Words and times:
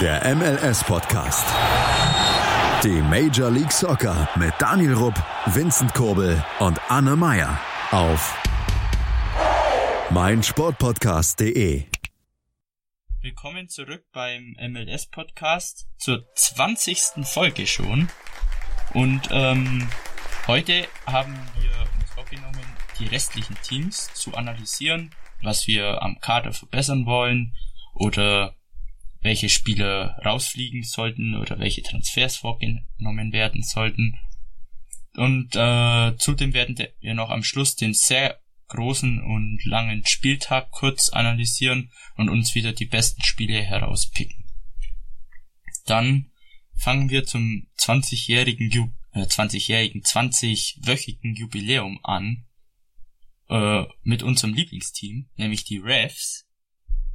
Der 0.00 0.32
MLS-Podcast. 0.36 1.44
Die 2.84 3.02
Major 3.02 3.50
League 3.50 3.72
Soccer 3.72 4.28
mit 4.36 4.54
Daniel 4.60 4.94
Rupp, 4.94 5.20
Vincent 5.46 5.92
Kurbel 5.92 6.40
und 6.60 6.80
Anne 6.88 7.16
Meyer 7.16 7.60
auf 7.90 8.40
meinsportpodcast.de. 10.10 11.82
Willkommen 13.22 13.68
zurück 13.68 14.04
beim 14.12 14.54
MLS-Podcast 14.60 15.88
zur 15.98 16.32
20. 16.32 17.24
Folge 17.24 17.66
schon. 17.66 18.08
Und 18.94 19.28
ähm, 19.32 19.88
heute 20.46 20.86
haben 21.06 21.36
wir 21.58 21.72
uns 21.98 22.10
vorgenommen, 22.14 22.76
die 23.00 23.06
restlichen 23.08 23.56
Teams 23.62 24.14
zu 24.14 24.36
analysieren, 24.36 25.10
was 25.42 25.66
wir 25.66 26.00
am 26.02 26.20
Kader 26.20 26.52
verbessern 26.52 27.04
wollen 27.04 27.52
oder 27.94 28.54
welche 29.20 29.48
Spieler 29.48 30.16
rausfliegen 30.24 30.82
sollten 30.82 31.34
oder 31.34 31.58
welche 31.58 31.82
Transfers 31.82 32.36
vorgenommen 32.36 33.32
werden 33.32 33.62
sollten. 33.62 34.18
Und 35.14 35.56
äh, 35.56 36.16
zudem 36.16 36.54
werden 36.54 36.78
wir 37.00 37.14
noch 37.14 37.30
am 37.30 37.42
Schluss 37.42 37.74
den 37.74 37.94
sehr 37.94 38.40
großen 38.68 39.22
und 39.22 39.64
langen 39.64 40.04
Spieltag 40.06 40.70
kurz 40.70 41.08
analysieren 41.08 41.90
und 42.16 42.28
uns 42.28 42.54
wieder 42.54 42.72
die 42.72 42.86
besten 42.86 43.22
Spiele 43.22 43.60
herauspicken. 43.62 44.44
Dann 45.86 46.30
fangen 46.74 47.10
wir 47.10 47.24
zum 47.24 47.66
20-jährigen 47.78 48.70
Ju 48.70 48.90
äh, 49.12 49.22
20-jährigen 49.22 50.02
20-wöchigen 50.02 51.34
Jubiläum 51.34 51.98
an 52.02 52.46
äh, 53.48 53.84
mit 54.02 54.22
unserem 54.22 54.54
Lieblingsteam, 54.54 55.28
nämlich 55.36 55.64
die 55.64 55.78
Refs. 55.78 56.46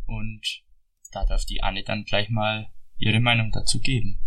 Und 0.06 0.63
da 1.14 1.26
darf 1.26 1.46
die 1.46 1.64
Anne 1.64 1.84
dann 1.84 2.04
gleich 2.04 2.30
mal 2.30 2.68
ihre 2.98 3.20
Meinung 3.20 3.52
dazu 3.52 3.80
geben. 3.80 4.20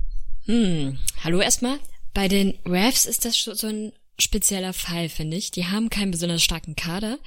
Hm, 0.45 0.99
hallo 1.23 1.41
erstmal. 1.41 1.79
Bei 2.15 2.29
den 2.29 2.55
Refs 2.65 3.07
ist 3.07 3.25
das 3.25 3.37
schon 3.37 3.55
so 3.55 3.67
ein 3.67 3.93
spezieller 4.19 4.73
Fall, 4.73 5.09
finde 5.09 5.37
ich. 5.37 5.51
Die 5.51 5.67
haben 5.67 5.91
keinen 5.91 6.11
besonders 6.11 6.43
starken 6.43 6.77
Kader. 6.77 7.19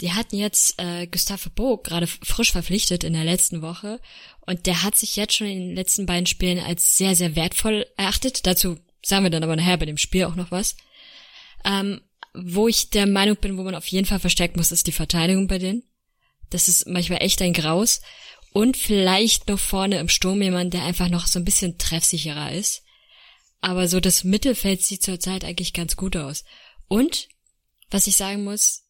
Die 0.00 0.12
hatten 0.12 0.36
jetzt 0.36 0.80
äh, 0.80 1.06
Gustave 1.06 1.50
Bo 1.50 1.76
gerade 1.76 2.06
frisch 2.06 2.50
verpflichtet 2.50 3.04
in 3.04 3.12
der 3.12 3.24
letzten 3.24 3.62
Woche 3.62 4.00
und 4.40 4.66
der 4.66 4.82
hat 4.82 4.96
sich 4.96 5.14
jetzt 5.14 5.36
schon 5.36 5.46
in 5.46 5.68
den 5.68 5.76
letzten 5.76 6.06
beiden 6.06 6.26
Spielen 6.26 6.58
als 6.58 6.96
sehr, 6.96 7.14
sehr 7.14 7.36
wertvoll 7.36 7.86
erachtet. 7.96 8.46
Dazu 8.46 8.78
sagen 9.04 9.24
wir 9.24 9.30
dann 9.30 9.44
aber 9.44 9.54
nachher 9.54 9.76
bei 9.76 9.86
dem 9.86 9.98
Spiel 9.98 10.24
auch 10.24 10.34
noch 10.34 10.50
was. 10.50 10.76
Ähm, 11.64 12.00
wo 12.34 12.66
ich 12.66 12.90
der 12.90 13.06
Meinung 13.06 13.36
bin, 13.36 13.58
wo 13.58 13.62
man 13.62 13.74
auf 13.74 13.86
jeden 13.86 14.06
Fall 14.06 14.18
verstärken 14.18 14.58
muss, 14.58 14.72
ist 14.72 14.86
die 14.86 14.92
Verteidigung 14.92 15.46
bei 15.46 15.58
denen. 15.58 15.84
Das 16.50 16.68
ist 16.68 16.88
manchmal 16.88 17.22
echt 17.22 17.40
ein 17.42 17.52
Graus. 17.52 18.00
Und 18.52 18.76
vielleicht 18.76 19.48
noch 19.48 19.58
vorne 19.58 19.98
im 19.98 20.08
Sturm 20.08 20.42
jemand, 20.42 20.74
der 20.74 20.84
einfach 20.84 21.08
noch 21.08 21.26
so 21.26 21.38
ein 21.38 21.44
bisschen 21.44 21.78
treffsicherer 21.78 22.52
ist. 22.52 22.82
Aber 23.60 23.88
so 23.88 24.00
das 24.00 24.24
Mittelfeld 24.24 24.82
sieht 24.82 25.02
zurzeit 25.02 25.44
eigentlich 25.44 25.72
ganz 25.72 25.96
gut 25.96 26.16
aus. 26.16 26.44
Und, 26.88 27.28
was 27.90 28.06
ich 28.06 28.16
sagen 28.16 28.44
muss, 28.44 28.84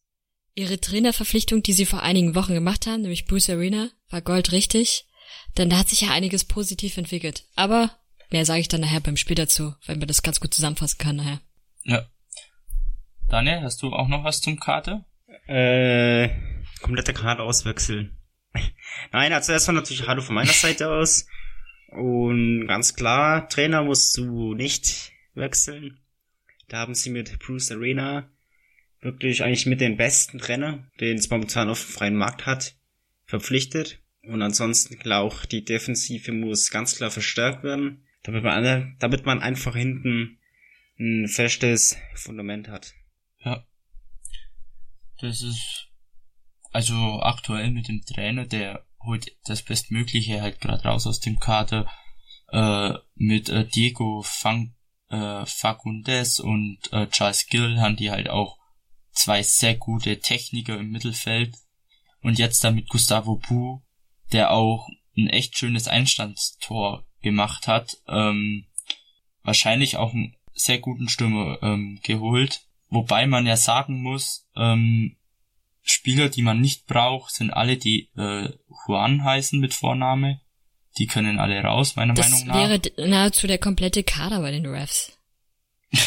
ihre 0.55 0.79
Trainerverpflichtung, 0.79 1.63
die 1.63 1.73
sie 1.73 1.85
vor 1.85 2.01
einigen 2.01 2.35
Wochen 2.35 2.53
gemacht 2.53 2.87
haben, 2.87 3.01
nämlich 3.01 3.25
Bruce 3.25 3.49
Arena, 3.49 3.89
war 4.09 4.21
Gold 4.21 4.51
richtig. 4.51 5.05
Denn 5.57 5.69
da 5.69 5.77
hat 5.77 5.89
sich 5.89 6.01
ja 6.01 6.11
einiges 6.11 6.43
positiv 6.43 6.97
entwickelt. 6.97 7.45
Aber 7.55 7.97
mehr 8.31 8.45
sage 8.45 8.61
ich 8.61 8.67
dann 8.67 8.81
nachher 8.81 8.99
beim 8.99 9.17
Spiel 9.17 9.35
dazu, 9.35 9.73
wenn 9.85 9.99
man 9.99 10.07
das 10.07 10.23
ganz 10.23 10.39
gut 10.39 10.53
zusammenfassen 10.53 10.97
kann 10.97 11.15
nachher. 11.15 11.39
Ja. 11.83 12.05
Daniel, 13.29 13.61
hast 13.61 13.81
du 13.81 13.93
auch 13.93 14.07
noch 14.07 14.23
was 14.23 14.41
zum 14.41 14.59
Kater? 14.59 15.05
Äh, 15.47 16.29
komplette 16.81 17.13
Karte 17.13 17.43
auswechseln. 17.43 18.17
Nein, 19.11 19.33
also 19.33 19.51
erstmal 19.51 19.75
natürlich 19.75 20.07
Hallo 20.07 20.21
von 20.21 20.35
meiner 20.35 20.53
Seite 20.53 20.89
aus. 20.89 21.27
Und 21.87 22.67
ganz 22.67 22.95
klar, 22.95 23.47
Trainer 23.49 23.83
musst 23.83 24.17
du 24.17 24.53
nicht 24.55 25.11
wechseln. 25.35 25.99
Da 26.67 26.79
haben 26.79 26.95
sie 26.95 27.09
mit 27.09 27.39
Bruce 27.39 27.71
Arena 27.71 28.29
wirklich 29.01 29.43
eigentlich 29.43 29.65
mit 29.65 29.81
den 29.81 29.97
besten 29.97 30.39
Trainer, 30.39 30.89
den 30.99 31.17
es 31.17 31.29
momentan 31.29 31.69
auf 31.69 31.83
dem 31.83 31.91
freien 31.91 32.15
Markt 32.15 32.45
hat, 32.45 32.75
verpflichtet. 33.25 33.99
Und 34.23 34.41
ansonsten 34.41 34.97
klar 34.97 35.21
auch 35.21 35.45
die 35.45 35.65
Defensive 35.65 36.31
muss 36.31 36.71
ganz 36.71 36.95
klar 36.95 37.11
verstärkt 37.11 37.63
werden, 37.63 38.07
damit 38.23 38.43
man, 38.43 38.95
damit 38.99 39.25
man 39.25 39.41
einfach 39.41 39.75
hinten 39.75 40.39
ein 40.97 41.27
festes 41.27 41.97
Fundament 42.15 42.69
hat. 42.69 42.93
Ja. 43.43 43.65
Das 45.19 45.41
ist 45.41 45.89
also 46.73 47.21
aktuell 47.21 47.71
mit 47.71 47.87
dem 47.87 48.01
Trainer, 48.01 48.45
der 48.45 48.85
holt 49.05 49.31
das 49.45 49.61
Bestmögliche 49.61 50.41
halt 50.41 50.59
gerade 50.59 50.83
raus 50.83 51.07
aus 51.07 51.19
dem 51.19 51.39
Kader. 51.39 51.87
Äh, 52.51 52.93
mit 53.15 53.49
äh, 53.49 53.65
Diego 53.67 54.21
Fang, 54.23 54.75
äh, 55.09 55.45
Fagundes 55.45 56.39
und 56.39 56.79
äh, 56.91 57.07
Charles 57.07 57.47
Gill 57.47 57.79
haben 57.79 57.95
die 57.95 58.11
halt 58.11 58.29
auch 58.29 58.57
zwei 59.11 59.43
sehr 59.43 59.75
gute 59.75 60.19
Techniker 60.19 60.77
im 60.77 60.89
Mittelfeld. 60.89 61.55
Und 62.21 62.39
jetzt 62.39 62.63
dann 62.63 62.75
mit 62.75 62.89
Gustavo 62.89 63.35
Bu, 63.35 63.81
der 64.31 64.51
auch 64.51 64.87
ein 65.17 65.27
echt 65.27 65.57
schönes 65.57 65.87
Einstandstor 65.87 67.05
gemacht 67.21 67.67
hat. 67.67 67.97
Ähm, 68.07 68.65
wahrscheinlich 69.43 69.97
auch 69.97 70.13
einen 70.13 70.35
sehr 70.53 70.79
guten 70.79 71.09
Stürmer 71.09 71.61
ähm, 71.61 71.99
geholt. 72.03 72.61
Wobei 72.89 73.27
man 73.27 73.45
ja 73.45 73.57
sagen 73.57 74.01
muss, 74.01 74.47
ähm, 74.55 75.17
Spieler, 75.83 76.29
die 76.29 76.41
man 76.41 76.61
nicht 76.61 76.87
braucht, 76.87 77.33
sind 77.33 77.51
alle, 77.51 77.77
die 77.77 78.09
äh, 78.15 78.49
Juan 78.87 79.23
heißen 79.23 79.59
mit 79.59 79.73
Vorname. 79.73 80.41
Die 80.97 81.07
können 81.07 81.39
alle 81.39 81.61
raus, 81.61 81.95
meiner 81.95 82.13
das 82.13 82.29
Meinung 82.29 82.47
nach. 82.47 82.69
Das 82.69 82.91
wäre 82.97 83.09
nahezu 83.09 83.47
der 83.47 83.57
komplette 83.57 84.03
Kader 84.03 84.41
bei 84.41 84.51
den 84.51 84.65
Refs. 84.65 85.17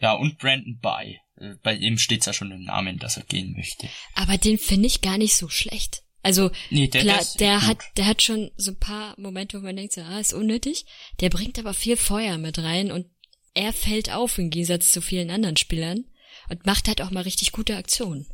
ja, 0.00 0.12
und 0.12 0.38
Brandon 0.38 0.78
By. 0.80 1.18
Äh, 1.36 1.56
bei 1.62 1.74
ihm 1.74 1.98
steht's 1.98 2.26
ja 2.26 2.32
schon 2.32 2.52
im 2.52 2.64
Namen, 2.64 2.98
dass 2.98 3.16
er 3.16 3.24
gehen 3.24 3.52
möchte. 3.54 3.88
Aber 4.14 4.38
den 4.38 4.58
finde 4.58 4.86
ich 4.86 5.02
gar 5.02 5.18
nicht 5.18 5.34
so 5.34 5.48
schlecht. 5.48 6.02
Also 6.22 6.50
nee, 6.70 6.88
der, 6.88 7.02
klar, 7.02 7.24
der, 7.38 7.48
der 7.48 7.66
hat, 7.66 7.78
der 7.96 8.06
hat 8.06 8.22
schon 8.22 8.50
so 8.56 8.72
ein 8.72 8.78
paar 8.78 9.14
Momente, 9.18 9.58
wo 9.58 9.64
man 9.64 9.76
denkt, 9.76 9.94
so, 9.94 10.02
ah, 10.02 10.20
ist 10.20 10.34
unnötig. 10.34 10.84
Der 11.20 11.30
bringt 11.30 11.58
aber 11.58 11.74
viel 11.74 11.96
Feuer 11.96 12.38
mit 12.38 12.58
rein 12.58 12.92
und 12.92 13.06
er 13.54 13.72
fällt 13.72 14.10
auf 14.12 14.38
im 14.38 14.50
Gegensatz 14.50 14.92
zu 14.92 15.00
vielen 15.00 15.30
anderen 15.30 15.56
Spielern 15.56 16.04
und 16.48 16.66
macht 16.66 16.88
halt 16.88 17.02
auch 17.02 17.10
mal 17.10 17.22
richtig 17.22 17.52
gute 17.52 17.76
Aktionen. 17.76 18.26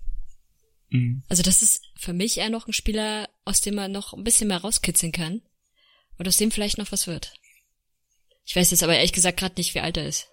Mhm. 0.97 1.23
Also 1.29 1.43
das 1.43 1.63
ist 1.63 1.83
für 1.97 2.13
mich 2.13 2.39
eher 2.39 2.51
noch 2.51 2.67
ein 2.67 2.73
Spieler, 2.73 3.29
aus 3.45 3.61
dem 3.61 3.75
man 3.75 3.93
noch 3.93 4.13
ein 4.13 4.25
bisschen 4.25 4.49
mehr 4.49 4.59
rauskitzeln 4.59 5.13
kann. 5.13 5.43
Und 6.19 6.27
aus 6.27 6.39
dem 6.39 6.51
vielleicht 6.51 6.79
noch 6.79 6.93
was 6.93 7.07
wird. 7.07 7.35
Ich 8.47 8.57
weiß 8.57 8.71
jetzt 8.71 8.83
aber 8.83 8.97
ehrlich 8.97 9.13
gesagt 9.13 9.39
gerade 9.39 9.57
nicht, 9.59 9.75
wie 9.75 9.81
alt 9.81 9.97
er 9.97 10.07
ist. 10.07 10.29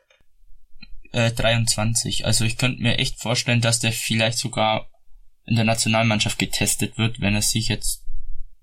Äh, 1.12 1.31
23. 1.31 2.25
Also 2.25 2.46
ich 2.46 2.57
könnte 2.57 2.81
mir 2.81 3.00
echt 3.00 3.19
vorstellen, 3.19 3.62
dass 3.62 3.79
der 3.79 3.91
vielleicht 3.91 4.38
sogar 4.38 4.90
in 5.46 5.56
der 5.56 5.66
Nationalmannschaft 5.66 6.40
getestet 6.40 6.97
wird, 6.97 7.19
wenn 7.19 7.35
er 7.35 7.41
sich 7.41 7.68
jetzt, 7.68 8.06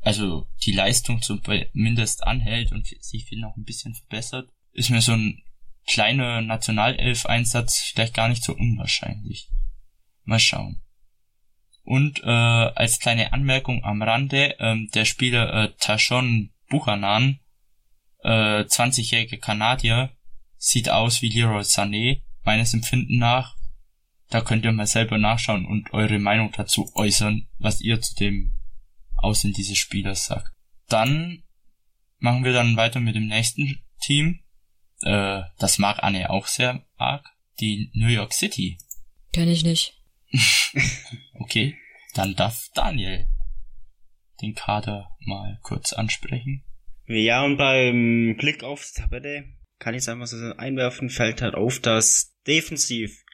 also 0.00 0.46
die 0.64 0.72
Leistung 0.72 1.20
zumindest 1.20 2.24
anhält 2.24 2.72
und 2.72 2.86
sich 2.86 3.26
viel 3.26 3.40
noch 3.40 3.56
ein 3.56 3.64
bisschen 3.64 3.94
verbessert, 3.94 4.48
ist 4.72 4.90
mir 4.90 5.02
so 5.02 5.12
ein 5.12 5.42
kleiner 5.86 6.40
Nationalelf-Einsatz 6.40 7.80
vielleicht 7.92 8.14
gar 8.14 8.28
nicht 8.28 8.42
so 8.42 8.54
unwahrscheinlich. 8.54 9.50
Mal 10.24 10.38
schauen. 10.38 10.80
Und 11.82 12.22
äh, 12.22 12.26
als 12.26 13.00
kleine 13.00 13.32
Anmerkung 13.32 13.84
am 13.84 14.02
Rande, 14.02 14.56
ähm, 14.58 14.88
der 14.94 15.04
Spieler 15.04 15.52
äh, 15.52 15.72
Tashon 15.78 16.52
Buchanan, 16.68 17.40
äh, 18.22 18.62
20-jährige 18.62 19.38
Kanadier, 19.38 20.10
sieht 20.56 20.90
aus 20.90 21.22
wie 21.22 21.30
Leroy 21.30 21.62
Sané, 21.62 22.22
meines 22.44 22.74
Empfinden 22.74 23.18
nach. 23.18 23.56
Da 24.28 24.40
könnt 24.40 24.64
ihr 24.64 24.72
mal 24.72 24.86
selber 24.86 25.18
nachschauen 25.18 25.66
und 25.66 25.92
eure 25.92 26.18
Meinung 26.18 26.52
dazu 26.56 26.90
äußern, 26.94 27.48
was 27.58 27.80
ihr 27.80 28.00
zu 28.00 28.14
dem 28.14 28.52
Aussehen 29.16 29.52
dieses 29.52 29.78
Spielers 29.78 30.26
sagt. 30.26 30.52
Dann 30.88 31.42
machen 32.18 32.44
wir 32.44 32.52
dann 32.52 32.76
weiter 32.76 33.00
mit 33.00 33.16
dem 33.16 33.26
nächsten 33.26 33.82
Team. 34.00 34.40
Äh, 35.02 35.42
das 35.58 35.78
mag 35.78 36.02
Anne 36.02 36.30
auch 36.30 36.46
sehr 36.46 36.86
arg. 36.96 37.26
Die 37.58 37.90
New 37.94 38.08
York 38.08 38.32
City. 38.32 38.78
Kenn 39.32 39.48
ich 39.48 39.64
nicht. 39.64 39.94
okay, 41.34 41.76
dann 42.12 42.34
darf 42.34 42.68
Daniel 42.74 43.26
den 44.40 44.54
Kader 44.54 45.10
mal 45.20 45.58
kurz 45.62 45.92
ansprechen. 45.92 46.64
Ja, 47.06 47.44
und 47.44 47.56
beim 47.56 48.36
Blick 48.38 48.62
auf 48.62 48.84
die 48.84 49.00
Tabelle 49.00 49.44
kann 49.78 49.94
ich 49.94 50.04
sagen, 50.04 50.20
was 50.20 50.30
so 50.30 50.56
einwerfen, 50.56 51.10
fällt 51.10 51.42
halt 51.42 51.54
auf, 51.54 51.80
dass 51.80 52.36
defensiv 52.46 53.24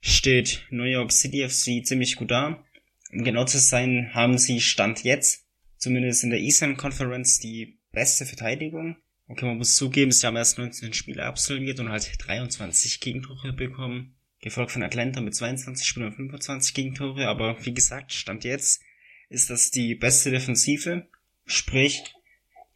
steht 0.00 0.66
New 0.70 0.84
York 0.84 1.12
City 1.12 1.46
FC 1.48 1.84
ziemlich 1.84 2.16
gut 2.16 2.30
da. 2.30 2.64
Um 3.12 3.24
genau 3.24 3.44
zu 3.44 3.58
sein, 3.58 4.10
haben 4.14 4.38
sie 4.38 4.60
Stand 4.60 5.02
jetzt, 5.02 5.46
zumindest 5.76 6.22
in 6.22 6.30
der 6.30 6.38
Eastern 6.38 6.76
Conference, 6.76 7.40
die 7.40 7.80
beste 7.92 8.24
Verteidigung. 8.24 8.96
Okay, 9.26 9.46
man 9.46 9.58
muss 9.58 9.74
zugeben, 9.74 10.12
sie 10.12 10.26
haben 10.26 10.36
erst 10.36 10.58
19 10.58 10.92
Spiele 10.92 11.24
absolviert 11.24 11.80
und 11.80 11.88
halt 11.88 12.08
23 12.18 13.00
Gegentore 13.00 13.52
bekommen 13.52 14.16
gefolgt 14.40 14.72
von 14.72 14.82
Atlanta 14.82 15.20
mit 15.20 15.34
22 15.34 15.86
Spielen 15.86 16.06
und 16.06 16.14
25 16.14 16.74
Gegentore, 16.74 17.28
aber 17.28 17.64
wie 17.64 17.74
gesagt, 17.74 18.12
Stand 18.12 18.44
jetzt 18.44 18.82
ist 19.28 19.50
das 19.50 19.70
die 19.70 19.94
beste 19.94 20.30
Defensive, 20.30 21.06
sprich, 21.46 22.02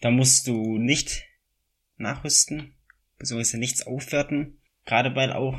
Da 0.00 0.10
musst 0.10 0.46
du 0.46 0.76
nicht 0.78 1.24
nachrüsten, 1.96 2.74
beziehungsweise 3.18 3.58
nichts 3.58 3.86
aufwerten. 3.86 4.60
Gerade 4.84 5.16
weil 5.16 5.32
auch 5.32 5.58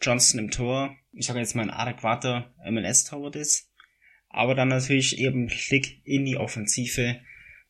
Johnson 0.00 0.40
im 0.40 0.50
Tor, 0.50 0.96
ich 1.12 1.26
sage 1.26 1.38
jetzt 1.38 1.54
mal 1.54 1.62
ein 1.62 1.70
adäquater 1.70 2.52
MLS-Torwart 2.68 3.36
ist. 3.36 3.70
Aber 4.28 4.54
dann 4.54 4.68
natürlich 4.68 5.18
eben 5.18 5.46
Klick 5.46 6.00
in 6.04 6.24
die 6.24 6.36
Offensive. 6.36 7.20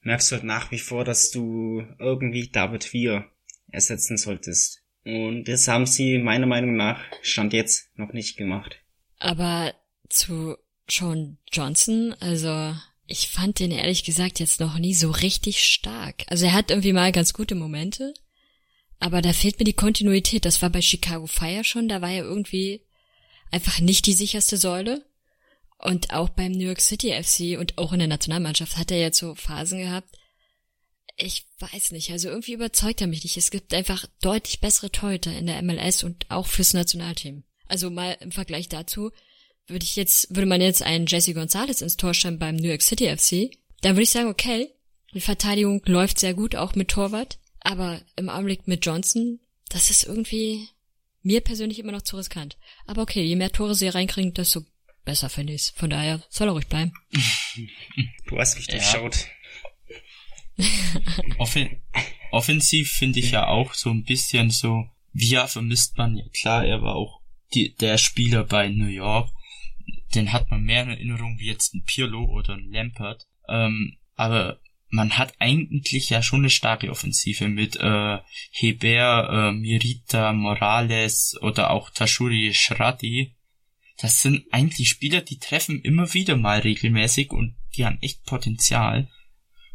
Merkst 0.00 0.30
du 0.30 0.36
halt 0.36 0.44
nach 0.44 0.70
wie 0.70 0.78
vor, 0.78 1.04
dass 1.04 1.30
du 1.30 1.86
irgendwie 1.98 2.48
David 2.48 2.94
Weir 2.94 3.30
ersetzen 3.70 4.16
solltest. 4.16 4.85
Und 5.06 5.44
das 5.44 5.68
haben 5.68 5.86
sie 5.86 6.18
meiner 6.18 6.46
Meinung 6.46 6.74
nach 6.74 7.00
Stand 7.22 7.52
jetzt 7.52 7.96
noch 7.96 8.12
nicht 8.12 8.36
gemacht. 8.36 8.80
Aber 9.20 9.72
zu 10.08 10.56
Sean 10.90 11.38
Johnson, 11.52 12.12
also 12.18 12.74
ich 13.06 13.28
fand 13.28 13.60
den 13.60 13.70
ehrlich 13.70 14.02
gesagt 14.02 14.40
jetzt 14.40 14.58
noch 14.58 14.78
nie 14.78 14.94
so 14.94 15.12
richtig 15.12 15.62
stark. 15.62 16.24
Also 16.26 16.46
er 16.46 16.54
hat 16.54 16.72
irgendwie 16.72 16.92
mal 16.92 17.12
ganz 17.12 17.32
gute 17.32 17.54
Momente, 17.54 18.14
aber 18.98 19.22
da 19.22 19.32
fehlt 19.32 19.60
mir 19.60 19.64
die 19.64 19.74
Kontinuität. 19.74 20.44
Das 20.44 20.60
war 20.60 20.70
bei 20.70 20.82
Chicago 20.82 21.28
Fire 21.28 21.62
schon, 21.62 21.86
da 21.86 22.02
war 22.02 22.10
er 22.10 22.24
irgendwie 22.24 22.82
einfach 23.52 23.78
nicht 23.78 24.06
die 24.06 24.12
sicherste 24.12 24.56
Säule. 24.56 25.04
Und 25.78 26.12
auch 26.12 26.30
beim 26.30 26.50
New 26.50 26.66
York 26.66 26.80
City 26.80 27.12
FC 27.12 27.60
und 27.60 27.78
auch 27.78 27.92
in 27.92 28.00
der 28.00 28.08
Nationalmannschaft 28.08 28.76
hat 28.76 28.90
er 28.90 28.98
jetzt 28.98 29.18
so 29.18 29.36
Phasen 29.36 29.78
gehabt. 29.78 30.08
Ich 31.16 31.46
weiß 31.58 31.92
nicht, 31.92 32.10
also 32.10 32.28
irgendwie 32.28 32.52
überzeugt 32.52 33.00
er 33.00 33.06
mich 33.06 33.24
nicht. 33.24 33.36
Es 33.36 33.50
gibt 33.50 33.72
einfach 33.72 34.06
deutlich 34.20 34.60
bessere 34.60 34.92
Torhüter 34.92 35.36
in 35.36 35.46
der 35.46 35.62
MLS 35.62 36.04
und 36.04 36.30
auch 36.30 36.46
fürs 36.46 36.74
Nationalteam. 36.74 37.44
Also 37.66 37.90
mal 37.90 38.16
im 38.20 38.32
Vergleich 38.32 38.68
dazu, 38.68 39.10
würde 39.66 39.84
ich 39.84 39.96
jetzt, 39.96 40.34
würde 40.34 40.46
man 40.46 40.60
jetzt 40.60 40.82
einen 40.82 41.06
Jesse 41.06 41.34
Gonzalez 41.34 41.80
ins 41.80 41.96
Tor 41.96 42.14
stellen 42.14 42.38
beim 42.38 42.56
New 42.56 42.68
York 42.68 42.82
City 42.82 43.08
FC, 43.14 43.50
dann 43.80 43.94
würde 43.94 44.02
ich 44.02 44.10
sagen, 44.10 44.28
okay, 44.28 44.68
die 45.14 45.20
Verteidigung 45.20 45.82
läuft 45.86 46.20
sehr 46.20 46.34
gut, 46.34 46.54
auch 46.54 46.74
mit 46.74 46.88
Torwart, 46.88 47.38
aber 47.60 48.02
im 48.16 48.28
Augenblick 48.28 48.68
mit 48.68 48.84
Johnson, 48.84 49.40
das 49.68 49.90
ist 49.90 50.04
irgendwie 50.04 50.68
mir 51.22 51.40
persönlich 51.40 51.78
immer 51.78 51.92
noch 51.92 52.02
zu 52.02 52.16
riskant. 52.16 52.56
Aber 52.86 53.02
okay, 53.02 53.22
je 53.22 53.36
mehr 53.36 53.50
Tore 53.50 53.74
sie 53.74 53.88
reinkriegen, 53.88 54.34
desto 54.34 54.62
besser 55.04 55.28
finde 55.28 55.54
ich's. 55.54 55.70
Von 55.70 55.90
daher 55.90 56.22
soll 56.28 56.48
er 56.48 56.52
ruhig 56.52 56.68
bleiben. 56.68 56.92
Du 58.26 58.38
hast 58.38 58.56
mich 58.56 58.66
durchschaut. 58.66 59.28
Offen 61.38 61.82
offensiv 62.30 62.90
finde 62.92 63.20
ich 63.20 63.30
ja 63.30 63.46
auch 63.46 63.74
so 63.74 63.90
ein 63.90 64.04
bisschen 64.04 64.50
so, 64.50 64.88
Via 65.12 65.46
vermisst 65.46 65.96
man 65.96 66.16
ja 66.16 66.24
klar, 66.32 66.64
er 66.64 66.82
war 66.82 66.94
auch 66.94 67.20
die, 67.54 67.74
der 67.74 67.96
Spieler 67.98 68.44
bei 68.44 68.68
New 68.68 68.88
York, 68.88 69.30
den 70.14 70.32
hat 70.32 70.50
man 70.50 70.62
mehr 70.62 70.82
in 70.82 70.90
Erinnerung 70.90 71.38
wie 71.38 71.46
jetzt 71.46 71.74
ein 71.74 71.84
Pirlo 71.84 72.24
oder 72.24 72.54
ein 72.54 72.70
Lampert. 72.70 73.26
Ähm, 73.48 73.96
aber 74.14 74.60
man 74.88 75.18
hat 75.18 75.34
eigentlich 75.38 76.10
ja 76.10 76.22
schon 76.22 76.40
eine 76.40 76.50
starke 76.50 76.90
Offensive 76.90 77.48
mit 77.48 77.76
äh, 77.76 78.18
Heber, 78.50 79.50
äh, 79.50 79.52
Mirita, 79.52 80.32
Morales 80.32 81.36
oder 81.40 81.70
auch 81.70 81.90
Tashuri 81.90 82.52
Shrati. 82.54 83.34
Das 83.98 84.22
sind 84.22 84.44
eigentlich 84.50 84.88
Spieler, 84.88 85.22
die 85.22 85.38
treffen 85.38 85.80
immer 85.80 86.12
wieder 86.12 86.36
mal 86.36 86.60
regelmäßig 86.60 87.30
und 87.30 87.56
die 87.76 87.84
haben 87.84 87.98
echt 88.00 88.24
Potenzial. 88.24 89.08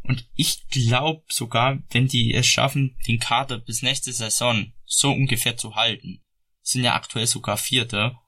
Und 0.04 0.28
ich 0.36 0.68
glaube 0.70 1.24
sogar, 1.30 1.80
wenn 1.92 2.08
die 2.08 2.34
es 2.34 2.48
schaffen, 2.48 2.98
den 3.08 3.20
Kader 3.20 3.60
bis 3.60 3.82
nächste 3.82 4.12
Saison 4.12 4.74
so 4.86 5.12
ungefähr 5.12 5.58
zu 5.58 5.76
halten, 5.76 6.22
sind 6.62 6.84
ja 6.84 6.96
aktuell 6.96 7.28
sogar 7.28 7.58
Vierter, 7.58 8.22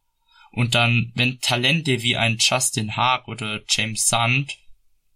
und 0.54 0.76
dann, 0.76 1.12
wenn 1.16 1.40
Talente 1.40 2.04
wie 2.04 2.16
ein 2.16 2.38
Justin 2.40 2.96
Haag 2.96 3.28
oder 3.28 3.64
James 3.68 4.06
Sand 4.06 4.60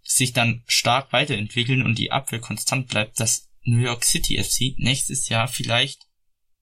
sich 0.01 0.33
dann 0.33 0.63
stark 0.65 1.13
weiterentwickeln 1.13 1.83
und 1.83 1.99
die 1.99 2.11
Abwehr 2.11 2.39
konstant 2.39 2.87
bleibt, 2.87 3.19
dass 3.19 3.47
New 3.61 3.77
York 3.77 4.03
City 4.03 4.43
FC 4.43 4.73
nächstes 4.79 5.29
Jahr 5.29 5.47
vielleicht 5.47 6.07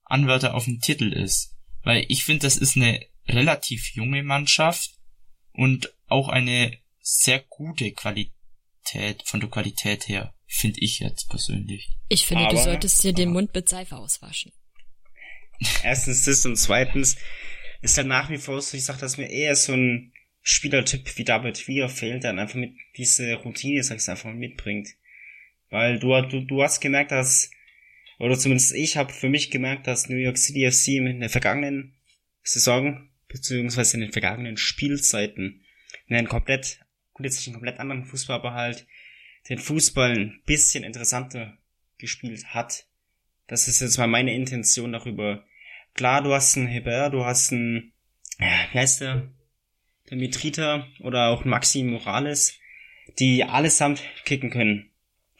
Anwärter 0.04 0.54
auf 0.54 0.66
den 0.66 0.80
Titel 0.80 1.10
ist. 1.10 1.56
Weil 1.84 2.04
ich 2.08 2.24
finde, 2.24 2.42
das 2.42 2.58
ist 2.58 2.76
eine 2.76 3.00
relativ 3.26 3.94
junge 3.94 4.22
Mannschaft 4.22 4.90
und 5.52 5.90
auch 6.06 6.28
eine 6.28 6.76
sehr 7.00 7.40
gute 7.40 7.92
Qualität, 7.92 8.34
von 9.24 9.40
der 9.40 9.48
Qualität 9.48 10.08
her, 10.08 10.34
finde 10.46 10.78
ich 10.80 11.00
jetzt 11.00 11.28
persönlich. 11.28 11.90
Ich 12.08 12.26
finde, 12.26 12.44
aber, 12.44 12.54
du 12.54 12.62
solltest 12.62 13.02
dir 13.02 13.12
den 13.12 13.30
Mund 13.30 13.54
mit 13.54 13.68
Seife 13.68 13.96
auswaschen. 13.96 14.52
Erstens 15.82 16.24
das 16.24 16.44
und 16.44 16.56
zweitens, 16.56 17.16
ist 17.82 17.96
halt 17.96 18.06
nach 18.06 18.30
wie 18.30 18.38
vor 18.38 18.60
so, 18.60 18.76
ich 18.76 18.84
sag, 18.84 18.98
dass 18.98 19.16
mir 19.16 19.28
eher 19.28 19.56
so 19.56 19.72
ein 19.72 20.12
Spielertyp 20.42 21.16
wie 21.18 21.24
David 21.24 21.66
Weir 21.68 21.88
fehlt, 21.88 22.22
der 22.22 22.30
dann 22.30 22.38
einfach 22.38 22.56
mit 22.56 22.74
diese 22.96 23.34
Routine, 23.34 23.82
sag 23.82 23.98
ich 23.98 24.08
einfach 24.08 24.32
mitbringt. 24.32 24.88
Weil 25.70 25.98
du, 25.98 26.20
du, 26.22 26.40
du 26.42 26.62
hast 26.62 26.80
gemerkt, 26.80 27.10
dass, 27.10 27.50
oder 28.18 28.38
zumindest 28.38 28.74
ich 28.74 28.96
habe 28.96 29.12
für 29.12 29.28
mich 29.28 29.50
gemerkt, 29.50 29.86
dass 29.86 30.08
New 30.08 30.16
York 30.16 30.38
City 30.38 30.70
FC 30.70 30.88
in 30.88 31.20
der 31.20 31.30
vergangenen 31.30 31.96
Saison, 32.42 33.08
beziehungsweise 33.28 33.96
in 33.96 34.02
den 34.02 34.12
vergangenen 34.12 34.56
Spielzeiten, 34.56 35.64
in 36.06 36.16
einen 36.16 36.28
komplett, 36.28 36.78
gut 37.16 37.24
jetzt 37.24 37.38
nicht 37.38 37.48
einen 37.48 37.54
komplett 37.54 37.80
anderen 37.80 38.04
Fußball, 38.04 38.36
aber 38.36 38.52
halt 38.52 38.86
den 39.48 39.58
Fußball 39.58 40.12
ein 40.12 40.42
bisschen 40.44 40.84
interessanter 40.84 41.56
gespielt 41.96 42.44
hat. 42.48 42.86
Das 43.46 43.68
ist 43.68 43.80
jetzt 43.80 43.96
mal 43.96 44.06
meine 44.06 44.34
Intention 44.34 44.92
darüber, 44.92 45.42
klar, 45.94 46.22
du 46.22 46.34
hast 46.34 46.56
einen 46.56 46.66
Heber, 46.66 47.08
du 47.08 47.24
hast 47.24 47.52
einen, 47.52 47.92
wie 48.38 48.78
heißt 48.78 49.00
der? 49.00 49.30
Der 50.10 50.18
Mitrita 50.18 50.86
oder 51.00 51.28
auch 51.28 51.44
Maxi 51.44 51.82
Morales, 51.82 52.58
die 53.18 53.44
allesamt 53.44 54.02
kicken 54.24 54.50
können. 54.50 54.90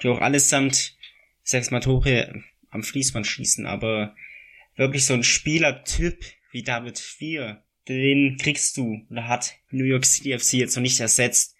Die 0.02 0.08
auch 0.08 0.20
allesamt, 0.20 0.96
sechs 1.42 1.70
mal, 1.70 1.80
Tore 1.80 2.42
am 2.70 2.82
Fließband 2.82 3.26
schießen, 3.26 3.66
aber 3.66 4.16
wirklich 4.76 5.04
so 5.04 5.14
ein 5.14 5.22
Spielertyp 5.22 6.24
wie 6.50 6.62
David 6.62 6.98
Vier, 6.98 7.62
den 7.86 8.38
kriegst 8.38 8.76
du 8.76 9.06
oder 9.10 9.28
hat 9.28 9.56
New 9.70 9.84
York 9.84 10.06
City 10.06 10.36
FC 10.36 10.54
jetzt 10.54 10.74
noch 10.74 10.82
nicht 10.82 11.00
ersetzt. 11.00 11.55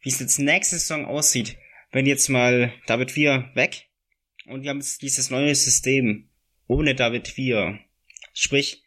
Wie 0.00 0.08
es 0.08 0.20
jetzt 0.20 0.38
nächste 0.38 0.78
Saison 0.78 1.04
aussieht, 1.06 1.56
wenn 1.92 2.06
jetzt 2.06 2.28
mal 2.28 2.72
David 2.86 3.10
Vier 3.10 3.50
weg 3.54 3.88
und 4.46 4.62
wir 4.62 4.70
haben 4.70 4.80
jetzt 4.80 5.02
dieses 5.02 5.30
neue 5.30 5.54
System 5.54 6.28
ohne 6.66 6.94
David 6.94 7.28
Vier 7.28 7.80
Sprich, 8.32 8.82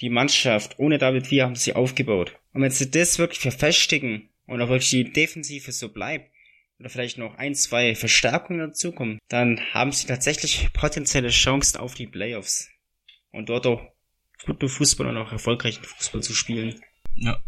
die 0.00 0.10
Mannschaft 0.10 0.78
ohne 0.78 0.98
David 0.98 1.30
Villa 1.30 1.44
haben 1.44 1.54
sie 1.54 1.74
aufgebaut. 1.74 2.38
Und 2.52 2.62
wenn 2.62 2.70
sie 2.70 2.90
das 2.90 3.18
wirklich 3.18 3.40
verfestigen 3.40 4.30
und 4.46 4.60
auch 4.60 4.68
wirklich 4.68 4.90
die 4.90 5.12
Defensive 5.12 5.72
so 5.72 5.92
bleibt, 5.92 6.30
oder 6.78 6.90
vielleicht 6.90 7.16
noch 7.16 7.36
ein, 7.36 7.54
zwei 7.54 7.94
Verstärkungen 7.94 8.60
dazukommen, 8.60 9.18
dann 9.28 9.60
haben 9.72 9.92
sie 9.92 10.06
tatsächlich 10.06 10.70
potenzielle 10.74 11.30
Chancen 11.30 11.78
auf 11.78 11.94
die 11.94 12.06
Playoffs. 12.06 12.68
Und 13.32 13.48
dort 13.48 13.66
auch 13.66 13.80
guten 14.44 14.68
Fußball 14.68 15.06
und 15.06 15.16
auch 15.16 15.32
erfolgreichen 15.32 15.84
Fußball 15.84 16.22
zu 16.22 16.34
spielen. 16.34 16.80
Ja. 17.14 17.42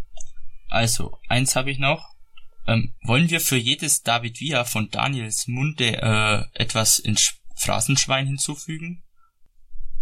Also, 0.70 1.18
eins 1.28 1.56
habe 1.56 1.70
ich 1.70 1.78
noch. 1.78 2.14
Ähm, 2.68 2.94
wollen 3.02 3.30
wir 3.30 3.40
für 3.40 3.56
jedes 3.56 4.02
David 4.02 4.40
Villa 4.40 4.64
von 4.64 4.90
Daniels 4.90 5.46
Munde 5.48 6.02
äh, 6.02 6.44
etwas 6.52 6.98
ins 6.98 7.40
Phrasenschwein 7.56 8.26
hinzufügen? 8.26 9.02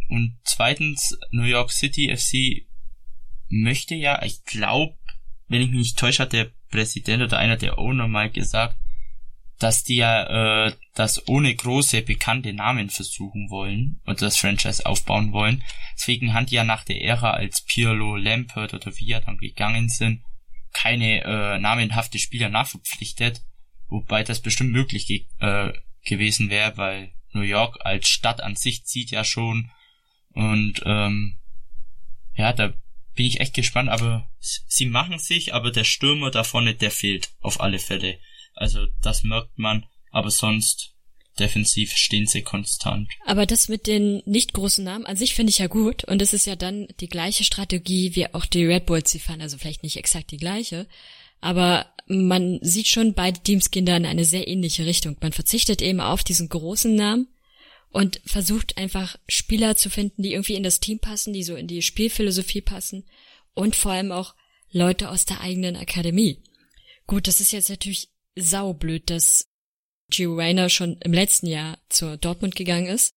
Und 0.09 0.37
zweitens, 0.43 1.17
New 1.31 1.45
York 1.45 1.71
City 1.71 2.13
FC 2.15 2.67
möchte 3.49 3.95
ja, 3.95 4.21
ich 4.25 4.45
glaube, 4.45 4.97
wenn 5.47 5.61
ich 5.61 5.71
mich 5.71 5.79
nicht 5.79 5.99
täusche, 5.99 6.25
hat 6.25 6.33
der 6.33 6.51
Präsident 6.71 7.23
oder 7.23 7.39
einer 7.39 7.57
der 7.57 7.79
Owner 7.79 8.09
mal 8.09 8.31
gesagt, 8.31 8.77
dass 9.61 9.85
die 9.85 9.97
ja 9.97 10.67
äh, 10.67 10.73
das 10.95 11.29
ohne 11.29 11.55
große 11.55 12.03
bekannte 12.03 12.53
Namen 12.53 12.91
versuchen 12.91 13.49
wollen 13.49 14.01
und 14.07 14.21
das 14.23 14.39
Franchise 14.39 14.85
aufbauen 14.85 15.33
wollen. 15.33 15.63
Deswegen 15.95 16.35
haben 16.35 16.47
die 16.47 16.57
ja 16.57 16.65
nach 16.65 16.85
der 16.85 17.01
Ära, 17.01 17.31
als 17.31 17.63
Pirlo, 17.63 18.17
Lampert 18.17 18.75
oder 18.75 18.93
Via 18.99 19.21
dann 19.21 19.39
gegangen 19.39 19.89
sind, 19.89 20.25
keine 20.73 21.23
äh, 21.25 21.59
namenhafte 21.59 22.19
Spieler 22.19 22.49
nachverpflichtet, 22.49 23.43
wobei 23.89 24.23
das 24.23 24.41
bestimmt 24.41 24.73
möglich 24.73 25.07
ge 25.07 25.27
äh, 25.41 25.73
gewesen 26.05 26.51
wäre, 26.51 26.77
weil 26.77 27.13
New 27.33 27.43
York 27.43 27.79
als 27.81 28.09
Stadt 28.09 28.41
an 28.41 28.57
sich 28.57 28.85
zieht 28.85 29.11
ja 29.11 29.25
schon 29.25 29.71
und 30.31 30.83
ähm, 30.85 31.39
ja, 32.35 32.53
da 32.53 32.75
bin 33.15 33.27
ich 33.27 33.41
echt 33.41 33.55
gespannt, 33.55 33.89
aber 33.89 34.31
sie 34.39 34.87
machen 34.87 35.19
sich, 35.19 35.55
aber 35.55 35.71
der 35.71 35.85
Stürmer 35.85 36.31
da 36.31 36.45
vorne, 36.45 36.75
der 36.75 36.91
fehlt 36.91 37.33
auf 37.41 37.61
alle 37.61 37.79
Fälle. 37.79 38.21
Also 38.55 38.87
das 39.03 39.23
merkt 39.23 39.59
man, 39.59 39.87
aber 40.11 40.31
sonst 40.31 40.96
defensiv 41.39 41.93
stehen 41.93 42.27
sie 42.27 42.43
konstant. 42.43 43.09
Aber 43.25 43.47
das 43.47 43.69
mit 43.69 43.87
den 43.87 44.23
nicht 44.25 44.53
großen 44.53 44.85
Namen 44.85 45.07
an 45.07 45.17
sich 45.17 45.35
finde 45.35 45.51
ich 45.51 45.59
ja 45.59 45.67
gut 45.67 46.05
und 46.05 46.23
es 46.23 46.33
ist 46.33 46.47
ja 46.47 46.57
dann 46.57 46.89
die 47.01 47.09
gleiche 47.09 47.45
Strategie, 47.45 48.15
wie 48.15 48.33
auch 48.35 48.47
die 48.47 48.65
Red 48.65 48.87
Bulls 48.87 49.11
sie 49.11 49.21
fahren, 49.21 49.41
also 49.41 49.59
vielleicht 49.59 49.83
nicht 49.83 49.97
exakt 49.97 50.31
die 50.31 50.39
gleiche, 50.39 50.87
aber 51.41 51.87
man 52.07 52.59
sieht 52.63 52.89
schon, 52.89 53.15
beide 53.15 53.41
Teams 53.41 53.71
gehen 53.71 53.87
da 53.87 53.97
in 53.97 54.07
eine 54.07 54.25
sehr 54.25 54.49
ähnliche 54.49 54.87
Richtung. 54.87 55.17
Man 55.21 55.33
verzichtet 55.33 55.83
eben 55.83 56.01
auf 56.01 56.23
diesen 56.23 56.49
großen 56.49 56.95
Namen 56.95 57.29
und 57.91 58.21
versucht 58.25 58.79
einfach 58.79 59.17
Spieler 59.29 59.77
zu 59.77 59.91
finden, 59.91 60.23
die 60.23 60.33
irgendwie 60.33 60.55
in 60.55 60.63
das 60.63 60.81
Team 60.81 60.99
passen, 60.99 61.33
die 61.33 61.43
so 61.43 61.57
in 61.57 61.67
die 61.67 61.83
Spielphilosophie 61.83 62.61
passen 62.61 63.05
und 63.55 63.75
vor 63.75 63.93
allem 63.93 64.13
auch 64.13 64.35
Leute 64.71 65.11
aus 65.11 65.25
der 65.25 65.41
eigenen 65.41 65.77
Akademie. 65.77 66.43
Gut, 67.07 67.27
das 67.27 67.41
ist 67.41 67.53
jetzt 67.53 67.71
natürlich 67.71 68.09
saublöd, 68.37 69.11
dass 69.11 69.49
Gio 70.11 70.35
Reyna 70.35 70.69
schon 70.69 70.99
im 71.03 71.13
letzten 71.13 71.47
Jahr 71.47 71.79
zur 71.89 72.17
Dortmund 72.17 72.55
gegangen 72.55 72.87
ist. 72.87 73.15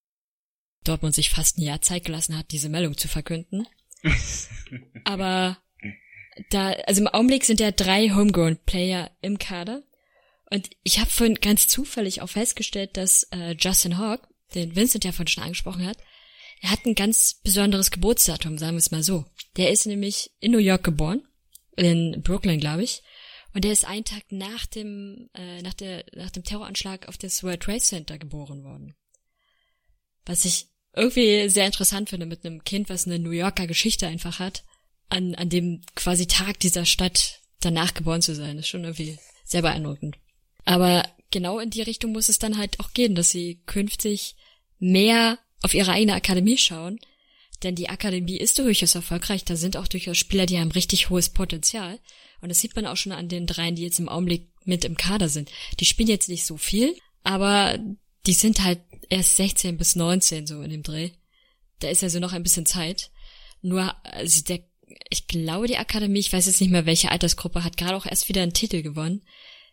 Dortmund 0.84 1.14
sich 1.14 1.30
fast 1.30 1.58
ein 1.58 1.64
Jahr 1.64 1.82
Zeit 1.82 2.06
gelassen 2.06 2.38
hat, 2.38 2.52
diese 2.52 2.70
Meldung 2.70 2.98
zu 2.98 3.08
verkünden. 3.08 3.68
Aber 5.04 5.58
da, 6.50 6.72
also 6.72 7.02
im 7.02 7.08
Augenblick 7.08 7.46
sind 7.46 7.60
ja 7.60 7.72
drei 7.72 8.10
Homegrown 8.10 8.58
Player 8.66 9.12
im 9.22 9.38
Kader. 9.38 9.84
Und 10.50 10.70
ich 10.84 11.00
habe 11.00 11.10
vorhin 11.10 11.36
ganz 11.36 11.68
zufällig 11.68 12.22
auch 12.22 12.30
festgestellt, 12.30 12.98
dass 12.98 13.24
äh, 13.32 13.56
Justin 13.60 13.98
Hawk, 13.98 14.28
den 14.56 14.76
Vincent 14.76 15.04
ja 15.04 15.12
vorhin 15.12 15.28
schon 15.28 15.44
angesprochen 15.44 15.86
hat, 15.86 15.98
er 16.62 16.72
hat 16.72 16.86
ein 16.86 16.96
ganz 16.96 17.40
besonderes 17.44 17.92
Geburtsdatum, 17.92 18.58
sagen 18.58 18.76
wir 18.76 18.80
es 18.80 18.92
mal 18.92 19.04
so. 19.04 19.26
Der 19.58 19.72
ist 19.72 19.86
nämlich 19.86 20.32
in 20.40 20.52
New 20.52 20.58
York 20.58 20.84
geboren, 20.84 21.22
in 21.78 22.22
Brooklyn, 22.22 22.60
glaube 22.60 22.84
ich. 22.84 23.02
Und 23.54 23.64
der 23.66 23.72
ist 23.72 23.86
einen 23.86 24.06
Tag 24.06 24.24
nach 24.32 24.66
dem, 24.66 25.30
äh, 25.34 25.62
nach, 25.62 25.74
der, 25.74 26.06
nach 26.14 26.30
dem 26.30 26.44
Terroranschlag 26.44 27.08
auf 27.08 27.18
das 27.18 27.44
World 27.44 27.62
Trade 27.62 27.80
Center 27.80 28.18
geboren 28.18 28.64
worden. 28.64 28.96
Was 30.26 30.46
ich 30.46 30.68
irgendwie 30.96 31.50
sehr 31.50 31.66
interessant 31.66 32.10
finde 32.10 32.26
mit 32.26 32.46
einem 32.46 32.64
Kind, 32.64 32.90
was 32.90 33.08
eine 33.08 33.20
New 33.20 33.32
Yorker 33.32 33.68
Geschichte 33.68 34.08
einfach 34.08 34.40
hat, 34.40 34.64
an, 35.10 35.34
an 35.36 35.50
dem 35.50 35.82
quasi 35.96 36.28
Tag 36.28 36.60
dieser 36.60 36.86
Stadt 36.86 37.42
danach 37.60 37.94
geboren 37.94 38.22
zu 38.22 38.36
sein. 38.36 38.60
Ist 38.60 38.68
schon 38.68 38.84
irgendwie 38.84 39.18
sehr 39.44 39.62
beeindruckend. 39.62 40.18
Aber 40.66 41.04
genau 41.32 41.60
in 41.60 41.72
die 41.72 41.82
Richtung 41.82 42.12
muss 42.12 42.30
es 42.30 42.40
dann 42.40 42.58
halt 42.58 42.80
auch 42.80 42.94
gehen, 42.94 43.16
dass 43.16 43.30
sie 43.30 43.62
künftig 43.66 44.36
mehr 44.78 45.40
auf 45.62 45.74
ihre 45.74 45.92
eigene 45.92 46.14
Akademie 46.14 46.58
schauen. 46.58 47.00
Denn 47.64 47.76
die 47.76 47.90
Akademie 47.90 48.38
ist 48.38 48.58
durchaus 48.60 48.96
erfolgreich. 48.96 49.44
Da 49.44 49.56
sind 49.56 49.76
auch 49.76 49.88
durchaus 49.88 50.18
Spieler, 50.18 50.46
die 50.46 50.60
haben 50.60 50.72
richtig 50.72 51.10
hohes 51.10 51.30
Potenzial. 51.30 52.00
Und 52.42 52.50
das 52.50 52.60
sieht 52.60 52.76
man 52.76 52.86
auch 52.86 52.98
schon 52.98 53.12
an 53.12 53.30
den 53.30 53.48
dreien, 53.48 53.76
die 53.76 53.84
jetzt 53.84 54.00
im 54.00 54.10
Augenblick 54.10 54.50
mit 54.66 54.86
im 54.86 54.98
Kader 54.98 55.30
sind. 55.30 55.52
Die 55.80 55.86
spielen 55.86 56.10
jetzt 56.10 56.30
nicht 56.30 56.46
so 56.46 56.58
viel, 56.58 56.96
aber 57.24 57.78
die 58.26 58.34
sind 58.34 58.64
halt 58.64 58.80
erst 59.10 59.36
16 59.36 59.78
bis 59.78 59.96
19 59.96 60.48
so 60.48 60.62
in 60.62 60.70
dem 60.70 60.84
Dreh. 60.84 61.12
Da 61.80 61.90
ist 61.90 62.04
also 62.04 62.20
noch 62.20 62.34
ein 62.34 62.44
bisschen 62.44 62.66
Zeit. 62.66 63.12
Nur, 63.62 63.94
also 64.06 64.44
der, 64.44 64.60
ich 65.10 65.28
glaube, 65.28 65.68
die 65.68 65.78
Akademie, 65.78 66.20
ich 66.20 66.32
weiß 66.32 66.46
jetzt 66.46 66.62
nicht 66.62 66.72
mehr, 66.72 66.86
welche 66.86 67.12
Altersgruppe, 67.12 67.64
hat 67.64 67.78
gerade 67.78 67.96
auch 67.96 68.06
erst 68.06 68.30
wieder 68.30 68.42
einen 68.42 68.54
Titel 68.54 68.82
gewonnen. 68.82 69.24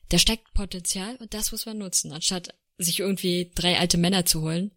Da 0.09 0.19
steckt 0.19 0.55
Potenzial 0.55 1.17
und 1.17 1.35
das 1.35 1.53
muss 1.53 1.67
man 1.67 1.79
nutzen, 1.79 2.13
anstatt 2.13 2.55
sich 2.79 3.01
irgendwie 3.01 3.51
drei 3.55 3.79
alte 3.79 3.99
Männer 3.99 4.25
zu 4.25 4.43
holen, 4.43 4.73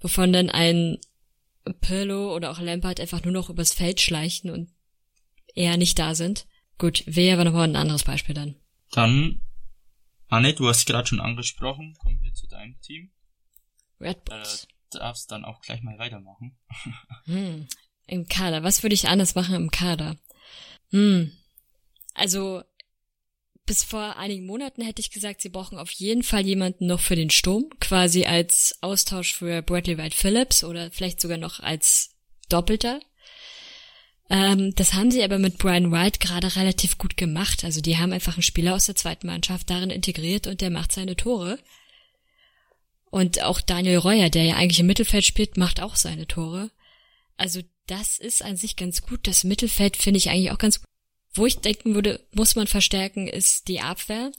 wovon 0.00 0.32
dann 0.32 0.50
ein 0.50 0.98
Pirlo 1.80 2.34
oder 2.34 2.50
auch 2.50 2.60
Lampard 2.60 3.00
einfach 3.00 3.22
nur 3.24 3.32
noch 3.32 3.50
übers 3.50 3.72
Feld 3.72 4.00
schleichen 4.00 4.50
und 4.50 4.70
eher 5.54 5.76
nicht 5.76 5.98
da 5.98 6.14
sind. 6.14 6.46
Gut, 6.78 7.02
wäre 7.06 7.34
aber 7.34 7.44
nochmal 7.44 7.68
ein 7.68 7.76
anderes 7.76 8.04
Beispiel 8.04 8.34
dann. 8.34 8.54
Dann, 8.92 9.40
Anne, 10.28 10.54
du 10.54 10.68
hast 10.68 10.86
gerade 10.86 11.08
schon 11.08 11.20
angesprochen, 11.20 11.96
kommen 11.98 12.22
wir 12.22 12.32
zu 12.34 12.46
deinem 12.46 12.80
Team. 12.80 13.10
Red 14.00 14.24
Bulls. 14.24 14.64
Äh, 14.64 14.98
darfst 14.98 15.30
dann 15.30 15.44
auch 15.44 15.60
gleich 15.60 15.82
mal 15.82 15.98
weitermachen. 15.98 16.56
hm, 17.24 17.68
Im 18.06 18.28
Kader. 18.28 18.62
Was 18.62 18.82
würde 18.82 18.94
ich 18.94 19.08
anders 19.08 19.34
machen 19.34 19.54
im 19.54 19.70
Kader? 19.70 20.16
Hm. 20.90 21.32
Also, 22.14 22.62
bis 23.66 23.84
vor 23.84 24.16
einigen 24.16 24.46
Monaten 24.46 24.82
hätte 24.82 25.00
ich 25.00 25.10
gesagt, 25.10 25.42
sie 25.42 25.50
brauchen 25.50 25.78
auf 25.78 25.90
jeden 25.90 26.22
Fall 26.22 26.46
jemanden 26.46 26.86
noch 26.86 27.00
für 27.00 27.16
den 27.16 27.30
Sturm, 27.30 27.68
quasi 27.80 28.24
als 28.24 28.78
Austausch 28.80 29.34
für 29.34 29.62
Bradley 29.62 29.98
White 29.98 30.16
Phillips 30.16 30.64
oder 30.64 30.90
vielleicht 30.90 31.20
sogar 31.20 31.36
noch 31.36 31.60
als 31.60 32.16
Doppelter. 32.48 33.00
Ähm, 34.30 34.74
das 34.74 34.94
haben 34.94 35.10
sie 35.10 35.22
aber 35.22 35.38
mit 35.38 35.58
Brian 35.58 35.90
White 35.90 36.18
gerade 36.18 36.54
relativ 36.56 36.98
gut 36.98 37.16
gemacht. 37.16 37.64
Also 37.64 37.80
die 37.80 37.96
haben 37.96 38.12
einfach 38.12 38.34
einen 38.34 38.42
Spieler 38.42 38.74
aus 38.74 38.86
der 38.86 38.94
zweiten 38.94 39.26
Mannschaft 39.26 39.70
darin 39.70 39.90
integriert 39.90 40.46
und 40.46 40.60
der 40.60 40.70
macht 40.70 40.92
seine 40.92 41.16
Tore. 41.16 41.58
Und 43.10 43.42
auch 43.42 43.60
Daniel 43.60 43.98
Reuer, 43.98 44.28
der 44.28 44.44
ja 44.44 44.56
eigentlich 44.56 44.80
im 44.80 44.86
Mittelfeld 44.86 45.24
spielt, 45.24 45.56
macht 45.56 45.80
auch 45.80 45.96
seine 45.96 46.26
Tore. 46.26 46.70
Also 47.38 47.62
das 47.86 48.18
ist 48.18 48.42
an 48.42 48.56
sich 48.56 48.76
ganz 48.76 49.02
gut. 49.02 49.26
Das 49.26 49.44
Mittelfeld 49.44 49.96
finde 49.96 50.18
ich 50.18 50.28
eigentlich 50.28 50.50
auch 50.50 50.58
ganz 50.58 50.80
gut. 50.80 50.88
Wo 51.32 51.46
ich 51.46 51.58
denken 51.58 51.94
würde, 51.94 52.26
muss 52.32 52.56
man 52.56 52.66
verstärken, 52.66 53.26
ist 53.28 53.68
die 53.68 53.80
Abwehr. 53.80 54.30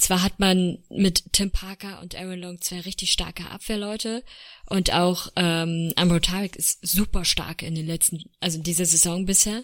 Zwar 0.00 0.22
hat 0.22 0.40
man 0.40 0.78
mit 0.88 1.32
Tim 1.32 1.50
Parker 1.50 2.00
und 2.00 2.16
Aaron 2.16 2.40
Long 2.40 2.60
zwei 2.60 2.80
richtig 2.80 3.12
starke 3.12 3.48
Abwehrleute 3.50 4.24
und 4.66 4.92
auch 4.92 5.28
ähm, 5.36 5.92
Ambro 5.96 6.18
Tarek 6.18 6.56
ist 6.56 6.86
super 6.86 7.24
stark 7.24 7.62
in 7.62 7.74
den 7.74 7.86
letzten, 7.86 8.22
also 8.40 8.58
in 8.58 8.64
dieser 8.64 8.86
Saison 8.86 9.26
bisher. 9.26 9.62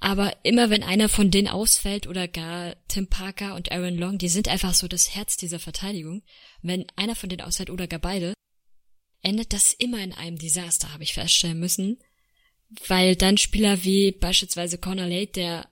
Aber 0.00 0.34
immer 0.44 0.70
wenn 0.70 0.82
einer 0.82 1.08
von 1.08 1.30
denen 1.30 1.48
ausfällt 1.48 2.06
oder 2.06 2.26
gar 2.26 2.74
Tim 2.88 3.08
Parker 3.08 3.54
und 3.54 3.70
Aaron 3.70 3.98
Long, 3.98 4.18
die 4.18 4.28
sind 4.28 4.48
einfach 4.48 4.74
so 4.74 4.88
das 4.88 5.14
Herz 5.14 5.36
dieser 5.36 5.58
Verteidigung. 5.58 6.22
Wenn 6.62 6.86
einer 6.96 7.14
von 7.14 7.28
denen 7.28 7.42
ausfällt 7.42 7.70
oder 7.70 7.86
gar 7.86 8.00
beide, 8.00 8.34
endet 9.22 9.52
das 9.52 9.70
immer 9.70 9.98
in 9.98 10.12
einem 10.12 10.38
Desaster, 10.38 10.92
habe 10.92 11.04
ich 11.04 11.14
feststellen 11.14 11.60
müssen 11.60 11.98
weil 12.86 13.16
dann 13.16 13.36
Spieler 13.36 13.84
wie 13.84 14.12
beispielsweise 14.12 14.78
Connor 14.78 15.06
Late, 15.06 15.32
der, 15.32 15.68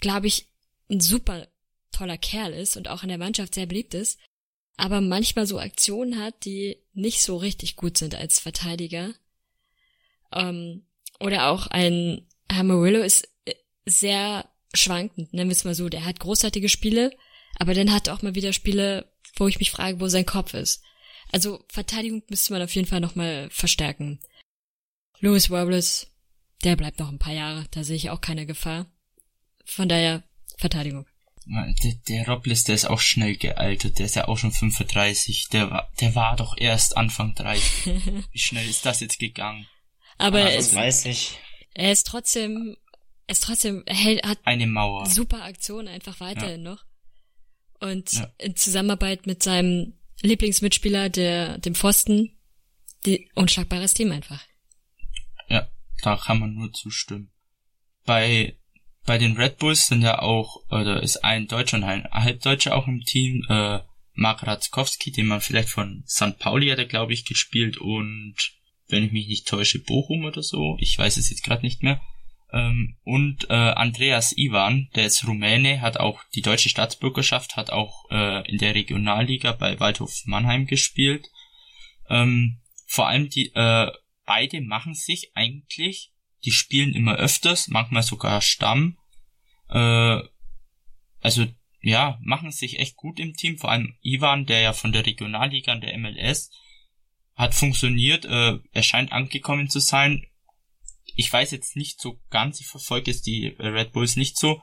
glaube 0.00 0.26
ich, 0.26 0.48
ein 0.90 1.00
super 1.00 1.48
toller 1.94 2.18
Kerl 2.18 2.52
ist 2.52 2.76
und 2.76 2.88
auch 2.88 3.02
in 3.02 3.08
der 3.08 3.18
Mannschaft 3.18 3.54
sehr 3.54 3.66
beliebt 3.66 3.94
ist, 3.94 4.18
aber 4.76 5.00
manchmal 5.00 5.46
so 5.46 5.58
Aktionen 5.58 6.18
hat, 6.18 6.44
die 6.44 6.78
nicht 6.92 7.22
so 7.22 7.36
richtig 7.36 7.76
gut 7.76 7.96
sind 7.96 8.14
als 8.14 8.40
Verteidiger. 8.40 9.14
Ähm, 10.32 10.86
oder 11.20 11.48
auch 11.48 11.68
ein 11.68 12.26
Hamarillo 12.52 13.00
ist 13.00 13.28
äh, 13.44 13.54
sehr 13.86 14.48
schwankend, 14.74 15.32
nennen 15.32 15.48
wir 15.48 15.56
es 15.56 15.64
mal 15.64 15.74
so. 15.74 15.88
Der 15.88 16.04
hat 16.04 16.20
großartige 16.20 16.68
Spiele, 16.68 17.12
aber 17.56 17.74
dann 17.74 17.92
hat 17.92 18.08
er 18.08 18.14
auch 18.14 18.22
mal 18.22 18.34
wieder 18.34 18.52
Spiele, 18.52 19.10
wo 19.36 19.46
ich 19.46 19.58
mich 19.58 19.70
frage, 19.70 20.00
wo 20.00 20.08
sein 20.08 20.26
Kopf 20.26 20.54
ist. 20.54 20.82
Also 21.30 21.64
Verteidigung 21.68 22.22
müsste 22.28 22.52
man 22.52 22.62
auf 22.62 22.74
jeden 22.74 22.86
Fall 22.86 23.00
nochmal 23.00 23.48
verstärken. 23.50 24.20
Louis 25.20 25.50
Robles, 25.50 26.08
der 26.64 26.76
bleibt 26.76 26.98
noch 26.98 27.08
ein 27.08 27.18
paar 27.18 27.32
Jahre, 27.32 27.66
da 27.70 27.84
sehe 27.84 27.96
ich 27.96 28.10
auch 28.10 28.20
keine 28.20 28.46
Gefahr. 28.46 28.86
Von 29.64 29.88
daher 29.88 30.22
Verteidigung. 30.58 31.06
Der, 31.46 31.94
der 32.08 32.26
Robles, 32.28 32.64
der 32.64 32.74
ist 32.74 32.86
auch 32.86 33.00
schnell 33.00 33.36
gealtert, 33.36 33.98
der 33.98 34.06
ist 34.06 34.16
ja 34.16 34.28
auch 34.28 34.38
schon 34.38 34.52
35, 34.52 35.48
der 35.52 35.70
war, 35.70 35.90
der 36.00 36.14
war 36.14 36.36
doch 36.36 36.56
erst 36.56 36.96
Anfang 36.96 37.34
30. 37.34 37.86
Wie 38.32 38.38
schnell 38.38 38.66
ist 38.68 38.86
das 38.86 39.00
jetzt 39.00 39.18
gegangen? 39.18 39.66
Aber 40.16 40.38
Ah, 40.38 40.48
er 40.48 40.56
das 40.56 40.68
ist, 40.68 40.74
weiß 40.74 41.04
ich. 41.06 41.38
er 41.74 41.92
ist 41.92 42.06
trotzdem, 42.06 42.76
er 43.26 43.32
ist 43.32 43.42
trotzdem, 43.42 43.82
er 43.86 43.96
hat 44.28 44.38
Eine 44.44 44.66
Mauer. 44.66 45.04
super 45.06 45.42
Aktionen 45.42 45.88
einfach 45.88 46.18
weiterhin 46.20 46.62
noch. 46.62 46.82
Und 47.80 48.12
Ja. 48.12 48.32
in 48.38 48.56
Zusammenarbeit 48.56 49.26
mit 49.26 49.42
seinem 49.42 49.98
Lieblingsmitspieler, 50.22 51.10
der, 51.10 51.58
dem 51.58 51.74
Pfosten, 51.74 52.38
die 53.04 53.28
unschlagbares 53.34 53.92
Team 53.92 54.12
einfach. 54.12 54.42
Ja, 55.48 55.68
da 56.02 56.16
kann 56.16 56.40
man 56.40 56.54
nur 56.54 56.72
zustimmen. 56.72 57.30
Bei, 58.06 58.56
bei 59.04 59.18
den 59.18 59.36
Red 59.36 59.58
Bulls 59.58 59.86
sind 59.86 60.02
ja 60.02 60.20
auch, 60.20 60.62
oder 60.70 61.02
ist 61.02 61.24
ein 61.24 61.46
Deutscher 61.46 61.76
und 61.78 61.84
ein 61.84 62.04
Halbdeutscher 62.10 62.74
auch 62.74 62.86
im 62.86 63.02
Team, 63.02 63.44
äh, 63.48 63.80
Mark 64.14 64.46
Ratzkowski, 64.46 65.10
den 65.10 65.26
man 65.26 65.40
vielleicht 65.40 65.68
von 65.68 66.04
St. 66.06 66.38
Pauli 66.38 66.68
hat 66.68 66.88
glaube 66.88 67.12
ich, 67.12 67.24
gespielt 67.24 67.78
und, 67.78 68.36
wenn 68.88 69.04
ich 69.04 69.12
mich 69.12 69.26
nicht 69.26 69.48
täusche, 69.48 69.80
Bochum 69.80 70.24
oder 70.24 70.42
so. 70.42 70.76
Ich 70.78 70.96
weiß 70.96 71.16
es 71.16 71.30
jetzt 71.30 71.42
gerade 71.42 71.62
nicht 71.62 71.82
mehr. 71.82 72.00
Ähm, 72.52 72.96
und 73.02 73.50
äh, 73.50 73.54
Andreas 73.54 74.36
Ivan, 74.36 74.88
der 74.94 75.06
ist 75.06 75.26
Rumäne, 75.26 75.80
hat 75.80 75.98
auch 75.98 76.22
die 76.34 76.42
deutsche 76.42 76.68
Staatsbürgerschaft, 76.68 77.56
hat 77.56 77.70
auch 77.70 78.08
äh, 78.10 78.48
in 78.48 78.58
der 78.58 78.74
Regionalliga 78.74 79.52
bei 79.52 79.80
Waldhof 79.80 80.22
Mannheim 80.26 80.66
gespielt. 80.66 81.26
Ähm, 82.08 82.60
vor 82.86 83.08
allem 83.08 83.28
die, 83.28 83.50
äh, 83.54 83.90
beide 84.24 84.60
machen 84.60 84.94
sich 84.94 85.32
eigentlich, 85.34 86.12
die 86.44 86.50
spielen 86.50 86.94
immer 86.94 87.16
öfters, 87.16 87.68
manchmal 87.68 88.02
sogar 88.02 88.40
Stamm. 88.40 88.98
Äh, 89.70 90.20
also 91.20 91.46
ja, 91.80 92.18
machen 92.22 92.50
sich 92.50 92.78
echt 92.78 92.96
gut 92.96 93.18
im 93.18 93.34
Team. 93.34 93.58
Vor 93.58 93.70
allem 93.70 93.96
Ivan, 94.02 94.46
der 94.46 94.60
ja 94.60 94.72
von 94.72 94.92
der 94.92 95.04
Regionalliga 95.04 95.72
und 95.72 95.82
der 95.82 95.96
MLS 95.98 96.50
hat 97.34 97.54
funktioniert. 97.54 98.24
Äh, 98.24 98.58
er 98.72 98.82
scheint 98.82 99.12
angekommen 99.12 99.68
zu 99.68 99.80
sein. 99.80 100.26
Ich 101.16 101.32
weiß 101.32 101.50
jetzt 101.50 101.76
nicht 101.76 102.00
so 102.00 102.20
ganz, 102.30 102.60
ich 102.60 102.66
verfolge 102.66 103.10
jetzt 103.10 103.26
die 103.26 103.48
Red 103.58 103.92
Bulls 103.92 104.16
nicht 104.16 104.38
so, 104.38 104.62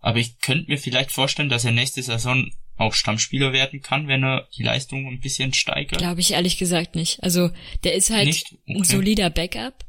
aber 0.00 0.18
ich 0.18 0.38
könnte 0.38 0.70
mir 0.70 0.78
vielleicht 0.78 1.10
vorstellen, 1.10 1.48
dass 1.48 1.64
er 1.64 1.72
nächste 1.72 2.02
Saison 2.02 2.50
auch 2.76 2.94
Stammspieler 2.94 3.52
werden 3.52 3.80
kann, 3.82 4.08
wenn 4.08 4.24
er 4.24 4.48
die 4.56 4.62
Leistung 4.62 5.06
ein 5.06 5.20
bisschen 5.20 5.52
steigert. 5.52 5.98
Glaube 5.98 6.20
ich 6.20 6.32
ehrlich 6.32 6.58
gesagt 6.58 6.94
nicht. 6.94 7.22
Also, 7.22 7.50
der 7.84 7.94
ist 7.94 8.10
halt 8.10 8.26
Nicht? 8.26 8.52
ein 8.66 8.76
Okay. 8.78 8.84
solider 8.84 9.30
Backup 9.30 9.84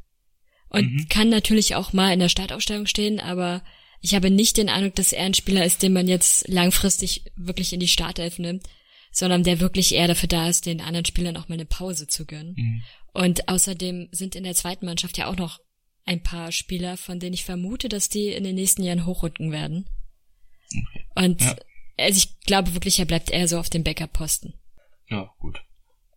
und 0.73 0.91
Mhm. 0.91 1.07
kann 1.07 1.29
natürlich 1.29 1.75
auch 1.75 1.93
mal 1.93 2.11
in 2.11 2.19
der 2.19 2.29
Startaufstellung 2.29 2.85
stehen, 2.87 3.19
aber 3.21 3.63
ich 4.01 4.13
habe 4.15 4.29
nicht 4.29 4.57
den 4.57 4.67
Eindruck, 4.69 4.95
dass 4.95 5.13
er 5.13 5.23
ein 5.23 5.33
Spieler 5.33 5.63
ist, 5.63 5.81
den 5.81 5.93
man 5.93 6.09
jetzt 6.09 6.47
langfristig 6.49 7.23
wirklich 7.37 7.71
in 7.71 7.79
die 7.79 7.87
Startelf 7.87 8.37
nimmt, 8.39 8.63
sondern 9.11 9.43
der 9.43 9.61
wirklich 9.61 9.93
eher 9.95 10.07
dafür 10.09 10.27
da 10.27 10.49
ist, 10.49 10.65
den 10.65 10.81
anderen 10.81 11.05
Spielern 11.05 11.37
auch 11.37 11.47
mal 11.47 11.53
eine 11.55 11.65
Pause 11.65 12.07
zu 12.07 12.25
gönnen. 12.25 12.55
Mhm. 12.57 12.83
Und 13.13 13.47
außerdem 13.47 14.09
sind 14.11 14.35
in 14.35 14.43
der 14.43 14.55
zweiten 14.55 14.85
Mannschaft 14.85 15.17
ja 15.17 15.27
auch 15.27 15.37
noch 15.37 15.59
ein 16.05 16.21
paar 16.21 16.51
Spieler, 16.51 16.97
von 16.97 17.19
denen 17.21 17.33
ich 17.33 17.45
vermute, 17.45 17.87
dass 17.87 18.09
die 18.09 18.27
in 18.29 18.43
den 18.43 18.55
nächsten 18.55 18.83
Jahren 18.83 19.05
hochrücken 19.05 19.51
werden. 19.53 19.87
Und 21.15 21.41
Ja. 21.41 21.55
Also 21.97 22.17
ich 22.17 22.39
glaube 22.41 22.73
wirklich, 22.73 22.97
er 22.97 23.05
bleibt 23.05 23.29
eher 23.29 23.47
so 23.47 23.59
auf 23.59 23.69
dem 23.69 23.83
Backup-Posten. 23.83 24.55
Ja, 25.09 25.29
gut. 25.39 25.61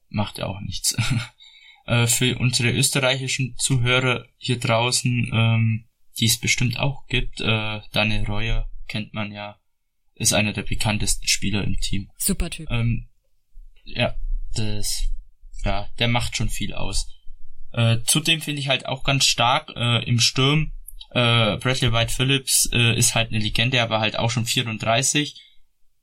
Macht 0.08 0.38
ja 0.38 0.46
auch 0.46 0.58
nichts. 0.60 0.96
äh, 1.86 2.06
für 2.06 2.38
unsere 2.38 2.70
österreichischen 2.70 3.56
Zuhörer 3.56 4.26
hier 4.36 4.58
draußen, 4.58 5.30
ähm, 5.32 5.88
die 6.18 6.26
es 6.26 6.38
bestimmt 6.38 6.78
auch 6.78 7.06
gibt, 7.06 7.40
äh, 7.40 7.80
Daniel 7.92 8.24
Reuer 8.24 8.70
kennt 8.88 9.14
man 9.14 9.32
ja, 9.32 9.58
ist 10.14 10.32
einer 10.32 10.52
der 10.52 10.62
bekanntesten 10.62 11.26
Spieler 11.26 11.64
im 11.64 11.78
Team. 11.78 12.10
Super 12.16 12.50
Typ. 12.50 12.70
Ähm, 12.70 13.08
ja, 13.84 14.14
das, 14.54 15.08
ja, 15.64 15.88
der 15.98 16.08
macht 16.08 16.36
schon 16.36 16.48
viel 16.48 16.72
aus. 16.72 17.06
Äh, 17.72 17.98
zudem 18.04 18.40
finde 18.40 18.60
ich 18.60 18.68
halt 18.68 18.86
auch 18.86 19.04
ganz 19.04 19.26
stark 19.26 19.72
äh, 19.76 20.02
im 20.04 20.18
Sturm. 20.18 20.72
Äh, 21.10 21.58
Bradley 21.58 21.92
White 21.92 22.12
Phillips 22.12 22.68
äh, 22.72 22.96
ist 22.96 23.14
halt 23.14 23.30
eine 23.30 23.38
Legende, 23.38 23.82
aber 23.82 24.00
halt 24.00 24.18
auch 24.18 24.30
schon 24.30 24.46
34. 24.46 25.40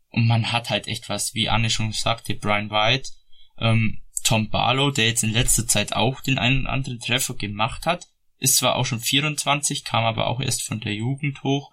Und 0.10 0.28
man 0.28 0.52
hat 0.52 0.70
halt 0.70 0.88
echt 0.88 1.10
was, 1.10 1.34
wie 1.34 1.50
Anne 1.50 1.72
schon 1.72 1.92
sagte, 1.92 2.36
Brian 2.36 2.70
White, 2.70 3.10
ähm, 3.58 4.03
Tom 4.24 4.50
Barlow, 4.50 4.92
der 4.92 5.08
jetzt 5.08 5.24
in 5.24 5.32
letzter 5.32 5.68
Zeit 5.68 5.94
auch 5.94 6.22
den 6.22 6.38
einen 6.38 6.62
oder 6.62 6.74
anderen 6.74 7.00
Treffer 7.00 7.36
gemacht 7.36 7.86
hat, 7.86 8.08
ist 8.39 8.58
zwar 8.58 8.75
auch 8.75 8.86
schon 8.86 9.00
24, 9.00 9.84
kam 9.84 10.03
aber 10.03 10.27
auch 10.27 10.42
erst 10.42 10.63
von 10.63 10.80
der 10.80 10.94
Jugend 10.94 11.44
hoch. 11.44 11.72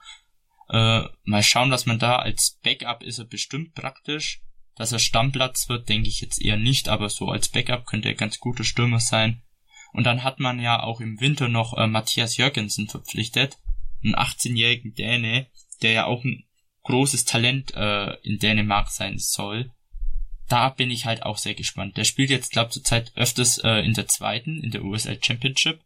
Äh, 0.68 1.02
mal 1.24 1.42
schauen, 1.42 1.70
was 1.70 1.86
man 1.86 1.98
da 1.98 2.16
als 2.16 2.60
Backup 2.62 3.02
ist 3.02 3.18
er 3.18 3.24
bestimmt 3.24 3.74
praktisch. 3.74 4.40
Dass 4.76 4.92
er 4.92 4.98
Stammplatz 4.98 5.68
wird, 5.68 5.88
denke 5.88 6.08
ich 6.08 6.20
jetzt 6.20 6.40
eher 6.40 6.56
nicht, 6.56 6.88
aber 6.88 7.08
so 7.08 7.28
als 7.28 7.48
Backup 7.48 7.86
könnte 7.86 8.08
er 8.08 8.14
ganz 8.14 8.38
guter 8.38 8.64
Stürmer 8.64 9.00
sein. 9.00 9.42
Und 9.92 10.04
dann 10.04 10.22
hat 10.22 10.38
man 10.38 10.60
ja 10.60 10.82
auch 10.82 11.00
im 11.00 11.20
Winter 11.20 11.48
noch 11.48 11.76
äh, 11.76 11.86
Matthias 11.86 12.36
Jürgensen 12.36 12.88
verpflichtet, 12.88 13.58
einen 14.04 14.14
18-jährigen 14.14 14.94
Däne, 14.94 15.48
der 15.82 15.92
ja 15.92 16.04
auch 16.06 16.24
ein 16.24 16.44
großes 16.84 17.24
Talent 17.24 17.74
äh, 17.74 18.14
in 18.22 18.38
Dänemark 18.38 18.88
sein 18.88 19.18
soll. 19.18 19.72
Da 20.50 20.68
bin 20.68 20.90
ich 20.90 21.06
halt 21.06 21.22
auch 21.22 21.38
sehr 21.38 21.54
gespannt. 21.54 21.96
Der 21.96 22.02
spielt 22.02 22.28
jetzt, 22.28 22.50
glaube 22.50 22.70
zurzeit 22.70 23.12
öfters 23.14 23.58
äh, 23.58 23.84
in 23.84 23.94
der 23.94 24.08
zweiten, 24.08 24.60
in 24.62 24.72
der 24.72 24.84
USL 24.84 25.18
Championship. 25.22 25.80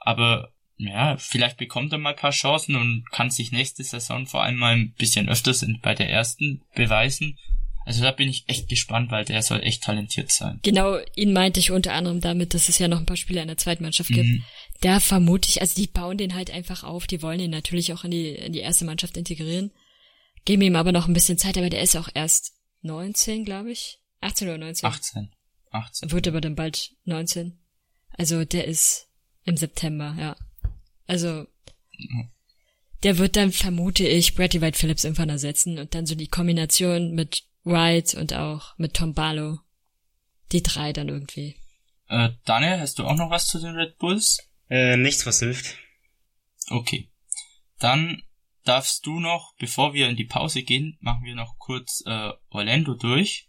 Aber 0.00 0.52
ja, 0.76 1.16
vielleicht 1.18 1.56
bekommt 1.56 1.92
er 1.92 1.98
mal 1.98 2.10
ein 2.10 2.16
paar 2.16 2.32
Chancen 2.32 2.74
und 2.74 3.04
kann 3.12 3.30
sich 3.30 3.52
nächste 3.52 3.84
Saison 3.84 4.26
vor 4.26 4.42
allem 4.42 4.56
mal 4.56 4.74
ein 4.74 4.92
bisschen 4.98 5.28
öfters 5.28 5.62
in, 5.62 5.78
bei 5.80 5.94
der 5.94 6.10
ersten 6.10 6.62
beweisen. 6.74 7.38
Also 7.84 8.02
da 8.02 8.10
bin 8.10 8.28
ich 8.28 8.42
echt 8.48 8.68
gespannt, 8.68 9.12
weil 9.12 9.24
der 9.24 9.40
soll 9.40 9.60
echt 9.60 9.84
talentiert 9.84 10.32
sein. 10.32 10.58
Genau, 10.64 10.98
ihn 11.14 11.32
meinte 11.32 11.60
ich 11.60 11.70
unter 11.70 11.92
anderem 11.92 12.20
damit, 12.20 12.54
dass 12.54 12.68
es 12.68 12.80
ja 12.80 12.88
noch 12.88 12.98
ein 12.98 13.06
paar 13.06 13.16
Spieler 13.16 13.42
in 13.42 13.48
der 13.48 13.56
zweiten 13.56 13.84
Mannschaft 13.84 14.10
gibt. 14.10 14.28
Mhm. 14.28 14.44
Da 14.80 14.98
vermute 14.98 15.48
ich, 15.48 15.60
also 15.60 15.80
die 15.80 15.86
bauen 15.86 16.18
den 16.18 16.34
halt 16.34 16.50
einfach 16.50 16.82
auf, 16.82 17.06
die 17.06 17.22
wollen 17.22 17.38
ihn 17.38 17.50
natürlich 17.50 17.92
auch 17.92 18.02
in 18.02 18.10
die, 18.10 18.30
in 18.30 18.52
die 18.52 18.60
erste 18.60 18.84
Mannschaft 18.84 19.16
integrieren. 19.16 19.70
Geben 20.44 20.62
ihm 20.62 20.74
aber 20.74 20.90
noch 20.90 21.06
ein 21.06 21.14
bisschen 21.14 21.38
Zeit, 21.38 21.56
aber 21.56 21.70
der 21.70 21.82
ist 21.82 21.96
auch 21.96 22.08
erst 22.12 22.52
19, 22.82 23.44
glaube 23.44 23.72
ich. 23.72 24.00
18 24.20 24.48
oder 24.48 24.58
19? 24.58 24.88
18. 24.88 25.32
18. 25.70 26.10
Wird 26.12 26.28
aber 26.28 26.40
dann 26.40 26.54
bald 26.54 26.94
19. 27.04 27.58
Also 28.16 28.44
der 28.44 28.66
ist 28.66 29.08
im 29.44 29.56
September, 29.56 30.14
ja. 30.18 30.36
Also 31.06 31.46
der 33.02 33.18
wird 33.18 33.36
dann, 33.36 33.52
vermute 33.52 34.06
ich, 34.06 34.34
Bradley 34.34 34.60
White 34.60 34.78
Phillips 34.78 35.04
irgendwann 35.04 35.28
ersetzen 35.28 35.78
und 35.78 35.94
dann 35.94 36.06
so 36.06 36.14
die 36.14 36.28
Kombination 36.28 37.14
mit 37.14 37.44
Wright 37.64 38.14
und 38.14 38.32
auch 38.34 38.76
mit 38.78 38.94
Tom 38.94 39.14
Barlow. 39.14 39.58
Die 40.52 40.62
drei 40.62 40.92
dann 40.92 41.08
irgendwie. 41.08 41.56
Äh, 42.08 42.30
Daniel, 42.44 42.78
hast 42.78 42.98
du 42.98 43.04
auch 43.04 43.16
noch 43.16 43.30
was 43.30 43.46
zu 43.46 43.58
den 43.58 43.74
Red 43.74 43.98
Bulls? 43.98 44.38
Äh, 44.68 44.96
nichts, 44.96 45.26
was 45.26 45.40
hilft. 45.40 45.76
Okay. 46.68 47.10
Dann 47.78 48.22
darfst 48.64 49.06
du 49.06 49.20
noch, 49.20 49.54
bevor 49.58 49.94
wir 49.94 50.08
in 50.08 50.16
die 50.16 50.24
Pause 50.24 50.62
gehen, 50.62 50.96
machen 51.00 51.24
wir 51.24 51.34
noch 51.34 51.58
kurz 51.58 52.02
äh, 52.06 52.30
Orlando 52.50 52.94
durch. 52.94 53.48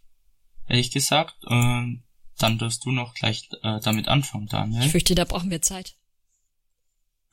Ehrlich 0.68 0.90
gesagt. 0.90 1.36
Ähm, 1.48 2.04
dann 2.38 2.58
darfst 2.58 2.84
du 2.84 2.90
noch 2.90 3.14
gleich 3.14 3.48
äh, 3.62 3.80
damit 3.80 4.08
anfangen, 4.08 4.46
Daniel. 4.46 4.84
Ich 4.84 4.90
fürchte, 4.90 5.14
da 5.14 5.24
brauchen 5.24 5.50
wir 5.50 5.62
Zeit. 5.62 5.96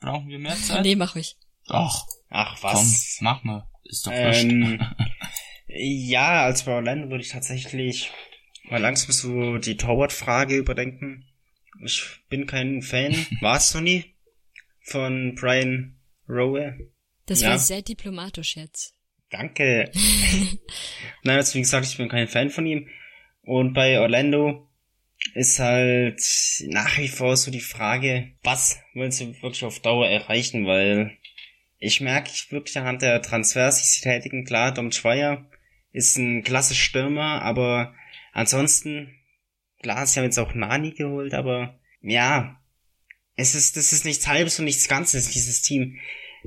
Brauchen 0.00 0.28
wir 0.28 0.38
mehr 0.38 0.56
Zeit? 0.56 0.82
nee, 0.84 0.96
mach 0.96 1.16
ich. 1.16 1.36
Ach, 1.68 2.04
Ach 2.28 2.62
was. 2.62 3.16
Komm, 3.18 3.24
mach 3.24 3.44
mal. 3.44 3.68
Ist 3.84 4.06
doch 4.06 4.12
ähm, 4.14 4.80
Ja, 5.74 6.44
als 6.44 6.64
bei 6.64 6.72
Orlando 6.72 7.08
würde 7.08 7.24
ich 7.24 7.30
tatsächlich 7.30 8.10
mal 8.64 8.80
langsam 8.80 9.12
so 9.12 9.58
die 9.58 9.76
Torwart-Frage 9.76 10.56
überdenken. 10.56 11.26
Ich 11.84 12.04
bin 12.28 12.46
kein 12.46 12.82
Fan, 12.82 13.26
warst 13.40 13.74
du 13.74 13.80
nie, 13.80 14.14
von 14.82 15.34
Brian 15.34 15.98
Rowe. 16.28 16.91
Das 17.32 17.40
ja. 17.40 17.48
war 17.48 17.58
sehr 17.58 17.80
diplomatisch 17.80 18.56
jetzt. 18.56 18.94
Danke. 19.30 19.90
Nein, 21.22 21.36
also 21.36 21.54
wie 21.54 21.62
gesagt, 21.62 21.86
ich 21.86 21.96
bin 21.96 22.10
kein 22.10 22.28
Fan 22.28 22.50
von 22.50 22.66
ihm. 22.66 22.88
Und 23.42 23.72
bei 23.72 23.98
Orlando 24.00 24.68
ist 25.32 25.58
halt 25.58 26.22
nach 26.66 26.98
wie 26.98 27.08
vor 27.08 27.38
so 27.38 27.50
die 27.50 27.60
Frage, 27.60 28.32
was 28.42 28.78
wollen 28.92 29.12
sie 29.12 29.40
wirklich 29.40 29.64
auf 29.64 29.80
Dauer 29.80 30.08
erreichen, 30.08 30.66
weil 30.66 31.16
ich 31.78 32.02
merke 32.02 32.30
wirklich 32.50 32.76
anhand 32.76 33.00
der 33.00 33.22
Transfers, 33.22 33.80
die 33.80 33.86
sie 33.86 34.02
tätigen, 34.02 34.44
klar, 34.44 34.74
Dom 34.74 34.92
Schweier 34.92 35.48
ist 35.92 36.18
ein 36.18 36.42
klasse 36.42 36.74
Stürmer, 36.74 37.40
aber 37.40 37.94
ansonsten, 38.34 39.14
klar, 39.80 40.06
sie 40.06 40.20
haben 40.20 40.26
jetzt 40.26 40.38
auch 40.38 40.52
Nani 40.52 40.90
geholt, 40.90 41.32
aber 41.32 41.80
ja, 42.02 42.60
es 43.36 43.54
ist, 43.54 43.78
das 43.78 43.94
ist 43.94 44.04
nichts 44.04 44.26
halbes 44.26 44.58
und 44.58 44.66
nichts 44.66 44.86
Ganzes, 44.86 45.30
dieses 45.30 45.62
Team. 45.62 45.98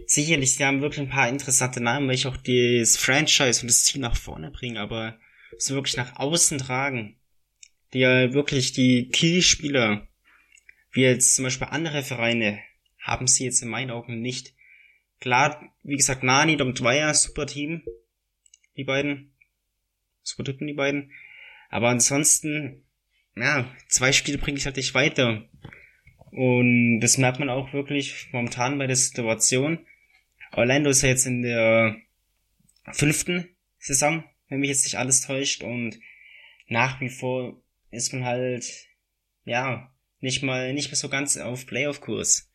Sicherlich, 0.06 0.56
sie 0.56 0.66
haben 0.66 0.82
wirklich 0.82 1.02
ein 1.02 1.10
paar 1.10 1.30
interessante 1.30 1.82
Namen, 1.82 2.08
welche 2.08 2.30
auch 2.30 2.38
das 2.38 2.98
Franchise 2.98 3.62
und 3.62 3.68
das 3.68 3.84
Team 3.84 4.02
nach 4.02 4.18
vorne 4.18 4.52
bringen, 4.52 4.78
aber 4.78 5.20
so 5.58 5.76
wirklich 5.76 5.98
nach 5.98 6.18
außen 6.18 6.58
tragen. 6.58 7.18
Die 7.94 8.00
ja 8.00 8.34
wirklich 8.34 8.74
die 8.74 9.10
Key-Spieler, 9.10 10.08
wie 10.92 11.02
jetzt 11.02 11.36
zum 11.36 11.44
Beispiel 11.44 11.68
andere 11.68 12.04
Vereine, 12.04 12.60
haben 13.00 13.28
sie 13.28 13.46
jetzt 13.46 13.62
in 13.62 13.70
meinen 13.70 13.92
Augen 13.92 14.22
nicht. 14.22 14.54
Klar, 15.20 15.72
wie 15.84 15.96
gesagt, 15.96 16.24
Nani, 16.24 16.58
Dom 16.58 16.74
Dwyer, 16.74 17.14
super 17.14 17.48
Team, 17.48 17.84
die 18.76 18.84
beiden 18.84 19.36
super 20.26 20.44
Typen, 20.44 20.68
die 20.68 20.74
beiden. 20.74 21.12
Aber 21.70 21.90
ansonsten, 21.90 22.84
ja, 23.36 23.70
zwei 23.88 24.12
Spiele 24.12 24.38
bringe 24.38 24.58
ich 24.58 24.66
halt 24.66 24.78
nicht 24.78 24.94
weiter. 24.94 25.48
Und 26.36 27.00
das 27.00 27.18
merkt 27.18 27.40
man 27.40 27.50
auch 27.50 27.72
wirklich 27.72 28.28
momentan 28.34 28.78
bei 28.78 28.88
der 28.88 28.98
Situation. 28.98 29.80
Orlando 30.52 30.90
ist 30.90 31.02
ja 31.02 31.08
jetzt 31.08 31.26
in 31.26 31.44
der 31.44 31.96
fünften 32.92 33.56
Saison, 33.78 34.26
wenn 34.50 34.60
mich 34.60 34.70
jetzt 34.70 34.84
nicht 34.84 34.98
alles 34.98 35.22
täuscht. 35.22 35.64
Und 35.64 35.98
nach 36.68 37.00
wie 37.00 37.08
vor 37.08 37.64
ist 37.90 38.12
man 38.12 38.26
halt, 38.26 38.66
ja, 39.46 39.90
nicht 40.20 40.44
mal, 40.44 40.74
nicht 40.74 40.90
mehr 40.90 40.98
so 40.98 41.08
ganz 41.08 41.38
auf 41.38 41.66
Playoff-Kurs. 41.68 42.52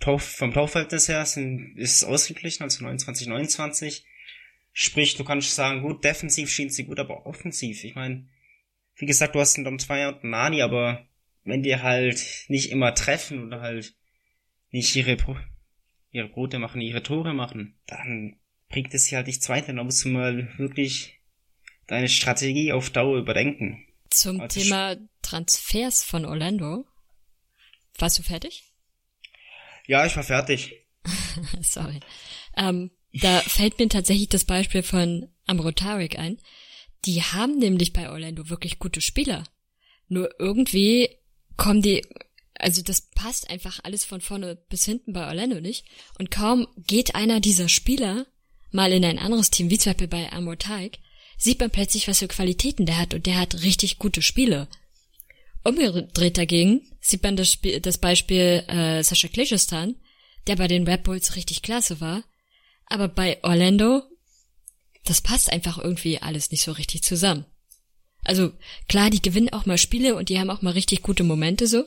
Vom 0.00 0.54
Torverhältnis 0.54 1.08
her 1.08 1.20
ist 1.20 1.36
es 1.76 2.04
ausgeglichen, 2.04 2.62
also 2.62 2.84
29, 2.84 3.26
29. 3.26 4.06
Sprich, 4.72 5.18
du 5.18 5.24
kannst 5.24 5.54
sagen, 5.54 5.82
gut, 5.82 6.02
defensiv 6.04 6.48
schien 6.48 6.70
sie 6.70 6.84
gut, 6.84 6.98
aber 6.98 7.26
offensiv. 7.26 7.84
Ich 7.84 7.96
meine, 7.96 8.30
wie 8.96 9.04
gesagt, 9.04 9.34
du 9.34 9.40
hast 9.40 9.56
einen 9.56 9.66
Dom 9.66 9.78
2 9.78 10.08
und 10.08 10.22
einen 10.22 10.30
Nani, 10.30 10.62
aber 10.62 11.06
wenn 11.44 11.62
die 11.62 11.76
halt 11.76 12.44
nicht 12.48 12.70
immer 12.70 12.94
treffen 12.94 13.44
oder 13.44 13.60
halt 13.60 13.94
nicht 14.70 14.96
ihre, 14.96 15.16
ihre 16.10 16.28
Brote 16.28 16.58
machen, 16.58 16.80
ihre 16.80 17.02
Tore 17.02 17.34
machen, 17.34 17.78
dann 17.86 18.40
bringt 18.68 18.92
es 18.94 19.06
sie 19.06 19.16
halt 19.16 19.26
nichts 19.26 19.48
weiter. 19.48 19.72
Da 19.72 19.84
musst 19.84 20.04
du 20.04 20.08
mal 20.08 20.48
wirklich 20.58 21.20
deine 21.86 22.08
Strategie 22.08 22.72
auf 22.72 22.90
Dauer 22.90 23.18
überdenken. 23.18 23.86
Zum 24.10 24.40
also 24.40 24.60
Thema 24.60 24.96
Transfers 25.22 26.02
von 26.02 26.24
Orlando. 26.24 26.86
Warst 27.98 28.18
du 28.18 28.22
fertig? 28.22 28.72
Ja, 29.86 30.06
ich 30.06 30.16
war 30.16 30.22
fertig. 30.22 30.86
Sorry. 31.60 32.00
Ähm, 32.56 32.90
da 33.12 33.40
fällt 33.40 33.78
mir 33.78 33.88
tatsächlich 33.88 34.28
das 34.28 34.44
Beispiel 34.44 34.82
von 34.82 35.28
Amro 35.46 35.70
Tarek 35.72 36.18
ein. 36.18 36.38
Die 37.04 37.22
haben 37.22 37.58
nämlich 37.58 37.92
bei 37.92 38.08
Orlando 38.08 38.48
wirklich 38.48 38.78
gute 38.78 39.00
Spieler. 39.00 39.44
Nur 40.08 40.30
irgendwie 40.38 41.10
kommen 41.56 41.82
die, 41.82 42.06
also 42.54 42.82
das 42.82 43.10
passt 43.14 43.50
einfach 43.50 43.80
alles 43.82 44.04
von 44.04 44.20
vorne 44.20 44.56
bis 44.68 44.84
hinten 44.84 45.12
bei 45.12 45.26
Orlando 45.26 45.60
nicht. 45.60 45.84
Und 46.18 46.30
kaum 46.30 46.66
geht 46.86 47.14
einer 47.14 47.40
dieser 47.40 47.68
Spieler 47.68 48.26
mal 48.70 48.92
in 48.92 49.04
ein 49.04 49.18
anderes 49.18 49.50
Team, 49.50 49.70
wie 49.70 49.78
zum 49.78 49.92
Beispiel 49.92 50.08
bei 50.08 50.32
Amro 50.32 50.56
Tarek, 50.56 50.98
sieht 51.38 51.60
man 51.60 51.70
plötzlich, 51.70 52.08
was 52.08 52.18
für 52.18 52.28
Qualitäten 52.28 52.86
der 52.86 52.98
hat 52.98 53.14
und 53.14 53.26
der 53.26 53.36
hat 53.36 53.62
richtig 53.62 53.98
gute 53.98 54.22
Spiele. 54.22 54.68
Umgedreht 55.62 56.36
dagegen 56.36 56.82
sieht 57.00 57.22
man 57.22 57.36
das, 57.36 57.50
Spiel, 57.50 57.80
das 57.80 57.98
Beispiel 57.98 58.64
äh, 58.68 59.02
Sascha 59.02 59.28
Klejostan, 59.28 59.96
der 60.46 60.56
bei 60.56 60.68
den 60.68 60.86
Red 60.86 61.04
Bulls 61.04 61.36
richtig 61.36 61.62
klasse 61.62 62.00
war, 62.00 62.22
aber 62.86 63.08
bei 63.08 63.42
Orlando, 63.42 64.02
das 65.04 65.20
passt 65.20 65.50
einfach 65.50 65.78
irgendwie 65.78 66.18
alles 66.20 66.50
nicht 66.50 66.62
so 66.62 66.72
richtig 66.72 67.02
zusammen. 67.02 67.46
Also 68.24 68.52
klar, 68.88 69.10
die 69.10 69.22
gewinnen 69.22 69.52
auch 69.52 69.66
mal 69.66 69.78
Spiele 69.78 70.16
und 70.16 70.28
die 70.28 70.38
haben 70.38 70.50
auch 70.50 70.62
mal 70.62 70.72
richtig 70.72 71.02
gute 71.02 71.24
Momente 71.24 71.66
so. 71.66 71.84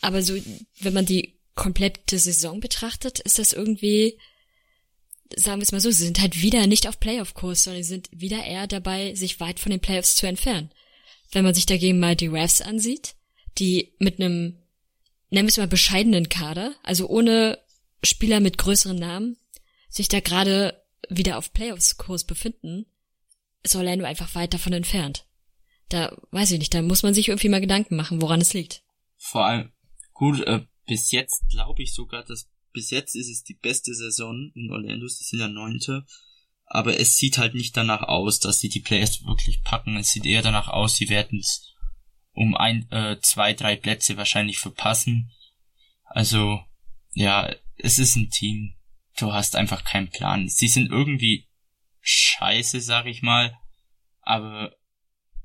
Aber 0.00 0.22
so, 0.22 0.34
wenn 0.80 0.92
man 0.92 1.06
die 1.06 1.38
komplette 1.54 2.18
Saison 2.18 2.60
betrachtet, 2.60 3.20
ist 3.20 3.38
das 3.38 3.52
irgendwie, 3.52 4.18
sagen 5.34 5.60
wir 5.60 5.64
es 5.64 5.72
mal 5.72 5.80
so, 5.80 5.90
sie 5.90 6.04
sind 6.04 6.20
halt 6.20 6.40
wieder 6.40 6.66
nicht 6.66 6.88
auf 6.88 7.00
Playoff-Kurs, 7.00 7.64
sondern 7.64 7.82
sie 7.82 7.88
sind 7.88 8.08
wieder 8.12 8.44
eher 8.44 8.66
dabei, 8.66 9.14
sich 9.14 9.40
weit 9.40 9.60
von 9.60 9.70
den 9.70 9.80
Playoffs 9.80 10.16
zu 10.16 10.26
entfernen. 10.26 10.70
Wenn 11.32 11.44
man 11.44 11.54
sich 11.54 11.66
dagegen 11.66 11.98
mal 11.98 12.16
die 12.16 12.26
Refs 12.26 12.60
ansieht, 12.60 13.14
die 13.58 13.94
mit 13.98 14.20
einem, 14.20 14.58
nennen 15.30 15.46
wir 15.46 15.50
es 15.50 15.56
mal 15.56 15.66
bescheidenen 15.66 16.28
Kader, 16.28 16.74
also 16.82 17.08
ohne 17.08 17.58
Spieler 18.02 18.40
mit 18.40 18.58
größeren 18.58 18.98
Namen, 18.98 19.36
sich 19.88 20.08
da 20.08 20.20
gerade 20.20 20.82
wieder 21.08 21.38
auf 21.38 21.52
Playoffs-Kurs 21.52 22.24
befinden, 22.24 22.86
ist 23.64 23.74
Orlando 23.74 24.04
einfach 24.04 24.34
weit 24.34 24.54
davon 24.54 24.72
entfernt. 24.72 25.26
Da 25.88 26.16
weiß 26.30 26.52
ich 26.52 26.58
nicht, 26.58 26.74
da 26.74 26.82
muss 26.82 27.02
man 27.02 27.14
sich 27.14 27.28
irgendwie 27.28 27.48
mal 27.48 27.60
Gedanken 27.60 27.96
machen, 27.96 28.22
woran 28.22 28.40
es 28.40 28.54
liegt. 28.54 28.82
Vor 29.16 29.44
allem, 29.44 29.72
gut, 30.12 30.40
äh, 30.40 30.64
bis 30.86 31.10
jetzt 31.10 31.44
glaube 31.50 31.82
ich 31.82 31.92
sogar, 31.92 32.24
dass 32.24 32.48
bis 32.72 32.90
jetzt 32.90 33.14
ist 33.14 33.28
es 33.28 33.42
die 33.42 33.54
beste 33.54 33.94
Saison 33.94 34.50
in 34.54 34.70
Orlando, 34.70 35.06
sie 35.06 35.24
sind 35.24 35.40
ja 35.40 35.48
neunte, 35.48 36.04
aber 36.66 36.98
es 36.98 37.16
sieht 37.16 37.38
halt 37.38 37.54
nicht 37.54 37.76
danach 37.76 38.02
aus, 38.02 38.40
dass 38.40 38.58
sie 38.58 38.68
die 38.68 38.80
Playoffs 38.80 39.24
wirklich 39.24 39.62
packen. 39.62 39.96
Es 39.96 40.10
sieht 40.10 40.26
eher 40.26 40.42
danach 40.42 40.68
aus, 40.68 40.96
sie 40.96 41.08
werden 41.08 41.38
es 41.38 41.72
um 42.32 42.56
ein, 42.56 42.90
äh, 42.90 43.18
zwei, 43.20 43.52
drei 43.52 43.76
Plätze 43.76 44.16
wahrscheinlich 44.16 44.58
verpassen. 44.58 45.30
Also, 46.04 46.60
ja, 47.12 47.54
es 47.76 47.98
ist 47.98 48.16
ein 48.16 48.30
Team. 48.30 48.74
Du 49.16 49.32
hast 49.32 49.54
einfach 49.54 49.84
keinen 49.84 50.10
Plan. 50.10 50.48
Sie 50.48 50.66
sind 50.66 50.90
irgendwie 50.90 51.48
scheiße, 52.04 52.80
sag 52.80 53.06
ich 53.06 53.22
mal, 53.22 53.58
aber 54.20 54.76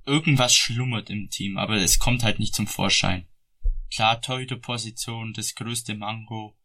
irgendwas 0.06 0.54
schlummert 0.54 1.10
im 1.10 1.30
Team, 1.30 1.58
aber 1.58 1.76
es 1.76 2.00
kommt 2.00 2.24
halt 2.24 2.40
nicht 2.40 2.54
zum 2.54 2.68
Vorschein. 2.68 3.28
Klar, 3.92 4.22
Torhüter-Position, 4.22 5.34
das 5.34 5.56
größte 5.56 5.96
Mango, 5.96 6.56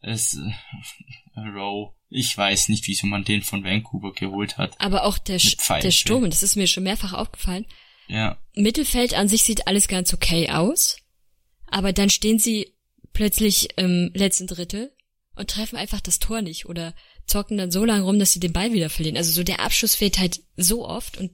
es, 0.00 0.34
äh, 0.34 1.40
Row, 1.40 1.94
ich 2.10 2.36
weiß 2.36 2.68
nicht, 2.68 2.86
wieso 2.86 3.06
man 3.06 3.24
den 3.24 3.42
von 3.42 3.64
Vancouver 3.64 4.12
geholt 4.12 4.58
hat. 4.58 4.78
Aber 4.80 5.04
auch 5.04 5.18
der, 5.18 5.38
der 5.38 5.90
Sturm, 5.90 6.28
das 6.28 6.42
ist 6.42 6.56
mir 6.56 6.66
schon 6.66 6.82
mehrfach 6.82 7.12
aufgefallen. 7.12 7.66
Ja. 8.06 8.38
Mittelfeld 8.54 9.14
an 9.14 9.28
sich 9.28 9.44
sieht 9.44 9.66
alles 9.66 9.88
ganz 9.88 10.12
okay 10.12 10.50
aus, 10.50 10.98
aber 11.66 11.92
dann 11.92 12.10
stehen 12.10 12.38
sie 12.38 12.74
plötzlich 13.12 13.78
im 13.78 14.10
letzten 14.14 14.46
Drittel 14.46 14.92
und 15.36 15.50
treffen 15.50 15.76
einfach 15.76 16.00
das 16.00 16.18
Tor 16.18 16.42
nicht 16.42 16.66
oder 16.66 16.94
zocken 17.26 17.58
dann 17.58 17.70
so 17.70 17.84
lange 17.84 18.02
rum, 18.02 18.18
dass 18.18 18.32
sie 18.32 18.40
den 18.40 18.52
Ball 18.52 18.72
wieder 18.72 18.90
verlieren. 18.90 19.16
Also 19.16 19.32
so 19.32 19.42
der 19.42 19.60
Abschluss 19.60 19.94
fehlt 19.94 20.18
halt 20.18 20.40
so 20.56 20.86
oft 20.86 21.18
und 21.18 21.32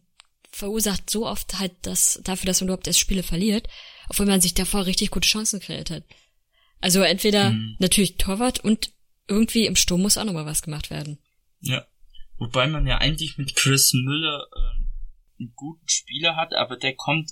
verursacht 0.52 1.08
so 1.10 1.26
oft 1.26 1.58
halt 1.58 1.72
das 1.82 2.20
dafür, 2.24 2.46
dass 2.46 2.60
man 2.60 2.68
überhaupt 2.68 2.86
erst 2.86 3.00
Spiele 3.00 3.22
verliert, 3.22 3.68
obwohl 4.08 4.26
man 4.26 4.40
sich 4.40 4.54
davor 4.54 4.86
richtig 4.86 5.10
gute 5.10 5.28
Chancen 5.28 5.60
kreiert 5.60 5.90
hat. 5.90 6.04
Also 6.80 7.02
entweder 7.02 7.50
mhm. 7.50 7.76
natürlich 7.78 8.16
Torwart 8.16 8.60
und 8.60 8.92
irgendwie 9.28 9.66
im 9.66 9.76
Sturm 9.76 10.02
muss 10.02 10.18
auch 10.18 10.24
nochmal 10.24 10.46
was 10.46 10.62
gemacht 10.62 10.90
werden. 10.90 11.18
Ja. 11.60 11.86
Wobei 12.38 12.66
man 12.66 12.86
ja 12.86 12.98
eigentlich 12.98 13.36
mit 13.36 13.54
Chris 13.54 13.92
Müller 13.92 14.46
äh, 14.56 15.40
einen 15.40 15.52
guten 15.54 15.86
Spieler 15.88 16.36
hat, 16.36 16.54
aber 16.54 16.76
der 16.76 16.94
kommt 16.94 17.30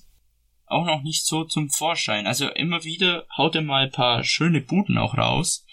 auch 0.66 0.84
noch 0.84 1.02
nicht 1.02 1.24
so 1.24 1.44
zum 1.44 1.70
Vorschein. 1.70 2.26
Also 2.26 2.48
immer 2.50 2.84
wieder 2.84 3.26
haut 3.36 3.54
er 3.54 3.62
mal 3.62 3.86
ein 3.86 3.90
paar 3.90 4.22
schöne 4.22 4.60
Buden 4.60 4.98
auch 4.98 5.16
raus, 5.16 5.64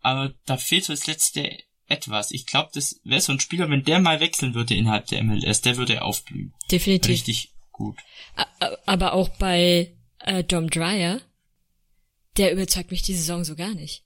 aber 0.00 0.32
da 0.46 0.56
fehlt 0.56 0.84
so 0.84 0.92
das 0.92 1.08
letzte 1.08 1.58
etwas. 1.90 2.30
Ich 2.30 2.46
glaube, 2.46 2.70
das 2.72 3.00
wäre 3.04 3.20
so 3.20 3.32
ein 3.32 3.40
Spieler, 3.40 3.68
wenn 3.68 3.84
der 3.84 4.00
mal 4.00 4.20
wechseln 4.20 4.54
würde 4.54 4.74
innerhalb 4.74 5.06
der 5.06 5.22
MLS, 5.22 5.60
der 5.60 5.76
würde 5.76 6.02
aufblühen. 6.02 6.54
Definitiv. 6.70 7.10
Richtig 7.10 7.52
gut. 7.72 7.98
Aber 8.86 9.12
auch 9.14 9.28
bei 9.30 9.96
äh, 10.20 10.44
Dom 10.44 10.70
Dryer, 10.70 11.20
der 12.36 12.52
überzeugt 12.52 12.90
mich 12.90 13.02
die 13.02 13.14
Saison 13.14 13.44
so 13.44 13.56
gar 13.56 13.74
nicht. 13.74 14.04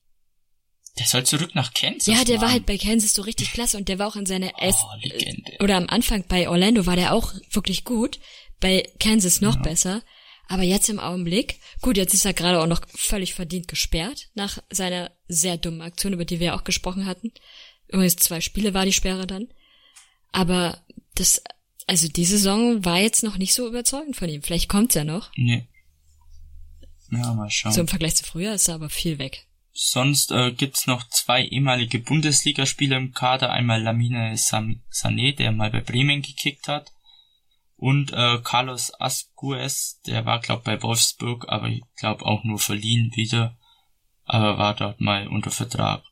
Der 0.99 1.07
soll 1.07 1.25
zurück 1.25 1.55
nach 1.55 1.75
Kansas. 1.75 2.07
Ja, 2.07 2.25
der 2.25 2.37
Mann. 2.37 2.43
war 2.43 2.53
halt 2.53 2.67
bei 2.67 2.79
Kansas 2.79 3.15
so 3.15 3.23
richtig 3.23 3.53
klasse 3.53 3.77
und 3.77 3.89
der 3.89 3.99
war 3.99 4.07
auch 4.07 4.17
in 4.17 4.27
seiner 4.27 4.53
oh, 4.61 4.73
Legende. 5.03 5.57
oder 5.61 5.77
am 5.77 5.89
Anfang 5.89 6.25
bei 6.29 6.49
Orlando 6.49 6.87
war 6.87 6.95
der 6.95 7.13
auch 7.13 7.35
wirklich 7.51 7.85
gut, 7.85 8.21
bei 8.61 8.89
Kansas 9.01 9.41
noch 9.41 9.57
ja. 9.57 9.63
besser. 9.63 10.03
Aber 10.47 10.63
jetzt 10.63 10.89
im 10.89 11.01
Augenblick, 11.01 11.59
gut, 11.81 11.97
jetzt 11.97 12.15
ist 12.15 12.27
er 12.27 12.35
gerade 12.35 12.61
auch 12.61 12.67
noch 12.67 12.83
völlig 12.95 13.35
verdient 13.35 13.67
gesperrt 13.67 14.29
nach 14.35 14.59
seiner 14.71 15.11
sehr 15.27 15.57
dummen 15.57 15.81
Aktion, 15.81 16.13
über 16.13 16.27
die 16.27 16.39
wir 16.39 16.49
ja 16.49 16.57
auch 16.57 16.65
gesprochen 16.65 17.07
hatten. 17.07 17.33
Übrigens 17.95 18.17
zwei 18.17 18.41
Spiele 18.41 18.75
war 18.75 18.85
die 18.85 18.93
Sperre 18.93 19.25
dann. 19.25 19.47
Aber 20.33 20.83
das, 21.15 21.41
also 21.87 22.09
die 22.09 22.25
Saison 22.25 22.85
war 22.85 22.99
jetzt 22.99 23.23
noch 23.23 23.39
nicht 23.39 23.55
so 23.55 23.69
überzeugend 23.69 24.17
von 24.17 24.29
ihm. 24.29 24.43
Vielleicht 24.43 24.69
kommt's 24.69 24.97
ja 24.97 25.05
noch. 25.05 25.31
Nee. 25.37 25.69
Ja, 27.13 27.33
mal 27.35 27.49
schauen. 27.49 27.71
So 27.73 27.83
im 27.83 27.87
Vergleich 27.87 28.17
zu 28.17 28.25
früher 28.25 28.53
ist 28.53 28.67
er 28.67 28.75
aber 28.75 28.91
viel 28.91 29.21
weg. 29.21 29.47
Sonst 29.73 30.33
äh, 30.33 30.51
gibt's 30.51 30.89
noch 30.89 31.09
zwei 31.09 31.45
ehemalige 31.45 32.01
Bundesligaspieler 32.01 32.97
im 32.97 33.13
Kader. 33.13 33.53
Einmal 33.53 33.81
Lamine 33.81 34.35
Sané, 34.35 35.37
der 35.37 35.53
mal 35.53 35.71
bei 35.71 35.81
Bremen 35.81 36.21
gekickt 36.21 36.67
hat. 36.67 36.91
Und 37.77 38.13
äh, 38.13 38.41
Carlos 38.43 38.93
Ascuez, 38.99 40.01
der 40.05 40.27
war 40.27 40.41
glaub 40.41 40.65
bei 40.65 40.83
Wolfsburg, 40.83 41.47
aber 41.49 41.69
ich 41.69 41.83
glaube 41.97 42.27
auch 42.27 42.43
nur 42.43 42.59
verliehen 42.59 43.13
wieder. 43.15 43.57
Aber 44.25 44.59
war 44.59 44.75
dort 44.75 45.01
mal 45.01 45.29
unter 45.29 45.53
Vertrag. 45.53 46.03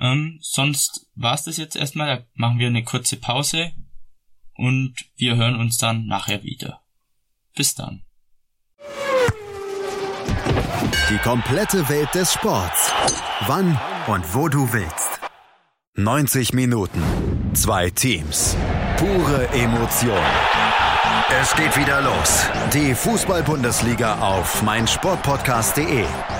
Ähm, 0.00 0.38
sonst 0.40 1.06
war's 1.14 1.44
das 1.44 1.56
jetzt 1.56 1.76
erstmal. 1.76 2.06
Da 2.06 2.24
machen 2.34 2.58
wir 2.58 2.68
eine 2.68 2.84
kurze 2.84 3.16
Pause 3.16 3.72
und 4.54 4.94
wir 5.16 5.36
hören 5.36 5.56
uns 5.56 5.76
dann 5.76 6.06
nachher 6.06 6.42
wieder. 6.42 6.82
Bis 7.54 7.74
dann. 7.74 8.04
Die 11.10 11.18
komplette 11.18 11.88
Welt 11.88 12.14
des 12.14 12.32
Sports. 12.32 12.92
Wann 13.46 13.80
und 14.06 14.34
wo 14.34 14.48
du 14.48 14.72
willst. 14.72 15.20
90 15.94 16.52
Minuten. 16.52 17.02
Zwei 17.54 17.90
Teams. 17.90 18.56
Pure 18.98 19.48
Emotion. 19.48 20.22
Es 21.40 21.54
geht 21.56 21.76
wieder 21.76 22.00
los. 22.00 22.46
Die 22.72 22.94
Fußball-Bundesliga 22.94 24.18
auf 24.20 24.62
meinsportpodcast.de. 24.62 26.04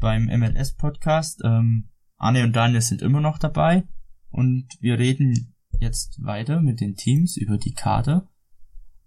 beim 0.00 0.26
MLS 0.26 0.74
Podcast. 0.74 1.40
Ähm, 1.44 1.90
Arne 2.16 2.44
und 2.44 2.54
Daniel 2.54 2.80
sind 2.80 3.02
immer 3.02 3.20
noch 3.20 3.38
dabei 3.38 3.86
und 4.30 4.66
wir 4.80 4.98
reden 4.98 5.54
jetzt 5.78 6.22
weiter 6.22 6.60
mit 6.60 6.80
den 6.80 6.96
Teams 6.96 7.36
über 7.36 7.58
die 7.58 7.72
Kader. 7.72 8.28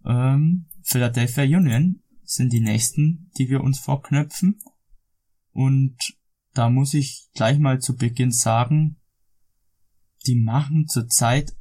Ähm, 0.05 0.67
Philadelphia 0.83 1.43
Union 1.43 2.01
sind 2.23 2.53
die 2.53 2.61
nächsten, 2.61 3.29
die 3.37 3.49
wir 3.49 3.61
uns 3.61 3.79
vorknöpfen 3.79 4.59
und 5.51 5.97
da 6.53 6.69
muss 6.69 6.93
ich 6.93 7.29
gleich 7.33 7.59
mal 7.59 7.79
zu 7.79 7.95
Beginn 7.95 8.31
sagen, 8.31 8.97
die 10.25 10.35
machen 10.35 10.87
zurzeit 10.87 11.55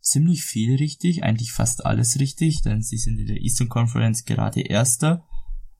ziemlich 0.00 0.44
viel 0.44 0.76
richtig, 0.76 1.22
eigentlich 1.22 1.52
fast 1.52 1.86
alles 1.86 2.18
richtig, 2.18 2.62
denn 2.62 2.82
sie 2.82 2.98
sind 2.98 3.18
in 3.18 3.26
der 3.26 3.40
Eastern 3.40 3.68
Conference 3.68 4.24
gerade 4.24 4.60
Erster, 4.60 5.26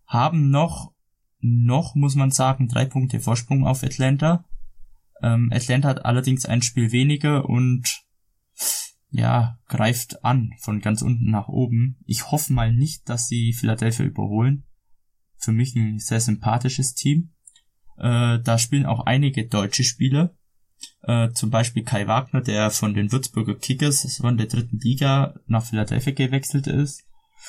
haben 0.06 0.50
noch, 0.50 0.94
noch 1.42 1.94
muss 1.94 2.14
man 2.14 2.31
sagen, 2.31 2.68
drei 2.68 2.85
Punkte 2.85 3.20
Vorsprung 3.20 3.66
auf 3.66 3.83
Atlanta. 3.83 4.44
Ähm, 5.22 5.50
Atlanta 5.52 5.88
hat 5.88 6.05
allerdings 6.05 6.46
ein 6.46 6.62
Spiel 6.62 6.92
weniger 6.92 7.48
und 7.48 8.02
ja, 9.11 9.59
greift 9.68 10.24
an 10.24 10.52
von 10.61 10.81
ganz 10.81 11.02
unten 11.02 11.31
nach 11.31 11.48
oben. 11.48 11.98
Ich 12.07 12.31
hoffe 12.31 12.52
mal 12.52 12.72
nicht, 12.72 13.09
dass 13.09 13.28
sie 13.28 13.52
Philadelphia 13.52 14.07
überholen. 14.07 14.64
Für 15.37 15.52
mich 15.52 15.76
ein 15.76 15.98
sehr 15.98 16.20
sympathisches 16.20 16.94
Team. 16.94 17.35
Äh, 17.98 18.38
da 18.40 18.59
spielen 18.59 18.87
auch 18.87 19.00
einige 19.00 19.46
deutsche 19.46 19.85
Spieler. 19.85 20.35
Äh, 21.02 21.31
zum 21.33 21.50
Beispiel 21.50 21.85
Kai 21.85 22.07
Wagner, 22.07 22.40
der 22.40 22.70
von 22.70 22.94
den 22.94 23.12
Würzburger 23.12 23.57
Kickers 23.57 24.16
von 24.16 24.37
der 24.37 24.46
dritten 24.46 24.78
Liga 24.78 25.35
nach 25.46 25.64
Philadelphia 25.64 26.12
gewechselt 26.12 26.66
ist 26.66 27.05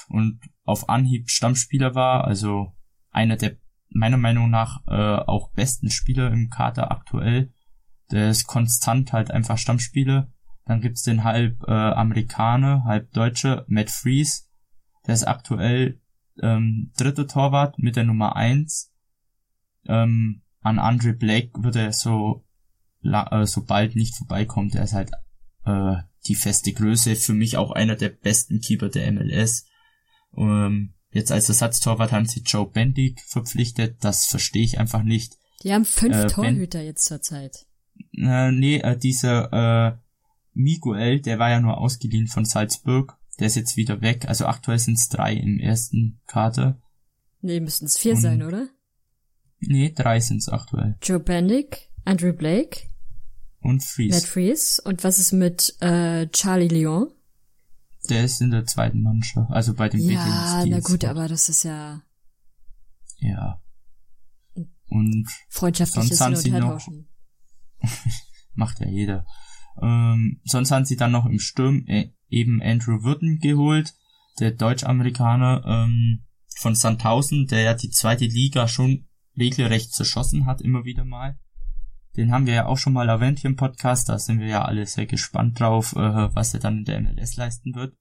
und 0.07 0.39
auf 0.63 0.89
Anhieb 0.89 1.29
Stammspieler 1.29 1.95
war, 1.95 2.25
also 2.25 2.73
einer 3.11 3.37
der 3.37 3.57
meiner 3.93 4.17
Meinung 4.17 4.49
nach 4.49 4.81
äh, 4.87 4.91
auch 4.91 5.51
besten 5.51 5.89
Spieler 5.89 6.31
im 6.31 6.49
Kader 6.49 6.91
aktuell. 6.91 7.53
Der 8.11 8.29
ist 8.29 8.47
konstant 8.47 9.13
halt 9.13 9.31
einfach 9.31 9.57
Stammspieler. 9.57 10.31
Dann 10.65 10.81
gibt's 10.81 11.03
den 11.03 11.23
halb 11.23 11.63
äh, 11.67 11.71
Amerikaner, 11.71 12.83
halb 12.85 13.11
Deutsche, 13.11 13.65
Matt 13.67 13.89
Fries. 13.89 14.49
Der 15.07 15.13
ist 15.13 15.27
aktuell 15.27 15.99
ähm, 16.41 16.91
dritter 16.97 17.27
Torwart 17.27 17.77
mit 17.79 17.95
der 17.95 18.05
Nummer 18.05 18.35
eins 18.35 18.93
ähm, 19.85 20.41
an 20.61 20.79
Andre 20.79 21.13
Blake 21.13 21.51
wird 21.63 21.75
er 21.75 21.91
so, 21.93 22.45
äh, 23.03 23.45
so 23.45 23.65
bald 23.65 23.95
nicht 23.95 24.15
vorbeikommen. 24.15 24.69
Der 24.69 24.83
ist 24.83 24.93
halt 24.93 25.11
äh, 25.65 25.95
die 26.27 26.35
feste 26.35 26.73
Größe. 26.73 27.15
Für 27.15 27.33
mich 27.33 27.57
auch 27.57 27.71
einer 27.71 27.95
der 27.95 28.09
besten 28.09 28.61
Keeper 28.61 28.89
der 28.89 29.11
MLS. 29.11 29.65
Ähm, 30.35 30.93
jetzt 31.13 31.31
als 31.31 31.49
Ersatztorwart 31.49 32.11
haben 32.11 32.25
sie 32.25 32.41
Joe 32.41 32.67
Bendig 32.67 33.21
verpflichtet. 33.21 33.97
Das 34.01 34.25
verstehe 34.25 34.63
ich 34.63 34.79
einfach 34.79 35.03
nicht. 35.03 35.37
Die 35.63 35.73
haben 35.73 35.85
fünf 35.85 36.15
äh, 36.15 36.27
Torhüter 36.27 36.79
ben 36.79 36.87
jetzt 36.87 37.05
zurzeit. 37.05 37.65
Äh, 38.17 38.51
nee, 38.51 38.77
äh, 38.77 38.97
dieser 38.97 39.53
äh, 39.53 39.97
Miguel, 40.53 41.21
der 41.21 41.39
war 41.39 41.49
ja 41.49 41.59
nur 41.59 41.77
ausgeliehen 41.77 42.27
von 42.27 42.45
Salzburg. 42.45 43.17
Der 43.39 43.47
ist 43.47 43.55
jetzt 43.55 43.77
wieder 43.77 44.01
weg. 44.01 44.27
Also 44.27 44.45
aktuell 44.45 44.79
sind 44.79 44.97
es 44.97 45.09
drei 45.09 45.33
im 45.33 45.59
ersten 45.59 46.19
Kader. 46.27 46.81
Nee, 47.41 47.59
müssten 47.59 47.85
es 47.85 47.97
vier 47.97 48.13
Und, 48.13 48.21
sein, 48.21 48.43
oder? 48.43 48.69
Nee, 49.59 49.91
drei 49.95 50.19
sind 50.19 50.37
es 50.37 50.49
aktuell. 50.49 50.95
Joe 51.01 51.19
Bendick, 51.19 51.89
Andrew 52.05 52.33
Blake. 52.33 52.87
Und 53.59 53.83
Fries. 53.83 54.13
Matt 54.13 54.23
Fries. 54.23 54.79
Und 54.79 55.03
was 55.03 55.19
ist 55.19 55.31
mit 55.31 55.75
äh, 55.79 56.27
Charlie 56.27 56.67
Lyon? 56.67 57.11
Der 58.09 58.23
ist 58.23 58.41
in 58.41 58.51
der 58.51 58.65
zweiten 58.65 59.01
Mannschaft, 59.01 59.49
also 59.51 59.73
bei 59.73 59.89
dem 59.89 60.01
Ja, 60.09 60.65
na 60.65 60.79
gut, 60.79 61.05
aber 61.05 61.27
das 61.27 61.49
ist 61.49 61.63
ja. 61.63 62.01
Ja. 63.19 63.61
Und 64.89 65.27
freundschaftliches 65.49 66.17
sonst 66.17 66.43
Hin 66.43 66.61
und 66.61 67.05
macht 68.53 68.79
ja 68.79 68.87
jeder. 68.87 69.25
Ähm, 69.81 70.41
sonst 70.43 70.71
haben 70.71 70.85
sie 70.85 70.97
dann 70.97 71.11
noch 71.11 71.25
im 71.25 71.39
Sturm 71.39 71.85
äh, 71.87 72.11
eben 72.29 72.61
Andrew 72.61 73.03
Würden 73.03 73.39
geholt, 73.39 73.93
der 74.39 74.51
Deutsch-Amerikaner 74.51 75.63
ähm, 75.65 76.25
von 76.57 76.75
Sandhausen, 76.75 77.47
der 77.47 77.61
ja 77.61 77.73
die 77.73 77.89
zweite 77.89 78.25
Liga 78.25 78.67
schon 78.67 79.07
regelrecht 79.37 79.93
zerschossen 79.93 80.45
hat, 80.45 80.61
immer 80.61 80.85
wieder 80.85 81.05
mal. 81.05 81.39
Den 82.15 82.31
haben 82.31 82.45
wir 82.45 82.53
ja 82.53 82.65
auch 82.67 82.77
schon 82.77 82.93
mal 82.93 83.09
erwähnt 83.09 83.39
hier 83.39 83.49
im 83.49 83.55
Podcast, 83.55 84.09
da 84.09 84.19
sind 84.19 84.39
wir 84.39 84.47
ja 84.47 84.65
alle 84.65 84.85
sehr 84.85 85.05
gespannt 85.05 85.59
drauf, 85.59 85.93
äh, 85.95 86.35
was 86.35 86.53
er 86.53 86.59
dann 86.59 86.79
in 86.79 86.85
der 86.85 87.01
MLS 87.01 87.35
leisten 87.35 87.73
wird. 87.75 87.95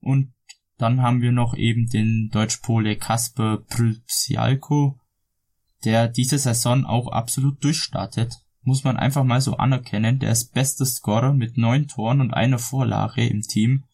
Und 0.00 0.34
dann 0.78 1.02
haben 1.02 1.22
wir 1.22 1.32
noch 1.32 1.54
eben 1.54 1.88
den 1.88 2.30
Deutsch-Pole 2.32 2.96
Kasper 2.96 3.62
Przyalko, 4.06 4.98
der 5.84 6.08
diese 6.08 6.38
Saison 6.38 6.84
auch 6.84 7.08
absolut 7.08 7.62
durchstartet 7.62 8.42
muss 8.62 8.84
man 8.84 8.96
einfach 8.96 9.24
mal 9.24 9.40
so 9.40 9.56
anerkennen, 9.56 10.18
der 10.18 10.30
ist 10.32 10.52
bester 10.52 10.86
Scorer 10.86 11.32
mit 11.32 11.58
neun 11.58 11.88
Toren 11.88 12.20
und 12.20 12.32
einer 12.32 12.58
Vorlage 12.58 13.26
im 13.26 13.42
Team 13.42 13.84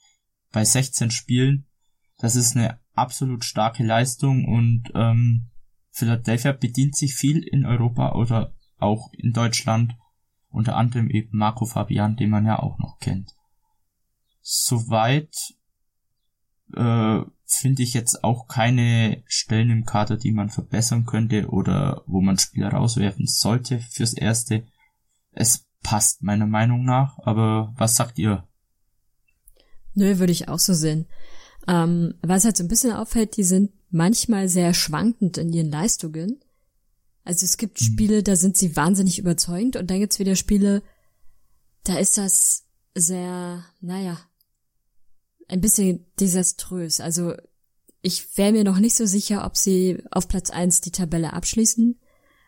bei 0.53 0.65
16 0.65 1.11
Spielen. 1.11 1.67
Das 2.19 2.37
ist 2.37 2.57
eine 2.57 2.79
absolut 2.95 3.45
starke 3.45 3.85
Leistung 3.85 4.45
und 4.45 4.91
ähm, 4.95 5.51
Philadelphia 5.91 6.53
bedient 6.53 6.97
sich 6.97 7.15
viel 7.15 7.43
in 7.43 7.65
Europa 7.65 8.13
oder 8.13 8.55
auch 8.79 9.13
in 9.13 9.33
Deutschland, 9.33 9.95
unter 10.51 10.77
anderem 10.77 11.11
eben 11.11 11.37
Marco 11.37 11.67
Fabian, 11.67 12.17
den 12.17 12.31
man 12.31 12.47
ja 12.47 12.59
auch 12.59 12.79
noch 12.79 12.99
kennt. 12.99 13.35
Soweit 14.41 15.35
äh, 16.75 17.21
finde 17.45 17.83
ich 17.83 17.95
jetzt 17.95 18.25
auch 18.25 18.47
keine 18.47 19.23
Stellen 19.27 19.71
im 19.71 19.85
Kader, 19.85 20.17
die 20.17 20.33
man 20.33 20.51
verbessern 20.51 21.07
könnte 21.07 21.49
oder 21.49 22.03
wo 22.07 22.21
man 22.21 22.39
Spieler 22.39 22.71
rauswerfen 22.71 23.27
sollte 23.27 23.81
fürs 23.81 24.13
Erste. 24.13 24.67
Es 25.33 25.67
passt 25.83 26.23
meiner 26.23 26.47
Meinung 26.47 26.85
nach, 26.85 27.19
aber 27.19 27.73
was 27.77 27.97
sagt 27.97 28.19
ihr? 28.19 28.47
Nö, 29.95 30.19
würde 30.19 30.33
ich 30.33 30.49
auch 30.49 30.59
so 30.59 30.75
sehen. 30.75 31.07
Ähm, 31.67 32.15
was 32.23 32.45
halt 32.45 32.57
so 32.57 32.65
ein 32.65 32.69
bisschen 32.69 32.93
auffällt, 32.93 33.37
die 33.37 33.45
sind 33.45 33.73
manchmal 33.91 34.49
sehr 34.49 34.75
schwankend 34.75 35.39
in 35.39 35.53
ihren 35.53 35.71
Leistungen. 35.71 36.41
Also 37.25 37.45
es 37.45 37.57
gibt 37.57 37.81
mhm. 37.81 37.85
Spiele, 37.85 38.23
da 38.23 38.37
sind 38.37 38.57
sie 38.57 38.77
wahnsinnig 38.77 39.19
überzeugend 39.19 39.77
und 39.77 39.91
dann 39.91 40.01
gibt's 40.01 40.19
wieder 40.19 40.37
Spiele, 40.37 40.83
da 41.85 41.99
ist 41.99 42.19
das 42.19 42.65
sehr, 42.95 43.65
naja, 43.81 44.19
ein 45.49 45.61
bisschen 45.61 46.07
desaströs. 46.21 47.01
Also 47.01 47.35
ich 48.03 48.37
wäre 48.37 48.53
mir 48.53 48.65
noch 48.65 48.79
nicht 48.79 48.97
so 48.97 49.07
sicher, 49.07 49.45
ob 49.45 49.57
sie 49.57 50.03
auf 50.11 50.29
Platz 50.29 50.51
eins 50.51 50.81
die 50.81 50.93
Tabelle 50.93 51.33
abschließen. 51.33 51.99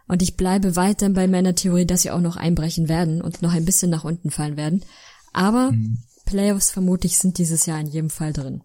Und 0.06 0.22
ich 0.22 0.36
bleibe 0.36 0.76
weiter 0.76 1.08
bei 1.10 1.28
meiner 1.28 1.54
Theorie, 1.54 1.86
dass 1.86 2.02
sie 2.02 2.10
auch 2.10 2.20
noch 2.20 2.36
einbrechen 2.36 2.88
werden 2.88 3.22
und 3.22 3.42
noch 3.42 3.52
ein 3.52 3.64
bisschen 3.64 3.90
nach 3.90 4.04
unten 4.04 4.30
fallen 4.30 4.56
werden. 4.56 4.84
Aber 5.32 5.72
mhm. 5.72 5.98
Playoffs 6.24 6.70
vermutlich 6.70 7.18
sind 7.18 7.38
dieses 7.38 7.66
Jahr 7.66 7.80
in 7.80 7.86
jedem 7.86 8.10
Fall 8.10 8.32
drin. 8.32 8.62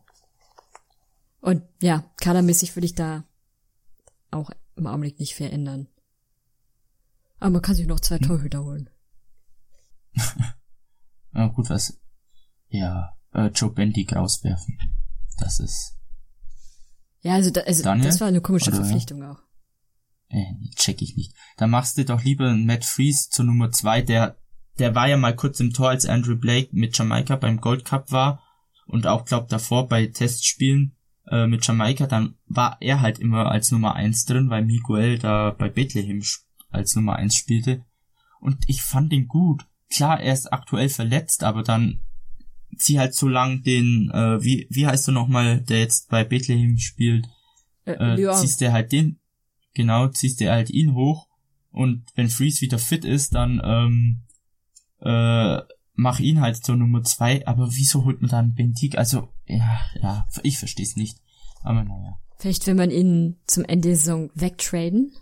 Und 1.41 1.61
ja, 1.81 2.03
kadermäßig 2.19 2.75
würde 2.75 2.87
ich 2.87 2.95
da 2.95 3.23
auch 4.31 4.49
im 4.75 4.87
Augenblick 4.87 5.19
nicht 5.19 5.35
verändern. 5.35 5.87
Aber 7.39 7.51
man 7.51 7.61
kann 7.61 7.75
sich 7.75 7.87
noch 7.87 7.99
zwei. 7.99 8.17
Torhüter 8.17 8.63
holen. 8.63 8.89
ja, 11.33 11.47
gut, 11.47 11.69
was, 11.69 11.99
ja, 12.69 13.15
äh, 13.33 13.47
Joe 13.47 13.71
Bendig 13.71 14.15
rauswerfen. 14.15 14.77
Das 15.37 15.59
ist. 15.59 15.97
Ja, 17.21 17.33
also, 17.33 17.49
da, 17.49 17.61
also 17.61 17.83
Daniel? 17.83 18.05
das 18.05 18.21
war 18.21 18.27
eine 18.27 18.41
komische 18.41 18.69
Oder, 18.69 18.77
Verpflichtung 18.77 19.23
auch. 19.23 19.39
Äh, 20.29 20.45
check 20.75 21.01
ich 21.01 21.15
nicht. 21.15 21.33
Da 21.57 21.67
machst 21.67 21.97
du 21.97 22.05
doch 22.05 22.23
lieber 22.23 22.49
einen 22.49 22.65
Matt 22.65 22.85
Freeze 22.85 23.29
zur 23.29 23.45
Nummer 23.45 23.71
zwei, 23.71 24.01
der, 24.01 24.37
der 24.79 24.95
war 24.95 25.07
ja 25.07 25.17
mal 25.17 25.35
kurz 25.35 25.59
im 25.59 25.73
Tor, 25.73 25.89
als 25.89 26.05
Andrew 26.05 26.35
Blake 26.35 26.69
mit 26.71 26.97
Jamaika 26.97 27.35
beim 27.35 27.59
Gold 27.59 27.85
Cup 27.85 28.11
war 28.11 28.41
und 28.85 29.07
auch 29.07 29.25
glaub 29.25 29.47
davor 29.49 29.87
bei 29.87 30.07
Testspielen 30.07 30.95
äh, 31.27 31.47
mit 31.47 31.65
Jamaika, 31.65 32.07
dann 32.07 32.35
war 32.47 32.77
er 32.79 33.01
halt 33.01 33.19
immer 33.19 33.51
als 33.51 33.71
Nummer 33.71 33.95
eins 33.95 34.25
drin, 34.25 34.49
weil 34.49 34.65
Miguel 34.65 35.17
da 35.17 35.51
bei 35.51 35.69
Bethlehem 35.69 36.21
als 36.75 36.95
Nummer 36.95 37.15
eins 37.15 37.35
spielte. 37.35 37.83
Und 38.39 38.57
ich 38.67 38.81
fand 38.81 39.11
ihn 39.13 39.27
gut. 39.27 39.65
Klar, 39.89 40.19
er 40.19 40.33
ist 40.33 40.51
aktuell 40.51 40.89
verletzt, 40.89 41.43
aber 41.43 41.63
dann 41.63 42.01
zieh 42.77 42.99
halt 42.99 43.15
so 43.15 43.27
lang 43.27 43.63
den, 43.63 44.11
äh, 44.11 44.43
wie, 44.43 44.67
wie 44.69 44.85
heißt 44.85 45.07
du 45.07 45.11
nochmal, 45.11 45.61
der 45.61 45.79
jetzt 45.79 46.09
bei 46.09 46.23
Bethlehem 46.23 46.77
spielt, 46.77 47.27
äh, 47.85 47.91
äh, 47.93 48.33
ziehst 48.33 48.61
du 48.61 48.71
halt 48.71 48.91
den, 48.91 49.19
genau, 49.73 50.07
ziehst 50.09 50.41
du 50.41 50.51
halt 50.51 50.69
ihn 50.69 50.93
hoch 50.93 51.27
und 51.71 52.05
wenn 52.15 52.29
Freeze 52.29 52.61
wieder 52.61 52.79
fit 52.79 53.05
ist, 53.05 53.35
dann 53.35 53.61
ähm, 53.63 54.21
äh, 55.01 55.61
mach 55.93 56.19
ihn 56.19 56.41
halt 56.41 56.63
zur 56.63 56.75
Nummer 56.75 57.03
zwei, 57.03 57.45
aber 57.45 57.69
wieso 57.75 58.05
holt 58.05 58.21
man 58.21 58.31
dann 58.31 58.53
Bentik? 58.53 58.97
Also, 58.97 59.29
ja, 59.45 59.79
ja, 60.01 60.27
ich 60.43 60.57
versteh's 60.57 60.95
nicht. 60.95 61.17
Aber 61.63 61.83
naja. 61.83 62.17
Vielleicht 62.38 62.67
will 62.67 62.75
man 62.75 62.91
ihn 62.91 63.38
zum 63.47 63.65
Ende 63.65 63.89
der 63.89 63.97
Saison 63.97 64.29
wegtraden. 64.35 65.13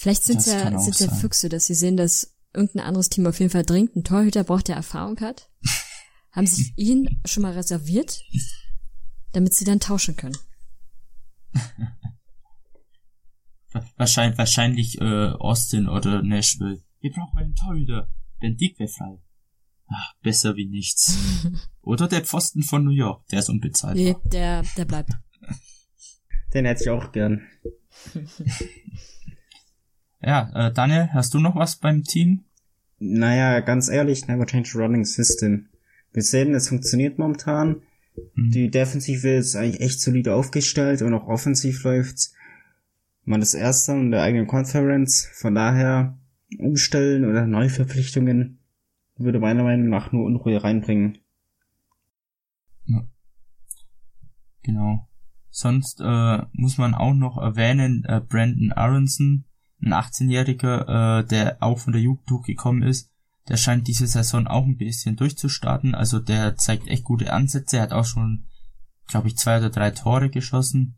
Vielleicht 0.00 0.24
sind 0.24 0.46
ja, 0.46 0.78
sind 0.78 0.98
ja 0.98 1.14
Füchse, 1.14 1.50
dass 1.50 1.66
sie 1.66 1.74
sehen, 1.74 1.98
dass 1.98 2.34
irgendein 2.54 2.86
anderes 2.86 3.10
Team 3.10 3.26
auf 3.26 3.38
jeden 3.38 3.52
Fall 3.52 3.66
dringend 3.66 3.96
einen 3.96 4.04
Torhüter 4.04 4.44
braucht, 4.44 4.68
der 4.68 4.76
Erfahrung 4.76 5.20
hat. 5.20 5.50
Haben 6.32 6.46
sie 6.46 6.72
ihn 6.76 7.20
schon 7.26 7.42
mal 7.42 7.52
reserviert, 7.52 8.22
damit 9.32 9.52
sie 9.52 9.66
dann 9.66 9.78
tauschen 9.78 10.16
können? 10.16 10.38
wahrscheinlich, 13.98 14.38
wahrscheinlich 14.38 14.98
äh, 15.02 15.32
Austin 15.32 15.86
oder 15.86 16.22
Nashville. 16.22 16.82
Wir 17.00 17.12
brauchen 17.12 17.36
einen 17.36 17.54
Torhüter. 17.54 18.10
Ben 18.40 18.56
Dick 18.56 18.78
wäre 18.78 18.88
frei. 18.88 19.20
Ach, 19.86 20.14
besser 20.22 20.56
wie 20.56 20.64
nichts. 20.64 21.18
oder 21.82 22.08
der 22.08 22.24
Pfosten 22.24 22.62
von 22.62 22.86
New 22.86 22.90
York, 22.90 23.26
der 23.26 23.40
ist 23.40 23.50
unbezahlt. 23.50 23.96
Nee, 23.96 24.16
der, 24.32 24.62
der 24.78 24.86
bleibt. 24.86 25.10
Den 26.54 26.64
hätte 26.64 26.84
ich 26.84 26.88
auch 26.88 27.12
gern. 27.12 27.46
Ja, 30.22 30.50
äh, 30.54 30.72
Daniel, 30.72 31.10
hast 31.12 31.34
du 31.34 31.38
noch 31.38 31.56
was 31.56 31.76
beim 31.76 32.04
Team? 32.04 32.44
Naja, 32.98 33.60
ganz 33.60 33.88
ehrlich, 33.88 34.28
never 34.28 34.46
change 34.46 34.72
running 34.74 35.04
system. 35.04 35.68
Wir 36.12 36.22
sehen, 36.22 36.54
es 36.54 36.68
funktioniert 36.68 37.18
momentan. 37.18 37.82
Mhm. 38.34 38.50
Die 38.50 38.70
Defensive 38.70 39.28
ist 39.28 39.56
eigentlich 39.56 39.80
echt 39.80 40.00
solide 40.00 40.34
aufgestellt 40.34 41.02
und 41.02 41.14
auch 41.14 41.26
offensiv 41.26 41.82
läuft's. 41.84 42.34
Man 43.24 43.42
ist 43.42 43.54
Erster 43.54 43.94
in 43.94 44.10
der 44.10 44.22
eigenen 44.22 44.46
Conference. 44.46 45.28
Von 45.34 45.54
daher 45.54 46.18
umstellen 46.58 47.24
oder 47.24 47.46
Neuverpflichtungen 47.46 48.58
würde 49.16 49.38
meiner 49.38 49.62
Meinung 49.62 49.88
nach 49.88 50.12
nur 50.12 50.24
Unruhe 50.24 50.62
reinbringen. 50.62 51.18
Ja. 52.86 53.06
Genau. 54.62 55.08
Sonst 55.50 56.00
äh, 56.00 56.42
muss 56.52 56.78
man 56.78 56.94
auch 56.94 57.14
noch 57.14 57.36
erwähnen, 57.36 58.04
äh, 58.06 58.20
Brandon 58.20 58.72
Aronson, 58.72 59.44
ein 59.82 59.92
18-Jähriger, 59.92 61.20
äh, 61.20 61.26
der 61.26 61.62
auch 61.62 61.78
von 61.78 61.92
der 61.92 62.02
Jugend 62.02 62.44
gekommen 62.44 62.82
ist, 62.82 63.10
der 63.48 63.56
scheint 63.56 63.88
diese 63.88 64.06
Saison 64.06 64.46
auch 64.46 64.64
ein 64.64 64.76
bisschen 64.76 65.16
durchzustarten. 65.16 65.94
Also 65.94 66.20
der 66.20 66.56
zeigt 66.56 66.86
echt 66.86 67.04
gute 67.04 67.32
Ansätze. 67.32 67.78
Er 67.78 67.82
hat 67.84 67.92
auch 67.92 68.04
schon, 68.04 68.46
glaube 69.08 69.28
ich, 69.28 69.36
zwei 69.36 69.58
oder 69.58 69.70
drei 69.70 69.90
Tore 69.90 70.30
geschossen. 70.30 70.96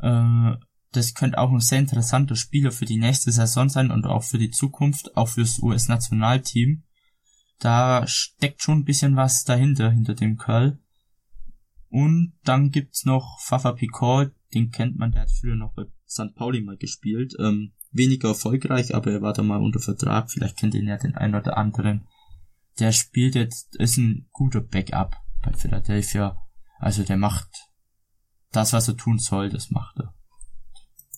Äh, 0.00 0.52
das 0.92 1.14
könnte 1.14 1.38
auch 1.38 1.50
ein 1.50 1.60
sehr 1.60 1.78
interessanter 1.78 2.36
Spieler 2.36 2.70
für 2.70 2.84
die 2.84 2.98
nächste 2.98 3.32
Saison 3.32 3.68
sein 3.68 3.90
und 3.90 4.06
auch 4.06 4.22
für 4.22 4.38
die 4.38 4.50
Zukunft, 4.50 5.16
auch 5.16 5.28
fürs 5.28 5.58
US-Nationalteam. 5.58 6.84
Da 7.58 8.06
steckt 8.06 8.62
schon 8.62 8.80
ein 8.80 8.84
bisschen 8.84 9.16
was 9.16 9.44
dahinter, 9.44 9.90
hinter 9.90 10.14
dem 10.14 10.36
Curl. 10.36 10.78
Und 11.88 12.34
dann 12.44 12.70
gibt's 12.70 13.04
noch 13.04 13.38
Fafa 13.40 13.72
Picard, 13.72 14.32
den 14.54 14.70
kennt 14.70 14.96
man, 14.96 15.12
der 15.12 15.22
hat 15.22 15.30
früher 15.30 15.56
noch 15.56 15.74
bei 15.74 15.84
St. 16.08 16.34
Pauli 16.34 16.62
mal 16.62 16.76
gespielt. 16.76 17.34
Ähm, 17.38 17.72
weniger 17.92 18.28
erfolgreich, 18.28 18.94
aber 18.94 19.12
er 19.12 19.22
war 19.22 19.32
da 19.32 19.42
mal 19.42 19.60
unter 19.60 19.80
Vertrag. 19.80 20.30
Vielleicht 20.30 20.58
kennt 20.58 20.74
ihn 20.74 20.86
ja 20.86 20.96
den 20.96 21.14
einen 21.14 21.34
oder 21.34 21.56
anderen. 21.56 22.08
der 22.78 22.92
spielt 22.92 23.34
jetzt, 23.34 23.76
ist 23.76 23.98
ein 23.98 24.28
guter 24.32 24.60
Backup 24.60 25.16
bei 25.42 25.52
Philadelphia. 25.52 26.36
Also 26.78 27.04
der 27.04 27.18
macht 27.18 27.48
das, 28.50 28.72
was 28.72 28.88
er 28.88 28.96
tun 28.96 29.18
soll, 29.18 29.50
das 29.50 29.70
macht 29.70 29.98
er. 29.98 30.14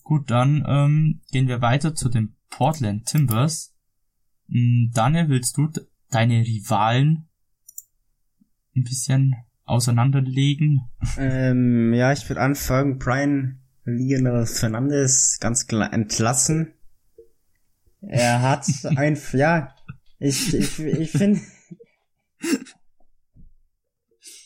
Gut, 0.02 0.30
dann 0.30 0.64
ähm, 0.68 1.22
gehen 1.30 1.48
wir 1.48 1.62
weiter 1.62 1.94
zu 1.94 2.08
den 2.08 2.36
Portland 2.50 3.06
Timbers. 3.06 3.74
Hm, 4.48 4.90
Daniel, 4.92 5.28
willst 5.28 5.56
du 5.56 5.68
deine 6.10 6.40
Rivalen 6.40 7.28
ein 8.76 8.82
bisschen 8.82 9.34
auseinanderlegen? 9.64 10.90
Ähm, 11.16 11.94
ja, 11.94 12.12
ich 12.12 12.28
würde 12.28 12.42
anfangen. 12.42 12.98
Brian 12.98 13.63
Lionel 13.84 14.46
Fernandes 14.46 15.38
ganz 15.40 15.66
klar 15.66 15.92
entlassen. 15.92 16.74
Er 18.00 18.42
hat 18.42 18.66
ein, 18.96 19.18
ja, 19.32 19.74
ich, 20.18 20.54
ich, 20.54 20.78
ich 20.78 21.10
finde, 21.10 21.40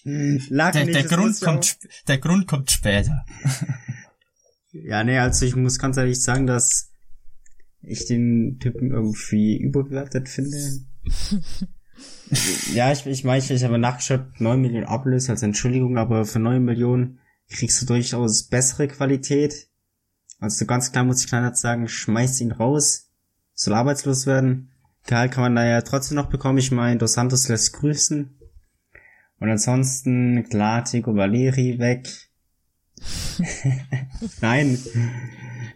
Lag 0.04 0.72
der, 0.72 0.84
nicht, 0.86 0.94
der 0.94 1.04
Grund 1.04 1.40
kommt, 1.40 1.78
der 2.06 2.18
Grund 2.18 2.46
kommt 2.46 2.70
später. 2.70 3.24
ja, 4.72 5.04
nee, 5.04 5.18
also 5.18 5.44
ich 5.44 5.54
muss 5.54 5.78
ganz 5.78 5.96
ehrlich 5.96 6.22
sagen, 6.22 6.46
dass 6.46 6.90
ich 7.82 8.06
den 8.06 8.58
Typen 8.58 8.90
irgendwie 8.90 9.58
überbewertet 9.58 10.28
finde. 10.28 10.56
ja, 12.72 12.92
ich, 12.92 13.06
ich 13.06 13.24
meine, 13.24 13.42
ich, 13.42 13.50
ich 13.50 13.64
habe 13.64 13.78
nachgeschaut, 13.78 14.40
9 14.40 14.60
Millionen 14.60 14.86
Ablöse 14.86 15.32
als 15.32 15.42
Entschuldigung, 15.42 15.98
aber 15.98 16.24
für 16.24 16.38
9 16.38 16.64
Millionen 16.64 17.18
kriegst 17.48 17.80
du 17.82 17.86
durchaus 17.86 18.44
bessere 18.44 18.88
Qualität. 18.88 19.68
Also 20.40 20.66
ganz 20.66 20.92
klar 20.92 21.04
muss 21.04 21.20
ich 21.20 21.28
klar 21.28 21.54
sagen, 21.54 21.88
schmeiß 21.88 22.40
ihn 22.40 22.52
raus, 22.52 23.10
soll 23.54 23.74
arbeitslos 23.74 24.26
werden. 24.26 24.70
Gehalt 25.06 25.32
kann 25.32 25.42
man 25.42 25.56
da 25.56 25.64
ja 25.64 25.80
trotzdem 25.80 26.16
noch 26.16 26.28
bekommen. 26.28 26.58
Ich 26.58 26.70
meine, 26.70 26.98
Dos 26.98 27.14
Santos 27.14 27.48
lässt 27.48 27.72
grüßen. 27.72 28.38
Und 29.40 29.50
ansonsten, 29.50 30.44
klar, 30.48 30.84
Tico 30.84 31.14
Valeri 31.14 31.78
weg. 31.78 32.08
Nein, 34.40 34.78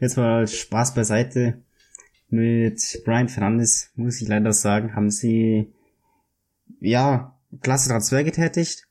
jetzt 0.01 0.17
mal 0.17 0.47
Spaß 0.47 0.95
beiseite. 0.95 1.63
Mit 2.29 3.03
Brian 3.05 3.29
Fernandes, 3.29 3.91
muss 3.95 4.21
ich 4.21 4.29
leider 4.29 4.53
sagen, 4.53 4.95
haben 4.95 5.11
sie, 5.11 5.73
ja, 6.81 7.39
klasse 7.61 7.89
Transfer 7.89 8.25
getätigt. 8.25 8.89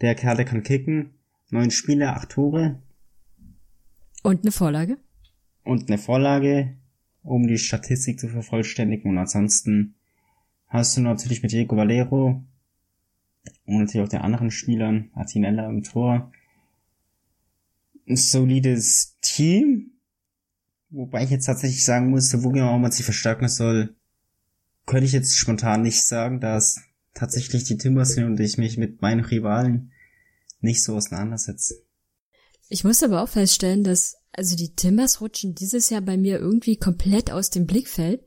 Der 0.00 0.14
Kerl, 0.14 0.36
der 0.36 0.44
kann 0.44 0.62
kicken. 0.62 1.15
Neun 1.50 1.70
Spiele, 1.70 2.14
acht 2.14 2.30
Tore. 2.30 2.82
Und 4.22 4.42
eine 4.42 4.52
Vorlage? 4.52 4.98
Und 5.64 5.88
eine 5.88 5.98
Vorlage, 5.98 6.76
um 7.22 7.46
die 7.46 7.58
Statistik 7.58 8.18
zu 8.18 8.28
vervollständigen. 8.28 9.10
Und 9.10 9.18
ansonsten 9.18 9.94
hast 10.68 10.96
du 10.96 11.00
natürlich 11.00 11.42
mit 11.42 11.52
Diego 11.52 11.76
Valero 11.76 12.42
und 13.64 13.78
natürlich 13.78 14.04
auch 14.04 14.10
den 14.10 14.20
anderen 14.20 14.50
Spielern, 14.50 15.10
Atinella 15.14 15.68
im 15.68 15.82
Tor, 15.82 16.32
ein 18.08 18.16
solides 18.16 19.16
Team, 19.20 19.92
wobei 20.90 21.24
ich 21.24 21.30
jetzt 21.30 21.46
tatsächlich 21.46 21.84
sagen 21.84 22.10
musste, 22.10 22.44
wo 22.44 22.50
genau 22.50 22.78
man 22.78 22.92
sich 22.92 23.04
verstärken 23.04 23.48
soll, 23.48 23.94
könnte 24.86 25.06
ich 25.06 25.12
jetzt 25.12 25.36
spontan 25.36 25.82
nicht 25.82 26.02
sagen, 26.02 26.40
dass 26.40 26.80
tatsächlich 27.14 27.64
die 27.64 27.76
Timbers 27.76 28.14
sind 28.14 28.24
und 28.24 28.38
ich 28.38 28.58
mich 28.58 28.78
mit 28.78 29.02
meinen 29.02 29.24
Rivalen 29.24 29.92
nicht 30.60 30.82
so 30.82 30.96
auseinandersetze. 30.96 31.74
Ich 32.68 32.84
muss 32.84 33.02
aber 33.02 33.22
auch 33.22 33.28
feststellen, 33.28 33.84
dass 33.84 34.16
also 34.32 34.56
die 34.56 34.74
Timbers 34.74 35.20
rutschen 35.20 35.54
dieses 35.54 35.88
Jahr 35.90 36.02
bei 36.02 36.16
mir 36.16 36.38
irgendwie 36.38 36.76
komplett 36.76 37.30
aus 37.30 37.50
dem 37.50 37.66
Blickfeld, 37.66 38.24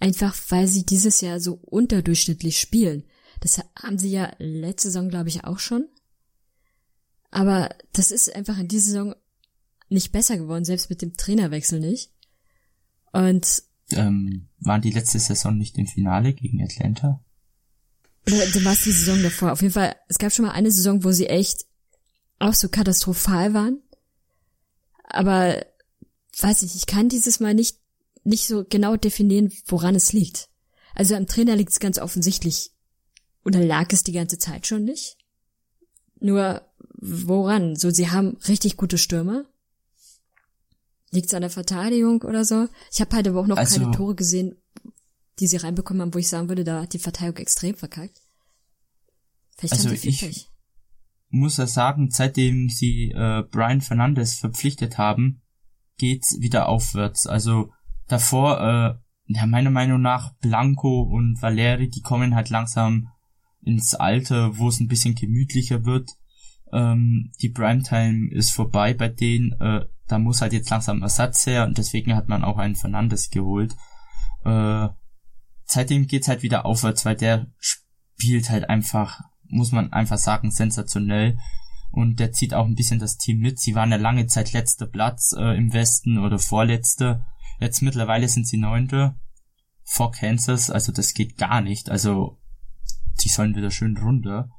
einfach 0.00 0.36
weil 0.48 0.66
sie 0.68 0.86
dieses 0.86 1.20
Jahr 1.20 1.40
so 1.40 1.54
unterdurchschnittlich 1.54 2.58
spielen. 2.58 3.04
Das 3.40 3.60
haben 3.76 3.98
sie 3.98 4.10
ja 4.10 4.32
letzte 4.38 4.88
Saison, 4.88 5.08
glaube 5.08 5.28
ich, 5.28 5.44
auch 5.44 5.58
schon. 5.58 5.88
Aber 7.30 7.74
das 7.92 8.10
ist 8.10 8.34
einfach 8.34 8.58
in 8.58 8.68
dieser 8.68 8.84
Saison 8.84 9.14
nicht 9.88 10.12
besser 10.12 10.38
geworden, 10.38 10.64
selbst 10.64 10.88
mit 10.88 11.02
dem 11.02 11.14
Trainerwechsel 11.14 11.80
nicht. 11.80 12.12
Und 13.12 13.62
ähm, 13.90 14.48
waren 14.60 14.82
die 14.82 14.90
letzte 14.90 15.18
Saison 15.18 15.56
nicht 15.56 15.76
im 15.76 15.86
Finale 15.86 16.32
gegen 16.32 16.62
Atlanta? 16.62 17.24
Du 18.26 18.64
warst 18.64 18.86
die 18.86 18.92
Saison 18.92 19.22
davor. 19.22 19.52
Auf 19.52 19.62
jeden 19.62 19.74
Fall, 19.74 19.96
es 20.08 20.18
gab 20.18 20.32
schon 20.32 20.46
mal 20.46 20.52
eine 20.52 20.70
Saison, 20.70 21.04
wo 21.04 21.12
sie 21.12 21.26
echt 21.26 21.66
auch 22.38 22.54
so 22.54 22.68
katastrophal 22.68 23.54
waren. 23.54 23.82
Aber 25.04 25.64
weiß 26.40 26.62
ich, 26.62 26.74
ich 26.74 26.86
kann 26.86 27.08
dieses 27.08 27.40
Mal 27.40 27.54
nicht, 27.54 27.78
nicht 28.24 28.46
so 28.46 28.64
genau 28.64 28.96
definieren, 28.96 29.52
woran 29.66 29.94
es 29.94 30.12
liegt. 30.12 30.48
Also 30.94 31.14
am 31.14 31.26
Trainer 31.26 31.56
liegt 31.56 31.72
es 31.72 31.80
ganz 31.80 31.98
offensichtlich 31.98 32.70
oder 33.44 33.60
lag 33.60 33.92
es 33.92 34.02
die 34.02 34.12
ganze 34.12 34.38
Zeit 34.38 34.66
schon 34.66 34.84
nicht? 34.84 35.18
Nur 36.20 36.62
woran? 36.94 37.76
So, 37.76 37.90
sie 37.90 38.10
haben 38.10 38.38
richtig 38.48 38.76
gute 38.76 38.96
Stürmer. 38.96 39.44
Liegt 41.10 41.26
es 41.26 41.34
an 41.34 41.42
der 41.42 41.50
Verteidigung 41.50 42.22
oder 42.22 42.44
so? 42.44 42.68
Ich 42.92 43.00
habe 43.00 43.14
halt 43.14 43.28
aber 43.28 43.40
auch 43.40 43.46
noch 43.46 43.56
also, 43.56 43.78
keine 43.78 43.94
Tore 43.94 44.14
gesehen, 44.14 44.56
die 45.40 45.46
sie 45.46 45.56
reinbekommen 45.56 46.02
haben, 46.02 46.14
wo 46.14 46.18
ich 46.18 46.28
sagen 46.28 46.48
würde, 46.48 46.64
da 46.64 46.82
hat 46.82 46.92
die 46.92 46.98
Verteidigung 46.98 47.42
extrem 47.42 47.74
verkackt. 47.74 48.20
Vielleicht 49.56 49.74
also 49.74 49.90
ich 49.90 50.50
muss 51.30 51.56
ja 51.56 51.66
sagen, 51.66 52.10
seitdem 52.10 52.68
sie 52.68 53.10
äh, 53.10 53.42
Brian 53.50 53.80
Fernandes 53.80 54.34
verpflichtet 54.34 54.98
haben, 54.98 55.42
geht's 55.98 56.38
wieder 56.40 56.68
aufwärts. 56.68 57.26
Also 57.26 57.72
davor, 58.06 58.60
äh, 58.60 58.94
ja 59.26 59.46
meiner 59.46 59.70
Meinung 59.70 60.00
nach 60.00 60.34
Blanco 60.40 61.02
und 61.02 61.40
Valeri, 61.40 61.88
die 61.88 62.02
kommen 62.02 62.34
halt 62.34 62.50
langsam 62.50 63.08
ins 63.62 63.94
Alter, 63.94 64.58
wo 64.58 64.68
es 64.68 64.80
ein 64.80 64.88
bisschen 64.88 65.14
gemütlicher 65.14 65.84
wird. 65.84 66.10
Ähm, 66.72 67.32
die 67.40 67.48
Primetime 67.48 68.30
ist 68.30 68.50
vorbei 68.50 68.94
bei 68.94 69.08
denen. 69.08 69.52
Äh, 69.60 69.86
da 70.06 70.18
muss 70.18 70.42
halt 70.42 70.52
jetzt 70.52 70.70
langsam 70.70 71.02
Ersatz 71.02 71.46
her 71.46 71.64
und 71.64 71.78
deswegen 71.78 72.14
hat 72.14 72.28
man 72.28 72.44
auch 72.44 72.58
einen 72.58 72.76
Fernandes 72.76 73.30
geholt. 73.30 73.74
Äh, 74.44 74.88
seitdem 75.64 76.06
geht's 76.06 76.28
halt 76.28 76.42
wieder 76.42 76.66
aufwärts, 76.66 77.04
weil 77.04 77.16
der 77.16 77.46
spielt 77.58 78.50
halt 78.50 78.68
einfach, 78.68 79.20
muss 79.44 79.72
man 79.72 79.92
einfach 79.92 80.18
sagen, 80.18 80.50
sensationell. 80.50 81.38
Und 81.90 82.18
der 82.18 82.32
zieht 82.32 82.54
auch 82.54 82.66
ein 82.66 82.74
bisschen 82.74 82.98
das 82.98 83.18
Team 83.18 83.38
mit. 83.38 83.60
Sie 83.60 83.74
waren 83.74 83.92
ja 83.92 83.96
lange 83.96 84.26
Zeit 84.26 84.52
letzter 84.52 84.86
Platz 84.86 85.32
äh, 85.38 85.56
im 85.56 85.72
Westen 85.72 86.18
oder 86.18 86.38
vorletzter. 86.38 87.26
Jetzt 87.60 87.82
mittlerweile 87.82 88.28
sind 88.28 88.48
sie 88.48 88.56
neunte 88.56 89.14
vor 89.84 90.10
Kansas. 90.10 90.70
Also 90.70 90.90
das 90.90 91.14
geht 91.14 91.38
gar 91.38 91.60
nicht. 91.60 91.90
Also 91.90 92.40
die 93.22 93.28
sollen 93.28 93.54
wieder 93.54 93.70
schön 93.70 93.96
runter. 93.96 94.50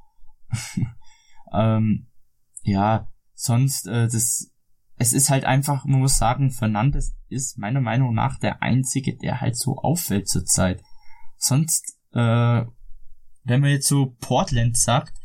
ähm, 1.52 2.06
ja, 2.62 3.12
sonst, 3.34 3.86
äh, 3.86 4.08
das, 4.08 4.50
es 4.96 5.12
ist 5.12 5.28
halt 5.28 5.44
einfach, 5.44 5.84
man 5.84 6.00
muss 6.00 6.16
sagen, 6.16 6.50
Fernandes 6.50 7.16
ist 7.28 7.58
meiner 7.58 7.80
Meinung 7.80 8.14
nach 8.14 8.38
der 8.38 8.62
einzige, 8.62 9.16
der 9.16 9.40
halt 9.40 9.56
so 9.56 9.76
auffällt 9.76 10.28
zurzeit. 10.28 10.82
Sonst, 11.36 11.96
äh, 12.12 12.64
wenn 13.44 13.60
man 13.60 13.70
jetzt 13.70 13.88
so 13.88 14.16
Portland 14.20 14.76
sagt, 14.76 15.16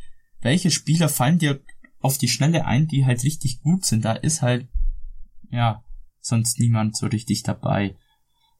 welche 0.41 0.71
Spieler 0.71 1.09
fallen 1.09 1.39
dir 1.39 1.61
auf 1.99 2.17
die 2.17 2.27
Schnelle 2.27 2.65
ein, 2.65 2.87
die 2.87 3.05
halt 3.05 3.23
richtig 3.23 3.61
gut 3.61 3.85
sind? 3.85 4.05
Da 4.05 4.13
ist 4.13 4.41
halt, 4.41 4.67
ja, 5.49 5.83
sonst 6.19 6.59
niemand 6.59 6.97
so 6.97 7.07
richtig 7.07 7.43
dabei. 7.43 7.95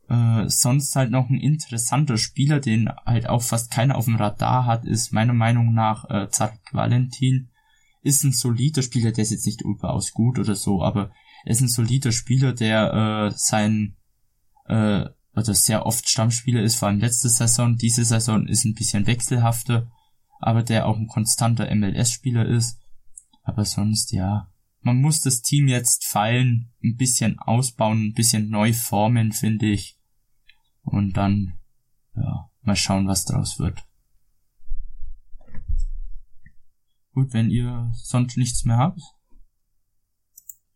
Äh, 0.10 0.50
sonst 0.50 0.96
halt 0.96 1.12
noch 1.12 1.30
ein 1.30 1.40
interessanter 1.40 2.18
Spieler, 2.18 2.60
den 2.60 2.90
halt 3.06 3.28
auch 3.28 3.42
fast 3.42 3.72
keiner 3.72 3.96
auf 3.96 4.06
dem 4.06 4.16
Radar 4.16 4.66
hat, 4.66 4.86
ist 4.86 5.14
meiner 5.14 5.34
Meinung 5.34 5.74
nach 5.74 6.10
äh, 6.10 6.30
Zarek 6.30 6.60
Valentin. 6.72 7.50
Ist 8.04 8.24
ein 8.24 8.34
solider 8.34 8.82
Spieler, 8.82 9.12
der 9.12 9.24
ist 9.24 9.32
jetzt 9.32 9.46
nicht 9.46 9.62
überaus 9.62 10.12
gut 10.12 10.40
oder 10.40 10.56
so, 10.56 10.84
aber 10.84 11.12
er 11.46 11.52
ist 11.52 11.62
ein 11.62 11.70
solider 11.70 12.12
Spieler, 12.12 12.54
der 12.54 13.30
äh, 13.32 13.34
sein 13.38 13.96
äh, 14.66 15.06
oder 15.36 15.54
sehr 15.54 15.86
oft 15.86 16.10
Stammspieler 16.10 16.62
ist, 16.62 16.76
vor 16.76 16.90
allem 16.90 17.00
letzte 17.00 17.30
Saison. 17.30 17.78
Diese 17.78 18.04
Saison 18.04 18.48
ist 18.48 18.66
ein 18.66 18.74
bisschen 18.74 19.08
wechselhafter, 19.08 19.90
aber 20.40 20.64
der 20.64 20.88
auch 20.88 20.98
ein 20.98 21.08
konstanter 21.08 21.74
MLS-Spieler 21.74 22.46
ist. 22.46 22.80
Aber 23.44 23.66
sonst, 23.66 24.12
ja, 24.12 24.52
man 24.82 25.00
muss 25.00 25.22
das 25.22 25.42
Team 25.42 25.68
jetzt 25.68 26.06
feilen, 26.06 26.72
ein 26.84 26.96
bisschen 26.98 27.40
ausbauen, 27.40 28.08
ein 28.08 28.14
bisschen 28.14 28.50
neu 28.50 28.74
formen, 28.74 29.32
finde 29.32 29.68
ich. 29.68 29.98
Und 30.84 31.16
dann, 31.18 31.60
ja, 32.16 32.50
mal 32.62 32.76
schauen, 32.76 33.08
was 33.08 33.26
daraus 33.26 33.60
wird. 33.60 33.84
Gut, 37.14 37.34
wenn 37.34 37.50
ihr 37.50 37.92
sonst 37.94 38.38
nichts 38.38 38.64
mehr 38.66 38.78
habt. 38.78 39.02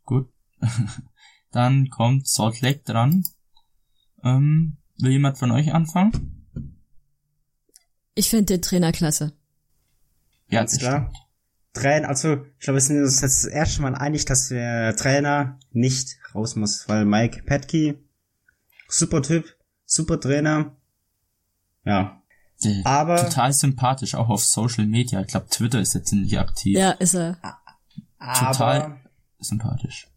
Gut. 0.03 0.31
dann 1.51 1.89
kommt 1.89 2.27
Salt 2.27 2.61
Lake 2.61 2.83
dran. 2.83 3.23
Ähm, 4.25 4.77
will 4.97 5.11
jemand 5.11 5.37
von 5.37 5.51
euch 5.51 5.73
anfangen? 5.73 6.47
Ich 8.15 8.29
finde 8.29 8.45
den 8.45 8.61
Trainer 8.61 8.91
klasse. 8.91 9.33
Ja, 10.49 10.59
Ganz 10.59 10.77
klar. 10.77 11.11
Trainer, 11.73 12.07
also 12.07 12.33
ich 12.57 12.59
glaube, 12.59 12.77
wir 12.77 12.81
sind 12.81 13.01
uns 13.01 13.21
jetzt 13.21 13.43
das 13.43 13.51
erste 13.51 13.81
Mal 13.81 13.95
einig, 13.95 14.25
dass 14.25 14.47
der 14.47 14.95
Trainer 14.95 15.59
nicht 15.71 16.17
raus 16.33 16.55
muss, 16.55 16.87
weil 16.87 17.05
Mike 17.05 17.43
Petke, 17.43 17.99
super 18.87 19.21
Typ, 19.21 19.45
super 19.85 20.19
Trainer. 20.19 20.75
Ja. 21.83 22.21
Äh, 22.63 22.81
Aber- 22.85 23.17
total 23.17 23.51
sympathisch, 23.51 24.15
auch 24.15 24.29
auf 24.29 24.43
Social 24.45 24.85
Media. 24.85 25.19
Ich 25.21 25.27
glaube, 25.27 25.47
Twitter 25.49 25.81
ist 25.81 25.93
jetzt 25.93 26.13
nicht 26.13 26.39
aktiv. 26.39 26.77
Ja, 26.77 26.91
ist 26.91 27.13
er. 27.15 27.37
Total. 28.19 28.81
Aber, 28.81 28.99
Sympathisch. 29.39 30.07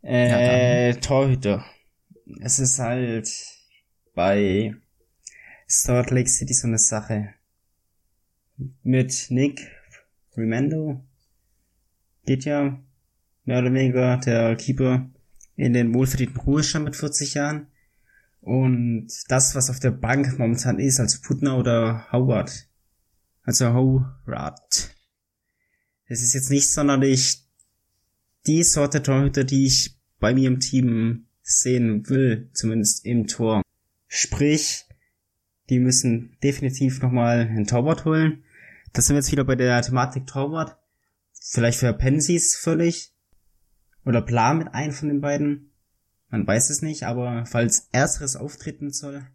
äh, 0.00 0.94
Torhüter. 0.94 1.62
Es 2.40 2.58
ist 2.58 2.78
halt 2.78 3.30
bei 4.14 4.74
Salt 5.66 6.10
Lake 6.10 6.28
City 6.28 6.54
so 6.54 6.66
eine 6.66 6.78
Sache. 6.78 7.34
Mit 8.82 9.26
Nick 9.30 9.60
Remendo 10.36 11.04
geht 12.24 12.44
ja 12.44 12.78
mehr 13.44 13.58
oder 13.58 13.72
weniger 13.72 14.18
der 14.18 14.56
Keeper 14.56 15.10
in 15.56 15.72
den 15.72 15.94
wohlverdienten 15.94 16.40
Ruhestand 16.40 16.84
mit 16.84 16.96
40 16.96 17.34
Jahren. 17.34 17.66
Und 18.40 19.08
das, 19.28 19.54
was 19.54 19.70
auf 19.70 19.80
der 19.80 19.92
Bank 19.92 20.38
momentan 20.38 20.78
ist, 20.78 21.00
also 21.00 21.20
Putner 21.22 21.56
oder 21.58 22.10
Howard, 22.10 22.68
also 23.44 23.72
Howard, 23.72 24.94
das 26.08 26.22
ist 26.22 26.34
jetzt 26.34 26.50
nicht 26.50 26.68
sonderlich 26.68 27.42
die 28.46 28.64
Sorte 28.64 29.02
Torhüter, 29.02 29.44
die 29.44 29.66
ich 29.66 29.96
bei 30.18 30.34
mir 30.34 30.48
im 30.48 30.60
Team 30.60 31.26
sehen 31.42 32.08
will, 32.08 32.50
zumindest 32.52 33.04
im 33.04 33.26
Tor. 33.26 33.62
Sprich, 34.08 34.86
die 35.70 35.78
müssen 35.78 36.36
definitiv 36.42 37.02
nochmal 37.02 37.40
einen 37.40 37.66
Torwart 37.66 38.04
holen. 38.04 38.44
Das 38.92 39.06
sind 39.06 39.14
wir 39.14 39.20
jetzt 39.20 39.32
wieder 39.32 39.44
bei 39.44 39.56
der 39.56 39.80
Thematik 39.82 40.26
Torwart. 40.26 40.76
Vielleicht 41.32 41.78
für 41.78 41.92
Pensies 41.92 42.56
völlig. 42.56 43.12
Oder 44.04 44.20
Plan 44.20 44.58
mit 44.58 44.74
einem 44.74 44.92
von 44.92 45.08
den 45.08 45.20
beiden. 45.20 45.72
Man 46.28 46.46
weiß 46.46 46.70
es 46.70 46.82
nicht, 46.82 47.04
aber 47.04 47.46
falls 47.46 47.88
ersteres 47.92 48.36
auftreten 48.36 48.90
soll, 48.90 49.26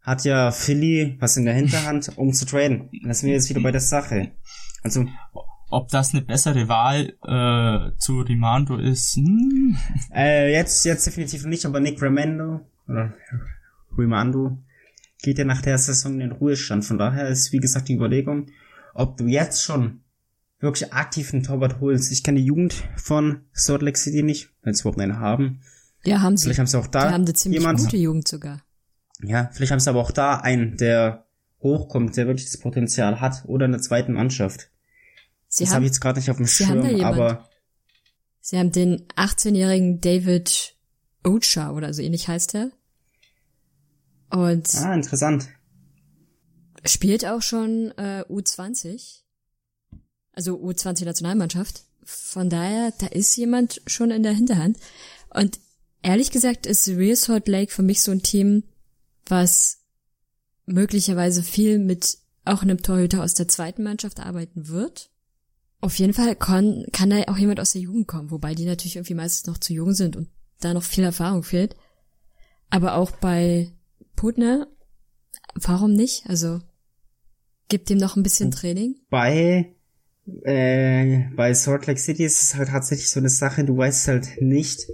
hat 0.00 0.24
ja 0.24 0.50
Philly 0.50 1.16
was 1.20 1.36
in 1.36 1.44
der 1.44 1.54
Hinterhand, 1.54 2.16
um 2.16 2.32
zu 2.32 2.44
traden. 2.44 2.90
Das 3.04 3.20
sind 3.20 3.28
wir 3.28 3.34
jetzt 3.34 3.48
wieder 3.48 3.62
bei 3.62 3.72
der 3.72 3.80
Sache. 3.80 4.32
Also, 4.82 5.06
Ob 5.74 5.88
das 5.88 6.14
eine 6.14 6.22
bessere 6.22 6.68
Wahl 6.68 7.14
äh, 7.26 7.98
zu 7.98 8.20
Rimando 8.20 8.76
ist? 8.78 9.16
Hm. 9.16 9.76
Äh, 10.14 10.52
jetzt, 10.52 10.84
jetzt 10.84 11.04
definitiv 11.04 11.44
nicht, 11.46 11.66
aber 11.66 11.80
Nick 11.80 12.00
Remando 12.00 12.60
oder 12.86 13.12
Remando 13.98 14.58
geht 15.20 15.38
ja 15.38 15.44
nach 15.44 15.62
der 15.62 15.76
Saison 15.78 16.12
in 16.14 16.20
den 16.20 16.32
Ruhestand. 16.32 16.84
Von 16.84 16.98
daher 16.98 17.28
ist, 17.28 17.52
wie 17.52 17.58
gesagt, 17.58 17.88
die 17.88 17.94
Überlegung, 17.94 18.46
ob 18.94 19.16
du 19.16 19.26
jetzt 19.26 19.64
schon 19.64 20.02
wirklich 20.60 20.92
aktiv 20.92 21.34
einen 21.34 21.42
Torwart 21.42 21.80
holst. 21.80 22.12
Ich 22.12 22.22
kenne 22.22 22.38
die 22.38 22.46
Jugend 22.46 22.74
von 22.94 23.40
Salt 23.52 23.82
Lake 23.82 23.98
City 23.98 24.22
nicht, 24.22 24.50
wenn 24.62 24.74
sie 24.74 24.82
überhaupt 24.82 25.00
eine 25.00 25.18
haben. 25.18 25.60
Ja, 26.04 26.20
haben 26.20 26.36
sie. 26.36 26.44
Vielleicht 26.44 26.60
haben 26.60 26.66
sie 26.68 26.78
auch 26.78 26.86
da 26.86 27.08
Die 27.08 27.14
haben 27.14 27.24
eine 27.24 27.34
ziemlich 27.34 27.60
jemand. 27.60 27.80
gute 27.80 27.96
Jugend 27.96 28.28
sogar. 28.28 28.62
Ja, 29.22 29.50
vielleicht 29.52 29.72
haben 29.72 29.80
sie 29.80 29.90
aber 29.90 30.00
auch 30.00 30.12
da 30.12 30.36
einen, 30.36 30.76
der 30.76 31.26
hochkommt, 31.60 32.16
der 32.16 32.28
wirklich 32.28 32.46
das 32.46 32.58
Potenzial 32.58 33.20
hat 33.20 33.42
oder 33.46 33.64
eine 33.64 33.80
zweite 33.80 34.12
Mannschaft. 34.12 34.70
Sie 35.54 35.62
das 35.62 35.70
habe 35.70 35.76
haben, 35.76 35.82
ich 35.84 35.90
jetzt 35.90 36.00
gerade 36.00 36.18
nicht 36.18 36.30
auf 36.30 36.36
dem 36.36 36.48
Schirm, 36.48 37.04
aber 37.04 37.48
sie 38.40 38.58
haben 38.58 38.72
den 38.72 39.06
18-jährigen 39.14 40.00
David 40.00 40.74
Ocha 41.22 41.70
oder 41.70 41.94
so 41.94 42.02
ähnlich 42.02 42.26
heißt 42.26 42.56
er. 42.56 42.72
Und 44.32 44.68
ah, 44.74 44.94
interessant. 44.94 45.46
spielt 46.84 47.24
auch 47.24 47.40
schon 47.40 47.92
äh, 47.96 48.24
U20. 48.28 49.20
Also 50.32 50.56
U20 50.56 51.04
Nationalmannschaft. 51.04 51.84
Von 52.02 52.50
daher, 52.50 52.92
da 52.98 53.06
ist 53.06 53.36
jemand 53.36 53.80
schon 53.86 54.10
in 54.10 54.24
der 54.24 54.32
Hinterhand. 54.32 54.76
Und 55.30 55.60
ehrlich 56.02 56.32
gesagt 56.32 56.66
ist 56.66 56.88
Real 56.88 57.14
Salt 57.14 57.46
Lake 57.46 57.70
für 57.70 57.84
mich 57.84 58.02
so 58.02 58.10
ein 58.10 58.24
Team, 58.24 58.64
was 59.26 59.78
möglicherweise 60.66 61.44
viel 61.44 61.78
mit 61.78 62.18
auch 62.44 62.62
einem 62.62 62.82
Torhüter 62.82 63.22
aus 63.22 63.34
der 63.34 63.46
zweiten 63.46 63.84
Mannschaft 63.84 64.18
arbeiten 64.18 64.66
wird. 64.66 65.10
Auf 65.80 65.98
jeden 65.98 66.14
Fall 66.14 66.34
kann, 66.36 66.86
kann 66.92 67.10
da 67.10 67.22
auch 67.24 67.36
jemand 67.36 67.60
aus 67.60 67.72
der 67.72 67.82
Jugend 67.82 68.08
kommen, 68.08 68.30
wobei 68.30 68.54
die 68.54 68.64
natürlich 68.64 68.96
irgendwie 68.96 69.14
meistens 69.14 69.46
noch 69.46 69.58
zu 69.58 69.72
jung 69.74 69.92
sind 69.92 70.16
und 70.16 70.28
da 70.60 70.72
noch 70.72 70.82
viel 70.82 71.04
Erfahrung 71.04 71.42
fehlt. 71.42 71.76
Aber 72.70 72.94
auch 72.94 73.10
bei 73.10 73.70
Putner, 74.16 74.66
warum 75.54 75.92
nicht? 75.92 76.24
Also 76.26 76.60
gibt 77.68 77.90
dem 77.90 77.98
noch 77.98 78.16
ein 78.16 78.22
bisschen 78.22 78.50
Training. 78.50 78.96
bei 79.10 79.74
äh, 80.42 81.24
bei 81.36 81.52
Salt 81.52 81.86
Lake 81.86 82.00
City 82.00 82.24
ist 82.24 82.42
es 82.42 82.54
halt 82.54 82.68
tatsächlich 82.70 83.10
so 83.10 83.20
eine 83.20 83.28
Sache, 83.28 83.62
du 83.64 83.76
weißt 83.76 84.08
halt 84.08 84.40
nicht, 84.40 84.86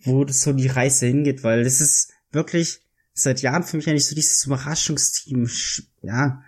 wo 0.00 0.24
das 0.24 0.42
so 0.42 0.52
die 0.52 0.66
Reise 0.66 1.06
hingeht, 1.06 1.42
weil 1.42 1.64
das 1.64 1.80
ist 1.80 2.12
wirklich 2.32 2.80
seit 3.14 3.40
Jahren 3.40 3.62
für 3.62 3.78
mich 3.78 3.88
eigentlich 3.88 4.06
so 4.06 4.14
dieses 4.14 4.44
Überraschungsteam. 4.44 5.44
Sch- 5.44 5.84
Ja, 6.02 6.42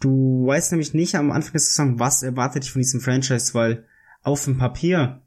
du 0.00 0.46
weißt 0.46 0.72
nämlich 0.72 0.94
nicht 0.94 1.14
am 1.14 1.30
Anfang 1.30 1.52
der 1.52 1.60
Saison, 1.60 1.98
was 1.98 2.22
erwartet 2.22 2.64
dich 2.64 2.72
von 2.72 2.82
diesem 2.82 3.00
Franchise, 3.00 3.54
weil 3.54 3.86
auf 4.22 4.44
dem 4.44 4.58
Papier 4.58 5.22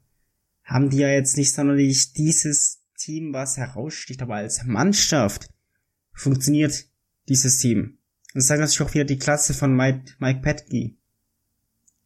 haben 0.64 0.90
die 0.90 0.98
ja 0.98 1.08
jetzt 1.08 1.36
nicht 1.36 1.52
sonderlich 1.52 2.12
dieses 2.12 2.82
Team, 2.96 3.32
was 3.32 3.56
heraussticht, 3.56 4.22
aber 4.22 4.36
als 4.36 4.64
Mannschaft 4.64 5.48
funktioniert 6.12 6.86
dieses 7.28 7.58
Team. 7.58 7.98
Und 8.32 8.36
das 8.36 8.46
zeigt 8.46 8.60
natürlich 8.60 8.82
auch 8.82 8.94
wieder 8.94 9.04
die 9.04 9.18
Klasse 9.18 9.54
von 9.54 9.74
Mike, 9.74 10.12
Mike 10.18 10.40
Petke. 10.40 10.96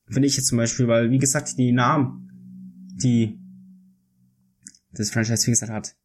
Finde 0.06 0.28
ich 0.28 0.36
jetzt 0.36 0.46
zum 0.46 0.58
Beispiel, 0.58 0.86
weil, 0.86 1.10
wie 1.10 1.18
gesagt, 1.18 1.58
die 1.58 1.72
Namen, 1.72 2.30
die 3.02 3.38
das 4.92 5.10
Franchise, 5.10 5.46
wie 5.46 5.50
gesagt, 5.50 5.72
hat. 5.72 5.96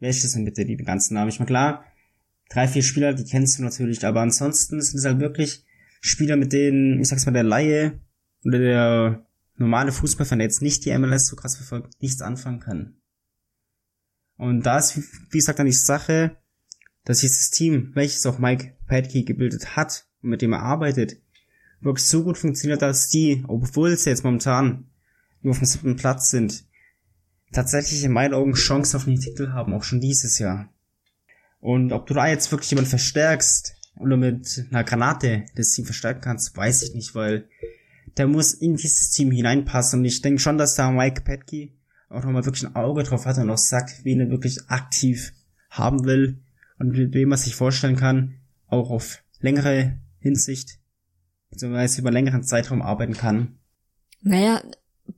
Welche 0.00 0.28
sind 0.28 0.44
bitte 0.44 0.64
die 0.64 0.76
ganzen 0.76 1.14
Namen? 1.14 1.28
Ich 1.28 1.38
meine, 1.38 1.46
klar, 1.46 1.84
drei, 2.50 2.68
vier 2.68 2.82
Spieler, 2.82 3.14
die 3.14 3.24
kennst 3.24 3.58
du 3.58 3.62
natürlich, 3.62 4.04
aber 4.04 4.20
ansonsten 4.20 4.80
sind 4.82 4.98
es 4.98 5.04
halt 5.06 5.20
wirklich 5.20 5.64
Spieler, 6.02 6.36
mit 6.36 6.52
denen, 6.52 7.00
ich 7.00 7.08
sag's 7.08 7.24
mal, 7.24 7.32
der 7.32 7.44
Laie 7.44 8.00
oder 8.44 8.58
der 8.58 9.26
normale 9.56 9.92
Fußballfan, 9.92 10.38
der 10.38 10.46
jetzt 10.46 10.62
nicht 10.62 10.84
die 10.84 10.96
MLS 10.98 11.26
so 11.26 11.36
krass 11.36 11.56
verfolgt, 11.56 12.00
nichts 12.02 12.20
anfangen 12.20 12.60
kann. 12.60 12.96
Und 14.36 14.62
da 14.64 14.78
ist, 14.78 14.96
wie 14.96 15.38
gesagt, 15.38 15.58
dann 15.58 15.66
die 15.66 15.72
Sache, 15.72 16.36
dass 17.04 17.20
dieses 17.20 17.50
Team, 17.50 17.90
welches 17.94 18.26
auch 18.26 18.38
Mike 18.38 18.76
Padkey 18.86 19.24
gebildet 19.24 19.76
hat 19.76 20.06
und 20.22 20.30
mit 20.30 20.42
dem 20.42 20.52
er 20.52 20.62
arbeitet, 20.62 21.20
wirklich 21.80 22.06
so 22.06 22.24
gut 22.24 22.38
funktioniert, 22.38 22.82
dass 22.82 23.08
die, 23.08 23.44
obwohl 23.48 23.96
sie 23.96 24.10
jetzt 24.10 24.24
momentan 24.24 24.90
nur 25.42 25.52
auf 25.52 25.58
dem 25.58 25.66
siebten 25.66 25.96
Platz 25.96 26.30
sind, 26.30 26.64
tatsächlich 27.52 28.02
in 28.04 28.12
meinen 28.12 28.34
Augen 28.34 28.54
Chancen 28.54 28.96
auf 28.96 29.04
den 29.04 29.20
Titel 29.20 29.50
haben, 29.52 29.74
auch 29.74 29.84
schon 29.84 30.00
dieses 30.00 30.38
Jahr. 30.38 30.72
Und 31.60 31.92
ob 31.92 32.06
du 32.06 32.14
da 32.14 32.26
jetzt 32.26 32.50
wirklich 32.50 32.70
jemanden 32.70 32.90
verstärkst 32.90 33.76
oder 33.96 34.16
mit 34.16 34.66
einer 34.70 34.84
Granate 34.84 35.44
das 35.54 35.72
Team 35.72 35.84
verstärken 35.84 36.22
kannst, 36.22 36.56
weiß 36.56 36.82
ich 36.82 36.94
nicht, 36.94 37.14
weil 37.14 37.48
der 38.16 38.26
muss 38.26 38.54
in 38.54 38.76
dieses 38.76 39.10
Team 39.10 39.30
hineinpassen 39.30 40.00
und 40.00 40.04
ich 40.04 40.22
denke 40.22 40.40
schon, 40.40 40.58
dass 40.58 40.74
da 40.74 40.90
Mike 40.90 41.22
Petke 41.22 41.70
auch 42.08 42.24
nochmal 42.24 42.44
wirklich 42.44 42.66
ein 42.66 42.74
Auge 42.74 43.04
drauf 43.04 43.26
hat 43.26 43.38
und 43.38 43.50
auch 43.50 43.58
sagt, 43.58 44.04
wen 44.04 44.20
er 44.20 44.30
wirklich 44.30 44.68
aktiv 44.68 45.32
haben 45.68 46.04
will 46.04 46.42
und 46.78 46.92
mit 46.92 47.14
wem 47.14 47.30
er 47.30 47.36
sich 47.36 47.54
vorstellen 47.54 47.96
kann, 47.96 48.40
auch 48.66 48.90
auf 48.90 49.22
längere 49.38 49.98
Hinsicht, 50.18 50.78
beziehungsweise 51.50 52.00
über 52.00 52.10
längeren 52.10 52.42
Zeitraum 52.42 52.82
arbeiten 52.82 53.14
kann. 53.14 53.58
Naja, 54.22 54.62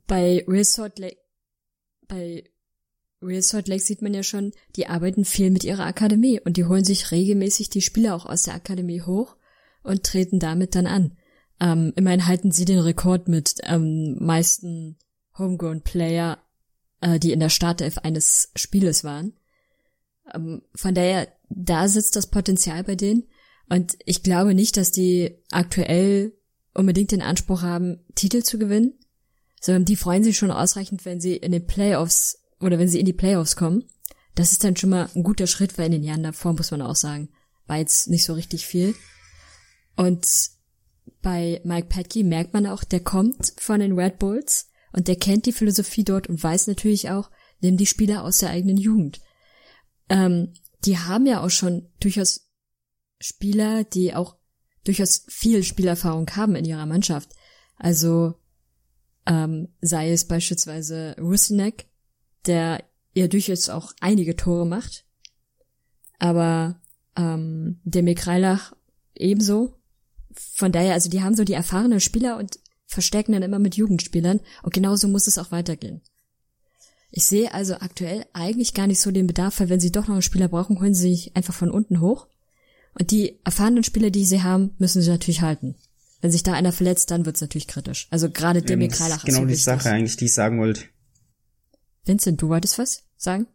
bei 0.07 0.45
Real 0.47 0.63
Salt 0.63 0.99
Lake, 0.99 1.17
bei 2.07 2.43
Real 3.23 3.41
Salt 3.41 3.67
Lake 3.67 3.81
sieht 3.81 4.01
man 4.01 4.13
ja 4.13 4.23
schon, 4.23 4.51
die 4.75 4.87
arbeiten 4.87 5.25
viel 5.25 5.49
mit 5.49 5.63
ihrer 5.63 5.85
Akademie 5.85 6.39
und 6.39 6.57
die 6.57 6.65
holen 6.65 6.83
sich 6.83 7.11
regelmäßig 7.11 7.69
die 7.69 7.81
Spieler 7.81 8.15
auch 8.15 8.25
aus 8.25 8.43
der 8.43 8.55
Akademie 8.55 9.01
hoch 9.01 9.35
und 9.83 10.03
treten 10.03 10.39
damit 10.39 10.75
dann 10.75 10.87
an. 10.87 11.17
Ähm, 11.59 11.93
immerhin 11.95 12.27
halten 12.27 12.51
sie 12.51 12.65
den 12.65 12.79
Rekord 12.79 13.27
mit 13.27 13.55
ähm, 13.63 14.17
meisten 14.19 14.97
Homegrown 15.37 15.81
Player, 15.81 16.39
äh, 17.01 17.19
die 17.19 17.31
in 17.31 17.39
der 17.39 17.49
Startelf 17.49 17.97
eines 17.99 18.51
Spieles 18.55 19.03
waren. 19.03 19.33
Ähm, 20.33 20.61
von 20.75 20.93
daher, 20.93 21.27
da 21.49 21.87
sitzt 21.87 22.15
das 22.15 22.27
Potenzial 22.27 22.83
bei 22.83 22.95
denen. 22.95 23.23
Und 23.69 23.97
ich 24.05 24.23
glaube 24.23 24.53
nicht, 24.53 24.77
dass 24.77 24.91
die 24.91 25.37
aktuell 25.51 26.33
unbedingt 26.73 27.11
den 27.11 27.21
Anspruch 27.21 27.61
haben, 27.61 27.99
Titel 28.15 28.43
zu 28.43 28.57
gewinnen, 28.57 28.93
sondern 29.61 29.85
die 29.85 29.95
freuen 29.95 30.23
sich 30.23 30.37
schon 30.37 30.51
ausreichend, 30.51 31.05
wenn 31.05 31.21
sie 31.21 31.37
in 31.37 31.51
den 31.51 31.65
Playoffs 31.65 32.42
oder 32.63 32.79
wenn 32.79 32.87
sie 32.87 32.99
in 32.99 33.05
die 33.05 33.13
Playoffs 33.13 33.55
kommen. 33.55 33.85
Das 34.35 34.51
ist 34.51 34.63
dann 34.63 34.75
schon 34.75 34.89
mal 34.89 35.09
ein 35.15 35.23
guter 35.23 35.47
Schritt, 35.47 35.77
weil 35.77 35.87
in 35.87 35.91
den 35.93 36.03
Jahren 36.03 36.23
davor, 36.23 36.53
muss 36.53 36.71
man 36.71 36.81
auch 36.81 36.95
sagen, 36.95 37.29
war 37.67 37.77
jetzt 37.77 38.09
nicht 38.09 38.25
so 38.25 38.33
richtig 38.33 38.65
viel. 38.65 38.95
Und 39.95 40.27
bei 41.21 41.61
Mike 41.63 41.87
Petke 41.87 42.23
merkt 42.23 42.53
man 42.53 42.65
auch, 42.65 42.83
der 42.83 42.99
kommt 42.99 43.53
von 43.57 43.79
den 43.79 43.97
Red 43.97 44.19
Bulls 44.19 44.69
und 44.91 45.07
der 45.07 45.15
kennt 45.15 45.45
die 45.45 45.53
Philosophie 45.53 46.03
dort 46.03 46.27
und 46.27 46.41
weiß 46.41 46.67
natürlich 46.67 47.09
auch, 47.09 47.29
nimm 47.61 47.77
die 47.77 47.85
Spieler 47.85 48.23
aus 48.23 48.39
der 48.39 48.49
eigenen 48.49 48.77
Jugend. 48.77 49.21
Ähm, 50.09 50.53
die 50.85 50.97
haben 50.97 51.25
ja 51.25 51.41
auch 51.41 51.49
schon 51.49 51.89
durchaus 51.99 52.49
Spieler, 53.19 53.83
die 53.83 54.13
auch 54.13 54.37
durchaus 54.83 55.25
viel 55.29 55.63
Spielerfahrung 55.63 56.29
haben 56.31 56.55
in 56.55 56.65
ihrer 56.65 56.85
Mannschaft. 56.85 57.29
Also 57.77 58.35
ähm, 59.25 59.69
sei 59.81 60.11
es 60.11 60.27
beispielsweise 60.27 61.15
Rusinek, 61.19 61.87
der 62.45 62.83
ja 63.13 63.27
durchaus 63.27 63.69
auch 63.69 63.93
einige 63.99 64.35
Tore 64.35 64.65
macht. 64.65 65.05
Aber 66.19 66.79
Ähm, 67.15 67.79
Demir 67.83 68.15
Kreilach 68.15 68.73
ebenso. 69.15 69.75
Von 70.33 70.71
daher, 70.71 70.93
also 70.93 71.11
die 71.11 71.21
haben 71.21 71.35
so 71.35 71.43
die 71.43 71.53
erfahrenen 71.53 71.99
Spieler 71.99 72.37
und 72.37 72.57
verstärken 72.87 73.33
dann 73.33 73.43
immer 73.43 73.59
mit 73.59 73.75
Jugendspielern 73.75 74.39
und 74.63 74.73
genauso 74.73 75.07
muss 75.07 75.27
es 75.27 75.37
auch 75.37 75.51
weitergehen. 75.51 76.01
Ich 77.11 77.25
sehe 77.25 77.53
also 77.53 77.75
aktuell 77.75 78.25
eigentlich 78.33 78.73
gar 78.73 78.87
nicht 78.87 78.99
so 78.99 79.11
den 79.11 79.27
Bedarf, 79.27 79.59
weil 79.59 79.69
wenn 79.69 79.79
sie 79.79 79.91
doch 79.91 80.07
noch 80.07 80.15
einen 80.15 80.23
Spieler 80.23 80.47
brauchen, 80.47 80.79
holen 80.79 80.95
sie 80.95 81.13
sich 81.13 81.35
einfach 81.35 81.53
von 81.53 81.69
unten 81.69 81.99
hoch. 81.99 82.25
Und 82.97 83.11
die 83.11 83.39
erfahrenen 83.43 83.83
Spieler, 83.83 84.09
die 84.09 84.25
sie 84.25 84.41
haben, 84.41 84.71
müssen 84.79 85.03
sie 85.03 85.11
natürlich 85.11 85.41
halten. 85.41 85.75
Wenn 86.21 86.31
sich 86.31 86.41
da 86.41 86.53
einer 86.53 86.71
verletzt, 86.71 87.11
dann 87.11 87.27
wird's 87.27 87.41
natürlich 87.41 87.67
kritisch. 87.67 88.07
Also 88.09 88.31
gerade 88.31 88.59
ja, 88.59 88.65
Demir 88.65 88.87
Kreilach 88.87 89.23
ist 89.23 89.25
genau 89.25 89.45
die. 89.45 89.53
Sache 89.53 89.89
eigentlich, 89.91 90.17
die 90.17 90.25
ich 90.25 90.33
sagen 90.33 90.59
wollte. 90.59 90.85
Vincent, 92.05 92.41
du 92.41 92.49
wolltest 92.49 92.79
was 92.79 93.07
sagen? 93.15 93.47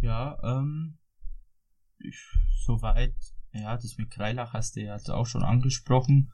Ja, 0.00 0.38
ähm, 0.42 0.98
ich, 1.98 2.18
soweit, 2.64 3.14
ja, 3.52 3.76
das 3.76 3.96
mit 3.96 4.10
Kreilach 4.10 4.52
hast 4.52 4.76
du 4.76 4.82
ja 4.82 4.92
also 4.92 5.14
auch 5.14 5.26
schon 5.26 5.42
angesprochen. 5.42 6.32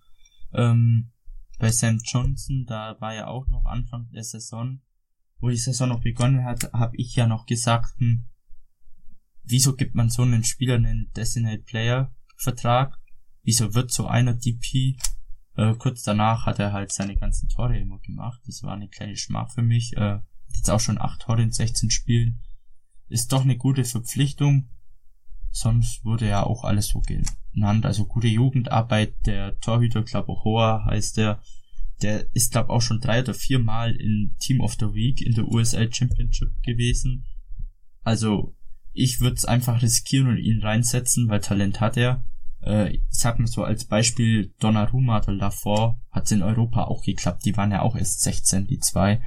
Ähm, 0.52 1.12
bei 1.58 1.70
Sam 1.70 2.00
Johnson, 2.04 2.64
da 2.66 3.00
war 3.00 3.14
ja 3.14 3.28
auch 3.28 3.46
noch 3.46 3.64
Anfang 3.64 4.10
der 4.10 4.24
Saison, 4.24 4.80
wo 5.38 5.48
die 5.50 5.56
Saison 5.56 5.88
noch 5.88 6.00
begonnen 6.00 6.44
hat, 6.44 6.72
habe 6.72 6.96
ich 6.96 7.14
ja 7.14 7.26
noch 7.26 7.46
gesagt, 7.46 7.94
hm, 7.98 8.24
wieso 9.44 9.76
gibt 9.76 9.94
man 9.94 10.10
so 10.10 10.22
einen 10.22 10.42
Spieler 10.42 10.74
einen 10.74 11.12
Designated 11.12 11.66
Player 11.66 12.14
Vertrag? 12.36 12.98
Wieso 13.42 13.74
wird 13.74 13.92
so 13.92 14.06
einer 14.06 14.34
DP? 14.34 14.96
Äh, 15.56 15.74
kurz 15.74 16.02
danach 16.02 16.46
hat 16.46 16.58
er 16.58 16.72
halt 16.72 16.92
seine 16.92 17.16
ganzen 17.16 17.48
Tore 17.48 17.78
immer 17.78 17.98
gemacht. 18.00 18.40
Das 18.46 18.62
war 18.62 18.74
eine 18.74 18.88
kleine 18.88 19.16
Schmach 19.16 19.50
für 19.52 19.62
mich. 19.62 19.96
Äh, 19.96 20.20
jetzt 20.56 20.70
auch 20.70 20.80
schon 20.80 21.00
acht 21.00 21.22
Tore 21.22 21.42
in 21.42 21.52
16 21.52 21.90
Spielen. 21.90 22.40
Ist 23.08 23.32
doch 23.32 23.42
eine 23.42 23.56
gute 23.56 23.84
Verpflichtung. 23.84 24.70
Sonst 25.50 26.04
wurde 26.04 26.28
ja 26.28 26.44
auch 26.44 26.64
alles 26.64 26.88
so 26.88 27.00
genannt. 27.00 27.84
Also 27.84 28.06
gute 28.06 28.28
Jugendarbeit. 28.28 29.14
Der 29.26 29.58
Torhüter, 29.60 30.02
glaube 30.02 30.32
Hoa 30.44 30.84
heißt 30.86 31.16
der. 31.16 31.42
Der 32.02 32.34
ist, 32.34 32.52
glaube 32.52 32.70
auch 32.70 32.80
schon 32.80 33.00
drei 33.00 33.20
oder 33.20 33.34
vier 33.34 33.58
Mal 33.58 33.94
in 33.94 34.34
Team 34.38 34.60
of 34.60 34.74
the 34.74 34.94
Week 34.94 35.20
in 35.20 35.34
der 35.34 35.46
USL 35.46 35.92
Championship 35.92 36.50
gewesen. 36.62 37.26
Also 38.02 38.56
ich 38.92 39.20
würde 39.20 39.36
es 39.36 39.44
einfach 39.44 39.82
riskieren 39.82 40.28
und 40.28 40.38
ihn 40.38 40.62
reinsetzen, 40.62 41.28
weil 41.28 41.40
Talent 41.40 41.80
hat 41.80 41.96
er. 41.96 42.24
Äh, 42.62 42.94
ich 42.94 43.02
sag 43.08 43.38
mal 43.38 43.46
so 43.46 43.64
als 43.64 43.84
Beispiel 43.84 44.54
Donnarumma 44.60 45.20
Lafort 45.26 45.96
hat 46.10 46.24
es 46.24 46.32
in 46.32 46.42
Europa 46.42 46.84
auch 46.84 47.02
geklappt. 47.02 47.44
Die 47.44 47.56
waren 47.56 47.70
ja 47.70 47.82
auch 47.82 47.96
erst 47.96 48.22
16, 48.22 48.66
die 48.66 48.78
zwei. 48.78 49.22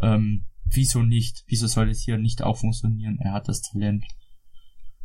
Ähm, 0.00 0.46
wieso 0.74 1.02
nicht? 1.02 1.44
Wieso 1.46 1.66
soll 1.66 1.90
es 1.90 2.02
hier 2.02 2.18
nicht 2.18 2.42
auch 2.42 2.58
funktionieren? 2.58 3.18
Er 3.20 3.32
hat 3.32 3.48
das 3.48 3.62
Talent. 3.62 4.04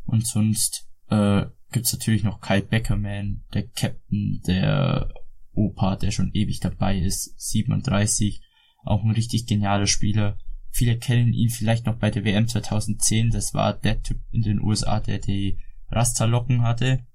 Und 0.06 0.26
sonst 0.26 0.88
äh, 1.10 1.46
gibt's 1.72 1.94
natürlich 1.94 2.24
noch 2.24 2.40
Kai 2.40 2.62
Beckerman, 2.62 3.44
der 3.54 3.68
Captain, 3.68 4.42
der 4.48 5.14
Opa, 5.54 5.96
der 5.96 6.12
schon 6.12 6.32
ewig 6.34 6.60
dabei 6.60 6.98
ist, 6.98 7.34
37, 7.40 8.42
auch 8.84 9.04
ein 9.04 9.12
richtig 9.12 9.48
genialer 9.48 9.88
Spieler. 9.88 10.38
Viele 10.70 10.98
kennen 10.98 11.34
ihn 11.34 11.50
vielleicht 11.50 11.86
noch 11.86 11.98
bei 11.98 12.12
der 12.12 12.24
WM 12.24 12.48
2010, 12.48 13.32
das 13.32 13.54
war 13.54 13.74
der 13.74 14.02
Typ 14.02 14.22
in 14.32 14.44
den 14.44 14.62
USA, 14.62 15.00
der 15.00 15.20
die 15.20 15.60
Rasterlocken 15.90 16.62
hatte. 16.62 17.06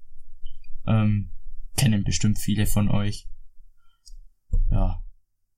Ähm, 0.85 1.31
kennen 1.77 2.03
bestimmt 2.03 2.37
viele 2.37 2.65
von 2.65 2.89
euch. 2.89 3.27
Ja. 4.69 5.01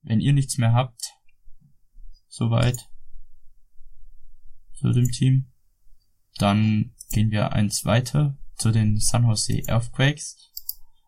Wenn 0.04 0.20
ihr 0.20 0.34
nichts 0.34 0.58
mehr 0.60 0.74
habt, 0.74 1.14
soweit 2.36 2.89
zu 4.73 4.91
dem 4.91 5.09
Team. 5.09 5.45
Dann 6.38 6.91
gehen 7.11 7.31
wir 7.31 7.53
eins 7.53 7.86
weiter 7.86 8.38
zu 8.55 8.71
den 8.71 8.99
San 8.99 9.25
Jose 9.25 9.61
Earthquakes. 9.67 10.51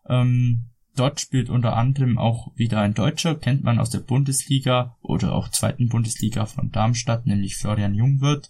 Ähm, 0.08 0.70
dort 0.96 1.20
spielt 1.20 1.50
unter 1.50 1.76
anderem 1.76 2.18
auch 2.18 2.56
wieder 2.56 2.80
ein 2.80 2.94
Deutscher, 2.94 3.34
kennt 3.34 3.62
man 3.62 3.78
aus 3.78 3.90
der 3.90 4.00
Bundesliga 4.00 4.96
oder 5.02 5.34
auch 5.34 5.50
zweiten 5.50 5.88
Bundesliga 5.88 6.46
von 6.46 6.70
Darmstadt, 6.70 7.26
nämlich 7.26 7.56
Florian 7.56 7.94
Jungwirth. 7.94 8.48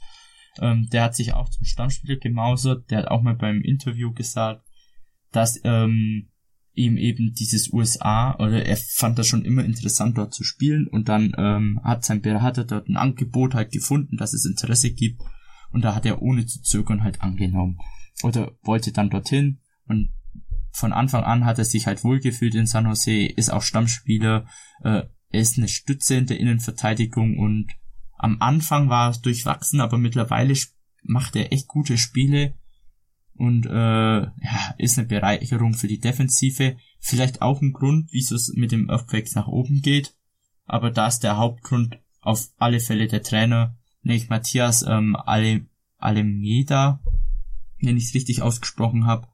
Ähm, 0.61 0.89
der 0.91 1.05
hat 1.05 1.17
sich 1.17 1.33
auch 1.35 1.49
zum 1.49 1.65
Stammspieler 1.65 2.17
gemausert. 2.17 2.91
Der 2.91 2.99
hat 2.99 3.09
auch 3.09 3.23
mal 3.23 3.35
beim 3.35 3.61
Interview 3.61 4.13
gesagt, 4.13 4.65
dass 5.33 5.61
ähm, 5.65 6.31
ihm 6.79 6.97
eben 6.97 7.35
dieses 7.35 7.73
USA 7.73 8.35
oder 8.37 8.65
er 8.65 8.77
fand 8.77 9.19
das 9.19 9.27
schon 9.27 9.45
immer 9.45 9.65
interessant 9.65 10.17
dort 10.17 10.33
zu 10.33 10.45
spielen. 10.45 10.87
Und 10.87 11.09
dann 11.09 11.33
ähm, 11.37 11.81
hat 11.83 12.05
sein 12.05 12.23
Berater 12.23 12.65
dort 12.65 12.89
ein 12.89 12.97
Angebot 12.97 13.55
halt 13.55 13.73
gefunden, 13.73 14.17
dass 14.17 14.33
es 14.33 14.47
Interesse 14.47 14.93
gibt. 14.93 15.21
Und 15.71 15.83
da 15.85 15.95
hat 15.95 16.07
er 16.07 16.23
ohne 16.23 16.47
zu 16.47 16.63
zögern 16.63 17.03
halt 17.03 17.21
angenommen. 17.21 17.79
Oder 18.23 18.53
wollte 18.63 18.93
dann 18.93 19.11
dorthin. 19.11 19.61
Und 19.87 20.11
von 20.73 20.93
Anfang 20.93 21.25
an 21.25 21.45
hat 21.45 21.59
er 21.59 21.65
sich 21.65 21.87
halt 21.87 22.05
wohlgefühlt 22.05 22.55
in 22.55 22.67
San 22.67 22.87
Jose, 22.87 23.27
ist 23.27 23.53
auch 23.53 23.63
Stammspieler, 23.63 24.47
äh, 24.83 25.03
er 25.31 25.41
ist 25.41 25.59
eine 25.59 25.69
Stütze 25.69 26.15
in 26.15 26.27
der 26.27 26.41
Innenverteidigung 26.41 27.39
und 27.39 27.73
am 28.17 28.39
Anfang 28.41 28.89
war 28.89 29.11
es 29.11 29.21
durchwachsen, 29.21 29.81
aber 29.81 29.99
mittlerweile 29.99 30.55
macht 31.03 31.37
er 31.37 31.53
echt 31.53 31.69
gute 31.69 31.99
Spiele 31.99 32.55
und 33.39 33.67
äh, 33.67 33.71
ja, 33.71 34.75
ist 34.79 34.99
eine 34.99 35.07
Bereicherung 35.07 35.75
für 35.75 35.87
die 35.87 36.01
Defensive. 36.01 36.77
Vielleicht 36.99 37.41
auch 37.41 37.63
ein 37.63 37.73
Grund, 37.73 38.09
wieso 38.11 38.35
es 38.35 38.53
mit 38.55 38.73
dem 38.73 38.91
Earthquakes 38.91 39.35
nach 39.37 39.47
oben 39.47 39.81
geht. 39.81 40.15
Aber 40.67 40.91
da 40.91 41.07
ist 41.07 41.21
der 41.21 41.37
Hauptgrund 41.37 41.99
auf 42.21 42.49
alle 42.59 42.81
Fälle 42.81 43.07
der 43.07 43.23
Trainer, 43.23 43.77
nämlich 44.03 44.29
Matthias 44.29 44.83
ähm, 44.83 45.17
Ale 45.17 45.67
Alemeda, 45.99 47.01
wenn 47.81 47.97
ich 47.97 48.05
es 48.05 48.15
richtig 48.15 48.43
ausgesprochen 48.43 49.07
habe. 49.07 49.29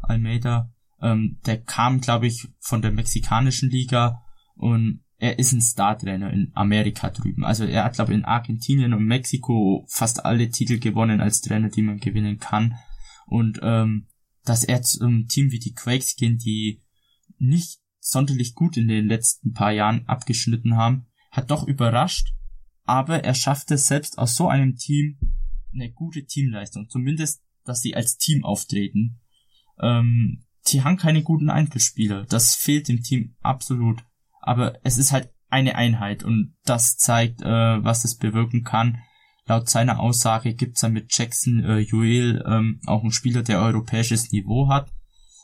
Almeida. 0.00 0.72
Ähm, 1.00 1.38
der 1.46 1.60
kam, 1.60 2.00
glaube 2.00 2.26
ich, 2.26 2.48
von 2.58 2.82
der 2.82 2.90
mexikanischen 2.90 3.70
Liga 3.70 4.22
und 4.54 5.00
er 5.18 5.38
ist 5.38 5.52
ein 5.52 5.60
Star-Trainer 5.60 6.32
in 6.32 6.50
Amerika 6.54 7.10
drüben. 7.10 7.44
Also 7.44 7.64
er 7.64 7.84
hat, 7.84 7.94
glaube 7.94 8.12
ich, 8.12 8.18
in 8.18 8.24
Argentinien 8.24 8.92
und 8.92 9.04
Mexiko 9.04 9.84
fast 9.88 10.24
alle 10.24 10.50
Titel 10.50 10.78
gewonnen 10.78 11.20
als 11.20 11.40
Trainer, 11.40 11.68
die 11.68 11.82
man 11.82 11.98
gewinnen 11.98 12.38
kann. 12.38 12.76
Und 13.32 13.60
ähm, 13.62 14.08
dass 14.44 14.62
er 14.62 14.82
zum 14.82 15.26
Team 15.26 15.52
wie 15.52 15.58
die 15.58 15.72
Quakes 15.72 16.16
gehen, 16.16 16.36
die 16.36 16.82
nicht 17.38 17.80
sonderlich 17.98 18.54
gut 18.54 18.76
in 18.76 18.88
den 18.88 19.06
letzten 19.06 19.54
paar 19.54 19.72
Jahren 19.72 20.06
abgeschnitten 20.06 20.76
haben, 20.76 21.06
hat 21.30 21.50
doch 21.50 21.66
überrascht. 21.66 22.34
Aber 22.84 23.24
er 23.24 23.32
schafft 23.32 23.70
es 23.70 23.86
selbst 23.86 24.18
aus 24.18 24.36
so 24.36 24.48
einem 24.48 24.76
Team 24.76 25.16
eine 25.72 25.90
gute 25.90 26.26
Teamleistung. 26.26 26.90
Zumindest, 26.90 27.42
dass 27.64 27.80
sie 27.80 27.96
als 27.96 28.18
Team 28.18 28.44
auftreten. 28.44 29.22
Ähm, 29.80 30.44
sie 30.60 30.82
haben 30.82 30.98
keine 30.98 31.22
guten 31.22 31.48
Einzelspieler. 31.48 32.26
Das 32.26 32.54
fehlt 32.54 32.88
dem 32.88 33.02
Team 33.02 33.34
absolut. 33.40 34.04
Aber 34.42 34.78
es 34.84 34.98
ist 34.98 35.10
halt 35.10 35.32
eine 35.48 35.76
Einheit 35.76 36.22
und 36.22 36.54
das 36.64 36.98
zeigt, 36.98 37.40
äh, 37.40 37.46
was 37.46 38.04
es 38.04 38.18
bewirken 38.18 38.62
kann. 38.62 38.98
Laut 39.46 39.68
seiner 39.68 39.98
Aussage 39.98 40.54
gibt's 40.54 40.80
da 40.80 40.88
mit 40.88 41.16
Jackson 41.16 41.64
äh, 41.64 41.78
Joel 41.78 42.44
ähm, 42.46 42.80
auch 42.86 43.02
einen 43.02 43.12
Spieler, 43.12 43.42
der 43.42 43.60
europäisches 43.60 44.30
Niveau 44.30 44.68
hat. 44.68 44.92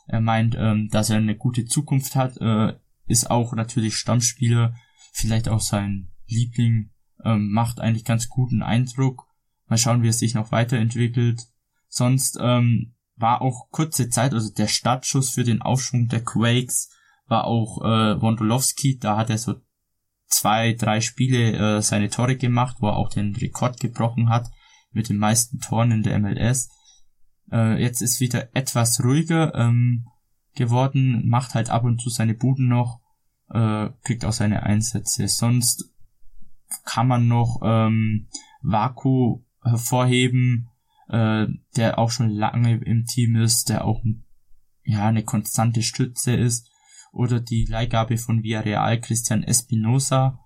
Er 0.07 0.21
meint, 0.21 0.55
ähm, 0.57 0.89
dass 0.89 1.09
er 1.09 1.17
eine 1.17 1.35
gute 1.35 1.65
Zukunft 1.65 2.15
hat, 2.15 2.37
äh, 2.37 2.77
ist 3.07 3.29
auch 3.29 3.53
natürlich 3.53 3.95
Stammspieler, 3.95 4.73
vielleicht 5.11 5.49
auch 5.49 5.59
sein 5.59 6.11
Liebling, 6.27 6.91
ähm, 7.25 7.51
macht 7.51 7.79
eigentlich 7.79 8.05
ganz 8.05 8.29
guten 8.29 8.61
Eindruck. 8.61 9.25
Mal 9.67 9.77
schauen, 9.77 10.01
wie 10.01 10.07
er 10.07 10.13
sich 10.13 10.33
noch 10.33 10.51
weiterentwickelt. 10.51 11.47
Sonst 11.87 12.37
ähm, 12.41 12.95
war 13.17 13.41
auch 13.41 13.69
kurze 13.69 14.09
Zeit, 14.09 14.33
also 14.33 14.51
der 14.53 14.67
Startschuss 14.67 15.31
für 15.31 15.43
den 15.43 15.61
Aufschwung 15.61 16.07
der 16.07 16.23
Quakes 16.23 16.89
war 17.27 17.45
auch 17.45 17.81
äh, 17.83 18.21
Wondolowski, 18.21 18.97
da 18.97 19.17
hat 19.17 19.29
er 19.29 19.37
so 19.37 19.55
zwei, 20.29 20.73
drei 20.73 21.01
Spiele 21.01 21.77
äh, 21.77 21.81
seine 21.81 22.09
Tore 22.09 22.37
gemacht, 22.37 22.77
wo 22.79 22.87
er 22.87 22.97
auch 22.97 23.09
den 23.09 23.35
Rekord 23.35 23.79
gebrochen 23.79 24.29
hat 24.29 24.49
mit 24.91 25.09
den 25.09 25.17
meisten 25.17 25.59
Toren 25.59 25.91
in 25.91 26.03
der 26.03 26.19
MLS. 26.19 26.69
Äh, 27.51 27.81
jetzt 27.81 28.01
ist 28.01 28.19
wieder 28.19 28.55
etwas 28.55 29.03
ruhiger 29.03 29.53
ähm, 29.55 30.07
geworden, 30.55 31.27
macht 31.27 31.55
halt 31.55 31.69
ab 31.69 31.83
und 31.83 32.01
zu 32.01 32.09
seine 32.09 32.33
Buden 32.33 32.67
noch, 32.67 33.01
äh, 33.49 33.89
kriegt 34.03 34.25
auch 34.25 34.33
seine 34.33 34.63
Einsätze. 34.63 35.27
Sonst 35.27 35.91
kann 36.85 37.07
man 37.07 37.27
noch 37.27 37.61
ähm, 37.63 38.27
Vaku 38.61 39.43
hervorheben, 39.63 40.69
äh, 41.09 41.47
der 41.75 41.97
auch 41.97 42.11
schon 42.11 42.29
lange 42.29 42.77
im 42.77 43.05
Team 43.05 43.35
ist, 43.35 43.69
der 43.69 43.85
auch 43.85 44.03
ja 44.83 45.07
eine 45.07 45.23
konstante 45.23 45.81
Stütze 45.81 46.35
ist 46.35 46.68
oder 47.11 47.39
die 47.39 47.65
Leihgabe 47.65 48.17
von 48.17 48.43
Villarreal 48.43 48.99
Christian 48.99 49.43
Espinosa, 49.43 50.39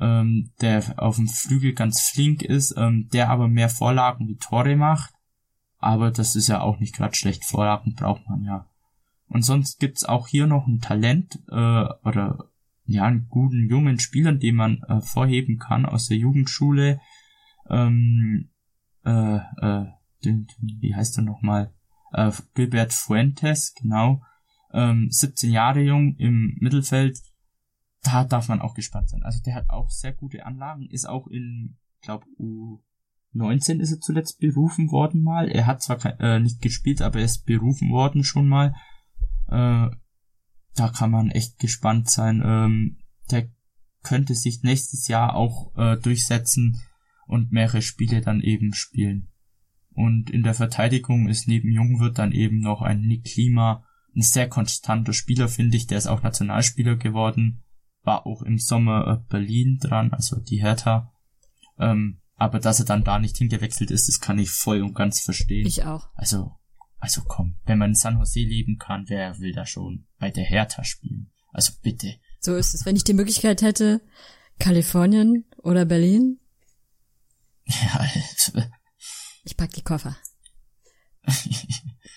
ähm, 0.00 0.52
der 0.60 0.94
auf 0.96 1.16
dem 1.16 1.28
Flügel 1.28 1.72
ganz 1.72 2.00
flink 2.00 2.42
ist, 2.42 2.74
ähm, 2.76 3.08
der 3.12 3.30
aber 3.30 3.48
mehr 3.48 3.68
Vorlagen 3.68 4.28
wie 4.28 4.36
Tore 4.36 4.76
macht. 4.76 5.14
Aber 5.78 6.10
das 6.10 6.34
ist 6.34 6.48
ja 6.48 6.60
auch 6.60 6.78
nicht 6.78 6.94
gerade 6.94 7.14
schlecht. 7.14 7.44
Vorlagen 7.44 7.94
braucht 7.94 8.28
man 8.28 8.42
ja. 8.42 8.66
Und 9.28 9.42
sonst 9.42 9.78
gibt's 9.78 10.04
auch 10.04 10.28
hier 10.28 10.46
noch 10.46 10.66
ein 10.66 10.80
Talent 10.80 11.38
äh, 11.50 11.84
oder 12.04 12.50
ja 12.86 13.04
einen 13.04 13.28
guten 13.28 13.68
jungen 13.68 13.98
Spielern, 13.98 14.38
den 14.38 14.56
man 14.56 14.82
äh, 14.88 15.00
vorheben 15.00 15.58
kann 15.58 15.86
aus 15.86 16.08
der 16.08 16.18
Jugendschule. 16.18 17.00
Ähm, 17.68 18.50
äh, 19.04 19.36
äh, 19.36 19.86
den, 20.24 20.46
wie 20.60 20.94
heißt 20.94 21.18
er 21.18 21.24
nochmal? 21.24 21.74
äh, 22.14 22.32
Gilbert 22.54 22.92
Fuentes, 22.92 23.74
genau, 23.74 24.22
ähm, 24.74 25.08
17 25.10 25.50
Jahre 25.50 25.80
jung 25.80 26.16
im 26.16 26.56
Mittelfeld, 26.60 27.18
da 28.02 28.24
darf 28.24 28.48
man 28.48 28.60
auch 28.60 28.74
gespannt 28.74 29.08
sein. 29.08 29.22
Also 29.22 29.40
der 29.42 29.54
hat 29.54 29.70
auch 29.70 29.88
sehr 29.90 30.12
gute 30.12 30.44
Anlagen, 30.44 30.88
ist 30.90 31.08
auch 31.08 31.26
in, 31.28 31.78
glaube 32.02 32.26
U19 33.34 33.80
ist 33.80 33.92
er 33.92 34.00
zuletzt 34.00 34.38
berufen 34.38 34.90
worden 34.90 35.22
mal. 35.22 35.48
Er 35.48 35.66
hat 35.66 35.82
zwar 35.82 36.04
äh, 36.20 36.38
nicht 36.40 36.60
gespielt, 36.60 37.00
aber 37.00 37.20
er 37.20 37.24
ist 37.24 37.46
berufen 37.46 37.90
worden 37.90 38.24
schon 38.24 38.46
mal. 38.46 38.74
Äh, 39.48 39.88
da 40.76 40.88
kann 40.88 41.10
man 41.10 41.30
echt 41.30 41.58
gespannt 41.58 42.10
sein. 42.10 42.42
Ähm, 42.44 42.98
der 43.30 43.48
könnte 44.02 44.34
sich 44.34 44.62
nächstes 44.62 45.08
Jahr 45.08 45.34
auch 45.34 45.74
äh, 45.76 45.96
durchsetzen 45.96 46.80
und 47.26 47.52
mehrere 47.52 47.80
Spiele 47.80 48.20
dann 48.20 48.40
eben 48.40 48.74
spielen. 48.74 49.30
Und 49.94 50.30
in 50.30 50.42
der 50.42 50.54
Verteidigung 50.54 51.28
ist 51.28 51.48
neben 51.48 51.70
Jungwirt 51.70 52.18
dann 52.18 52.32
eben 52.32 52.58
noch 52.58 52.82
ein 52.82 53.00
Nick 53.00 53.24
Klima, 53.24 53.84
ein 54.16 54.22
sehr 54.22 54.48
konstanter 54.48 55.12
Spieler, 55.12 55.48
finde 55.48 55.76
ich, 55.76 55.86
der 55.86 55.98
ist 55.98 56.06
auch 56.06 56.22
Nationalspieler 56.22 56.96
geworden, 56.96 57.64
war 58.02 58.26
auch 58.26 58.42
im 58.42 58.58
Sommer 58.58 59.06
äh, 59.06 59.30
Berlin 59.30 59.78
dran, 59.80 60.12
also 60.12 60.40
die 60.40 60.60
Hertha. 60.60 61.12
Ähm, 61.78 62.20
aber 62.36 62.58
dass 62.60 62.80
er 62.80 62.86
dann 62.86 63.04
da 63.04 63.18
nicht 63.18 63.36
hingewechselt 63.36 63.90
ist, 63.90 64.08
das 64.08 64.20
kann 64.20 64.38
ich 64.38 64.50
voll 64.50 64.82
und 64.82 64.94
ganz 64.94 65.20
verstehen. 65.20 65.66
Ich 65.66 65.84
auch. 65.84 66.08
Also, 66.14 66.52
also 66.98 67.22
komm, 67.26 67.56
wenn 67.64 67.78
man 67.78 67.90
in 67.90 67.94
San 67.94 68.18
Jose 68.18 68.40
leben 68.40 68.78
kann, 68.78 69.04
wer 69.08 69.38
will 69.38 69.52
da 69.52 69.66
schon 69.66 70.06
bei 70.18 70.30
der 70.30 70.44
Hertha 70.44 70.84
spielen? 70.84 71.32
Also 71.52 71.72
bitte. 71.82 72.16
So 72.40 72.56
ist 72.56 72.74
es. 72.74 72.84
Wenn 72.84 72.96
ich 72.96 73.04
die 73.04 73.14
Möglichkeit 73.14 73.62
hätte, 73.62 74.00
Kalifornien 74.58 75.44
oder 75.58 75.84
Berlin. 75.84 76.40
Ja, 77.66 78.00
also, 78.00 78.62
ich 79.42 79.56
pack 79.56 79.72
die 79.72 79.80
Koffer. 79.80 80.18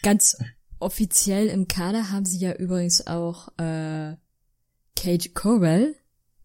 Ganz 0.02 0.38
offiziell 0.80 1.48
im 1.48 1.68
Kader 1.68 2.12
haben 2.12 2.26
sie 2.26 2.40
ja 2.40 2.54
übrigens 2.54 3.08
auch 3.08 3.50
äh, 3.58 4.16
Cage 4.96 5.34
Corwell, 5.34 5.96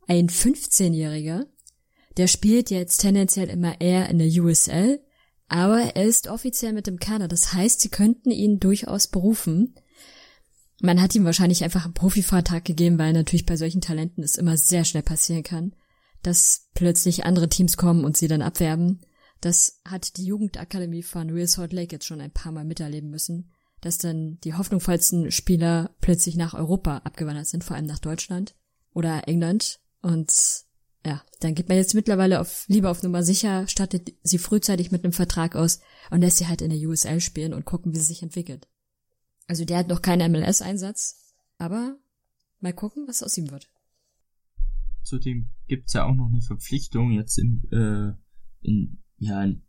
ein 0.07 0.29
15-Jähriger. 0.29 1.47
Der 2.17 2.27
spielt 2.27 2.71
jetzt 2.71 2.99
tendenziell 2.99 3.49
immer 3.49 3.81
eher 3.81 4.09
in 4.11 4.19
der 4.19 4.29
USL, 4.29 5.01
aber 5.49 5.97
er 5.97 6.05
ist 6.05 6.29
offiziell 6.29 6.73
mit 6.73 6.87
dem 6.87 6.99
Kader. 6.99 7.29
Das 7.29 7.53
heißt, 7.53 7.81
sie 7.81 7.89
könnten 7.89 8.31
ihn 8.31 8.61
durchaus 8.61 9.07
berufen. 9.07 9.75
Man 10.81 11.01
hat 11.01 11.15
ihm 11.15 11.25
wahrscheinlich 11.25 11.65
einfach 11.65 11.85
einen 11.85 11.95
Profivertrag 11.95 12.65
gegeben, 12.65 12.99
weil 12.99 13.13
natürlich 13.13 13.47
bei 13.47 13.57
solchen 13.57 13.81
Talenten 13.81 14.23
es 14.23 14.37
immer 14.37 14.57
sehr 14.57 14.85
schnell 14.85 15.03
passieren 15.03 15.43
kann, 15.43 15.75
dass 16.23 16.69
plötzlich 16.75 17.25
andere 17.25 17.49
Teams 17.49 17.77
kommen 17.77 18.05
und 18.05 18.17
sie 18.17 18.29
dann 18.29 18.43
abwerben. 18.43 19.01
Das 19.41 19.81
hat 19.85 20.17
die 20.17 20.25
Jugendakademie 20.25 21.03
von 21.03 21.31
Real 21.31 21.47
Salt 21.47 21.73
Lake 21.73 21.93
jetzt 21.95 22.07
schon 22.07 22.21
ein 22.21 22.33
paar 22.33 22.53
Mal 22.53 22.65
miterleben 22.65 23.11
müssen, 23.11 23.51
dass 23.83 23.99
dann 23.99 24.39
die 24.41 24.55
hoffnungsvollsten 24.55 25.31
Spieler 25.31 25.91
plötzlich 26.01 26.37
nach 26.37 26.55
Europa 26.55 26.99
abgewandert 26.99 27.49
sind, 27.49 27.65
vor 27.65 27.77
allem 27.77 27.87
nach 27.87 27.99
Deutschland 27.99 28.55
oder 28.95 29.29
England. 29.29 29.81
Und 30.01 30.33
ja, 31.05 31.23
dann 31.41 31.55
geht 31.55 31.69
man 31.69 31.77
jetzt 31.77 31.95
mittlerweile 31.95 32.41
auf, 32.41 32.65
lieber 32.69 32.91
auf 32.91 33.03
Nummer 33.03 33.25
sicher, 33.25 33.67
stattet 33.67 34.15
sie 34.23 34.39
frühzeitig 34.39 34.93
mit 34.93 35.05
einem 35.05 35.13
Vertrag 35.13 35.57
aus 35.57 35.81
und 36.11 36.21
lässt 36.21 36.39
sie 36.39 36.47
halt 36.47 36.63
in 36.63 36.71
der 36.71 36.79
USL 36.79 37.21
spielen 37.21 37.53
und 37.53 37.65
gucken, 37.65 37.93
wie 37.93 37.99
sie 37.99 38.07
sich 38.07 38.23
entwickelt. 38.23 38.69
Also 39.49 39.65
der 39.65 39.79
hat 39.79 39.89
noch 39.89 40.01
keinen 40.01 40.31
MLS-Einsatz, 40.31 41.35
aber 41.59 41.99
mal 42.61 42.73
gucken, 42.73 43.07
was 43.09 43.25
aus 43.25 43.37
ihm 43.37 43.51
wird. 43.51 43.69
Zudem 45.03 45.49
gibt's 45.67 45.95
ja 45.95 46.05
auch 46.07 46.15
noch 46.15 46.29
eine 46.29 46.41
Verpflichtung 46.41 47.11
jetzt 47.11 47.37
in, 47.37 47.65
äh, 47.73 48.15
in, 48.61 49.03
ja, 49.19 49.43
in 49.43 49.65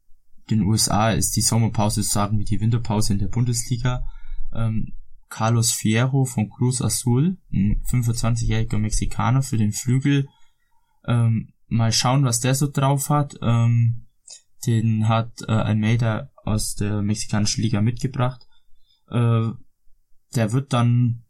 den 0.50 0.62
USA 0.62 1.12
ist 1.12 1.36
die 1.36 1.42
Sommerpause 1.42 2.04
sagen 2.04 2.40
wie 2.40 2.46
die 2.46 2.60
Winterpause 2.60 3.14
in 3.14 3.20
der 3.20 3.28
Bundesliga. 3.28 4.06
Ähm, 4.54 4.94
Carlos 5.30 5.72
Fierro 5.72 6.26
von 6.26 6.50
Cruz 6.50 6.82
Azul, 6.82 7.38
ein 7.52 7.82
25-jähriger 7.90 8.78
Mexikaner 8.78 9.42
für 9.42 9.58
den 9.58 9.72
Flügel. 9.72 10.28
Ähm, 11.08 11.54
mal 11.68 11.92
schauen, 11.92 12.24
was 12.24 12.40
der 12.40 12.54
so 12.56 12.68
drauf 12.68 13.10
hat. 13.10 13.36
Ähm, 13.42 14.06
den 14.68 15.08
hat 15.08 15.42
äh, 15.48 15.52
Almeida 15.52 16.30
aus 16.36 16.76
der 16.76 17.02
mexikanischen 17.02 17.64
Liga 17.64 17.82
mitgebracht. 17.82 18.48
Äh, 19.10 19.50
der 20.36 20.52
wird 20.52 20.74
dann, 20.74 21.24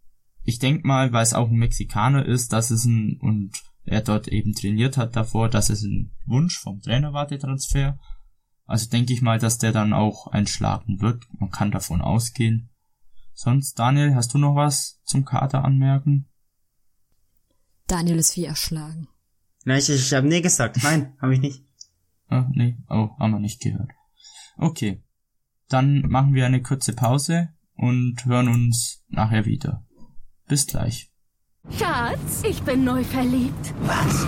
ich 0.43 0.59
denk 0.59 0.83
mal, 0.83 1.13
weil 1.13 1.23
es 1.23 1.33
auch 1.33 1.49
ein 1.49 1.57
Mexikaner 1.57 2.25
ist, 2.25 2.53
dass 2.53 2.71
es 2.71 2.85
ein, 2.85 3.17
und 3.21 3.51
er 3.85 4.01
dort 4.01 4.27
eben 4.27 4.53
trainiert 4.53 4.97
hat 4.97 5.15
davor, 5.15 5.49
dass 5.49 5.69
es 5.69 5.83
ein 5.83 6.11
Wunsch 6.25 6.59
vom 6.59 6.81
Trainer 6.81 7.13
war, 7.13 7.27
der 7.27 7.39
Transfer. 7.39 7.99
Also 8.65 8.89
denke 8.89 9.13
ich 9.13 9.21
mal, 9.21 9.39
dass 9.39 9.57
der 9.57 9.71
dann 9.71 9.93
auch 9.93 10.27
einschlagen 10.27 11.01
wird. 11.01 11.23
Man 11.37 11.51
kann 11.51 11.71
davon 11.71 12.01
ausgehen. 12.01 12.69
Sonst, 13.33 13.77
Daniel, 13.79 14.15
hast 14.15 14.33
du 14.33 14.37
noch 14.37 14.55
was 14.55 15.01
zum 15.03 15.25
Kater 15.25 15.65
anmerken? 15.65 16.29
Daniel 17.87 18.17
ist 18.17 18.37
wie 18.37 18.45
erschlagen. 18.45 19.07
Nein, 19.65 19.79
ich, 19.79 19.89
ich 19.89 20.13
habe 20.13 20.27
nee 20.27 20.41
gesagt. 20.41 20.81
Nein, 20.83 21.15
habe 21.21 21.33
ich 21.33 21.41
nicht. 21.41 21.63
Ah, 22.29 22.47
nee, 22.51 22.77
oh, 22.89 23.09
haben 23.19 23.31
wir 23.31 23.39
nicht 23.39 23.61
gehört. 23.61 23.91
Okay. 24.57 25.03
Dann 25.69 26.01
machen 26.01 26.33
wir 26.33 26.45
eine 26.45 26.61
kurze 26.61 26.93
Pause 26.93 27.49
und 27.75 28.25
hören 28.25 28.47
uns 28.47 29.03
nachher 29.07 29.45
wieder. 29.45 29.85
Bis 30.47 30.67
gleich. 30.67 31.11
Schatz, 31.77 32.43
ich 32.47 32.61
bin 32.63 32.83
neu 32.83 33.03
verliebt. 33.03 33.73
Was? 33.81 34.27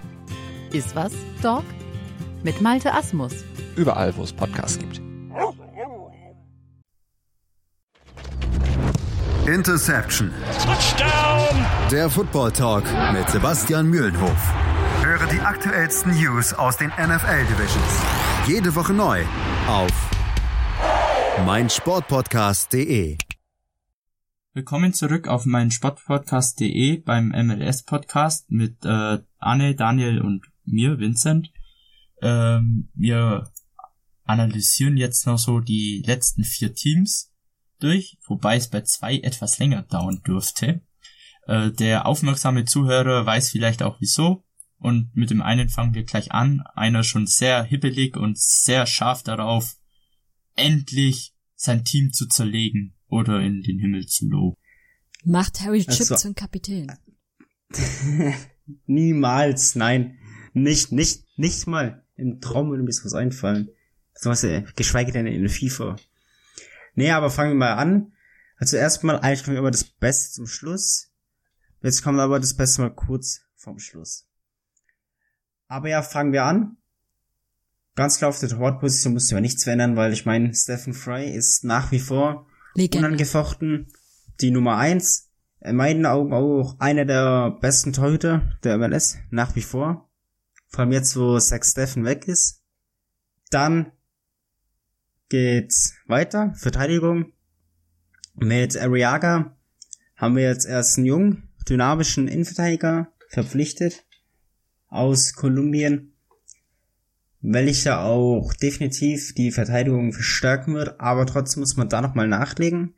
Iswas 0.73 1.13
Dog 1.41 1.63
mit 2.43 2.61
Malte 2.61 2.93
Asmus. 2.93 3.33
Überall, 3.75 4.15
wo 4.15 4.23
es 4.23 4.33
Podcasts 4.33 4.79
gibt. 4.79 5.01
Interception. 9.47 10.31
Touchdown! 10.63 11.65
Der 11.91 12.09
Football 12.09 12.51
Talk 12.51 12.83
mit 13.13 13.29
Sebastian 13.29 13.89
Mühlenhof. 13.89 14.53
Höre 15.03 15.27
die 15.27 15.41
aktuellsten 15.41 16.13
News 16.13 16.53
aus 16.53 16.77
den 16.77 16.89
NFL 16.89 17.45
Divisions. 17.49 18.01
Jede 18.47 18.73
Woche 18.75 18.93
neu 18.93 19.23
auf 19.67 19.91
meinsportpodcast.de. 21.45 23.17
Willkommen 24.53 24.93
zurück 24.93 25.27
auf 25.27 25.45
meinen 25.45 25.71
Sportpodcast.de 25.71 26.97
beim 26.97 27.29
MLS 27.29 27.83
Podcast 27.83 28.51
mit 28.51 28.83
äh, 28.83 29.19
Anne, 29.39 29.75
Daniel 29.75 30.21
und 30.21 30.50
mir, 30.65 30.99
Vincent. 30.99 31.51
Ähm, 32.21 32.89
wir 32.93 33.51
analysieren 34.23 34.97
jetzt 34.97 35.25
noch 35.25 35.37
so 35.37 35.59
die 35.59 36.03
letzten 36.05 36.43
vier 36.43 36.73
Teams 36.73 37.33
durch, 37.79 38.17
wobei 38.27 38.55
es 38.57 38.69
bei 38.69 38.81
zwei 38.81 39.17
etwas 39.17 39.59
länger 39.59 39.83
dauern 39.83 40.21
dürfte. 40.25 40.81
Äh, 41.47 41.71
der 41.71 42.05
aufmerksame 42.05 42.65
Zuhörer 42.65 43.25
weiß 43.25 43.49
vielleicht 43.49 43.81
auch 43.83 43.99
wieso. 43.99 44.43
Und 44.77 45.15
mit 45.15 45.29
dem 45.29 45.41
einen 45.41 45.69
fangen 45.69 45.93
wir 45.93 46.03
gleich 46.03 46.31
an. 46.31 46.63
Einer 46.73 47.03
schon 47.03 47.27
sehr 47.27 47.63
hibbelig 47.63 48.17
und 48.17 48.39
sehr 48.39 48.85
scharf 48.87 49.21
darauf, 49.21 49.75
endlich 50.55 51.33
sein 51.55 51.83
Team 51.85 52.11
zu 52.13 52.27
zerlegen 52.27 52.95
oder 53.07 53.41
in 53.41 53.61
den 53.61 53.77
Himmel 53.79 54.07
zu 54.07 54.27
loben. 54.27 54.57
Macht 55.23 55.61
Harry 55.61 55.81
Chip 55.81 55.99
Also- 55.99 56.15
zum 56.15 56.33
Kapitän. 56.35 56.91
Niemals, 58.85 59.75
nein. 59.75 60.17
Nicht, 60.53 60.91
nicht, 60.91 61.25
nicht 61.37 61.67
mal. 61.67 62.03
Im 62.15 62.41
Traum 62.41 62.69
würde 62.69 62.83
mir 62.83 62.89
was 62.89 63.13
einfallen. 63.13 63.69
Sowas, 64.13 64.43
äh, 64.43 64.63
geschweige 64.75 65.11
denn 65.11 65.27
in 65.27 65.49
FIFA. 65.49 65.95
Nee, 66.95 67.11
aber 67.11 67.29
fangen 67.29 67.51
wir 67.51 67.57
mal 67.57 67.75
an. 67.75 68.13
Also 68.57 68.77
erstmal, 68.77 69.19
eigentlich 69.19 69.43
kommen 69.43 69.55
wir 69.55 69.61
immer 69.61 69.71
das 69.71 69.85
Beste 69.85 70.33
zum 70.33 70.47
Schluss. 70.47 71.09
Jetzt 71.81 72.03
kommt 72.03 72.19
aber 72.19 72.39
das 72.39 72.53
Beste 72.53 72.81
mal 72.81 72.93
kurz 72.93 73.41
vom 73.55 73.79
Schluss. 73.79 74.27
Aber 75.67 75.89
ja, 75.89 76.03
fangen 76.03 76.33
wir 76.33 76.43
an. 76.43 76.77
Ganz 77.95 78.17
klar 78.17 78.29
auf 78.29 78.39
der 78.39 78.49
Torwartposition 78.49 79.13
musste 79.13 79.35
ja 79.35 79.41
nichts 79.41 79.63
verändern, 79.63 79.95
weil 79.95 80.13
ich 80.13 80.25
meine, 80.25 80.53
Stephen 80.53 80.93
Fry 80.93 81.29
ist 81.29 81.63
nach 81.63 81.91
wie 81.91 81.99
vor 81.99 82.47
Legende. 82.75 83.07
unangefochten 83.07 83.91
die 84.41 84.51
Nummer 84.51 84.77
eins. 84.77 85.29
In 85.59 85.75
meinen 85.75 86.05
Augen 86.05 86.33
auch 86.33 86.75
einer 86.79 87.05
der 87.05 87.51
besten 87.61 87.93
Torhüter 87.93 88.57
der 88.63 88.77
MLS, 88.77 89.17
nach 89.29 89.55
wie 89.55 89.61
vor. 89.61 90.10
Vor 90.71 90.81
allem 90.81 90.93
jetzt, 90.93 91.17
wo 91.17 91.37
Zach 91.37 91.63
Steffen 91.63 92.05
weg 92.05 92.27
ist. 92.27 92.63
Dann 93.49 93.91
geht's 95.29 95.95
weiter. 96.07 96.53
Verteidigung. 96.55 97.33
Mit 98.35 98.77
Ariaga 98.77 99.57
haben 100.15 100.35
wir 100.37 100.43
jetzt 100.43 100.65
erst 100.65 100.97
einen 100.97 101.07
jungen, 101.07 101.49
dynamischen 101.67 102.27
Innenverteidiger 102.27 103.11
verpflichtet 103.27 104.05
aus 104.87 105.33
Kolumbien, 105.33 106.13
welcher 107.41 108.03
auch 108.03 108.53
definitiv 108.53 109.33
die 109.35 109.51
Verteidigung 109.51 110.13
verstärken 110.13 110.75
wird, 110.75 110.99
aber 110.99 111.25
trotzdem 111.25 111.61
muss 111.61 111.75
man 111.75 111.89
da 111.89 112.01
nochmal 112.01 112.27
nachlegen. 112.27 112.93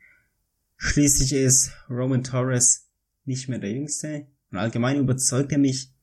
Schließlich 0.78 1.34
ist 1.34 1.71
Roman 1.89 2.24
Torres 2.24 2.89
nicht 3.26 3.47
mehr 3.47 3.59
der 3.59 3.71
Jüngste 3.71 4.28
und 4.51 4.57
allgemein 4.57 4.97
überzeugt 4.97 5.51
er 5.51 5.59
mich 5.59 5.93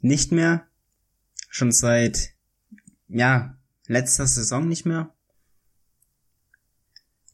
nicht 0.00 0.32
mehr. 0.32 0.66
Schon 1.56 1.72
seit, 1.72 2.34
ja, 3.08 3.56
letzter 3.86 4.26
Saison 4.26 4.68
nicht 4.68 4.84
mehr. 4.84 5.14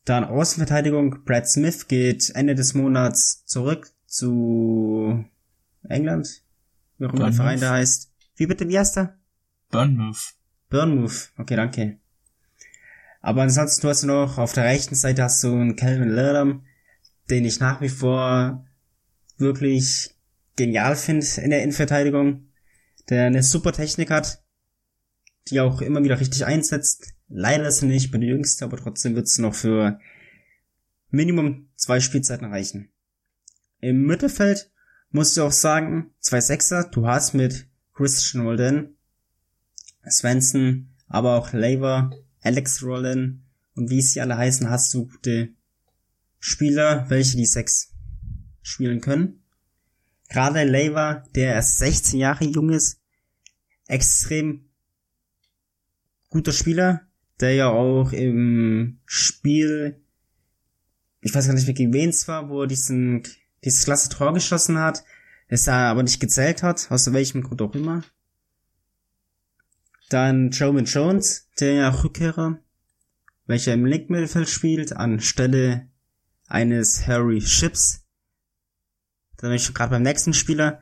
Dann 0.04 0.22
Außenverteidigung. 0.22 1.24
Brad 1.24 1.48
Smith 1.48 1.88
geht 1.88 2.30
Ende 2.36 2.54
des 2.54 2.74
Monats 2.74 3.44
zurück 3.46 3.90
zu 4.06 5.24
England. 5.88 6.44
Wie 6.98 7.06
auch 7.06 7.14
immer 7.14 7.24
der 7.24 7.32
Verein 7.32 7.58
da 7.58 7.72
heißt. 7.72 8.12
Wie 8.36 8.46
bitte, 8.46 8.68
wie 8.68 8.78
heißt 8.78 8.98
er? 8.98 9.18
Burnmouth. 9.72 10.36
Burnmouth. 10.70 11.32
Okay, 11.36 11.56
danke. 11.56 11.98
Aber 13.22 13.42
ansonsten, 13.42 13.82
du 13.82 13.88
hast 13.88 14.04
noch 14.04 14.38
auf 14.38 14.52
der 14.52 14.66
rechten 14.66 14.94
Seite 14.94 15.24
hast 15.24 15.42
du 15.42 15.52
einen 15.52 15.74
Calvin 15.74 16.10
Lerham, 16.10 16.64
den 17.28 17.44
ich 17.44 17.58
nach 17.58 17.80
wie 17.80 17.88
vor 17.88 18.64
wirklich 19.36 20.14
genial 20.54 20.94
finde 20.94 21.26
in 21.42 21.50
der 21.50 21.64
Innenverteidigung, 21.64 22.51
der 23.10 23.26
eine 23.26 23.42
super 23.42 23.72
Technik 23.72 24.10
hat, 24.10 24.42
die 25.48 25.60
auch 25.60 25.80
immer 25.80 26.02
wieder 26.02 26.20
richtig 26.20 26.46
einsetzt. 26.46 27.14
Leider 27.28 27.66
ist 27.66 27.82
er 27.82 27.88
nicht 27.88 28.10
bei 28.10 28.18
der 28.18 28.28
Jüngste, 28.28 28.64
aber 28.64 28.76
trotzdem 28.76 29.14
wird 29.14 29.26
es 29.26 29.38
noch 29.38 29.54
für 29.54 29.98
Minimum 31.10 31.68
zwei 31.76 32.00
Spielzeiten 32.00 32.46
reichen. 32.46 32.90
Im 33.80 34.02
Mittelfeld 34.06 34.70
musst 35.10 35.36
du 35.36 35.42
auch 35.42 35.52
sagen, 35.52 36.14
zwei 36.20 36.40
Sechser, 36.40 36.84
du 36.84 37.06
hast 37.06 37.34
mit 37.34 37.68
Christian 37.94 38.46
Rolden, 38.46 38.96
Svensson, 40.08 40.94
aber 41.08 41.36
auch 41.36 41.52
Lever, 41.52 42.10
Alex 42.40 42.82
Rollen 42.82 43.44
und 43.74 43.90
wie 43.90 44.02
sie 44.02 44.20
alle 44.20 44.36
heißen, 44.36 44.70
hast 44.70 44.92
du 44.94 45.06
gute 45.06 45.50
Spieler, 46.38 47.08
welche 47.08 47.36
die 47.36 47.46
Sechs 47.46 47.92
spielen 48.62 49.00
können. 49.00 49.41
Gerade 50.32 50.64
Lever, 50.64 51.24
der 51.34 51.54
erst 51.54 51.76
16 51.76 52.18
Jahre 52.18 52.46
jung 52.46 52.70
ist, 52.70 52.98
extrem 53.86 54.70
guter 56.30 56.52
Spieler, 56.52 57.02
der 57.40 57.54
ja 57.54 57.68
auch 57.68 58.12
im 58.12 59.00
Spiel, 59.04 60.02
ich 61.20 61.34
weiß 61.34 61.46
gar 61.46 61.52
nicht 61.52 61.66
mehr 61.66 61.92
wen 61.92 62.08
es 62.08 62.26
war, 62.28 62.48
wo 62.48 62.62
er 62.62 62.66
diesen, 62.66 63.24
dieses 63.62 63.84
klasse 63.84 64.08
Tor 64.08 64.32
geschossen 64.32 64.78
hat, 64.78 65.04
es 65.48 65.68
aber 65.68 66.02
nicht 66.02 66.18
gezählt 66.18 66.62
hat, 66.62 66.90
aus 66.90 67.12
welchem 67.12 67.42
Grund 67.42 67.60
auch 67.60 67.74
immer. 67.74 68.02
Dann 70.08 70.50
Joman 70.50 70.86
Jones, 70.86 71.50
der 71.60 72.02
Rückkehrer, 72.02 72.58
welcher 73.44 73.74
im 73.74 73.84
Linkmittelfeld 73.84 74.48
spielt, 74.48 74.96
anstelle 74.96 75.90
eines 76.48 77.06
Harry 77.06 77.42
Ships. 77.42 78.01
Dann 79.42 79.50
möchte 79.50 79.68
ich 79.70 79.74
gerade 79.74 79.90
beim 79.90 80.02
nächsten 80.02 80.32
Spieler 80.32 80.80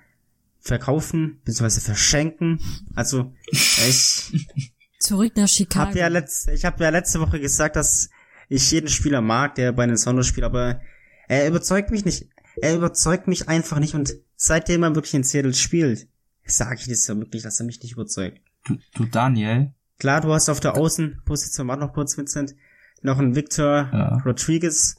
verkaufen, 0.60 1.40
bzw. 1.44 1.80
verschenken. 1.80 2.60
Also, 2.94 3.34
ich 3.50 4.72
Zurück 5.00 5.32
nach 5.34 5.48
Chicago. 5.48 5.88
hab 5.88 5.96
ja 5.96 6.08
letzt, 6.08 6.48
ich 6.48 6.64
habe 6.66 6.84
ja 6.84 6.90
letzte 6.90 7.20
Woche 7.20 7.40
gesagt, 7.40 7.74
dass 7.74 8.10
ich 8.48 8.70
jeden 8.70 8.88
Spieler 8.88 9.22
mag, 9.22 9.54
der 9.54 9.72
bei 9.72 9.86
den 9.86 9.96
Sounders 9.96 10.26
spielt, 10.26 10.44
aber 10.44 10.82
er 11.26 11.48
überzeugt 11.48 11.90
mich 11.90 12.04
nicht. 12.04 12.28
Er 12.60 12.76
überzeugt 12.76 13.26
mich 13.26 13.48
einfach 13.48 13.78
nicht 13.78 13.94
und 13.94 14.14
seitdem 14.36 14.82
er 14.82 14.94
wirklich 14.94 15.14
in 15.14 15.24
Seattle 15.24 15.54
spielt, 15.54 16.06
sage 16.44 16.80
ich 16.80 16.86
das 16.88 17.06
ja 17.06 17.16
wirklich, 17.16 17.42
dass 17.42 17.58
er 17.60 17.66
mich 17.66 17.80
nicht 17.82 17.92
überzeugt. 17.92 18.40
Du, 18.66 18.76
du 18.94 19.06
Daniel, 19.06 19.72
Klar, 20.00 20.22
du 20.22 20.32
hast 20.32 20.48
auf 20.48 20.60
der 20.60 20.76
Außenposition, 20.76 21.68
warte 21.68 21.82
noch 21.82 21.92
kurz, 21.92 22.16
Vincent, 22.16 22.54
noch 23.02 23.18
einen 23.18 23.34
Victor 23.36 23.90
Ja. 23.92 24.16
Rodriguez, 24.24 24.96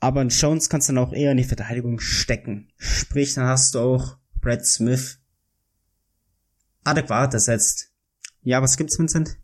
aber 0.00 0.20
einen 0.20 0.30
Jones 0.30 0.68
kannst 0.68 0.88
du 0.88 0.92
dann 0.94 1.04
auch 1.04 1.12
eher 1.12 1.30
in 1.32 1.36
die 1.38 1.44
Verteidigung 1.44 2.00
stecken. 2.00 2.72
Sprich, 2.78 3.34
dann 3.34 3.46
hast 3.46 3.74
du 3.74 3.80
auch 3.80 4.18
Brad 4.40 4.64
Smith 4.66 5.18
adäquat 6.84 7.34
ersetzt. 7.34 7.90
Ja, 8.42 8.62
was 8.62 8.76
gibt's, 8.76 8.98
Vincent? 8.98 9.36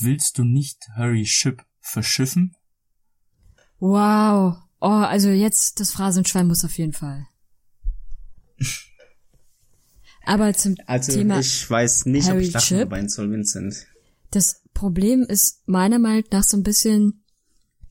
willst 0.00 0.38
du 0.38 0.44
nicht 0.44 0.88
Harry 0.94 1.26
Ship 1.26 1.62
verschiffen? 1.80 2.56
Wow. 3.78 4.56
Oh, 4.80 4.88
also 4.88 5.28
jetzt 5.28 5.80
das 5.80 5.90
Phrasenschwein 5.90 6.46
muss 6.46 6.64
auf 6.64 6.78
jeden 6.78 6.94
Fall. 6.94 7.26
Aber 10.24 10.52
zum 10.54 10.76
Also 10.86 11.12
Thema, 11.12 11.40
ich 11.40 11.68
weiß 11.68 12.06
nicht, 12.06 12.26
ob 12.26 12.32
Harry 12.34 12.44
ich 12.44 12.52
lachen 12.52 12.78
Chip? 12.78 13.10
soll, 13.10 13.30
Vincent. 13.30 13.86
das 14.30 14.62
Problem 14.72 15.22
ist 15.28 15.62
meiner 15.68 15.98
Meinung 15.98 16.24
nach 16.30 16.44
so 16.44 16.56
ein 16.56 16.62
bisschen, 16.62 17.21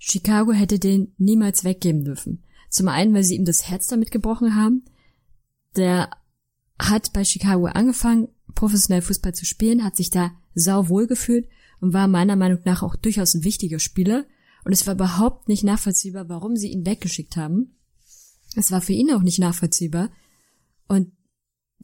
Chicago 0.04 0.52
hätte 0.52 0.80
den 0.80 1.14
niemals 1.20 1.64
weggeben 1.64 2.04
dürfen. 2.04 2.43
Zum 2.70 2.88
einen, 2.88 3.14
weil 3.14 3.24
sie 3.24 3.36
ihm 3.36 3.45
das 3.45 3.70
Herz 3.70 3.86
damit 3.86 4.10
gebrochen 4.10 4.56
haben. 4.56 4.84
Der 5.76 6.10
hat 6.80 7.14
bei 7.14 7.24
Chicago 7.24 7.68
angefangen, 7.68 8.28
professionell 8.56 9.04
Fußball 9.04 9.36
zu 9.36 9.45
spielen, 9.45 9.84
hat 9.84 9.95
sich 9.95 10.10
da 10.10 10.32
sau 10.56 10.89
wohl 10.89 11.06
gefühlt 11.06 11.47
und 11.82 11.93
war 11.93 12.08
meiner 12.08 12.36
Meinung 12.36 12.62
nach 12.66 12.82
auch 12.82 12.95
durchaus 12.95 13.36
ein 13.36 13.43
wichtiger 13.43 13.78
Spieler. 13.78 14.26
Und 14.66 14.72
es 14.72 14.88
war 14.88 14.95
überhaupt 14.95 15.47
nicht 15.47 15.64
nachvollziehbar, 15.64 16.28
warum 16.30 16.56
sie 16.56 16.72
ihn 16.72 16.84
weggeschickt 16.84 17.38
haben. 17.38 17.78
Es 18.56 18.72
war 18.72 18.82
für 18.82 18.93
ihn 18.93 19.12
auch 19.12 19.22
nicht 19.22 19.38
nachvollziehbar. 19.38 20.10
Und 20.88 21.12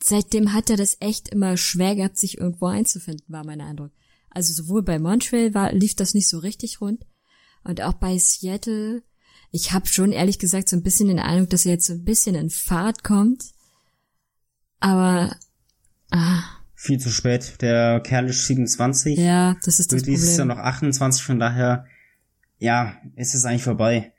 seitdem 0.01 0.53
hat 0.53 0.71
er 0.71 0.77
das 0.77 0.97
echt 1.01 1.29
immer 1.29 1.55
schwer 1.55 1.95
gehabt, 1.95 2.17
sich 2.17 2.39
irgendwo 2.39 2.65
einzufinden, 2.65 3.25
war 3.27 3.45
mein 3.45 3.61
Eindruck. 3.61 3.91
Also 4.31 4.53
sowohl 4.53 4.81
bei 4.81 4.97
Montreal 4.97 5.53
war, 5.53 5.71
lief 5.71 5.93
das 5.93 6.15
nicht 6.15 6.27
so 6.27 6.39
richtig 6.39 6.81
rund 6.81 7.05
und 7.63 7.81
auch 7.81 7.93
bei 7.93 8.17
Seattle. 8.17 9.03
Ich 9.51 9.71
habe 9.71 9.87
schon 9.87 10.11
ehrlich 10.11 10.39
gesagt 10.39 10.69
so 10.69 10.75
ein 10.75 10.83
bisschen 10.83 11.07
den 11.07 11.19
Eindruck, 11.19 11.49
dass 11.49 11.65
er 11.65 11.73
jetzt 11.73 11.85
so 11.87 11.93
ein 11.93 12.03
bisschen 12.03 12.35
in 12.35 12.49
Fahrt 12.49 13.03
kommt. 13.03 13.43
Aber 14.79 15.35
ah, 16.11 16.43
Viel 16.75 16.99
zu 16.99 17.09
spät. 17.09 17.55
Der 17.61 18.01
Kerl 18.01 18.29
ist 18.29 18.45
27. 18.45 19.17
ja, 19.17 19.55
das 19.63 19.79
ist 19.79 19.91
das 19.91 20.01
Und 20.01 20.07
dieses 20.07 20.37
Jahr 20.37 20.45
Problem. 20.47 20.63
noch 20.63 20.63
28, 20.63 21.23
von 21.23 21.39
daher, 21.39 21.85
ja, 22.59 22.97
ist 23.15 23.33
es 23.33 23.45
eigentlich 23.45 23.63
vorbei. 23.63 24.13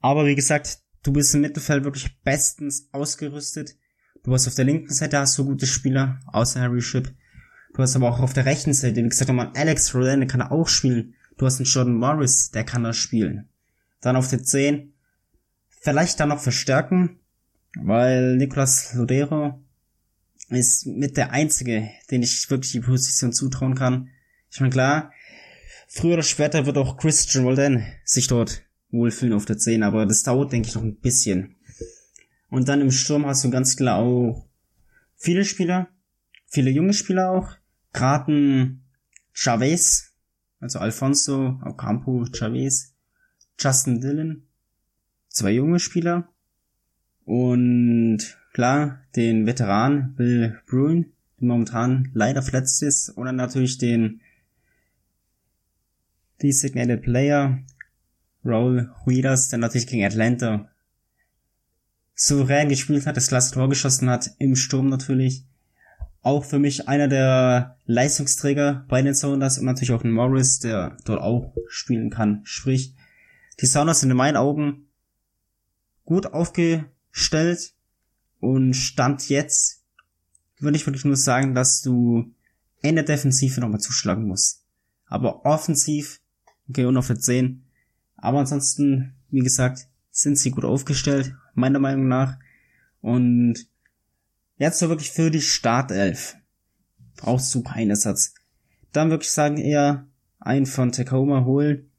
Aber 0.00 0.26
wie 0.26 0.36
gesagt, 0.36 0.78
du 1.02 1.12
bist 1.12 1.34
im 1.34 1.40
Mittelfeld 1.40 1.84
wirklich 1.84 2.20
bestens 2.22 2.88
ausgerüstet. 2.92 3.74
Du 4.22 4.32
hast 4.32 4.46
auf 4.46 4.54
der 4.54 4.64
linken 4.64 4.92
Seite 4.92 5.18
hast 5.18 5.36
du 5.38 5.44
gute 5.44 5.66
Spieler, 5.66 6.20
außer 6.26 6.60
Harry 6.60 6.82
Ship. 6.82 7.12
Du 7.74 7.82
hast 7.82 7.96
aber 7.96 8.08
auch 8.08 8.20
auf 8.20 8.32
der 8.32 8.46
rechten 8.46 8.72
Seite, 8.72 9.02
wie 9.02 9.08
gesagt, 9.08 9.28
nochmal 9.28 9.50
Alex 9.56 9.94
Roland, 9.94 10.20
der 10.20 10.28
kann 10.28 10.40
er 10.40 10.52
auch 10.52 10.68
spielen. 10.68 11.14
Du 11.36 11.46
hast 11.46 11.58
einen 11.58 11.66
Jordan 11.66 11.94
Morris, 11.94 12.50
der 12.50 12.64
kann 12.64 12.84
das 12.84 12.96
spielen. 12.96 13.48
Dann 14.00 14.16
auf 14.16 14.28
der 14.28 14.42
10, 14.42 14.92
vielleicht 15.80 16.20
dann 16.20 16.28
noch 16.28 16.40
verstärken, 16.40 17.18
weil 17.76 18.36
Nicolas 18.36 18.94
Lodero 18.94 19.60
ist 20.48 20.86
mit 20.86 21.16
der 21.16 21.32
einzige, 21.32 21.90
den 22.10 22.22
ich 22.22 22.48
wirklich 22.50 22.72
die 22.72 22.80
Position 22.80 23.32
zutrauen 23.32 23.74
kann. 23.74 24.10
Ich 24.50 24.60
meine, 24.60 24.70
klar, 24.70 25.12
früher 25.88 26.14
oder 26.14 26.22
später 26.22 26.66
wird 26.66 26.78
auch 26.78 26.96
Christian 26.96 27.44
Walden 27.44 27.84
sich 28.04 28.26
dort 28.26 28.62
wohlfühlen 28.90 29.34
auf 29.34 29.44
der 29.44 29.58
10, 29.58 29.82
aber 29.82 30.06
das 30.06 30.22
dauert, 30.22 30.52
denke 30.52 30.68
ich, 30.68 30.74
noch 30.74 30.82
ein 30.82 30.96
bisschen. 30.96 31.56
Und 32.48 32.68
dann 32.68 32.80
im 32.80 32.92
Sturm 32.92 33.26
hast 33.26 33.42
du 33.42 33.50
ganz 33.50 33.76
klar 33.76 33.98
auch 33.98 34.46
viele 35.16 35.44
Spieler, 35.44 35.88
viele 36.46 36.70
junge 36.70 36.92
Spieler 36.92 37.30
auch, 37.30 37.56
gerade 37.92 38.32
ein 38.32 38.84
Chavez, 39.32 40.13
also 40.60 40.78
Alfonso, 40.78 41.60
Ocampo, 41.64 42.26
Chavez, 42.32 42.94
Justin 43.58 44.00
Dillon, 44.00 44.42
zwei 45.28 45.52
junge 45.52 45.78
Spieler 45.78 46.28
und 47.24 48.18
klar, 48.52 49.00
den 49.16 49.46
Veteran 49.46 50.14
Bill 50.14 50.60
Bruin, 50.66 51.12
der 51.40 51.48
momentan 51.48 52.10
leider 52.14 52.42
verletzt 52.42 52.82
ist, 52.82 53.10
und 53.10 53.26
dann 53.26 53.36
natürlich 53.36 53.78
den 53.78 54.20
Designated 56.42 57.02
Player 57.02 57.60
Raul 58.44 58.90
Huidas, 59.04 59.48
der 59.48 59.58
natürlich 59.58 59.86
gegen 59.86 60.04
Atlanta 60.04 60.68
souverän 62.14 62.68
gespielt 62.68 63.06
hat, 63.06 63.16
das 63.16 63.28
klasse 63.28 63.54
Tor 63.54 63.68
geschossen 63.68 64.10
hat, 64.10 64.30
im 64.38 64.56
Sturm 64.56 64.88
natürlich. 64.88 65.44
Auch 66.24 66.44
für 66.44 66.58
mich 66.58 66.88
einer 66.88 67.06
der 67.06 67.78
Leistungsträger 67.86 68.84
bei 68.88 69.00
den 69.02 69.14
Sounders 69.14 69.58
und 69.58 69.66
natürlich 69.66 69.92
auch 69.92 70.02
ein 70.02 70.10
Morris, 70.10 70.58
der 70.58 70.96
dort 71.04 71.20
auch 71.20 71.54
spielen 71.68 72.10
kann. 72.10 72.40
Sprich, 72.44 72.94
die 73.60 73.66
Sounders 73.66 74.00
sind 74.00 74.10
in 74.10 74.16
meinen 74.16 74.36
Augen 74.36 74.88
gut 76.04 76.26
aufgestellt 76.26 77.74
und 78.40 78.74
Stand 78.74 79.28
jetzt 79.28 79.84
würde 80.58 80.76
ich 80.76 80.86
wirklich 80.86 81.04
nur 81.04 81.16
sagen, 81.16 81.54
dass 81.54 81.82
du 81.82 82.32
in 82.80 82.96
der 82.96 83.04
Defensive 83.04 83.60
nochmal 83.60 83.80
zuschlagen 83.80 84.26
musst. 84.26 84.64
Aber 85.06 85.44
offensiv, 85.44 86.20
okay, 86.68 86.86
und 86.86 86.96
auf 86.96 87.06
der 87.06 87.20
10. 87.20 87.64
Aber 88.16 88.40
ansonsten 88.40 89.14
wie 89.34 89.40
gesagt, 89.40 89.88
sind 90.10 90.38
sie 90.38 90.52
gut 90.52 90.64
aufgestellt, 90.64 91.34
meiner 91.54 91.80
Meinung 91.80 92.06
nach. 92.06 92.38
Und 93.00 93.66
jetzt 94.56 94.78
so 94.78 94.88
wirklich 94.88 95.10
für 95.10 95.30
die 95.30 95.40
Startelf 95.40 96.36
brauchst 97.16 97.54
du 97.54 97.62
keinen 97.62 97.90
Ersatz. 97.90 98.34
Dann 98.92 99.10
würde 99.10 99.24
ich 99.24 99.30
sagen, 99.30 99.56
eher 99.56 100.06
einen 100.38 100.66
von 100.66 100.92
Tacoma 100.92 101.44
holen. 101.44 101.90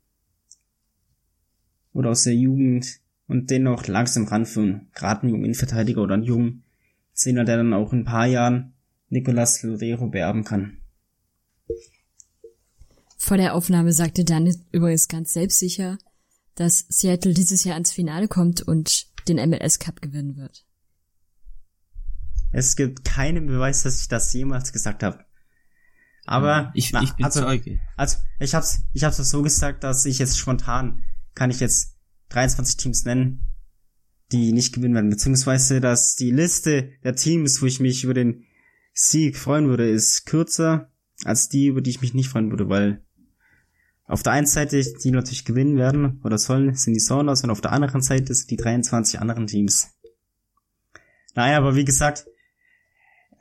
Oder 1.94 2.12
aus 2.12 2.24
der 2.24 2.36
Jugend 2.36 3.00
und 3.28 3.50
den 3.50 3.64
noch 3.64 3.88
langsam 3.88 4.26
ranführen. 4.26 4.90
Gerade 4.94 5.22
einen 5.22 5.32
jungen 5.32 5.46
Innenverteidiger 5.46 6.02
oder 6.02 6.16
einen 6.16 6.24
jungen 6.24 6.64
Zehner, 7.14 7.46
der 7.46 7.58
dann 7.58 7.74
auch 7.74 7.94
in 7.94 8.00
ein 8.00 8.06
paar 8.06 8.28
Jahren 8.28 8.74
Nicolas 9.10 9.64
Lodero 9.64 10.08
beerben 10.08 10.44
kann. 10.44 10.78
Vor 13.18 13.38
der 13.38 13.56
Aufnahme 13.56 13.92
sagte 13.94 14.24
Dan 14.24 14.54
übrigens 14.72 15.08
ganz 15.08 15.34
selbstsicher, 15.34 15.98
dass 16.56 16.86
Seattle 16.90 17.34
dieses 17.34 17.64
Jahr 17.64 17.76
ans 17.76 17.92
Finale 17.92 18.28
kommt 18.28 18.62
und 18.62 19.08
den 19.28 19.38
MLS 19.50 19.80
Cup 19.80 20.02
gewinnen 20.02 20.38
wird. 20.38 20.66
Es 22.58 22.78
gibt 22.78 23.04
keinen 23.04 23.48
Beweis, 23.48 23.84
dass 23.84 24.00
ich 24.00 24.08
das 24.08 24.32
jemals 24.32 24.72
gesagt 24.72 25.04
habe. 25.04 25.26
Aber 26.26 26.72
ich, 26.74 26.94
na, 26.94 27.04
ich 27.04 27.12
bin 27.12 27.26
also, 27.26 27.42
Zeuge. 27.42 27.82
Also 27.98 28.20
ich 28.40 28.56
hab's, 28.56 28.84
ich 28.94 29.04
hab's 29.04 29.18
so 29.18 29.42
gesagt, 29.42 29.84
dass 29.84 30.06
ich 30.06 30.20
jetzt 30.20 30.38
spontan 30.38 31.04
kann 31.34 31.52
ich 31.52 31.60
jetzt 31.60 31.98
23 32.30 32.78
Teams 32.78 33.04
nennen, 33.04 33.50
die 34.32 34.54
nicht 34.54 34.74
gewinnen 34.74 34.96
werden, 34.96 35.10
beziehungsweise 35.10 35.82
dass 35.82 36.16
die 36.16 36.32
Liste 36.32 36.94
der 37.04 37.18
Teams, 37.18 37.62
wo 37.62 37.66
ich 37.66 37.82
mich 37.82 38.06
über 38.06 38.14
den 38.14 38.46
Sieg 38.94 39.36
freuen 39.36 39.68
würde, 39.68 39.90
ist 39.90 40.26
kürzer 40.26 40.90
als 41.26 41.50
die, 41.50 41.68
über 41.68 41.82
die 41.82 41.90
ich 41.90 42.00
mich 42.00 42.14
nicht 42.14 42.30
freuen 42.30 42.52
würde, 42.52 42.70
weil 42.70 43.04
auf 44.06 44.24
der 44.24 44.32
einen 44.32 44.48
Seite, 44.48 44.82
die 44.82 45.12
natürlich 45.12 45.44
gewinnen 45.44 45.76
werden 45.76 46.22
oder 46.24 46.38
sollen, 46.38 46.74
sind 46.74 46.94
die 46.94 47.02
Sounders 47.02 47.44
und 47.44 47.50
auf 47.50 47.60
der 47.60 47.74
anderen 47.74 48.02
Seite 48.02 48.34
sind 48.34 48.50
die 48.50 48.56
23 48.56 49.20
anderen 49.20 49.46
Teams. 49.46 49.90
Nein, 51.34 51.56
aber 51.56 51.76
wie 51.76 51.84
gesagt, 51.84 52.26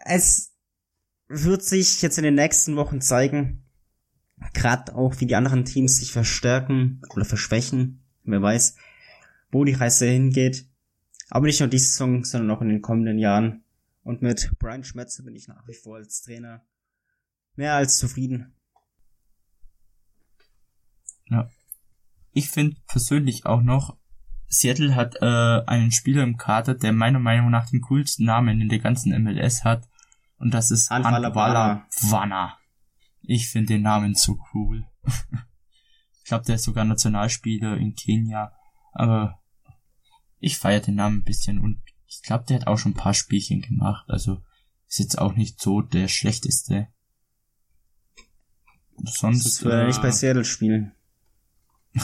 es 0.04 0.52
wird 1.28 1.62
sich 1.62 2.02
jetzt 2.02 2.18
in 2.18 2.24
den 2.24 2.34
nächsten 2.34 2.76
Wochen 2.76 3.00
zeigen, 3.00 3.64
gerade 4.52 4.94
auch 4.94 5.20
wie 5.20 5.26
die 5.26 5.36
anderen 5.36 5.64
Teams 5.64 5.96
sich 5.96 6.12
verstärken 6.12 7.00
oder 7.10 7.24
verschwächen, 7.24 8.04
wer 8.24 8.42
weiß, 8.42 8.76
wo 9.50 9.64
die 9.64 9.72
Reise 9.72 10.06
hingeht. 10.06 10.68
Aber 11.30 11.46
nicht 11.46 11.60
nur 11.60 11.68
diese 11.68 11.86
Saison, 11.86 12.24
sondern 12.24 12.50
auch 12.50 12.60
in 12.60 12.68
den 12.68 12.82
kommenden 12.82 13.18
Jahren. 13.18 13.64
Und 14.02 14.20
mit 14.20 14.52
Brian 14.58 14.84
Schmetzer 14.84 15.22
bin 15.22 15.34
ich 15.34 15.48
nach 15.48 15.66
wie 15.66 15.74
vor 15.74 15.96
als 15.96 16.22
Trainer 16.22 16.62
mehr 17.56 17.74
als 17.74 17.96
zufrieden. 17.96 18.54
Ja. 21.26 21.48
Ich 22.32 22.50
finde 22.50 22.76
persönlich 22.86 23.46
auch 23.46 23.62
noch, 23.62 23.96
Seattle 24.48 24.94
hat 24.94 25.16
äh, 25.22 25.24
einen 25.66 25.92
Spieler 25.92 26.22
im 26.22 26.36
Kader, 26.36 26.74
der 26.74 26.92
meiner 26.92 27.18
Meinung 27.18 27.50
nach 27.50 27.70
den 27.70 27.80
coolsten 27.80 28.24
Namen 28.24 28.60
in 28.60 28.68
der 28.68 28.80
ganzen 28.80 29.10
MLS 29.22 29.64
hat. 29.64 29.88
Und 30.36 30.52
das 30.52 30.70
ist 30.70 30.90
Handwala 30.90 31.86
Wanna. 32.02 32.58
Ich 33.22 33.48
finde 33.48 33.74
den 33.74 33.82
Namen 33.82 34.14
so 34.14 34.38
cool. 34.52 34.86
ich 35.04 36.24
glaube, 36.24 36.44
der 36.44 36.56
ist 36.56 36.64
sogar 36.64 36.84
Nationalspieler 36.84 37.76
in 37.76 37.94
Kenia. 37.94 38.52
Aber 38.92 39.40
ich 40.38 40.58
feiere 40.58 40.80
den 40.80 40.96
Namen 40.96 41.18
ein 41.18 41.24
bisschen 41.24 41.60
und 41.60 41.82
ich 42.06 42.22
glaube, 42.22 42.44
der 42.46 42.60
hat 42.60 42.66
auch 42.66 42.76
schon 42.76 42.92
ein 42.92 42.96
paar 42.96 43.14
Spielchen 43.14 43.62
gemacht. 43.62 44.04
Also 44.08 44.42
ist 44.88 44.98
jetzt 44.98 45.18
auch 45.18 45.34
nicht 45.34 45.60
so 45.60 45.80
der 45.80 46.08
schlechteste. 46.08 46.88
Sonst. 49.04 49.44
Das 49.44 49.64
würde 49.64 49.82
äh, 49.82 49.86
nicht 49.86 50.02
bei 50.02 50.10
Seattle 50.10 50.44
spielen. 50.44 50.92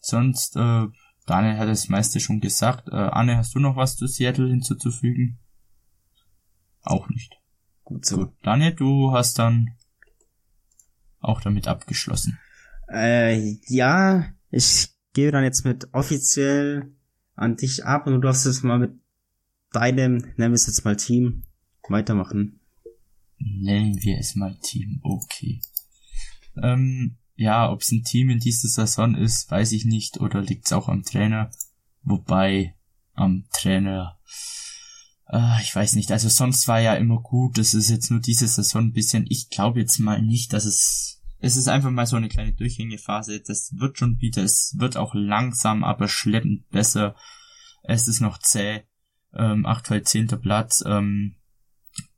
Sonst, 0.00 0.56
äh, 0.56 0.86
Daniel 1.26 1.58
hat 1.58 1.68
das 1.68 1.88
meiste 1.88 2.18
schon 2.18 2.40
gesagt. 2.40 2.88
Äh, 2.88 2.96
Anne, 2.96 3.36
hast 3.36 3.54
du 3.54 3.60
noch 3.60 3.76
was 3.76 3.96
zu 3.96 4.06
Seattle 4.06 4.48
hinzuzufügen? 4.48 5.38
Auch 6.88 7.06
nicht. 7.10 7.38
Gut 7.84 8.06
so. 8.06 8.16
Gut. 8.16 8.32
Daniel, 8.42 8.74
du 8.74 9.12
hast 9.12 9.38
dann 9.38 9.76
auch 11.20 11.42
damit 11.42 11.68
abgeschlossen. 11.68 12.38
Äh, 12.90 13.58
ja, 13.66 14.32
ich 14.50 14.88
gehe 15.12 15.30
dann 15.30 15.44
jetzt 15.44 15.66
mit 15.66 15.92
offiziell 15.92 16.90
an 17.34 17.56
dich 17.56 17.84
ab 17.84 18.06
und 18.06 18.14
du 18.14 18.20
darfst 18.20 18.46
jetzt 18.46 18.64
mal 18.64 18.78
mit 18.78 18.92
deinem, 19.72 20.16
nennen 20.36 20.52
wir 20.52 20.52
es 20.52 20.66
jetzt 20.66 20.86
mal 20.86 20.96
Team, 20.96 21.44
weitermachen. 21.90 22.60
Nennen 23.36 24.02
wir 24.02 24.16
es 24.18 24.34
mal 24.34 24.56
Team, 24.62 25.00
okay. 25.02 25.60
Ähm, 26.62 27.18
ja, 27.34 27.70
ob 27.70 27.82
es 27.82 27.92
ein 27.92 28.02
Team 28.02 28.30
in 28.30 28.38
dieser 28.38 28.68
Saison 28.68 29.14
ist, 29.14 29.50
weiß 29.50 29.72
ich 29.72 29.84
nicht, 29.84 30.20
oder 30.20 30.40
liegt 30.40 30.64
es 30.64 30.72
auch 30.72 30.88
am 30.88 31.02
Trainer. 31.02 31.50
Wobei 32.02 32.76
am 33.12 33.44
Trainer, 33.52 34.18
äh, 35.28 35.62
ich 35.62 35.74
weiß 35.74 35.94
nicht, 35.94 36.10
also 36.12 36.28
sonst 36.28 36.68
war 36.68 36.80
ja 36.80 36.94
immer 36.94 37.20
gut, 37.20 37.58
das 37.58 37.74
ist 37.74 37.90
jetzt 37.90 38.10
nur 38.10 38.20
diese 38.20 38.48
Saison 38.48 38.86
ein 38.86 38.92
bisschen, 38.92 39.26
ich 39.28 39.50
glaube 39.50 39.80
jetzt 39.80 39.98
mal 39.98 40.22
nicht, 40.22 40.52
dass 40.52 40.64
es, 40.64 41.22
es 41.38 41.56
ist 41.56 41.68
einfach 41.68 41.90
mal 41.90 42.06
so 42.06 42.16
eine 42.16 42.28
kleine 42.28 42.52
Durchgängephase, 42.52 43.40
das 43.40 43.72
wird 43.76 43.98
schon 43.98 44.20
wieder, 44.20 44.42
es 44.42 44.74
wird 44.78 44.96
auch 44.96 45.14
langsam, 45.14 45.84
aber 45.84 46.08
schleppend 46.08 46.68
besser, 46.70 47.14
es 47.82 48.08
ist 48.08 48.20
noch 48.20 48.38
zäh, 48.38 48.82
ähm, 49.34 49.66
aktuell 49.66 50.02
zehnter 50.02 50.36
Platz, 50.36 50.82
ähm, 50.86 51.36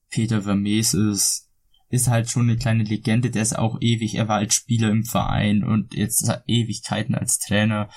Peter 0.08 0.42
Vermees 0.42 0.94
ist 0.94 1.50
ist 1.90 2.08
halt 2.08 2.30
schon 2.30 2.48
eine 2.48 2.56
kleine 2.56 2.84
Legende, 2.84 3.30
der 3.30 3.42
ist 3.42 3.58
auch 3.58 3.78
ewig, 3.80 4.14
er 4.14 4.28
war 4.28 4.36
als 4.36 4.54
Spieler 4.54 4.90
im 4.90 5.04
Verein 5.04 5.64
und 5.64 5.92
jetzt 5.94 6.32
Ewigkeiten 6.46 7.16
als 7.16 7.40
Trainer, 7.40 7.90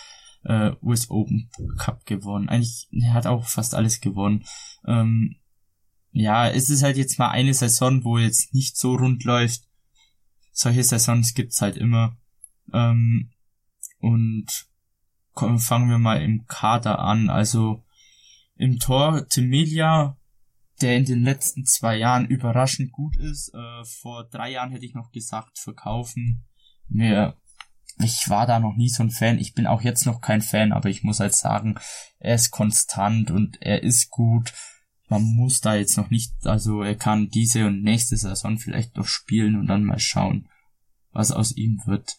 äh, 0.43 0.71
US 0.81 1.09
Open 1.09 1.49
Cup 1.77 2.05
gewonnen. 2.05 2.49
Eigentlich, 2.49 2.87
er 2.91 3.13
hat 3.13 3.27
auch 3.27 3.47
fast 3.47 3.75
alles 3.75 4.01
gewonnen. 4.01 4.45
Ähm, 4.85 5.37
ja, 6.11 6.49
es 6.49 6.69
ist 6.69 6.83
halt 6.83 6.97
jetzt 6.97 7.17
mal 7.17 7.29
eine 7.29 7.53
Saison, 7.53 8.03
wo 8.03 8.17
jetzt 8.17 8.53
nicht 8.53 8.77
so 8.77 8.95
rund 8.95 9.23
läuft. 9.23 9.63
Solche 10.51 10.83
Saisons 10.83 11.33
gibt's 11.33 11.61
halt 11.61 11.77
immer. 11.77 12.17
Ähm, 12.71 13.31
und 13.99 14.67
komm, 15.33 15.59
fangen 15.59 15.89
wir 15.89 15.97
mal 15.97 16.21
im 16.21 16.45
Kader 16.45 16.99
an. 16.99 17.29
Also 17.29 17.83
im 18.55 18.79
Tor 18.79 19.27
Timilia 19.27 20.17
der 20.81 20.97
in 20.97 21.05
den 21.05 21.23
letzten 21.23 21.65
zwei 21.65 21.95
Jahren 21.97 22.27
überraschend 22.27 22.91
gut 22.91 23.15
ist. 23.17 23.53
Äh, 23.53 23.85
vor 23.85 24.25
drei 24.25 24.51
Jahren 24.51 24.71
hätte 24.71 24.85
ich 24.85 24.93
noch 24.93 25.11
gesagt, 25.11 25.59
verkaufen. 25.59 26.45
Mir, 26.89 27.37
ich 27.99 28.29
war 28.29 28.47
da 28.47 28.59
noch 28.59 28.75
nie 28.75 28.89
so 28.89 29.03
ein 29.03 29.11
Fan. 29.11 29.37
Ich 29.37 29.53
bin 29.53 29.67
auch 29.67 29.81
jetzt 29.81 30.05
noch 30.05 30.21
kein 30.21 30.41
Fan, 30.41 30.71
aber 30.71 30.89
ich 30.89 31.03
muss 31.03 31.19
halt 31.19 31.35
sagen, 31.35 31.75
er 32.19 32.35
ist 32.35 32.51
konstant 32.51 33.31
und 33.31 33.61
er 33.61 33.83
ist 33.83 34.09
gut. 34.09 34.53
Man 35.09 35.23
muss 35.23 35.61
da 35.61 35.75
jetzt 35.75 35.97
noch 35.97 36.09
nicht, 36.09 36.33
also 36.43 36.81
er 36.81 36.95
kann 36.95 37.29
diese 37.29 37.67
und 37.67 37.83
nächste 37.83 38.17
Saison 38.17 38.57
vielleicht 38.57 38.95
noch 38.97 39.05
spielen 39.05 39.59
und 39.59 39.67
dann 39.67 39.83
mal 39.83 39.99
schauen, 39.99 40.49
was 41.11 41.31
aus 41.31 41.55
ihm 41.55 41.81
wird. 41.85 42.17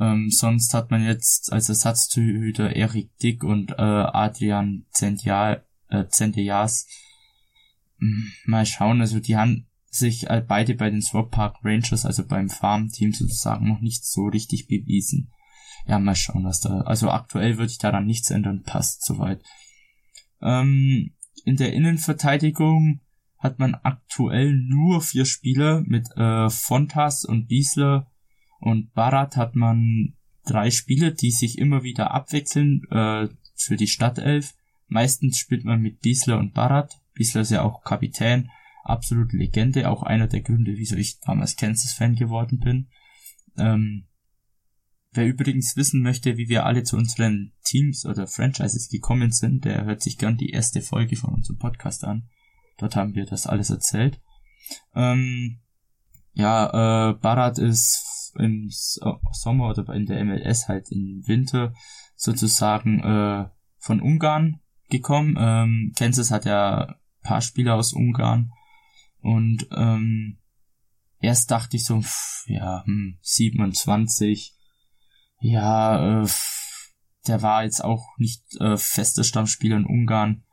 Ähm, 0.00 0.30
sonst 0.30 0.74
hat 0.74 0.90
man 0.90 1.04
jetzt 1.04 1.52
als 1.52 1.68
Ersatztorhüter 1.68 2.74
Erik 2.74 3.16
Dick 3.18 3.44
und 3.44 3.72
äh, 3.72 3.74
Adrian 3.82 4.86
Zendias 4.90 5.58
äh, 5.88 6.08
Zendias 6.08 6.86
mal 8.44 8.66
schauen, 8.66 9.00
also 9.00 9.20
die 9.20 9.36
haben 9.36 9.68
sich 9.94 10.28
äh, 10.30 10.42
beide 10.46 10.74
bei 10.74 10.90
den 10.90 11.02
Swap 11.02 11.30
Park 11.30 11.56
Rangers, 11.62 12.06
also 12.06 12.26
beim 12.26 12.48
Farm-Team 12.48 13.12
sozusagen, 13.12 13.68
noch 13.68 13.80
nicht 13.80 14.04
so 14.04 14.26
richtig 14.26 14.66
bewiesen. 14.66 15.30
Ja, 15.86 15.98
mal 15.98 16.14
schauen, 16.14 16.44
was 16.44 16.60
da. 16.60 16.80
Also 16.82 17.10
aktuell 17.10 17.58
würde 17.58 17.70
ich 17.70 17.78
daran 17.78 18.06
nichts 18.06 18.30
ändern, 18.30 18.62
passt 18.62 19.04
soweit. 19.04 19.42
Ähm, 20.40 21.12
in 21.44 21.56
der 21.56 21.72
Innenverteidigung 21.74 23.00
hat 23.38 23.58
man 23.58 23.74
aktuell 23.74 24.54
nur 24.54 25.02
vier 25.02 25.26
Spieler 25.26 25.82
mit 25.84 26.08
äh, 26.16 26.48
Fontas 26.48 27.24
und 27.24 27.48
Biesler 27.48 28.10
und 28.60 28.94
Barat 28.94 29.36
hat 29.36 29.56
man 29.56 30.14
drei 30.46 30.70
Spieler, 30.70 31.10
die 31.10 31.32
sich 31.32 31.58
immer 31.58 31.82
wieder 31.82 32.12
abwechseln 32.12 32.82
äh, 32.90 33.28
für 33.56 33.76
die 33.76 33.88
Stadtelf. 33.88 34.54
Meistens 34.86 35.38
spielt 35.38 35.64
man 35.64 35.80
mit 35.80 36.00
Biesler 36.00 36.38
und 36.38 36.54
Barat. 36.54 37.00
Bisher 37.14 37.42
ist 37.42 37.50
ja 37.50 37.62
auch 37.62 37.82
Kapitän, 37.82 38.48
absolute 38.82 39.36
Legende, 39.36 39.88
auch 39.88 40.02
einer 40.02 40.28
der 40.28 40.42
Gründe, 40.42 40.72
wieso 40.76 40.96
ich 40.96 41.20
damals 41.20 41.56
Kansas-Fan 41.56 42.14
geworden 42.14 42.58
bin. 42.58 42.88
Ähm, 43.56 44.08
wer 45.12 45.26
übrigens 45.26 45.76
wissen 45.76 46.02
möchte, 46.02 46.36
wie 46.36 46.48
wir 46.48 46.66
alle 46.66 46.82
zu 46.82 46.96
unseren 46.96 47.52
Teams 47.64 48.06
oder 48.06 48.26
Franchises 48.26 48.88
gekommen 48.88 49.30
sind, 49.30 49.64
der 49.64 49.84
hört 49.84 50.02
sich 50.02 50.18
gern 50.18 50.36
die 50.36 50.50
erste 50.50 50.80
Folge 50.80 51.16
von 51.16 51.34
unserem 51.34 51.58
Podcast 51.58 52.04
an. 52.04 52.28
Dort 52.78 52.96
haben 52.96 53.14
wir 53.14 53.26
das 53.26 53.46
alles 53.46 53.70
erzählt. 53.70 54.20
Ähm, 54.94 55.60
ja, 56.32 57.10
äh, 57.10 57.14
Barat 57.14 57.58
ist 57.58 58.32
im 58.38 58.68
Sommer 58.70 59.68
oder 59.68 59.92
in 59.94 60.06
der 60.06 60.24
MLS 60.24 60.68
halt 60.68 60.90
im 60.90 61.22
Winter 61.26 61.74
sozusagen 62.16 63.00
äh, 63.00 63.48
von 63.78 64.00
Ungarn 64.00 64.60
gekommen. 64.88 65.36
Ähm, 65.38 65.92
Kansas 65.96 66.30
hat 66.30 66.46
ja 66.46 66.96
paar 67.22 67.40
Spieler 67.40 67.74
aus 67.74 67.92
Ungarn. 67.92 68.52
Und 69.22 69.66
ähm, 69.70 70.38
erst 71.20 71.50
dachte 71.50 71.76
ich 71.76 71.84
so, 71.84 72.00
pff, 72.00 72.44
ja, 72.46 72.84
hm, 72.84 73.18
27, 73.22 74.54
ja, 75.40 76.22
äh, 76.22 76.28
der 77.26 77.42
war 77.42 77.64
jetzt 77.64 77.82
auch 77.82 78.06
nicht 78.18 78.42
äh, 78.60 78.76
fester 78.76 79.24
Stammspieler 79.24 79.76
in 79.76 79.86
Ungarn, 79.86 80.44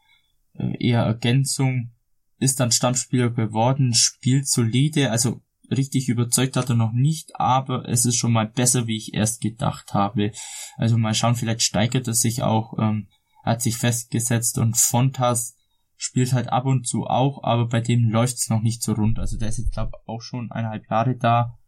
äh, 0.53 0.75
eher 0.79 1.01
Ergänzung, 1.01 1.91
ist 2.37 2.59
dann 2.59 2.71
Stammspieler 2.71 3.31
geworden, 3.31 3.93
spielt 3.93 4.47
solide, 4.47 5.11
also 5.11 5.41
richtig 5.71 6.09
überzeugt 6.09 6.55
hat 6.55 6.69
er 6.69 6.75
noch 6.75 6.93
nicht, 6.93 7.39
aber 7.39 7.87
es 7.87 8.05
ist 8.05 8.15
schon 8.15 8.31
mal 8.31 8.47
besser, 8.47 8.87
wie 8.87 8.97
ich 8.97 9.13
erst 9.13 9.41
gedacht 9.41 9.93
habe. 9.93 10.31
Also 10.77 10.97
mal 10.97 11.13
schauen, 11.13 11.35
vielleicht 11.35 11.61
steigert 11.61 12.07
er 12.07 12.13
sich 12.13 12.43
auch, 12.43 12.77
ähm, 12.79 13.07
hat 13.43 13.61
sich 13.61 13.77
festgesetzt 13.77 14.57
und 14.57 14.77
Fontas 14.77 15.55
spielt 16.01 16.31
halt 16.31 16.47
ab 16.47 16.65
und 16.65 16.87
zu 16.87 17.07
auch, 17.07 17.43
aber 17.43 17.67
bei 17.67 17.81
dem 17.81 18.09
läuft's 18.09 18.49
noch 18.49 18.61
nicht 18.61 18.81
so 18.81 18.93
rund. 18.93 19.19
Also 19.19 19.37
der 19.37 19.49
ist 19.49 19.57
jetzt, 19.57 19.73
glaube 19.73 19.97
auch 20.05 20.21
schon 20.21 20.49
eineinhalb 20.49 20.89
Jahre 20.89 21.17
da. 21.17 21.59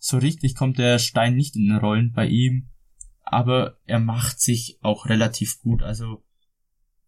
So 0.00 0.16
richtig 0.16 0.54
kommt 0.54 0.78
der 0.78 0.98
Stein 0.98 1.36
nicht 1.36 1.54
in 1.54 1.68
den 1.68 1.76
Rollen 1.76 2.12
bei 2.12 2.26
ihm, 2.26 2.70
aber 3.22 3.76
er 3.84 4.00
macht 4.00 4.40
sich 4.40 4.78
auch 4.80 5.06
relativ 5.06 5.60
gut. 5.60 5.82
Also 5.82 6.24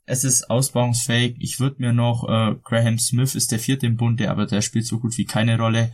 es 0.05 0.23
ist 0.23 0.51
ausbauungsfähig. 0.51 1.37
Ich 1.39 1.61
würde 1.61 1.77
mir 1.79 1.95
noch, 1.95 2.29
äh, 2.29 2.57
Graham 2.63 2.99
Smith 2.99 3.35
ist 3.35 3.53
der 3.53 3.59
vierte 3.59 3.87
im 3.87 3.97
Bunde, 3.97 4.31
aber 4.31 4.45
der 4.45 4.61
spielt 4.61 4.85
so 4.85 5.01
gut 5.01 5.17
wie 5.17 5.25
keine 5.25 5.59
Rolle. 5.59 5.93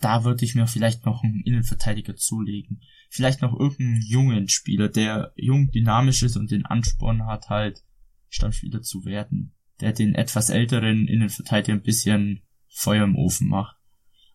Da 0.00 0.24
würde 0.24 0.44
ich 0.44 0.54
mir 0.54 0.66
vielleicht 0.66 1.06
noch 1.06 1.22
einen 1.22 1.40
Innenverteidiger 1.40 2.16
zulegen. 2.16 2.82
Vielleicht 3.08 3.40
noch 3.40 3.58
irgendeinen 3.58 4.02
jungen 4.02 4.50
Spieler, 4.50 4.90
der 4.90 5.32
jung, 5.34 5.70
dynamisch 5.70 6.22
ist 6.22 6.36
und 6.36 6.50
den 6.50 6.66
Ansporn 6.66 7.24
hat, 7.24 7.48
halt 7.48 7.82
Stammspieler 8.28 8.82
zu 8.82 9.06
werden 9.06 9.54
der 9.80 9.92
den 9.92 10.14
etwas 10.14 10.50
älteren 10.50 11.06
Innenverteidiger 11.06 11.74
ein 11.74 11.82
bisschen 11.82 12.42
Feuer 12.68 13.04
im 13.04 13.16
Ofen 13.16 13.48
macht. 13.48 13.76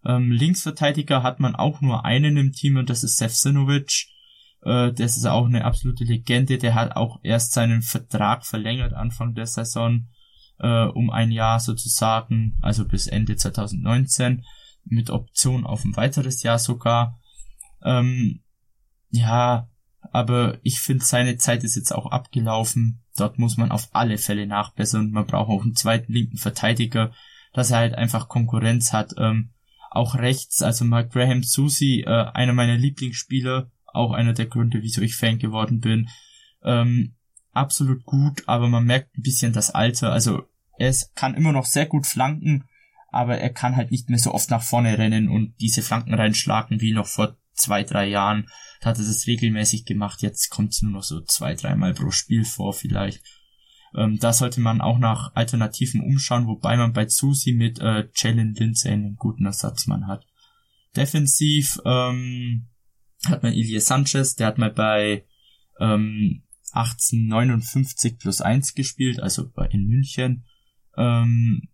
Ähm, 0.05 0.31
Linksverteidiger 0.31 1.23
hat 1.23 1.39
man 1.39 1.55
auch 1.55 1.81
nur 1.81 2.05
einen 2.05 2.37
im 2.37 2.51
Team 2.51 2.77
und 2.77 2.89
das 2.89 3.03
ist 3.03 3.17
Sefcinovic. 3.17 4.07
Äh, 4.63 4.93
das 4.93 5.17
ist 5.17 5.25
auch 5.25 5.45
eine 5.45 5.65
absolute 5.65 6.03
Legende. 6.03 6.57
Der 6.57 6.75
hat 6.75 6.95
auch 6.95 7.19
erst 7.23 7.53
seinen 7.53 7.81
Vertrag 7.81 8.45
verlängert 8.45 8.93
Anfang 8.93 9.33
der 9.33 9.47
Saison 9.47 10.07
äh, 10.59 10.85
um 10.85 11.09
ein 11.09 11.31
Jahr 11.31 11.59
sozusagen, 11.59 12.57
also 12.61 12.85
bis 12.85 13.07
Ende 13.07 13.35
2019 13.35 14.43
mit 14.85 15.09
Option 15.09 15.65
auf 15.65 15.83
ein 15.83 15.95
weiteres 15.95 16.43
Jahr 16.43 16.59
sogar. 16.59 17.19
Ähm, 17.83 18.43
ja, 19.09 19.69
aber 20.12 20.58
ich 20.64 20.80
finde, 20.80 21.03
seine 21.03 21.38
Zeit 21.38 21.64
ist 21.64 21.76
jetzt 21.76 21.93
auch 21.93 22.08
abgelaufen. 22.12 23.03
Dort 23.18 23.39
muss 23.39 23.58
man 23.58 23.72
auf 23.72 23.89
alle 23.93 24.18
Fälle 24.18 24.47
nachbessern. 24.47 25.12
Man 25.12 25.26
braucht 25.26 25.49
auch 25.49 25.64
einen 25.64 25.76
zweiten 25.76 26.12
linken 26.12 26.38
Verteidiger, 26.38 27.12
dass 27.53 27.72
er 27.72 27.78
halt 27.78 27.95
einfach 27.95 28.28
Konkurrenz 28.28 28.93
hat. 28.93 29.14
Ähm, 29.18 29.51
auch 29.89 30.16
rechts, 30.16 30.62
also 30.62 30.84
Mark 30.84 31.12
Graham 31.12 31.43
Susi, 31.43 32.03
äh, 32.06 32.26
einer 32.34 32.53
meiner 32.53 32.76
Lieblingsspieler, 32.76 33.72
auch 33.86 34.12
einer 34.12 34.34
der 34.34 34.47
Gründe, 34.47 34.82
wieso 34.82 35.01
ich 35.01 35.16
Fan 35.16 35.39
geworden 35.39 35.80
bin. 35.80 36.10
Ähm, 36.64 37.16
absolut 37.53 38.03
gut, 38.03 38.43
aber 38.47 38.68
man 38.68 38.84
merkt 38.84 39.18
ein 39.18 39.22
bisschen 39.22 39.53
das 39.53 39.72
Alter. 39.72 40.12
Also 40.12 40.43
er 40.78 40.93
kann 41.16 41.36
immer 41.36 41.53
noch 41.53 41.66
sehr 41.66 41.86
gut 41.86 42.06
flanken, 42.06 42.66
aber 43.10 43.38
er 43.38 43.51
kann 43.51 43.78
halt 43.78 43.91
nicht 43.91 44.10
mehr 44.10 44.20
so 44.20 44.34
oft 44.34 44.49
nach 44.49 44.62
vorne 44.62 44.97
rennen 44.97 45.30
und 45.30 45.56
diese 45.62 45.82
Flanken 45.82 46.14
reinschlagen 46.14 46.82
wie 46.82 46.91
noch 46.91 47.08
vor 47.08 47.38
zwei, 47.56 47.84
drei 47.84 48.08
Jahren. 48.08 48.47
Hat 48.82 48.99
er 48.99 49.06
das 49.06 49.28
regelmäßig 49.28 49.86
gemacht. 49.86 50.22
Jetzt 50.22 50.49
kommt 50.49 50.74
es 50.74 50.82
nur 50.82 50.91
noch 50.91 51.03
so 51.03 51.22
zwei, 51.22 51.56
dreimal 51.56 51.93
pro 51.93 52.12
Spiel 52.12 52.45
vor 52.45 52.74
vielleicht. 52.74 53.24
Ähm, 53.95 54.18
da 54.20 54.34
sollte 54.34 54.62
man 54.62 54.82
auch 54.82 54.99
nach 54.99 55.34
Alternativen 55.36 56.01
umschauen, 56.01 56.47
wobei 56.47 56.76
man 56.76 56.93
bei 56.93 57.08
Susi 57.08 57.53
mit 57.53 57.80
äh, 57.80 58.08
Jalen 58.14 58.53
Lindsay 58.53 58.91
einen 58.91 59.16
guten 59.16 59.45
Ersatzmann 59.45 60.08
hat. 60.08 60.26
Defensiv 60.95 61.80
ähm, 61.86 62.68
hat 63.26 63.43
man 63.43 63.53
Ilie 63.53 63.80
Sanchez, 63.80 64.36
der 64.36 64.47
hat 64.47 64.58
mal 64.58 64.72
bei 64.72 65.26
ähm, 65.80 66.43
1859 66.74 68.20
plus 68.20 68.41
1 68.41 68.76
gespielt, 68.76 69.20
also 69.22 69.49
in 69.72 69.88
München. 69.88 70.45
Ähm, 70.97 71.70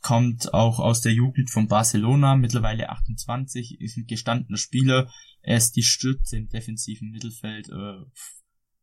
kommt 0.00 0.54
auch 0.54 0.78
aus 0.78 1.00
der 1.00 1.12
Jugend 1.12 1.50
von 1.50 1.68
Barcelona, 1.68 2.36
mittlerweile 2.36 2.88
28, 2.88 3.80
ist 3.80 3.96
ein 3.96 4.06
gestandener 4.06 4.58
Spieler. 4.58 5.10
Er 5.42 5.56
ist 5.56 5.76
die 5.76 5.82
Stütze 5.82 6.36
im 6.36 6.48
defensiven 6.48 7.10
Mittelfeld, 7.10 7.68
äh, 7.68 8.04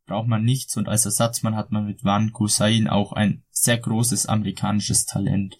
braucht 0.06 0.28
man 0.28 0.42
nichts 0.42 0.76
und 0.76 0.88
als 0.88 1.04
Ersatzmann 1.04 1.56
hat 1.56 1.70
man 1.70 1.86
mit 1.86 2.02
Van 2.02 2.32
Gusain 2.32 2.88
auch 2.88 3.12
ein 3.12 3.44
sehr 3.50 3.78
großes 3.78 4.26
amerikanisches 4.26 5.06
Talent. 5.06 5.56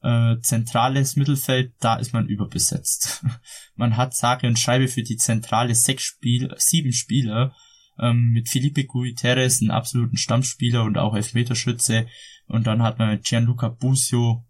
Äh, 0.00 0.36
zentrales 0.40 1.16
Mittelfeld, 1.16 1.74
da 1.80 1.96
ist 1.96 2.12
man 2.12 2.28
überbesetzt. 2.28 3.24
man 3.74 3.96
hat 3.96 4.14
sage 4.14 4.46
und 4.46 4.58
Scheibe 4.58 4.88
für 4.88 5.02
die 5.02 5.16
zentrale 5.16 5.74
sechs 5.74 6.04
Spiel, 6.04 6.54
sieben 6.56 6.92
Spieler, 6.92 7.54
ähm, 8.00 8.30
mit 8.32 8.48
Felipe 8.48 8.84
Guiterres, 8.84 9.60
einen 9.60 9.70
absoluten 9.70 10.16
Stammspieler 10.16 10.84
und 10.84 10.98
auch 10.98 11.14
Elfmeterschütze, 11.14 12.06
und 12.48 12.66
dann 12.66 12.82
hat 12.82 12.98
man 12.98 13.10
mit 13.10 13.24
Gianluca 13.24 13.68
Busio, 13.68 14.46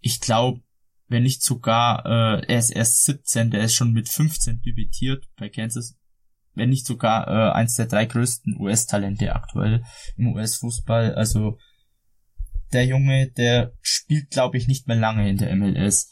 ich 0.00 0.20
glaube, 0.20 0.62
wenn 1.08 1.22
nicht 1.22 1.42
sogar, 1.42 2.04
äh, 2.06 2.46
er 2.46 2.58
ist 2.58 2.70
erst 2.70 3.04
17, 3.04 3.50
der 3.50 3.64
ist 3.64 3.74
schon 3.74 3.92
mit 3.92 4.08
15 4.08 4.62
debütiert 4.62 5.28
bei 5.36 5.50
Kansas, 5.50 5.96
wenn 6.54 6.70
nicht 6.70 6.86
sogar 6.86 7.28
äh, 7.28 7.52
eins 7.52 7.74
der 7.74 7.86
drei 7.86 8.06
größten 8.06 8.56
US-Talente 8.58 9.34
aktuell 9.34 9.84
im 10.16 10.28
US-Fußball. 10.28 11.14
Also 11.14 11.58
der 12.72 12.86
Junge, 12.86 13.30
der 13.30 13.72
spielt, 13.82 14.30
glaube 14.30 14.56
ich, 14.56 14.66
nicht 14.66 14.88
mehr 14.88 14.96
lange 14.96 15.28
in 15.28 15.36
der 15.36 15.54
MLS. 15.54 16.10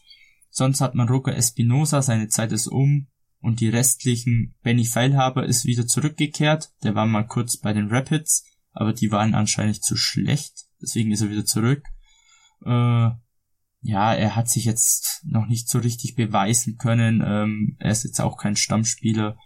Sonst 0.50 0.82
hat 0.82 0.94
man 0.94 1.08
Roca 1.08 1.32
Espinosa, 1.32 2.02
seine 2.02 2.28
Zeit 2.28 2.52
ist 2.52 2.66
um 2.66 3.08
und 3.42 3.60
die 3.60 3.68
restlichen 3.68 4.54
Benny 4.62 4.86
Feilhaber 4.86 5.44
ist 5.44 5.66
wieder 5.66 5.86
zurückgekehrt. 5.86 6.70
Der 6.82 6.94
war 6.94 7.06
mal 7.06 7.26
kurz 7.26 7.58
bei 7.58 7.72
den 7.72 7.88
Rapids, 7.88 8.44
aber 8.72 8.92
die 8.94 9.10
waren 9.10 9.34
anscheinend 9.34 9.84
zu 9.84 9.96
schlecht 9.96 10.66
deswegen 10.82 11.12
ist 11.12 11.22
er 11.22 11.30
wieder 11.30 11.46
zurück. 11.46 11.84
Äh, 12.64 13.10
ja, 13.84 14.14
er 14.14 14.36
hat 14.36 14.48
sich 14.48 14.64
jetzt 14.64 15.22
noch 15.24 15.46
nicht 15.46 15.68
so 15.68 15.78
richtig 15.78 16.14
beweisen 16.14 16.76
können. 16.76 17.22
Ähm, 17.24 17.76
er 17.78 17.92
ist 17.92 18.04
jetzt 18.04 18.20
auch 18.20 18.36
kein 18.36 18.56
Stammspieler. 18.56 19.36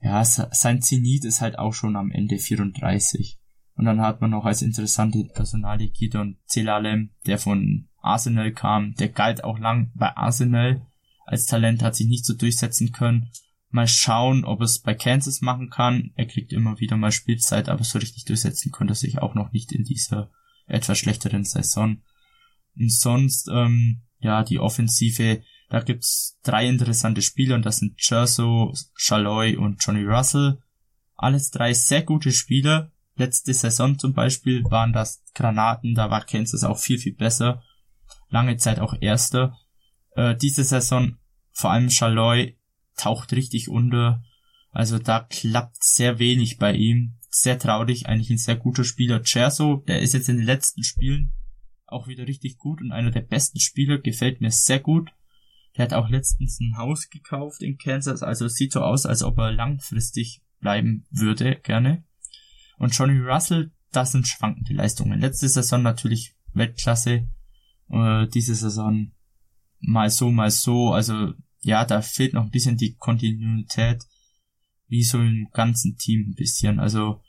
Ja, 0.00 0.24
sein 0.24 0.82
Zenit 0.82 1.24
ist 1.24 1.40
halt 1.40 1.58
auch 1.58 1.72
schon 1.72 1.96
am 1.96 2.10
Ende 2.10 2.38
34. 2.38 3.38
Und 3.76 3.86
dann 3.86 4.00
hat 4.00 4.20
man 4.20 4.30
noch 4.30 4.44
als 4.44 4.62
interessante 4.62 5.24
Personalie 5.34 5.90
Gidon 5.90 6.38
Zelalem, 6.46 7.10
der 7.26 7.38
von 7.38 7.88
Arsenal 8.00 8.52
kam. 8.52 8.94
Der 8.94 9.08
galt 9.08 9.44
auch 9.44 9.58
lang 9.58 9.92
bei 9.94 10.16
Arsenal. 10.16 10.86
Als 11.24 11.46
Talent 11.46 11.82
hat 11.82 11.96
sich 11.96 12.06
nicht 12.06 12.24
so 12.24 12.34
durchsetzen 12.34 12.92
können. 12.92 13.30
Mal 13.70 13.88
schauen, 13.88 14.44
ob 14.44 14.60
es 14.60 14.78
bei 14.78 14.94
Kansas 14.94 15.40
machen 15.40 15.70
kann. 15.70 16.12
Er 16.14 16.26
kriegt 16.26 16.52
immer 16.52 16.78
wieder 16.78 16.96
mal 16.96 17.12
Spielzeit, 17.12 17.68
aber 17.68 17.82
so 17.82 17.98
richtig 17.98 18.24
durchsetzen 18.24 18.70
konnte 18.70 18.92
er 18.92 18.96
sich 18.96 19.18
auch 19.18 19.34
noch 19.34 19.52
nicht 19.52 19.72
in 19.72 19.84
dieser 19.84 20.30
etwas 20.66 20.98
schlechteren 20.98 21.44
Saison. 21.44 22.02
Und 22.76 22.92
sonst, 22.92 23.48
ähm, 23.52 24.02
ja, 24.18 24.42
die 24.44 24.58
Offensive, 24.58 25.42
da 25.70 25.80
gibt's 25.80 26.38
drei 26.42 26.68
interessante 26.68 27.22
Spieler 27.22 27.56
und 27.56 27.66
das 27.66 27.78
sind 27.78 27.98
Cherso, 27.98 28.72
Chaloy 28.96 29.56
und 29.56 29.84
Johnny 29.84 30.04
Russell. 30.04 30.58
Alles 31.16 31.50
drei 31.50 31.72
sehr 31.72 32.02
gute 32.02 32.32
Spieler. 32.32 32.92
Letzte 33.16 33.54
Saison 33.54 33.98
zum 33.98 34.12
Beispiel 34.12 34.64
waren 34.64 34.92
das 34.92 35.22
Granaten, 35.34 35.94
da 35.94 36.10
war 36.10 36.24
Kansas 36.24 36.64
auch 36.64 36.78
viel, 36.78 36.98
viel 36.98 37.14
besser. 37.14 37.62
Lange 38.28 38.56
Zeit 38.56 38.80
auch 38.80 38.94
Erster. 39.00 39.56
Äh, 40.14 40.36
diese 40.36 40.64
Saison, 40.64 41.16
vor 41.52 41.70
allem 41.70 41.88
Chaloy, 41.88 42.58
taucht 42.96 43.32
richtig 43.32 43.68
unter. 43.68 44.22
Also 44.70 44.98
da 44.98 45.20
klappt 45.20 45.82
sehr 45.82 46.18
wenig 46.18 46.58
bei 46.58 46.74
ihm 46.74 47.16
sehr 47.34 47.58
traurig, 47.58 48.06
eigentlich 48.06 48.30
ein 48.30 48.38
sehr 48.38 48.56
guter 48.56 48.84
Spieler. 48.84 49.22
Cherso, 49.22 49.82
der 49.88 50.00
ist 50.00 50.14
jetzt 50.14 50.28
in 50.28 50.36
den 50.36 50.46
letzten 50.46 50.84
Spielen 50.84 51.32
auch 51.86 52.06
wieder 52.06 52.26
richtig 52.26 52.58
gut 52.58 52.80
und 52.80 52.92
einer 52.92 53.10
der 53.10 53.22
besten 53.22 53.60
Spieler, 53.60 53.98
gefällt 53.98 54.40
mir 54.40 54.50
sehr 54.50 54.80
gut. 54.80 55.10
Der 55.76 55.84
hat 55.84 55.92
auch 55.92 56.08
letztens 56.08 56.60
ein 56.60 56.76
Haus 56.76 57.08
gekauft 57.10 57.62
in 57.62 57.76
Kansas, 57.76 58.22
also 58.22 58.46
sieht 58.46 58.72
so 58.72 58.80
aus, 58.80 59.04
als 59.06 59.24
ob 59.24 59.38
er 59.38 59.52
langfristig 59.52 60.42
bleiben 60.60 61.06
würde, 61.10 61.56
gerne. 61.56 62.04
Und 62.78 62.96
Johnny 62.96 63.18
Russell, 63.18 63.72
das 63.90 64.12
sind 64.12 64.28
schwankende 64.28 64.72
Leistungen. 64.72 65.20
Letzte 65.20 65.48
Saison 65.48 65.82
natürlich 65.82 66.34
Weltklasse, 66.52 67.28
äh, 67.90 68.28
diese 68.28 68.54
Saison 68.54 69.12
mal 69.86 70.10
so, 70.10 70.30
mal 70.30 70.50
so, 70.50 70.92
also 70.92 71.32
ja, 71.60 71.84
da 71.84 72.02
fehlt 72.02 72.34
noch 72.34 72.44
ein 72.44 72.50
bisschen 72.50 72.76
die 72.76 72.94
Kontinuität 72.94 74.02
wie 74.86 75.02
so 75.02 75.18
im 75.18 75.48
ganzen 75.52 75.96
Team 75.96 76.28
ein 76.28 76.34
bisschen. 76.34 76.78
Also 76.78 77.22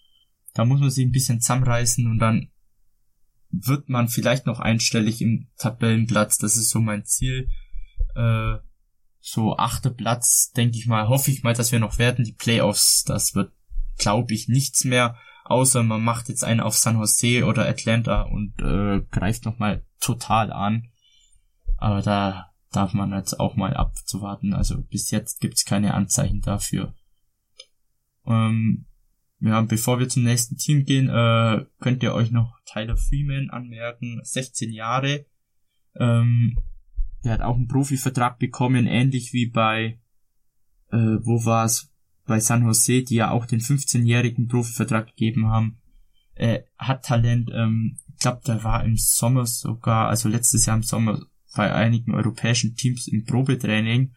da 0.54 0.66
muss 0.66 0.80
man 0.80 0.90
sich 0.90 1.06
ein 1.06 1.12
bisschen 1.12 1.42
zusammenreißen 1.42 2.06
und 2.10 2.20
dann 2.20 2.50
wird 3.50 3.90
man 3.90 4.08
vielleicht 4.08 4.46
noch 4.46 4.60
einstellig 4.60 5.22
im 5.22 5.48
Tabellenplatz. 5.58 6.38
Das 6.38 6.58
ist 6.58 6.70
so 6.70 6.80
mein 6.80 7.06
Ziel. 7.06 7.48
Äh, 8.16 8.56
so 9.20 9.58
achter 9.58 9.90
Platz, 9.90 10.52
denke 10.52 10.78
ich 10.78 10.86
mal, 10.86 11.08
hoffe 11.08 11.32
ich 11.32 11.42
mal, 11.42 11.56
dass 11.56 11.72
wir 11.72 11.80
noch 11.80 11.98
werden. 11.98 12.26
Die 12.26 12.34
Playoffs, 12.34 13.04
das 13.06 13.34
wird, 13.34 13.52
glaube 13.98 14.34
ich, 14.34 14.48
nichts 14.48 14.84
mehr, 14.84 15.18
außer 15.46 15.82
man 15.82 16.04
macht 16.04 16.30
jetzt 16.30 16.44
einen 16.44 16.60
auf 16.60 16.78
San 16.78 16.98
Jose 16.98 17.44
oder 17.46 17.68
Atlanta 17.68 18.22
und 18.24 18.62
äh, 18.62 19.02
greift 19.10 19.46
noch 19.46 19.58
mal 19.58 19.84
total 20.00 20.52
an. 20.52 20.90
Aber 21.78 22.02
da 22.02 22.52
darf 22.72 22.94
man 22.94 23.12
jetzt 23.12 23.40
auch 23.40 23.56
mal 23.56 23.74
abzuwarten. 23.74 24.54
Also 24.54 24.82
bis 24.84 25.12
jetzt 25.12 25.40
gibt's 25.40 25.66
keine 25.66 25.94
Anzeichen 25.94 26.42
dafür. 26.42 26.94
Ähm, 28.26 28.86
ja, 29.40 29.62
bevor 29.62 30.00
wir 30.00 30.10
zum 30.10 30.24
nächsten 30.24 30.58
Team 30.58 30.86
gehen, 30.86 31.10
äh, 31.10 31.66
könnt 31.80 32.04
ihr 32.04 32.14
euch 32.14 32.32
noch 32.32 32.58
Tyler 32.66 32.98
Freeman 32.98 33.50
anmerken, 33.50 34.20
16 34.24 34.72
Jahre. 34.72 35.26
Ähm, 35.96 36.58
der 37.24 37.34
hat 37.34 37.42
auch 37.42 37.56
einen 37.56 37.68
Profivertrag 37.68 38.40
bekommen, 38.40 38.88
ähnlich 38.88 39.34
wie 39.34 39.48
bei, 39.48 40.00
äh, 40.92 41.18
wo 41.22 41.46
war 41.46 41.66
es, 41.66 41.92
bei 42.26 42.40
San 42.40 42.64
Jose, 42.64 43.04
die 43.04 43.16
ja 43.16 43.30
auch 43.30 43.46
den 43.46 43.60
15-jährigen 43.60 44.48
Profivertrag 44.48 45.08
gegeben 45.08 45.48
haben. 45.48 45.80
Er 46.34 46.66
hat 46.78 47.06
Talent, 47.06 47.52
ähm, 47.54 48.00
ich 48.08 48.18
glaube, 48.18 48.42
der 48.48 48.64
war 48.64 48.84
im 48.84 48.98
Sommer 48.98 49.46
sogar, 49.46 50.10
also 50.10 50.28
letztes 50.28 50.66
Jahr 50.66 50.78
im 50.78 50.84
Sommer 50.84 51.20
bei 51.56 51.74
einigen 51.74 52.14
europäischen 52.14 52.76
Teams 52.76 53.08
im 53.08 53.26
Probetraining. 53.26 54.14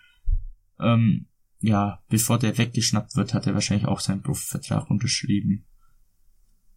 Ähm, 0.79 1.27
ja, 1.61 2.03
bevor 2.09 2.39
der 2.39 2.57
weggeschnappt 2.57 3.17
wird, 3.17 3.35
hat 3.35 3.47
er 3.47 3.55
wahrscheinlich 3.55 3.89
auch 3.89 4.01
seinen 4.01 4.23
Profivertrag 4.23 4.91
unterschrieben. 4.91 5.65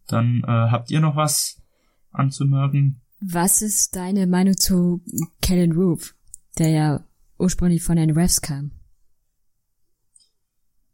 Dann 0.06 0.42
äh, 0.42 0.46
habt 0.46 0.90
ihr 0.90 1.00
noch 1.00 1.16
was 1.16 1.62
anzumerken? 2.10 3.00
Was 3.20 3.62
ist 3.62 3.94
deine 3.94 4.26
Meinung 4.26 4.56
zu 4.56 5.02
Kellen 5.40 5.72
Roof, 5.72 6.14
der 6.58 6.70
ja 6.70 7.04
ursprünglich 7.38 7.82
von 7.82 7.96
den 7.96 8.10
Refs 8.10 8.40
kam? 8.40 8.72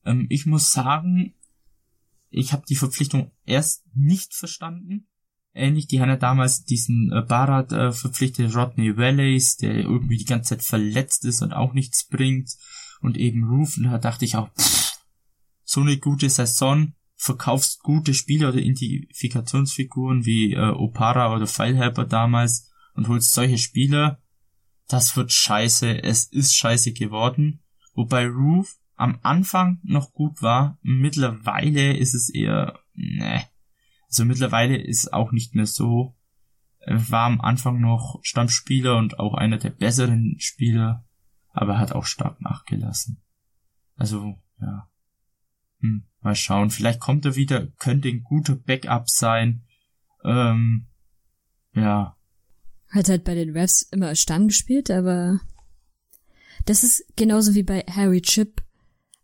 Ähm, 0.05 0.27
ich 0.29 0.45
muss 0.45 0.71
sagen, 0.71 1.35
ich 2.31 2.53
habe 2.53 2.65
die 2.69 2.77
Verpflichtung 2.77 3.31
erst 3.47 3.85
nicht 3.95 4.35
verstanden. 4.35 5.08
Ähnlich, 5.59 5.87
die 5.89 6.01
haben 6.01 6.09
ja 6.09 6.17
damals 6.17 6.65
diesen 6.65 7.13
äh, 7.13 7.23
Barat 7.23 7.73
äh, 7.73 7.93
verpflichtet, 7.93 8.55
Rodney 8.55 8.97
Wallace, 8.97 9.57
der 9.57 9.75
irgendwie 9.77 10.17
die 10.17 10.25
ganze 10.25 10.57
Zeit 10.57 10.65
verletzt 10.65 11.25
ist 11.25 11.43
und 11.43 11.53
auch 11.53 11.73
nichts 11.75 12.07
bringt. 12.07 12.51
Und 13.01 13.17
eben 13.17 13.49
und 13.49 13.85
da 13.85 13.99
dachte 13.99 14.25
ich 14.25 14.37
auch, 14.37 14.49
pff, 14.55 14.99
so 15.65 15.81
eine 15.83 15.99
gute 15.99 16.31
Saison, 16.31 16.95
verkaufst 17.17 17.83
gute 17.83 18.15
Spieler 18.15 18.49
oder 18.49 18.59
Identifikationsfiguren 18.59 20.25
wie 20.25 20.55
äh, 20.55 20.71
Opara 20.71 21.35
oder 21.35 21.47
Filehelper 21.47 22.05
damals 22.05 22.71
und 22.95 23.09
holst 23.09 23.33
solche 23.33 23.59
Spieler, 23.59 24.21
das 24.89 25.17
wird 25.17 25.33
scheiße, 25.33 26.03
es 26.03 26.25
ist 26.25 26.57
scheiße 26.57 26.93
geworden. 26.93 27.61
Wobei 27.95 28.27
Roof 28.27 28.79
am 28.97 29.19
Anfang 29.23 29.81
noch 29.83 30.13
gut 30.13 30.43
war, 30.43 30.79
mittlerweile 30.83 31.97
ist 31.97 32.15
es 32.15 32.31
eher, 32.31 32.79
ne. 32.95 33.45
Also 34.09 34.25
mittlerweile 34.25 34.77
ist 34.77 35.13
auch 35.13 35.33
nicht 35.33 35.55
mehr 35.55 35.67
so. 35.67 36.17
Er 36.81 37.11
war 37.11 37.27
am 37.27 37.41
Anfang 37.41 37.81
noch 37.81 38.21
Stammspieler 38.23 38.97
und 38.97 39.19
auch 39.19 39.35
einer 39.35 39.59
der 39.59 39.71
besseren 39.71 40.37
Spieler 40.39 41.05
aber 41.59 41.79
hat 41.79 41.93
auch 41.93 42.05
stark 42.05 42.41
nachgelassen. 42.41 43.21
Also, 43.97 44.37
ja. 44.61 44.89
Hm, 45.81 46.05
mal 46.21 46.37
schauen. 46.37 46.71
Vielleicht 46.71 47.01
kommt 47.01 47.25
er 47.25 47.35
wieder, 47.35 47.67
könnte 47.79 48.09
ein 48.09 48.23
guter 48.23 48.55
Backup 48.55 49.11
sein. 49.11 49.65
Ähm, 50.25 50.87
ja. 51.73 52.17
Hat 52.91 53.09
halt 53.09 53.25
bei 53.25 53.35
den 53.35 53.51
Refs 53.51 53.83
immer 53.83 54.15
Stamm 54.15 54.47
gespielt, 54.47 54.91
aber 54.91 55.41
das 56.65 56.85
ist 56.85 57.05
genauso 57.17 57.55
wie 57.55 57.65
bei 57.65 57.85
Harry 57.91 58.23
Chip 58.23 58.63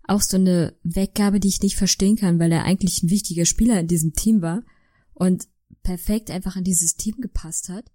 auch 0.02 0.20
so 0.20 0.36
eine 0.36 0.76
Weggabe, 0.82 1.38
die 1.38 1.48
ich 1.48 1.62
nicht 1.62 1.76
verstehen 1.76 2.16
kann, 2.16 2.40
weil 2.40 2.50
er 2.50 2.64
eigentlich 2.64 3.02
ein 3.02 3.10
wichtiger 3.10 3.46
Spieler 3.46 3.78
in 3.78 3.86
diesem 3.86 4.12
Team 4.12 4.42
war 4.42 4.62
und 5.14 5.48
perfekt 5.82 6.30
einfach 6.30 6.56
in 6.56 6.64
dieses 6.64 6.96
Team 6.96 7.16
gepasst 7.20 7.68
hat. 7.68 7.90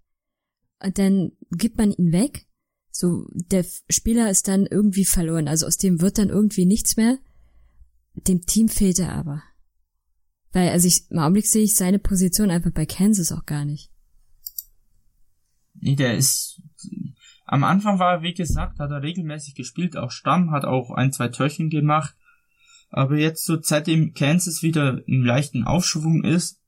Und 0.82 0.98
dann 0.98 1.32
gibt 1.50 1.78
man 1.78 1.92
ihn 1.92 2.12
weg 2.12 2.46
so, 3.00 3.26
der 3.32 3.64
Spieler 3.88 4.30
ist 4.30 4.48
dann 4.48 4.66
irgendwie 4.66 5.04
verloren. 5.04 5.48
Also 5.48 5.66
aus 5.66 5.78
dem 5.78 6.00
wird 6.00 6.18
dann 6.18 6.28
irgendwie 6.28 6.66
nichts 6.66 6.96
mehr. 6.96 7.18
Dem 8.14 8.42
Team 8.42 8.68
fehlt 8.68 8.98
er 8.98 9.14
aber. 9.14 9.42
Weil, 10.52 10.70
also 10.70 10.88
ich, 10.88 11.10
im 11.10 11.18
Augenblick 11.18 11.46
sehe 11.46 11.62
ich 11.62 11.76
seine 11.76 11.98
Position 11.98 12.50
einfach 12.50 12.72
bei 12.72 12.84
Kansas 12.84 13.32
auch 13.32 13.46
gar 13.46 13.64
nicht. 13.64 13.90
Nee, 15.74 15.94
der 15.94 16.16
ist, 16.16 16.60
am 17.46 17.64
Anfang 17.64 17.98
war 17.98 18.16
er, 18.16 18.22
wie 18.22 18.34
gesagt, 18.34 18.80
hat 18.80 18.90
er 18.90 19.02
regelmäßig 19.02 19.54
gespielt, 19.54 19.96
auch 19.96 20.10
Stamm, 20.10 20.50
hat 20.50 20.64
auch 20.64 20.90
ein, 20.90 21.12
zwei 21.12 21.28
Törchen 21.28 21.70
gemacht. 21.70 22.14
Aber 22.90 23.16
jetzt 23.16 23.46
so, 23.46 23.56
seitdem 23.62 24.12
Kansas 24.12 24.62
wieder 24.62 25.00
im 25.06 25.24
leichten 25.24 25.62
Aufschwung 25.64 26.24
ist, 26.24 26.59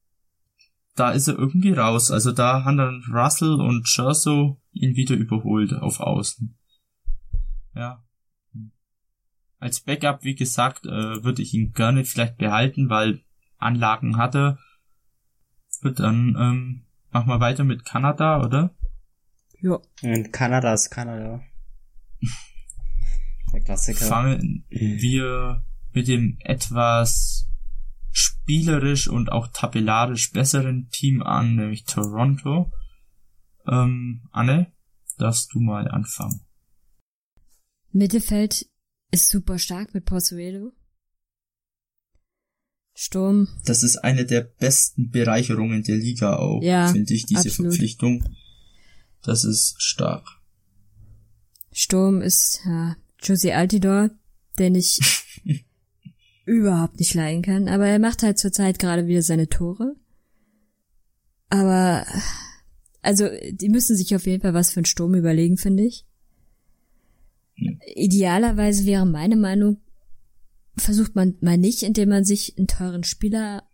da 0.94 1.10
ist 1.10 1.28
er 1.28 1.38
irgendwie 1.38 1.72
raus. 1.72 2.10
Also 2.10 2.32
da 2.32 2.64
haben 2.64 2.76
dann 2.76 3.02
Russell 3.12 3.60
und 3.60 3.86
Cherso 3.86 4.60
ihn 4.72 4.96
wieder 4.96 5.14
überholt 5.14 5.72
auf 5.72 6.00
Außen. 6.00 6.58
Ja. 7.74 8.04
Als 9.58 9.80
Backup, 9.80 10.24
wie 10.24 10.34
gesagt, 10.34 10.86
äh, 10.86 11.22
würde 11.24 11.42
ich 11.42 11.54
ihn 11.54 11.72
gerne 11.72 12.04
vielleicht 12.04 12.36
behalten, 12.36 12.90
weil 12.90 13.22
Anlagen 13.58 14.16
hatte. 14.16 14.58
Wird 15.80 16.00
dann 16.00 16.36
ähm, 16.38 16.86
machen 17.10 17.28
wir 17.28 17.40
weiter 17.40 17.64
mit 17.64 17.84
Kanada, 17.84 18.44
oder? 18.44 18.74
Ja. 19.60 19.78
In 20.02 20.30
Kanada 20.32 20.72
ist 20.74 20.90
Kanada. 20.90 21.42
Der 23.52 23.60
Klassiker. 23.60 24.04
Fangen 24.04 24.64
wir 24.68 25.62
mit 25.92 26.08
dem 26.08 26.38
etwas 26.40 27.51
spielerisch 28.12 29.08
und 29.08 29.32
auch 29.32 29.48
tabellarisch 29.48 30.32
besseren 30.32 30.88
Team 30.90 31.22
an, 31.22 31.56
nämlich 31.56 31.84
Toronto. 31.84 32.70
Ähm, 33.66 34.28
Anne, 34.30 34.72
darfst 35.18 35.52
du 35.54 35.60
mal 35.60 35.88
anfangen. 35.88 36.42
Mittelfeld 37.90 38.66
ist 39.10 39.30
super 39.30 39.58
stark 39.58 39.94
mit 39.94 40.04
Pozuelo. 40.04 40.72
Sturm. 42.94 43.48
Das 43.64 43.82
ist 43.82 43.96
eine 43.96 44.26
der 44.26 44.42
besten 44.42 45.10
Bereicherungen 45.10 45.82
der 45.82 45.96
Liga 45.96 46.36
auch, 46.36 46.62
ja, 46.62 46.88
finde 46.88 47.14
ich, 47.14 47.24
diese 47.24 47.48
absolut. 47.48 47.72
Verpflichtung. 47.72 48.24
Das 49.22 49.44
ist 49.44 49.76
stark. 49.78 50.26
Sturm 51.72 52.20
ist 52.20 52.60
ja, 52.66 52.96
Josie 53.22 53.52
Altidor, 53.52 54.10
den 54.58 54.74
ich 54.74 55.00
überhaupt 56.44 56.98
nicht 56.98 57.14
leiden 57.14 57.42
kann, 57.42 57.68
aber 57.68 57.86
er 57.86 57.98
macht 57.98 58.22
halt 58.22 58.38
zurzeit 58.38 58.78
gerade 58.78 59.06
wieder 59.06 59.22
seine 59.22 59.48
Tore. 59.48 59.94
Aber 61.48 62.06
also, 63.02 63.28
die 63.50 63.68
müssen 63.68 63.96
sich 63.96 64.14
auf 64.14 64.26
jeden 64.26 64.42
Fall 64.42 64.54
was 64.54 64.70
für 64.70 64.78
einen 64.78 64.86
Sturm 64.86 65.14
überlegen, 65.14 65.56
finde 65.56 65.84
ich. 65.84 66.06
Idealerweise 67.94 68.86
wäre 68.86 69.04
meine 69.04 69.36
Meinung, 69.36 69.78
versucht 70.76 71.14
man 71.14 71.34
mal 71.40 71.58
nicht, 71.58 71.82
indem 71.82 72.08
man 72.08 72.24
sich 72.24 72.56
einen 72.56 72.68
teuren 72.68 73.04
Spieler 73.04 73.64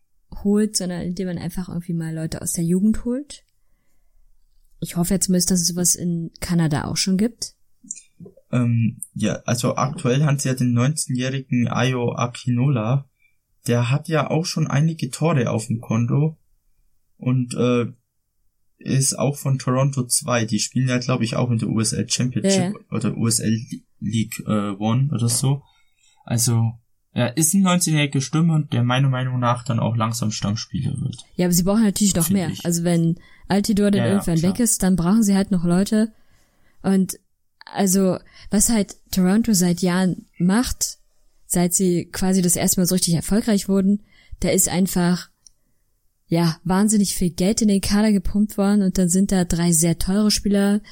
holt, 0.42 0.76
sondern 0.76 1.02
indem 1.02 1.28
man 1.28 1.38
einfach 1.38 1.68
irgendwie 1.68 1.92
mal 1.92 2.14
Leute 2.14 2.42
aus 2.42 2.52
der 2.52 2.64
Jugend 2.64 3.04
holt. 3.04 3.44
Ich 4.80 4.96
hoffe 4.96 5.14
jetzt 5.14 5.26
zumindest, 5.26 5.50
dass 5.50 5.60
es 5.60 5.68
sowas 5.68 5.94
in 5.94 6.30
Kanada 6.40 6.84
auch 6.84 6.96
schon 6.96 7.18
gibt. 7.18 7.54
Ähm, 8.50 9.00
ja, 9.14 9.40
also 9.44 9.76
aktuell 9.76 10.24
haben 10.24 10.38
sie 10.38 10.48
ja 10.48 10.54
den 10.54 10.76
19-jährigen 10.76 11.68
Ayo 11.68 12.14
Akinola. 12.14 13.08
Der 13.66 13.90
hat 13.90 14.08
ja 14.08 14.30
auch 14.30 14.46
schon 14.46 14.66
einige 14.66 15.10
Tore 15.10 15.50
auf 15.50 15.66
dem 15.66 15.80
Konto. 15.80 16.36
Und 17.16 17.54
äh, 17.54 17.86
ist 18.78 19.18
auch 19.18 19.36
von 19.36 19.58
Toronto 19.58 20.04
2. 20.04 20.44
Die 20.44 20.60
spielen 20.60 20.88
ja, 20.88 20.98
glaube 20.98 21.24
ich, 21.24 21.36
auch 21.36 21.50
in 21.50 21.58
der 21.58 21.68
USL 21.68 22.08
Championship 22.08 22.58
ja, 22.58 22.70
ja. 22.70 22.96
oder 22.96 23.16
USL 23.16 23.60
League 24.00 24.40
äh, 24.46 24.70
One 24.78 25.10
oder 25.12 25.28
so. 25.28 25.62
Also, 26.24 26.72
er 27.12 27.36
ist 27.36 27.54
ein 27.54 27.66
19-jähriger 27.66 28.20
Stürmer 28.20 28.54
und 28.54 28.72
der 28.72 28.84
meiner 28.84 29.08
Meinung 29.08 29.40
nach 29.40 29.64
dann 29.64 29.80
auch 29.80 29.96
langsam 29.96 30.30
Stammspieler 30.30 30.92
wird. 31.00 31.24
Ja, 31.34 31.46
aber 31.46 31.52
sie 31.52 31.64
brauchen 31.64 31.82
natürlich 31.82 32.14
noch 32.14 32.30
mehr. 32.30 32.50
Ich. 32.50 32.64
Also 32.64 32.84
wenn 32.84 33.18
Altidor 33.48 33.90
dann 33.90 34.02
ja, 34.02 34.08
irgendwann 34.10 34.42
weg 34.42 34.60
ist, 34.60 34.82
dann 34.82 34.94
brauchen 34.94 35.22
sie 35.22 35.34
halt 35.34 35.50
noch 35.50 35.64
Leute. 35.64 36.12
Und 36.82 37.18
also, 37.72 38.18
was 38.50 38.68
halt 38.68 38.96
Toronto 39.10 39.52
seit 39.52 39.80
Jahren 39.80 40.26
macht, 40.38 40.98
seit 41.46 41.74
sie 41.74 42.06
quasi 42.06 42.42
das 42.42 42.56
erste 42.56 42.80
Mal 42.80 42.86
so 42.86 42.94
richtig 42.94 43.14
erfolgreich 43.14 43.68
wurden, 43.68 44.02
da 44.40 44.50
ist 44.50 44.68
einfach 44.68 45.30
ja, 46.28 46.60
wahnsinnig 46.62 47.14
viel 47.14 47.30
Geld 47.30 47.62
in 47.62 47.68
den 47.68 47.80
Kader 47.80 48.12
gepumpt 48.12 48.58
worden 48.58 48.82
und 48.82 48.98
dann 48.98 49.08
sind 49.08 49.32
da 49.32 49.44
drei 49.44 49.72
sehr 49.72 49.98
teure 49.98 50.30
Spieler 50.30 50.82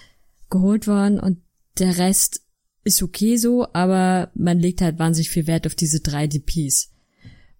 geholt 0.48 0.86
worden 0.86 1.20
und 1.20 1.42
der 1.78 1.98
Rest 1.98 2.42
ist 2.84 3.02
okay 3.02 3.36
so, 3.36 3.66
aber 3.74 4.30
man 4.34 4.58
legt 4.58 4.80
halt 4.80 4.98
wahnsinnig 4.98 5.28
viel 5.28 5.46
Wert 5.46 5.66
auf 5.66 5.74
diese 5.74 6.00
drei 6.00 6.26
DPs. 6.26 6.92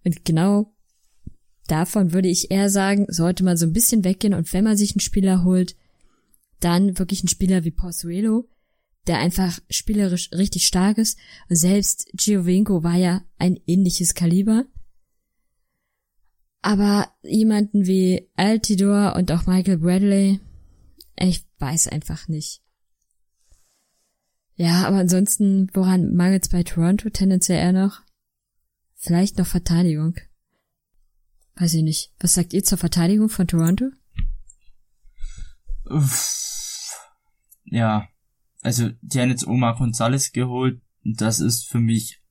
Und 0.03 0.25
genau 0.25 0.73
davon 1.67 2.13
würde 2.13 2.29
ich 2.29 2.49
eher 2.49 2.69
sagen, 2.69 3.05
sollte 3.09 3.43
man 3.43 3.57
so 3.57 3.65
ein 3.65 3.73
bisschen 3.73 4.03
weggehen 4.03 4.33
und 4.33 4.51
wenn 4.53 4.63
man 4.63 4.77
sich 4.77 4.93
einen 4.93 5.01
Spieler 5.01 5.43
holt, 5.43 5.75
dann 6.59 6.97
wirklich 6.97 7.21
einen 7.21 7.29
Spieler 7.29 7.63
wie 7.63 7.71
Pozuelo, 7.71 8.49
der 9.07 9.19
einfach 9.19 9.59
spielerisch 9.69 10.31
richtig 10.31 10.65
stark 10.65 10.97
ist. 10.97 11.17
Selbst 11.49 12.09
Giovinco 12.13 12.83
war 12.83 12.95
ja 12.95 13.23
ein 13.37 13.59
ähnliches 13.65 14.13
Kaliber. 14.13 14.65
Aber 16.61 17.09
jemanden 17.23 17.85
wie 17.85 18.29
Altidor 18.35 19.15
und 19.15 19.31
auch 19.31 19.45
Michael 19.45 19.77
Bradley, 19.77 20.39
ich 21.15 21.45
weiß 21.59 21.87
einfach 21.87 22.27
nicht. 22.27 22.61
Ja, 24.55 24.87
aber 24.87 24.97
ansonsten, 24.97 25.69
woran 25.73 26.15
mangelt 26.15 26.43
es 26.43 26.49
bei 26.49 26.63
Toronto 26.63 27.09
tendenziell 27.09 27.59
eher 27.59 27.73
noch? 27.73 28.01
Vielleicht 28.95 29.37
noch 29.37 29.45
Verteidigung. 29.45 30.15
Weiß 31.55 31.73
ich 31.75 31.83
nicht. 31.83 32.11
Was 32.19 32.33
sagt 32.33 32.53
ihr 32.53 32.63
zur 32.63 32.77
Verteidigung 32.77 33.29
von 33.29 33.47
Toronto? 33.47 33.85
Ja, 37.65 38.09
also 38.67 38.89
die 39.01 39.21
haben 39.21 39.29
jetzt 39.29 39.47
Omar 39.47 39.77
Gonzalez 39.77 40.33
geholt. 40.33 40.81
Das 41.05 41.39
ist 41.39 41.69
für 41.69 41.79
mich, 41.79 42.21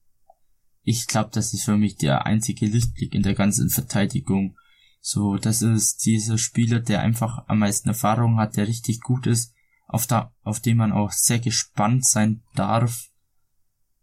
ich 0.82 1.06
glaube, 1.06 1.30
das 1.32 1.54
ist 1.54 1.64
für 1.64 1.78
mich 1.78 1.96
der 1.96 2.26
einzige 2.26 2.66
Lichtblick 2.66 3.14
in 3.14 3.22
der 3.22 3.32
ganzen 3.32 3.70
Verteidigung. 3.70 4.54
So, 5.00 5.38
das 5.38 5.62
ist 5.62 6.04
dieser 6.04 6.36
Spieler, 6.36 6.80
der 6.80 7.00
einfach 7.00 7.48
am 7.48 7.60
meisten 7.60 7.88
Erfahrung 7.88 8.36
hat, 8.36 8.58
der 8.58 8.68
richtig 8.68 9.00
gut 9.00 9.26
ist, 9.26 9.54
auf, 9.86 10.06
da, 10.06 10.34
auf 10.42 10.60
den 10.60 10.76
man 10.76 10.92
auch 10.92 11.10
sehr 11.10 11.38
gespannt 11.38 12.04
sein 12.04 12.42
darf. 12.54 13.08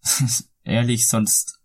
Ehrlich, 0.63 1.07
sonst 1.07 1.59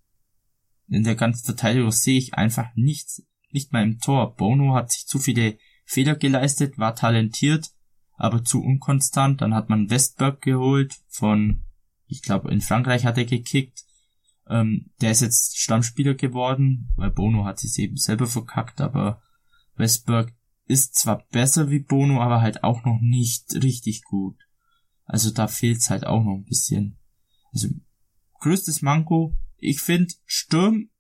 in 0.86 1.02
der 1.02 1.14
ganzen 1.14 1.46
Verteidigung 1.46 1.92
sehe 1.92 2.18
ich 2.18 2.34
einfach 2.34 2.68
nichts, 2.74 3.22
nicht 3.52 3.72
mal 3.72 3.84
im 3.84 4.00
Tor. 4.00 4.36
Bono 4.36 4.74
hat 4.74 4.92
sich 4.92 5.06
zu 5.06 5.18
viele 5.18 5.56
Fehler 5.86 6.14
geleistet, 6.14 6.76
war 6.76 6.94
talentiert, 6.94 7.70
aber 8.18 8.44
zu 8.44 8.62
unkonstant. 8.62 9.40
Dann 9.40 9.54
hat 9.54 9.70
man 9.70 9.88
Westberg 9.88 10.42
geholt 10.42 10.94
von, 11.08 11.62
ich 12.06 12.20
glaube, 12.20 12.50
in 12.50 12.60
Frankreich 12.60 13.06
hat 13.06 13.16
er 13.16 13.24
gekickt. 13.24 13.84
Ähm, 14.48 14.90
der 15.00 15.12
ist 15.12 15.22
jetzt 15.22 15.58
Stammspieler 15.58 16.14
geworden, 16.14 16.90
weil 16.96 17.10
Bono 17.10 17.44
hat 17.44 17.60
sich 17.60 17.78
eben 17.78 17.96
selber 17.96 18.26
verkackt, 18.26 18.80
aber 18.80 19.22
Westberg 19.76 20.32
ist 20.66 20.96
zwar 20.96 21.24
besser 21.30 21.70
wie 21.70 21.78
Bono, 21.78 22.20
aber 22.20 22.40
halt 22.40 22.64
auch 22.64 22.84
noch 22.84 22.98
nicht 23.00 23.54
richtig 23.54 24.02
gut. 24.02 24.36
Also 25.04 25.30
da 25.30 25.48
fehlt's 25.48 25.88
halt 25.88 26.06
auch 26.06 26.22
noch 26.22 26.34
ein 26.34 26.44
bisschen. 26.44 26.98
Also 27.52 27.68
größtes 28.40 28.82
Manko, 28.82 29.36
ich 29.56 29.80
finde 29.80 30.12
Sturm 30.24 30.90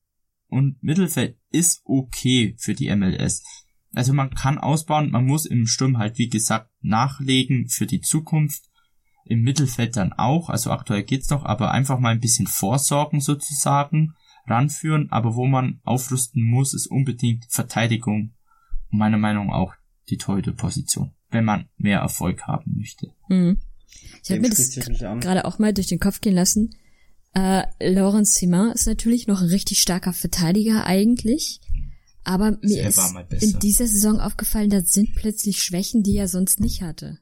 und 0.46 0.82
Mittelfeld 0.82 1.38
ist 1.50 1.82
okay 1.84 2.54
für 2.58 2.74
die 2.74 2.94
MLS. 2.94 3.42
Also 3.92 4.12
man 4.12 4.30
kann 4.30 4.58
ausbauen, 4.58 5.10
man 5.10 5.26
muss 5.26 5.46
im 5.46 5.66
Sturm 5.66 5.98
halt 5.98 6.18
wie 6.18 6.28
gesagt 6.28 6.67
nachlegen 6.80 7.68
für 7.68 7.86
die 7.86 8.00
Zukunft. 8.00 8.64
Im 9.24 9.42
Mittelfeld 9.42 9.96
dann 9.96 10.12
auch, 10.12 10.48
also 10.48 10.70
aktuell 10.70 11.02
geht's 11.02 11.28
noch, 11.30 11.44
aber 11.44 11.70
einfach 11.72 11.98
mal 11.98 12.10
ein 12.10 12.20
bisschen 12.20 12.46
vorsorgen 12.46 13.20
sozusagen, 13.20 14.14
ranführen, 14.46 15.10
aber 15.10 15.34
wo 15.36 15.46
man 15.46 15.80
aufrüsten 15.84 16.42
muss, 16.42 16.72
ist 16.72 16.86
unbedingt 16.86 17.44
Verteidigung. 17.50 18.32
Meiner 18.90 19.18
Meinung 19.18 19.48
nach 19.48 19.54
auch 19.54 19.74
die 20.08 20.16
Torhüter-Position, 20.16 21.12
wenn 21.30 21.44
man 21.44 21.68
mehr 21.76 21.98
Erfolg 22.00 22.44
haben 22.46 22.76
möchte. 22.78 23.12
Mhm. 23.28 23.58
Ich 24.22 24.30
habe 24.30 24.40
mir 24.40 24.50
das 24.50 24.70
gerade 24.70 25.44
auch 25.44 25.58
mal 25.58 25.74
durch 25.74 25.88
den 25.88 26.00
Kopf 26.00 26.20
gehen 26.20 26.34
lassen. 26.34 26.74
Äh, 27.34 27.64
Laurent 27.80 28.26
Simon 28.26 28.72
ist 28.72 28.86
natürlich 28.86 29.26
noch 29.26 29.42
ein 29.42 29.48
richtig 29.48 29.80
starker 29.80 30.12
Verteidiger 30.12 30.86
eigentlich. 30.86 31.60
Aber 32.28 32.58
mir 32.60 32.86
ist 32.86 33.42
in 33.42 33.58
dieser 33.58 33.86
Saison 33.86 34.20
aufgefallen, 34.20 34.68
da 34.68 34.82
sind 34.82 35.14
plötzlich 35.14 35.62
Schwächen, 35.62 36.02
die 36.02 36.18
er 36.18 36.28
sonst 36.28 36.60
nicht 36.60 36.82
hatte. 36.82 37.20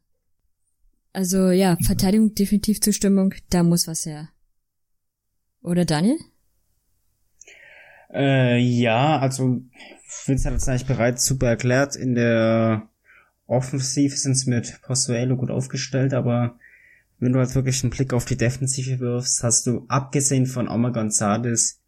Also 1.12 1.52
ja, 1.52 1.76
mhm. 1.78 1.84
Verteidigung 1.84 2.34
definitiv 2.34 2.80
Zustimmung, 2.80 3.32
da 3.48 3.62
muss 3.62 3.86
was 3.86 4.04
her. 4.04 4.30
Oder 5.62 5.84
Daniel? 5.84 6.18
Äh, 8.12 8.58
ja, 8.58 9.20
also 9.20 9.60
Vince 10.24 10.50
hat 10.50 10.56
es 10.56 10.66
eigentlich 10.66 10.86
bereits 10.86 11.24
super 11.24 11.50
erklärt. 11.50 11.94
In 11.94 12.16
der 12.16 12.88
Offensive 13.46 14.16
sind 14.16 14.34
sie 14.34 14.50
mit 14.50 14.82
Postuelo 14.82 15.36
gut 15.36 15.52
aufgestellt, 15.52 16.14
aber 16.14 16.58
wenn 17.20 17.32
du 17.32 17.38
halt 17.38 17.54
wirklich 17.54 17.80
einen 17.84 17.90
Blick 17.90 18.12
auf 18.12 18.24
die 18.24 18.36
Defensive 18.36 18.98
wirfst, 18.98 19.44
hast 19.44 19.68
du 19.68 19.84
abgesehen 19.86 20.46
von 20.46 20.66
Omar 20.66 20.90
Gonzalez 20.90 21.80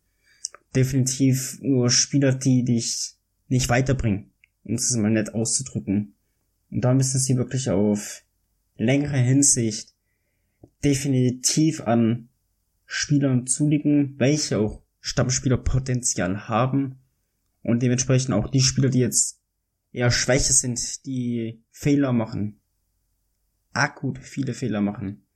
definitiv 0.74 1.58
nur 1.60 1.90
Spieler, 1.90 2.34
die 2.34 2.64
dich 2.64 3.14
nicht 3.48 3.68
weiterbringen, 3.68 4.32
um 4.64 4.74
es 4.74 4.94
mal 4.96 5.10
nett 5.10 5.34
auszudrücken. 5.34 6.14
Und 6.70 6.80
da 6.82 6.94
müssen 6.94 7.18
sie 7.18 7.36
wirklich 7.36 7.70
auf 7.70 8.22
längere 8.76 9.18
Hinsicht 9.18 9.94
definitiv 10.84 11.80
an 11.82 12.28
Spielern 12.84 13.46
zulegen, 13.46 14.14
welche 14.18 14.58
auch 14.58 14.82
Stammspielerpotenzial 15.00 16.48
haben 16.48 16.98
und 17.62 17.82
dementsprechend 17.82 18.34
auch 18.34 18.48
die 18.48 18.60
Spieler, 18.60 18.88
die 18.88 19.00
jetzt 19.00 19.40
eher 19.92 20.10
schwächer 20.10 20.52
sind, 20.52 21.06
die 21.06 21.62
Fehler 21.70 22.12
machen, 22.12 22.60
akut 23.72 24.18
viele 24.18 24.54
Fehler 24.54 24.80
machen, 24.80 25.26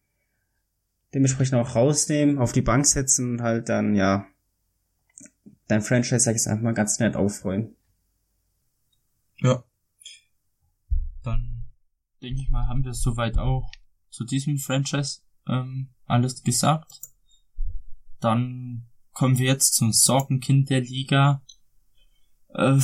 dementsprechend 1.15 1.55
auch 1.55 1.75
rausnehmen, 1.75 2.39
auf 2.39 2.53
die 2.53 2.63
Bank 2.63 2.87
setzen 2.87 3.33
und 3.33 3.43
halt 3.43 3.69
dann, 3.69 3.95
ja, 3.95 4.27
dein 5.69 5.83
Franchise, 5.83 6.21
sag 6.21 6.37
ich 6.37 6.47
einfach 6.47 6.63
mal, 6.63 6.75
ganz 6.75 6.99
nett 6.99 7.17
aufräumen. 7.17 7.77
Ja. 9.41 9.65
Dann 11.23 11.71
denke 12.21 12.43
ich 12.43 12.51
mal, 12.51 12.67
haben 12.67 12.85
wir 12.85 12.95
soweit 12.95 13.39
auch 13.39 13.71
zu 14.11 14.25
diesem 14.25 14.59
Franchise 14.59 15.21
ähm, 15.47 15.91
alles 16.07 16.43
gesagt. 16.43 17.01
Dann 18.21 18.89
kommen 19.13 19.39
wir 19.39 19.47
jetzt 19.47 19.75
zum 19.75 19.93
Sorgenkind 19.93 20.71
der 20.71 20.81
Liga. 20.81 21.43
Äh, 22.49 22.79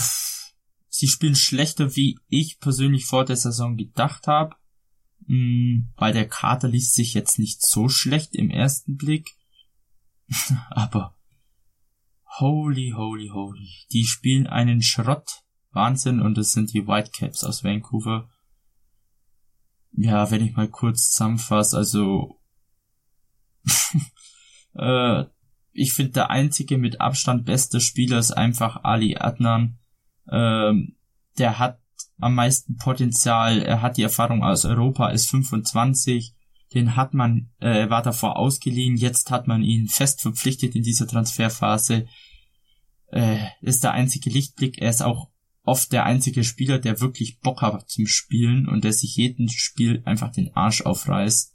sie 0.88 1.08
spielen 1.08 1.36
schlechter, 1.36 1.94
wie 1.96 2.18
ich 2.28 2.58
persönlich 2.58 3.06
vor 3.06 3.24
der 3.24 3.36
Saison 3.36 3.76
gedacht 3.76 4.26
habe. 4.26 4.56
Hm, 5.26 5.92
weil 5.96 6.12
der 6.12 6.28
Kater 6.28 6.68
liest 6.68 6.94
sich 6.94 7.14
jetzt 7.14 7.38
nicht 7.38 7.62
so 7.62 7.88
schlecht 7.88 8.34
im 8.34 8.50
ersten 8.50 8.96
Blick. 8.96 9.30
Aber 10.70 11.17
holy, 12.40 12.92
holy, 12.96 13.28
holy. 13.28 13.68
Die 13.92 14.04
spielen 14.04 14.46
einen 14.46 14.82
Schrott. 14.82 15.42
Wahnsinn. 15.72 16.20
Und 16.20 16.38
es 16.38 16.52
sind 16.52 16.72
die 16.72 16.86
Whitecaps 16.86 17.44
aus 17.44 17.64
Vancouver. 17.64 18.28
Ja, 19.92 20.30
wenn 20.30 20.44
ich 20.44 20.56
mal 20.56 20.68
kurz 20.68 21.10
zusammenfasse, 21.10 21.76
also 21.76 22.40
äh, 24.74 25.24
ich 25.72 25.92
finde 25.92 26.12
der 26.12 26.30
einzige 26.30 26.78
mit 26.78 27.00
Abstand 27.00 27.44
beste 27.44 27.80
Spieler 27.80 28.18
ist 28.18 28.32
einfach 28.32 28.84
Ali 28.84 29.16
Adnan. 29.16 29.78
Ähm, 30.30 30.96
der 31.38 31.58
hat 31.58 31.80
am 32.18 32.34
meisten 32.34 32.76
Potenzial, 32.76 33.62
er 33.62 33.80
hat 33.82 33.96
die 33.96 34.02
Erfahrung 34.02 34.42
aus 34.42 34.64
Europa, 34.64 35.08
ist 35.10 35.30
25, 35.30 36.34
den 36.74 36.96
hat 36.96 37.14
man, 37.14 37.50
äh, 37.60 37.80
er 37.80 37.90
war 37.90 38.02
davor 38.02 38.36
ausgeliehen, 38.36 38.96
jetzt 38.96 39.30
hat 39.30 39.46
man 39.46 39.62
ihn 39.62 39.88
fest 39.88 40.20
verpflichtet 40.20 40.74
in 40.74 40.82
dieser 40.82 41.06
Transferphase. 41.06 42.06
Äh, 43.10 43.38
ist 43.60 43.84
der 43.84 43.92
einzige 43.92 44.30
Lichtblick, 44.30 44.78
er 44.78 44.90
ist 44.90 45.02
auch 45.02 45.30
oft 45.62 45.92
der 45.92 46.04
einzige 46.04 46.44
Spieler, 46.44 46.78
der 46.78 47.00
wirklich 47.00 47.40
Bock 47.40 47.62
hat 47.62 47.88
zum 47.90 48.06
Spielen 48.06 48.66
und 48.68 48.84
der 48.84 48.92
sich 48.92 49.16
jeden 49.16 49.48
Spiel 49.48 50.02
einfach 50.04 50.32
den 50.32 50.54
Arsch 50.54 50.82
aufreißt. 50.82 51.54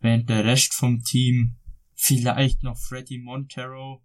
Während 0.00 0.28
der 0.28 0.44
Rest 0.44 0.74
vom 0.74 1.02
Team 1.02 1.56
vielleicht 1.94 2.62
noch 2.62 2.78
Freddy 2.78 3.18
Montero 3.18 4.02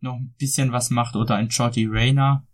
noch 0.00 0.16
ein 0.16 0.34
bisschen 0.38 0.72
was 0.72 0.90
macht 0.90 1.16
oder 1.16 1.36
ein 1.36 1.48
Jordi 1.48 1.86
Rayner. 1.86 2.46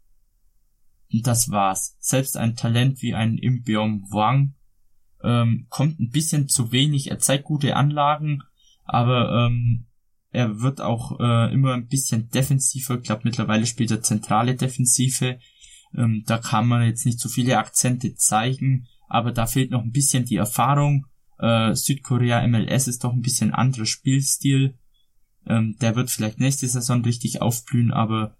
Und 1.12 1.26
das 1.26 1.50
war's. 1.50 1.96
Selbst 1.98 2.36
ein 2.36 2.56
Talent 2.56 3.00
wie 3.02 3.14
ein 3.14 3.38
Imbiom 3.38 4.06
Wang 4.10 4.54
ähm, 5.22 5.66
kommt 5.70 5.98
ein 5.98 6.10
bisschen 6.10 6.48
zu 6.48 6.72
wenig. 6.72 7.10
Er 7.10 7.18
zeigt 7.18 7.44
gute 7.44 7.76
Anlagen, 7.76 8.42
aber 8.84 9.46
ähm, 9.46 9.87
er 10.30 10.60
wird 10.60 10.80
auch 10.80 11.18
äh, 11.20 11.52
immer 11.52 11.74
ein 11.74 11.86
bisschen 11.86 12.28
defensiver. 12.28 12.96
Ich 12.96 13.02
glaube, 13.02 13.22
mittlerweile 13.24 13.66
spielt 13.66 13.90
er 13.90 14.02
zentrale 14.02 14.54
Defensive. 14.54 15.38
Ähm, 15.94 16.22
da 16.26 16.38
kann 16.38 16.66
man 16.66 16.82
jetzt 16.82 17.06
nicht 17.06 17.18
so 17.18 17.28
viele 17.28 17.58
Akzente 17.58 18.14
zeigen, 18.14 18.86
aber 19.08 19.32
da 19.32 19.46
fehlt 19.46 19.70
noch 19.70 19.82
ein 19.82 19.92
bisschen 19.92 20.26
die 20.26 20.36
Erfahrung. 20.36 21.06
Äh, 21.38 21.74
Südkorea 21.74 22.46
MLS 22.46 22.88
ist 22.88 23.04
doch 23.04 23.12
ein 23.12 23.22
bisschen 23.22 23.54
anderer 23.54 23.86
Spielstil. 23.86 24.78
Ähm, 25.46 25.76
der 25.80 25.96
wird 25.96 26.10
vielleicht 26.10 26.40
nächste 26.40 26.68
Saison 26.68 27.02
richtig 27.02 27.40
aufblühen, 27.40 27.90
aber 27.90 28.36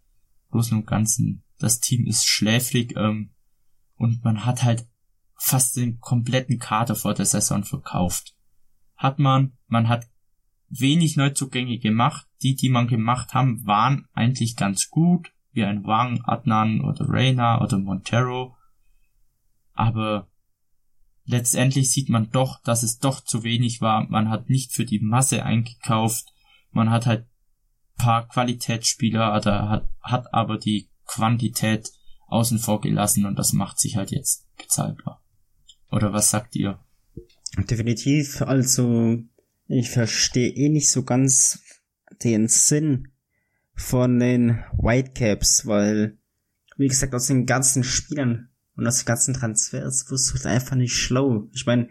Großen 0.51 0.77
und 0.77 0.87
Ganzen, 0.87 1.45
das 1.59 1.81
Team 1.81 2.07
ist 2.07 2.27
schläfrig 2.27 2.95
ähm, 2.97 3.35
und 3.97 4.25
man 4.25 4.45
hat 4.45 4.63
halt 4.63 4.87
fast 5.39 5.77
den 5.77 6.01
kompletten 6.01 6.59
Kader 6.59 6.97
vor 6.97 7.15
der 7.15 7.27
Saison 7.27 7.65
verkauft. 7.65 8.35
Hat 8.97 9.19
man, 9.19 9.57
man 9.69 9.89
hat 9.89 10.07
wenig 10.69 11.17
Neuzugänge 11.17 11.79
gemacht. 11.79 12.27
Die, 12.43 12.55
die 12.55 12.69
man 12.69 12.87
gemacht 12.87 13.35
haben, 13.35 13.67
waren 13.67 14.07
eigentlich 14.13 14.57
ganz 14.57 14.91
gut, 14.91 15.33
wie 15.53 15.65
ein 15.65 15.85
Wang, 15.85 16.23
Adnan 16.25 16.81
oder 16.83 17.09
Reyna 17.09 17.61
oder 17.61 17.79
Montero. 17.79 18.57
Aber 19.73 20.29
letztendlich 21.25 21.91
sieht 21.91 22.09
man 22.09 22.31
doch, 22.31 22.61
dass 22.63 22.83
es 22.83 22.99
doch 22.99 23.21
zu 23.21 23.43
wenig 23.43 23.81
war. 23.81 24.09
Man 24.09 24.29
hat 24.29 24.49
nicht 24.49 24.73
für 24.73 24.85
die 24.85 25.01
Masse 25.01 25.45
eingekauft. 25.45 26.33
Man 26.71 26.91
hat 26.91 27.07
halt 27.07 27.27
paar 27.99 28.29
Qualitätsspieler, 28.29 29.37
oder 29.37 29.69
hat, 29.69 29.89
hat 30.01 30.33
aber 30.33 30.57
die 30.57 30.89
Quantität 31.05 31.91
außen 32.29 32.59
vor 32.59 32.81
gelassen 32.81 33.27
und 33.27 33.39
das 33.39 33.53
macht 33.53 33.79
sich 33.79 33.97
halt 33.97 34.11
jetzt 34.11 34.47
bezahlbar. 34.57 35.23
Oder 35.91 36.13
was 36.13 36.31
sagt 36.31 36.55
ihr? 36.55 36.79
Definitiv, 37.57 38.43
also 38.43 39.19
ich 39.69 39.91
verstehe 39.91 40.51
eh 40.51 40.69
nicht 40.69 40.91
so 40.91 41.05
ganz 41.05 41.61
den 42.23 42.49
Sinn 42.49 43.09
von 43.75 44.19
den 44.19 44.65
Whitecaps, 44.73 45.67
weil, 45.67 46.19
wie 46.77 46.89
gesagt, 46.89 47.15
aus 47.15 47.27
den 47.27 47.47
ganzen 47.47 47.85
Spielern 47.85 48.49
und 48.77 48.87
aus 48.87 48.99
den 48.99 49.07
ganzen 49.07 49.35
Transfers 49.35 50.11
wirst 50.11 50.45
du 50.45 50.49
einfach 50.49 50.75
nicht 50.75 50.95
schlau. 50.95 51.49
Ich 51.53 51.67
meine, 51.67 51.89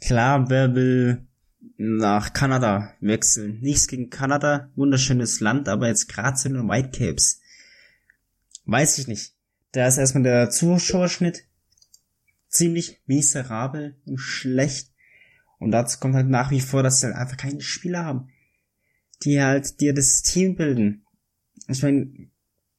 klar, 0.00 0.48
wer 0.48 0.74
will 0.74 1.26
nach 1.76 2.32
Kanada 2.32 2.94
wechseln? 3.00 3.58
Nichts 3.60 3.88
gegen 3.88 4.08
Kanada, 4.08 4.70
wunderschönes 4.76 5.40
Land, 5.40 5.68
aber 5.68 5.88
jetzt 5.88 6.08
gerade 6.08 6.36
zu 6.36 6.48
den 6.48 6.68
Whitecaps. 6.68 7.40
Weiß 8.64 8.98
ich 8.98 9.08
nicht. 9.08 9.34
Da 9.72 9.86
ist 9.86 9.98
erstmal 9.98 10.22
der 10.22 10.50
Zuschauerschnitt 10.50 11.44
ziemlich 12.48 13.00
miserabel 13.06 13.96
und 14.04 14.18
schlecht. 14.18 14.89
Und 15.60 15.70
dazu 15.70 16.00
kommt 16.00 16.14
halt 16.14 16.28
nach 16.28 16.50
wie 16.50 16.60
vor, 16.60 16.82
dass 16.82 17.00
sie 17.00 17.06
halt 17.06 17.16
einfach 17.16 17.36
keine 17.36 17.60
Spieler 17.60 18.04
haben, 18.04 18.30
die 19.22 19.40
halt 19.40 19.80
dir 19.80 19.94
das 19.94 20.22
Team 20.22 20.56
bilden. 20.56 21.04
Ich 21.68 21.82
meine, 21.82 22.10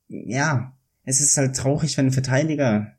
ja, 0.08 0.76
es 1.03 1.22
ist 1.22 1.38
halt 1.38 1.56
traurig, 1.56 1.98
wenn 1.98 2.08
ein 2.08 2.12
Verteidiger 2.12 2.98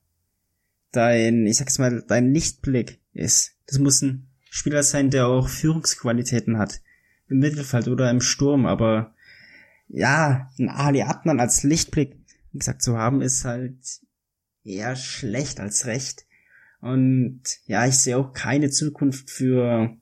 dein, 0.93 1.47
ich 1.47 1.57
sag's 1.57 1.79
mal, 1.79 2.03
dein 2.07 2.33
Lichtblick 2.33 3.01
ist. 3.13 3.57
Das 3.67 3.79
muss 3.81 4.01
ein 4.03 4.29
Spieler 4.51 4.85
sein, 4.85 5.11
der 5.11 5.27
auch 5.27 5.49
Führungsqualitäten 5.49 6.59
hat. 6.59 6.81
Im 7.29 7.39
Mittelfeld 7.39 7.89
oder 7.89 8.11
im 8.11 8.21
Sturm, 8.21 8.67
aber 8.67 9.15
ja, 9.89 10.51
ein 10.59 10.69
Ali 10.69 11.03
Adnan 11.03 11.41
als 11.41 11.65
Lichtblick, 11.65 12.17
wie 12.53 12.59
gesagt, 12.59 12.83
zu 12.83 12.97
haben, 12.97 13.21
ist 13.21 13.45
halt 13.45 13.79
eher 14.63 14.95
schlecht 14.95 15.59
als 15.59 15.87
recht. 15.87 16.27
Und 16.83 17.43
ja, 17.67 17.87
ich 17.87 17.95
sehe 17.95 18.19
auch 18.19 18.33
keine 18.33 18.69
Zukunft 18.69 19.31
für 19.31 19.97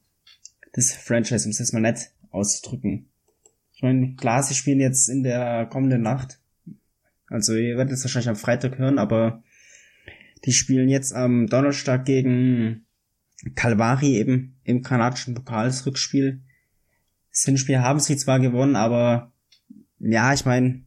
das 0.73 0.93
Franchise, 0.93 1.45
um 1.45 1.51
es 1.51 1.59
jetzt 1.59 1.75
mal 1.75 1.81
nett 1.81 2.11
auszudrücken. 2.31 3.11
Ich 3.75 3.83
meine, 3.83 4.15
klar, 4.15 4.43
sie 4.43 4.55
spielen 4.55 4.81
jetzt 4.81 5.11
in 5.11 5.23
der 5.23 5.67
kommenden 5.67 6.01
Nacht. 6.01 6.41
Also 7.29 7.55
ihr 7.55 7.77
werdet 7.77 7.93
es 7.93 8.03
wahrscheinlich 8.03 8.31
am 8.31 8.37
Freitag 8.37 8.79
hören, 8.79 8.99
aber 8.99 9.43
die 10.47 10.53
spielen 10.53 10.89
jetzt 10.89 11.13
am 11.13 11.49
Donnerstag 11.49 12.07
gegen 12.07 12.87
Calvari 13.55 14.17
eben 14.17 14.59
im 14.65 14.83
kanadischen 14.83 15.35
Pokalsrückspiel. 15.35 16.41
Das 17.31 17.43
Hinspiel 17.43 17.81
haben 17.81 18.01
sie 18.01 18.17
zwar 18.17 18.41
gewonnen, 18.41 18.75
aber 18.75 19.35
ja, 19.99 20.33
ich 20.33 20.47
meine, 20.47 20.83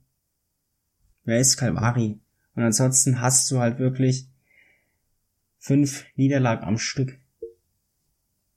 wer 1.24 1.40
ist 1.40 1.58
Calvari? 1.58 2.20
Und 2.56 2.64
ansonsten 2.64 3.22
hast 3.22 3.50
du 3.52 3.60
halt 3.60 3.78
wirklich 3.78 4.28
fünf 5.64 6.06
Niederlagen 6.16 6.64
am 6.66 6.78
Stück. 6.78 7.20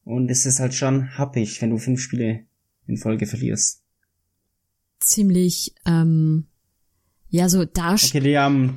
Und 0.05 0.31
es 0.31 0.47
ist 0.47 0.61
halt 0.61 0.75
schon 0.75 1.17
happig, 1.17 1.61
wenn 1.63 1.71
du 1.71 1.79
fünf 1.79 2.01
Spiele 2.01 2.47
in 2.87 2.97
Folge 2.97 3.27
verlierst 3.27 3.87
ziemlich, 5.01 5.75
ähm, 5.87 6.47
ja, 7.29 7.49
so 7.49 7.65
darstellen. 7.65 8.23
Okay, 8.23 8.31
die 8.31 8.39
haben 8.39 8.77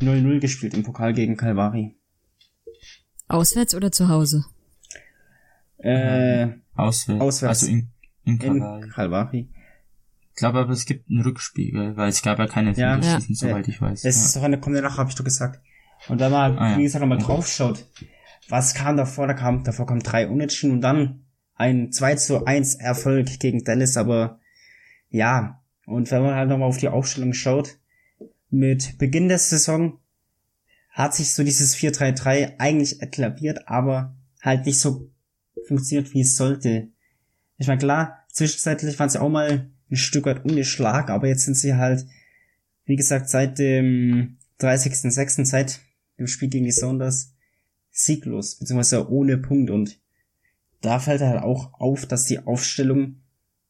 0-0 0.00 0.40
gespielt 0.40 0.74
im 0.74 0.82
Pokal 0.82 1.12
gegen 1.12 1.36
Calvari. 1.36 1.96
Auswärts 3.28 3.74
oder 3.74 3.90
zu 3.90 4.08
Hause? 4.08 4.44
Äh, 5.78 6.48
auswärts. 6.74 7.20
auswärts. 7.20 7.62
Also 7.62 7.66
in, 7.72 7.90
in 8.24 8.38
Calvari. 8.38 8.82
In 8.82 8.90
Calvari. 8.90 9.48
Ich 10.30 10.36
glaube 10.36 10.58
aber, 10.58 10.72
es 10.72 10.84
gibt 10.84 11.08
ein 11.10 11.20
Rückspiel, 11.20 11.96
weil 11.96 12.08
es 12.08 12.22
gab 12.22 12.38
ja 12.38 12.46
keine 12.46 12.74
ja, 12.74 12.98
ja. 12.98 13.20
soweit 13.20 13.68
ich 13.68 13.80
weiß. 13.80 14.04
Es 14.04 14.16
ja. 14.16 14.24
ist 14.24 14.36
doch 14.36 14.42
eine 14.42 14.58
kommende 14.58 14.82
Nacht, 14.82 14.98
habe 14.98 15.08
ich 15.08 15.14
doch 15.14 15.24
gesagt. 15.24 15.60
Und 16.08 16.20
da 16.20 16.28
mal, 16.28 16.58
ah, 16.58 16.70
ja. 16.72 16.78
wie 16.78 16.82
gesagt, 16.82 17.00
nochmal 17.00 17.18
okay. 17.18 17.26
draufschaut. 17.26 17.86
Was 18.48 18.74
kam 18.74 18.96
davor? 18.96 19.26
Da 19.26 19.34
kam, 19.34 19.64
davor 19.64 19.86
kam 19.86 20.00
drei 20.00 20.28
Unentschieden 20.28 20.74
und 20.74 20.80
dann 20.80 21.24
ein 21.54 21.92
2 21.92 22.14
zu 22.16 22.44
1 22.46 22.76
Erfolg 22.76 23.38
gegen 23.38 23.64
Dallas, 23.64 23.96
aber 23.96 24.40
ja, 25.10 25.62
und 25.86 26.10
wenn 26.10 26.22
man 26.22 26.34
halt 26.34 26.48
nochmal 26.48 26.68
auf 26.68 26.78
die 26.78 26.88
Aufstellung 26.88 27.32
schaut, 27.32 27.78
mit 28.50 28.98
Beginn 28.98 29.28
der 29.28 29.38
Saison 29.38 29.98
hat 30.90 31.14
sich 31.14 31.34
so 31.34 31.42
dieses 31.42 31.76
4-3-3 31.76 32.54
eigentlich 32.58 33.02
etabliert, 33.02 33.68
aber 33.68 34.14
halt 34.40 34.66
nicht 34.66 34.80
so 34.80 35.10
funktioniert, 35.66 36.14
wie 36.14 36.20
es 36.20 36.36
sollte. 36.36 36.88
Ich 37.58 37.66
meine, 37.66 37.78
klar, 37.78 38.24
zwischenzeitlich 38.30 38.98
waren 38.98 39.08
sie 39.08 39.20
auch 39.20 39.28
mal 39.28 39.70
ein 39.90 39.96
Stück 39.96 40.26
weit 40.26 40.44
ungeschlagen, 40.44 41.10
aber 41.10 41.28
jetzt 41.28 41.44
sind 41.44 41.56
sie 41.56 41.74
halt, 41.74 42.06
wie 42.84 42.96
gesagt, 42.96 43.28
seit 43.28 43.58
dem 43.58 44.38
30.06., 44.60 45.44
seit 45.44 45.80
dem 46.18 46.26
Spiel 46.26 46.48
gegen 46.48 46.64
die 46.64 46.72
Sounders, 46.72 47.34
sieglos, 47.90 48.56
beziehungsweise 48.56 49.08
ohne 49.10 49.38
Punkt 49.38 49.70
und 49.70 49.98
da 50.80 50.98
fällt 50.98 51.22
halt 51.22 51.42
auch 51.42 51.72
auf, 51.74 52.06
dass 52.06 52.26
die 52.26 52.40
Aufstellung 52.40 53.22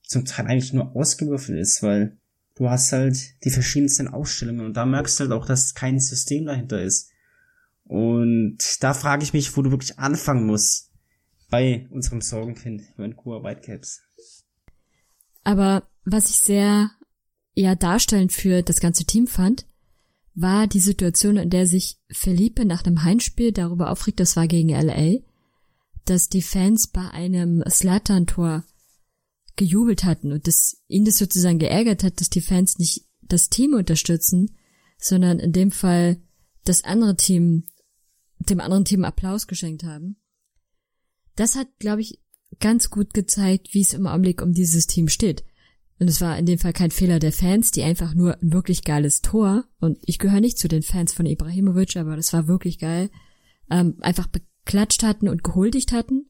zum 0.02 0.24
Teil 0.24 0.46
eigentlich 0.46 0.72
nur 0.72 0.96
ausgewürfelt 0.96 1.58
ist, 1.58 1.82
weil 1.82 2.16
du 2.56 2.68
hast 2.70 2.92
halt 2.92 3.44
die 3.44 3.50
verschiedensten 3.50 4.08
Ausstellungen 4.08 4.66
und 4.66 4.76
da 4.76 4.84
merkst 4.84 5.18
du 5.18 5.24
halt 5.24 5.32
auch, 5.32 5.46
dass 5.46 5.74
kein 5.74 5.98
System 6.00 6.46
dahinter 6.46 6.82
ist. 6.82 7.10
Und 7.84 8.58
da 8.80 8.94
frage 8.94 9.22
ich 9.22 9.32
mich, 9.32 9.56
wo 9.56 9.62
du 9.62 9.70
wirklich 9.70 9.98
anfangen 9.98 10.46
musst 10.46 10.90
bei 11.50 11.86
unserem 11.90 12.20
Sorgenkind 12.20 12.82
Vancouver 12.96 13.44
Whitecaps. 13.44 14.02
Aber 15.44 15.86
was 16.04 16.30
ich 16.30 16.38
sehr 16.38 16.90
ja 17.54 17.74
darstellend 17.74 18.32
für 18.32 18.62
das 18.62 18.80
ganze 18.80 19.04
Team 19.04 19.26
fand, 19.26 19.66
war 20.34 20.66
die 20.66 20.80
Situation, 20.80 21.36
in 21.36 21.50
der 21.50 21.66
sich 21.66 21.98
Felipe 22.10 22.64
nach 22.64 22.84
einem 22.84 23.04
Heimspiel 23.04 23.52
darüber 23.52 23.90
aufregt, 23.90 24.20
das 24.20 24.36
war 24.36 24.48
gegen 24.48 24.70
LA, 24.70 25.20
dass 26.04 26.28
die 26.28 26.42
Fans 26.42 26.88
bei 26.88 27.08
einem 27.10 27.62
Slatan-Tor 27.68 28.64
gejubelt 29.56 30.04
hatten 30.04 30.32
und 30.32 30.46
dass 30.46 30.82
ihn 30.88 31.04
das 31.04 31.16
sozusagen 31.16 31.58
geärgert 31.58 32.02
hat, 32.02 32.20
dass 32.20 32.28
die 32.28 32.40
Fans 32.40 32.78
nicht 32.78 33.06
das 33.22 33.48
Team 33.48 33.74
unterstützen, 33.74 34.56
sondern 34.98 35.38
in 35.38 35.52
dem 35.52 35.70
Fall 35.70 36.20
das 36.64 36.82
andere 36.82 37.16
Team, 37.16 37.64
dem 38.38 38.60
anderen 38.60 38.84
Team 38.84 39.04
Applaus 39.04 39.46
geschenkt 39.46 39.84
haben. 39.84 40.16
Das 41.36 41.54
hat, 41.54 41.68
glaube 41.78 42.00
ich, 42.00 42.20
ganz 42.60 42.90
gut 42.90 43.14
gezeigt, 43.14 43.72
wie 43.72 43.82
es 43.82 43.94
im 43.94 44.06
Augenblick 44.06 44.42
um 44.42 44.52
dieses 44.52 44.86
Team 44.86 45.08
steht. 45.08 45.44
Und 46.04 46.10
es 46.10 46.20
war 46.20 46.38
in 46.38 46.44
dem 46.44 46.58
Fall 46.58 46.74
kein 46.74 46.90
Fehler 46.90 47.18
der 47.18 47.32
Fans, 47.32 47.70
die 47.70 47.82
einfach 47.82 48.12
nur 48.12 48.40
ein 48.42 48.52
wirklich 48.52 48.84
geiles 48.84 49.22
Tor, 49.22 49.64
und 49.80 49.98
ich 50.02 50.18
gehöre 50.18 50.40
nicht 50.40 50.58
zu 50.58 50.68
den 50.68 50.82
Fans 50.82 51.14
von 51.14 51.24
Ibrahimovic, 51.24 51.96
aber 51.96 52.14
das 52.14 52.34
war 52.34 52.46
wirklich 52.46 52.78
geil, 52.78 53.08
ähm, 53.70 53.96
einfach 54.00 54.26
beklatscht 54.26 55.02
hatten 55.02 55.28
und 55.28 55.42
gehuldigt 55.42 55.92
hatten. 55.92 56.26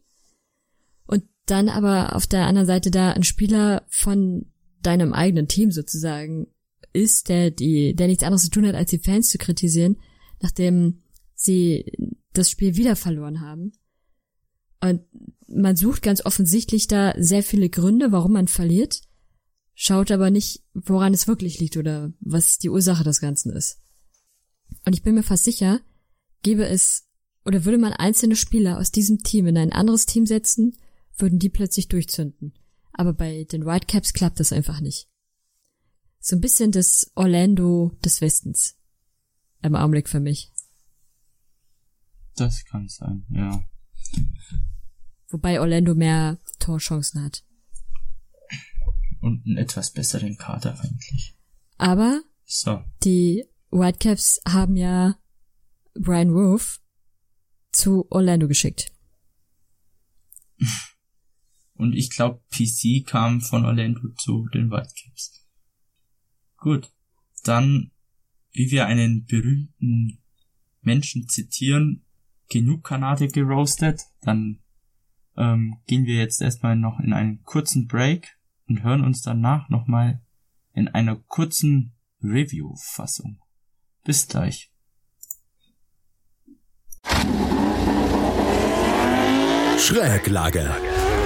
Dann 1.47 1.69
aber 1.69 2.17
auf 2.17 2.27
der 2.27 2.47
anderen 2.47 2.67
Seite 2.67 2.91
da 2.91 3.13
ein 3.13 3.23
Spieler 3.23 3.85
von 3.89 4.47
deinem 4.81 5.13
eigenen 5.13 5.47
Team 5.47 5.71
sozusagen 5.73 6.47
ist, 6.93 7.29
der 7.29 7.51
die, 7.51 7.95
der 7.95 8.07
nichts 8.07 8.23
anderes 8.23 8.45
zu 8.45 8.51
tun 8.51 8.67
hat, 8.67 8.75
als 8.75 8.91
die 8.91 8.99
Fans 8.99 9.29
zu 9.29 9.37
kritisieren, 9.37 9.99
nachdem 10.41 11.03
sie 11.35 11.93
das 12.33 12.49
Spiel 12.51 12.77
wieder 12.77 12.97
verloren 12.97 13.41
haben. 13.41 13.73
Und 14.81 15.03
man 15.47 15.77
sucht 15.77 16.03
ganz 16.03 16.25
offensichtlich 16.25 16.87
da 16.87 17.15
sehr 17.19 17.43
viele 17.43 17.69
Gründe, 17.69 18.11
warum 18.11 18.33
man 18.33 18.49
verliert, 18.49 19.03
schaut 19.75 20.11
aber 20.11 20.31
nicht, 20.31 20.63
woran 20.73 21.15
es 21.15 21.29
wirklich 21.29 21.59
liegt 21.61 21.77
oder 21.77 22.13
was 22.21 22.59
die 22.59 22.71
Ursache 22.71 23.05
des 23.05 23.21
Ganzen 23.21 23.53
ist. 23.53 23.81
Und 24.85 24.95
ich 24.95 25.03
bin 25.03 25.15
mir 25.15 25.23
fast 25.23 25.45
sicher, 25.45 25.81
gäbe 26.43 26.67
es 26.67 27.09
oder 27.45 27.65
würde 27.65 27.79
man 27.79 27.93
einzelne 27.93 28.37
Spieler 28.37 28.79
aus 28.79 28.91
diesem 28.91 29.23
Team 29.23 29.47
in 29.47 29.59
ein 29.59 29.73
anderes 29.73 30.07
Team 30.07 30.27
setzen, 30.27 30.77
würden 31.17 31.39
die 31.39 31.51
plötzlich 31.51 31.89
durchzünden. 31.89 32.55
Aber 32.93 33.13
bei 33.13 33.45
den 33.45 33.67
Whitecaps 33.67 34.13
klappt 34.13 34.41
das 34.41 34.53
einfach 34.53 34.81
nicht. 34.81 35.09
So 36.21 36.37
ein 36.37 36.41
bisschen 36.41 36.73
das 36.73 37.11
Orlando 37.15 37.93
des 38.05 38.21
Westens. 38.21 38.77
Im 39.63 39.75
Augenblick 39.75 40.09
für 40.09 40.21
mich. 40.21 40.53
Das 42.37 42.65
kann 42.65 42.89
sein, 42.89 43.27
ja. 43.31 43.63
Wobei 45.29 45.61
Orlando 45.61 45.95
mehr 45.95 46.39
Torchancen 46.59 47.23
hat. 47.23 47.44
Und 49.25 49.47
einen 49.47 49.57
etwas 49.57 49.91
besseren 49.91 50.37
Kader 50.37 50.79
eigentlich. 50.79 51.35
Aber 51.79 52.21
so. 52.45 52.85
die 53.05 53.47
Whitecaps 53.71 54.39
haben 54.47 54.77
ja 54.77 55.17
Brian 55.95 56.29
Roof 56.29 56.83
zu 57.73 58.07
Orlando 58.11 58.49
geschickt. 58.49 58.93
Und 61.73 61.95
ich 61.95 62.11
glaube, 62.11 62.43
PC 62.51 63.07
kam 63.07 63.41
von 63.41 63.65
Orlando 63.65 64.11
zu 64.11 64.47
den 64.53 64.71
Whitecaps. 64.71 65.49
Gut. 66.59 66.93
Dann, 67.45 67.93
wie 68.53 68.71
wir 68.71 68.85
einen 68.85 69.25
berühmten 69.25 70.23
Menschen 70.83 71.31
zitieren, 71.31 72.05
genug 72.51 72.85
Kanadier 72.85 73.29
geroastet, 73.29 74.03
dann 74.21 74.61
ähm, 75.39 75.79
gehen 75.87 76.05
wir 76.05 76.17
jetzt 76.17 76.43
erstmal 76.43 76.77
noch 76.77 77.01
in 77.01 77.15
einen 77.15 77.43
kurzen 77.43 77.87
Break 77.87 78.39
und 78.69 78.83
hören 78.83 79.05
uns 79.05 79.23
danach 79.23 79.69
nochmal 79.69 80.21
in 80.73 80.89
einer 80.89 81.17
kurzen 81.17 81.95
Review-Fassung. 82.23 83.39
Bis 84.05 84.27
gleich. 84.29 84.71
Schräglage. 89.79 90.71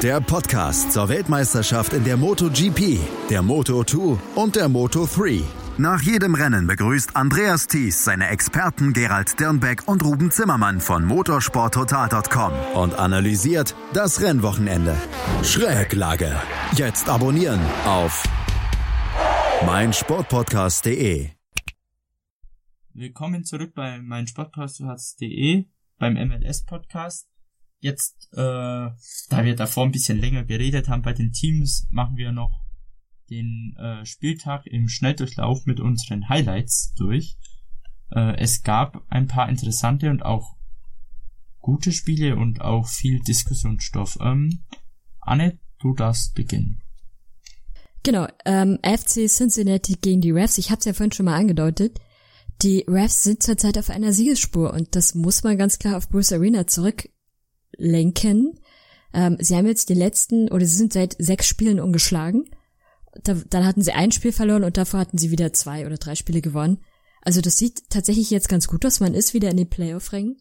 Der 0.02 0.20
Podcast 0.20 0.93
zur 0.93 1.09
Weltmeisterschaft 1.09 1.93
in 1.93 2.05
der 2.05 2.16
MotoGP, 2.16 2.98
der 3.31 3.43
Moto2 3.43 4.19
und 4.36 4.56
der 4.56 4.69
Moto3. 4.69 5.43
Nach 5.80 6.02
jedem 6.02 6.34
Rennen 6.34 6.66
begrüßt 6.66 7.14
Andreas 7.14 7.68
Thies 7.68 8.02
seine 8.02 8.30
Experten 8.30 8.92
Gerald 8.92 9.38
Dirnbeck 9.38 9.86
und 9.86 10.05
Ruben 10.05 10.32
Zimmermann 10.32 10.80
von 10.80 11.05
motorsporttotal.com 11.05 12.52
und 12.74 12.94
analysiert 12.94 13.76
das 13.94 14.20
Rennwochenende. 14.20 14.96
Schräglage. 15.44 16.34
Jetzt 16.74 17.09
abonnieren 17.09 17.60
auf 17.84 18.24
meinsportpodcast.de. 19.66 21.30
Willkommen 22.94 23.44
zurück 23.44 23.72
bei 23.76 24.00
meinsportpodcast.de 24.00 25.66
beim 25.96 26.14
MLS 26.14 26.64
Podcast. 26.64 27.28
Jetzt, 27.78 28.30
äh, 28.32 28.36
da 28.36 29.44
wir 29.44 29.55
davor 29.55 29.84
ein 29.84 29.92
bisschen 29.92 30.18
länger 30.18 30.42
geredet 30.42 30.88
haben 30.88 31.02
bei 31.02 31.12
den 31.12 31.30
Teams, 31.30 31.86
machen 31.92 32.16
wir 32.16 32.32
noch 32.32 32.68
den 33.30 33.76
äh, 33.78 34.05
Spieltag 34.05 34.66
im 34.66 34.88
Schnelldurchlauf 34.88 35.66
mit 35.66 35.80
unseren 35.80 36.28
Highlights 36.28 36.94
durch. 36.94 37.36
Äh, 38.10 38.36
es 38.38 38.62
gab 38.62 39.05
ein 39.09 39.26
paar 39.26 39.48
interessante 39.48 40.10
und 40.10 40.24
auch 40.24 40.56
gute 41.60 41.92
Spiele 41.92 42.36
und 42.36 42.60
auch 42.60 42.86
viel 42.86 43.20
Diskussionsstoff. 43.20 44.18
Ähm, 44.20 44.64
Anne, 45.20 45.59
du 45.80 45.94
darfst 45.94 46.34
beginnen. 46.34 46.82
Genau, 48.02 48.26
ähm, 48.44 48.78
FC 48.82 49.28
Cincinnati 49.28 49.96
gegen 50.00 50.20
die 50.20 50.30
Refs. 50.30 50.59
Ich 50.59 50.70
habe 50.70 50.78
es 50.78 50.84
ja 50.86 50.92
vorhin 50.92 51.12
schon 51.12 51.26
mal 51.26 51.36
angedeutet. 51.36 51.98
Die 52.62 52.84
Refs 52.88 53.22
sind 53.22 53.42
zurzeit 53.42 53.76
auf 53.76 53.90
einer 53.90 54.12
Siegesspur 54.12 54.72
und 54.72 54.96
das 54.96 55.14
muss 55.14 55.42
man 55.42 55.59
ganz 55.59 55.78
klar 55.78 55.96
auf 55.96 56.09
Bruce 56.09 56.32
Arena 56.32 56.66
zurücklenken. 56.66 58.59
Ähm, 59.12 59.36
sie 59.40 59.56
haben 59.56 59.66
jetzt 59.66 59.90
die 59.90 59.94
letzten, 59.94 60.50
oder 60.50 60.64
sie 60.64 60.76
sind 60.76 60.92
seit 60.92 61.16
sechs 61.18 61.46
Spielen 61.46 61.80
ungeschlagen 61.80 62.44
da, 63.24 63.35
dann 63.49 63.65
hatten 63.65 63.82
sie 63.82 63.93
ein 63.93 64.12
Spiel 64.12 64.32
verloren 64.32 64.65
und 64.65 64.77
davor 64.77 65.01
hatten 65.01 65.19
sie 65.19 65.31
wieder 65.31 65.53
zwei 65.53 65.86
oder 65.86 65.97
drei 65.97 66.15
Spiele 66.15 66.40
gewonnen. 66.40 66.78
Also 67.23 67.40
das 67.40 67.59
sieht 67.59 67.90
tatsächlich 67.90 68.31
jetzt 68.31 68.49
ganz 68.49 68.69
gut 68.69 68.85
aus. 68.86 69.01
Man 69.01 69.15
ist 69.15 69.35
wieder 69.35 69.51
in 69.51 69.57
den 69.57 69.69
Playoff-Rängen. 69.69 70.40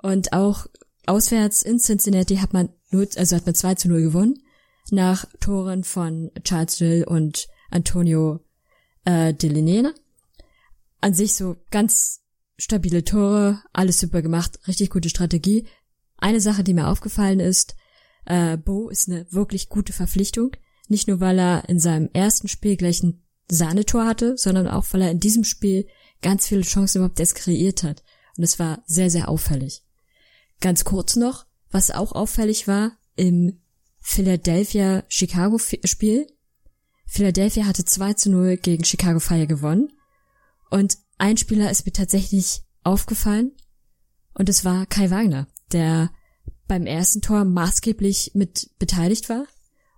Und 0.00 0.32
auch 0.32 0.66
auswärts 1.06 1.62
in 1.62 1.78
Cincinnati 1.78 2.36
hat 2.36 2.52
man 2.52 2.68
nur, 2.90 3.06
also 3.16 3.36
hat 3.36 3.46
man 3.46 3.54
2 3.54 3.74
zu 3.74 3.88
0 3.88 4.02
gewonnen. 4.02 4.42
Nach 4.90 5.26
Toren 5.40 5.84
von 5.84 6.30
Charles 6.44 6.76
Gill 6.78 7.04
und 7.04 7.48
Antonio 7.70 8.40
äh, 9.04 9.34
Delinena. 9.34 9.92
An 11.00 11.14
sich 11.14 11.34
so 11.34 11.56
ganz 11.70 12.20
stabile 12.56 13.04
Tore, 13.04 13.62
alles 13.72 14.00
super 14.00 14.22
gemacht, 14.22 14.58
richtig 14.66 14.90
gute 14.90 15.08
Strategie. 15.08 15.66
Eine 16.16 16.40
Sache, 16.40 16.64
die 16.64 16.74
mir 16.74 16.88
aufgefallen 16.88 17.40
ist, 17.40 17.76
äh, 18.24 18.56
Bo 18.56 18.88
ist 18.88 19.08
eine 19.08 19.26
wirklich 19.32 19.68
gute 19.68 19.92
Verpflichtung. 19.92 20.52
Nicht 20.88 21.06
nur, 21.06 21.20
weil 21.20 21.38
er 21.38 21.68
in 21.68 21.78
seinem 21.78 22.08
ersten 22.12 22.48
Spiel 22.48 22.76
gleich 22.76 23.02
ein 23.02 23.22
Sahnetor 23.50 24.06
hatte, 24.06 24.36
sondern 24.36 24.66
auch, 24.66 24.86
weil 24.90 25.02
er 25.02 25.10
in 25.10 25.20
diesem 25.20 25.44
Spiel 25.44 25.86
ganz 26.22 26.46
viele 26.46 26.62
Chancen 26.62 26.98
überhaupt 26.98 27.20
erst 27.20 27.36
kreiert 27.36 27.82
hat. 27.82 28.02
Und 28.36 28.44
es 28.44 28.58
war 28.58 28.82
sehr, 28.86 29.10
sehr 29.10 29.28
auffällig. 29.28 29.84
Ganz 30.60 30.84
kurz 30.84 31.16
noch, 31.16 31.46
was 31.70 31.90
auch 31.90 32.12
auffällig 32.12 32.68
war 32.68 32.92
im 33.16 33.60
Philadelphia-Chicago-Spiel. 34.00 36.26
Philadelphia 37.06 37.66
hatte 37.66 37.84
2 37.84 38.14
zu 38.14 38.30
0 38.30 38.56
gegen 38.56 38.84
Chicago 38.84 39.20
Fire 39.20 39.46
gewonnen. 39.46 39.92
Und 40.70 40.96
ein 41.18 41.36
Spieler 41.36 41.70
ist 41.70 41.84
mir 41.86 41.92
tatsächlich 41.92 42.62
aufgefallen. 42.82 43.52
Und 44.34 44.48
es 44.48 44.64
war 44.64 44.86
Kai 44.86 45.10
Wagner, 45.10 45.46
der 45.72 46.10
beim 46.66 46.86
ersten 46.86 47.22
Tor 47.22 47.44
maßgeblich 47.44 48.32
mit 48.34 48.70
beteiligt 48.78 49.28
war. 49.28 49.46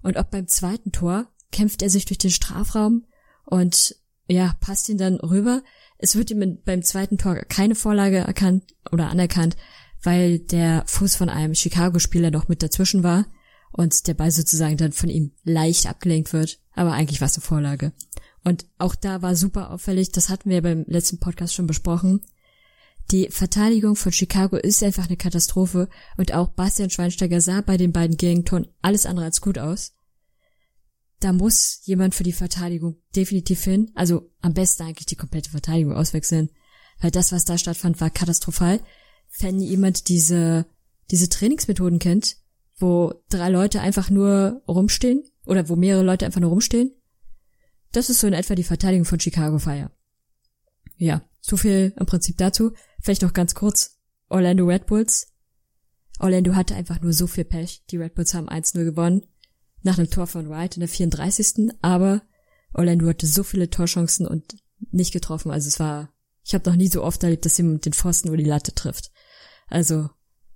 Und 0.02 0.16
auch 0.16 0.24
beim 0.24 0.48
zweiten 0.48 0.92
Tor 0.92 1.28
kämpft 1.52 1.82
er 1.82 1.90
sich 1.90 2.04
durch 2.04 2.18
den 2.18 2.30
Strafraum 2.30 3.04
und 3.44 3.96
ja, 4.28 4.54
passt 4.60 4.88
ihn 4.88 4.98
dann 4.98 5.16
rüber. 5.16 5.62
Es 5.98 6.14
wird 6.14 6.30
ihm 6.30 6.58
beim 6.64 6.82
zweiten 6.82 7.18
Tor 7.18 7.34
keine 7.48 7.74
Vorlage 7.74 8.18
erkannt 8.18 8.74
oder 8.92 9.08
anerkannt, 9.08 9.56
weil 10.02 10.38
der 10.38 10.84
Fuß 10.86 11.16
von 11.16 11.28
einem 11.28 11.54
Chicago-Spieler 11.54 12.30
noch 12.30 12.48
mit 12.48 12.62
dazwischen 12.62 13.02
war 13.02 13.26
und 13.72 14.06
der 14.06 14.14
Ball 14.14 14.30
sozusagen 14.30 14.76
dann 14.76 14.92
von 14.92 15.10
ihm 15.10 15.32
leicht 15.42 15.86
abgelenkt 15.86 16.32
wird. 16.32 16.60
Aber 16.74 16.92
eigentlich 16.92 17.20
war 17.20 17.26
es 17.26 17.36
eine 17.36 17.42
Vorlage. 17.42 17.92
Und 18.44 18.66
auch 18.78 18.94
da 18.94 19.20
war 19.20 19.36
super 19.36 19.70
auffällig, 19.70 20.12
das 20.12 20.30
hatten 20.30 20.48
wir 20.48 20.62
beim 20.62 20.84
letzten 20.86 21.18
Podcast 21.18 21.54
schon 21.54 21.66
besprochen. 21.66 22.22
Die 23.10 23.28
Verteidigung 23.28 23.96
von 23.96 24.12
Chicago 24.12 24.56
ist 24.56 24.82
einfach 24.84 25.06
eine 25.06 25.16
Katastrophe 25.16 25.88
und 26.16 26.32
auch 26.32 26.48
Bastian 26.48 26.90
Schweinsteiger 26.90 27.40
sah 27.40 27.60
bei 27.60 27.76
den 27.76 27.92
beiden 27.92 28.16
Gegentoren 28.16 28.68
alles 28.82 29.04
andere 29.04 29.26
als 29.26 29.40
gut 29.40 29.58
aus. 29.58 29.94
Da 31.18 31.32
muss 31.32 31.80
jemand 31.84 32.14
für 32.14 32.22
die 32.22 32.32
Verteidigung 32.32 32.96
definitiv 33.16 33.64
hin. 33.64 33.90
Also 33.94 34.30
am 34.40 34.54
besten 34.54 34.84
eigentlich 34.84 35.06
die 35.06 35.16
komplette 35.16 35.50
Verteidigung 35.50 35.92
auswechseln. 35.92 36.50
Weil 37.00 37.10
das, 37.10 37.32
was 37.32 37.44
da 37.44 37.58
stattfand, 37.58 38.00
war 38.00 38.10
katastrophal. 38.10 38.80
Wenn 39.38 39.60
jemand 39.60 40.08
diese, 40.08 40.66
diese 41.10 41.28
Trainingsmethoden 41.28 41.98
kennt, 41.98 42.36
wo 42.78 43.12
drei 43.28 43.50
Leute 43.50 43.80
einfach 43.80 44.08
nur 44.08 44.62
rumstehen 44.68 45.24
oder 45.44 45.68
wo 45.68 45.76
mehrere 45.76 46.04
Leute 46.04 46.26
einfach 46.26 46.40
nur 46.40 46.50
rumstehen, 46.50 46.92
das 47.92 48.08
ist 48.08 48.20
so 48.20 48.28
in 48.28 48.34
etwa 48.34 48.54
die 48.54 48.64
Verteidigung 48.64 49.04
von 49.04 49.18
Chicago 49.18 49.58
Fire. 49.58 49.90
Ja, 50.96 51.22
so 51.40 51.56
viel 51.56 51.92
im 51.98 52.06
Prinzip 52.06 52.36
dazu. 52.38 52.72
Vielleicht 53.02 53.22
noch 53.22 53.32
ganz 53.32 53.54
kurz. 53.54 53.98
Orlando 54.28 54.64
Red 54.64 54.86
Bulls. 54.86 55.32
Orlando 56.18 56.54
hatte 56.54 56.74
einfach 56.74 57.00
nur 57.00 57.12
so 57.12 57.26
viel 57.26 57.44
Pech. 57.44 57.84
Die 57.90 57.96
Red 57.96 58.14
Bulls 58.14 58.34
haben 58.34 58.48
1-0 58.48 58.84
gewonnen. 58.84 59.26
Nach 59.82 59.98
einem 59.98 60.10
Tor 60.10 60.26
von 60.26 60.48
Wright 60.48 60.76
in 60.76 60.80
der 60.80 60.88
34. 60.88 61.70
Aber 61.80 62.22
Orlando 62.74 63.08
hatte 63.08 63.26
so 63.26 63.42
viele 63.42 63.70
Torchancen 63.70 64.26
und 64.26 64.56
nicht 64.90 65.12
getroffen. 65.12 65.50
Also 65.50 65.68
es 65.68 65.80
war, 65.80 66.12
ich 66.44 66.54
habe 66.54 66.68
noch 66.68 66.76
nie 66.76 66.88
so 66.88 67.02
oft 67.02 67.22
erlebt, 67.22 67.44
dass 67.44 67.58
jemand 67.58 67.84
den 67.86 67.92
Pfosten 67.92 68.28
oder 68.28 68.38
die 68.38 68.44
Latte 68.44 68.74
trifft. 68.74 69.10
Also 69.68 70.10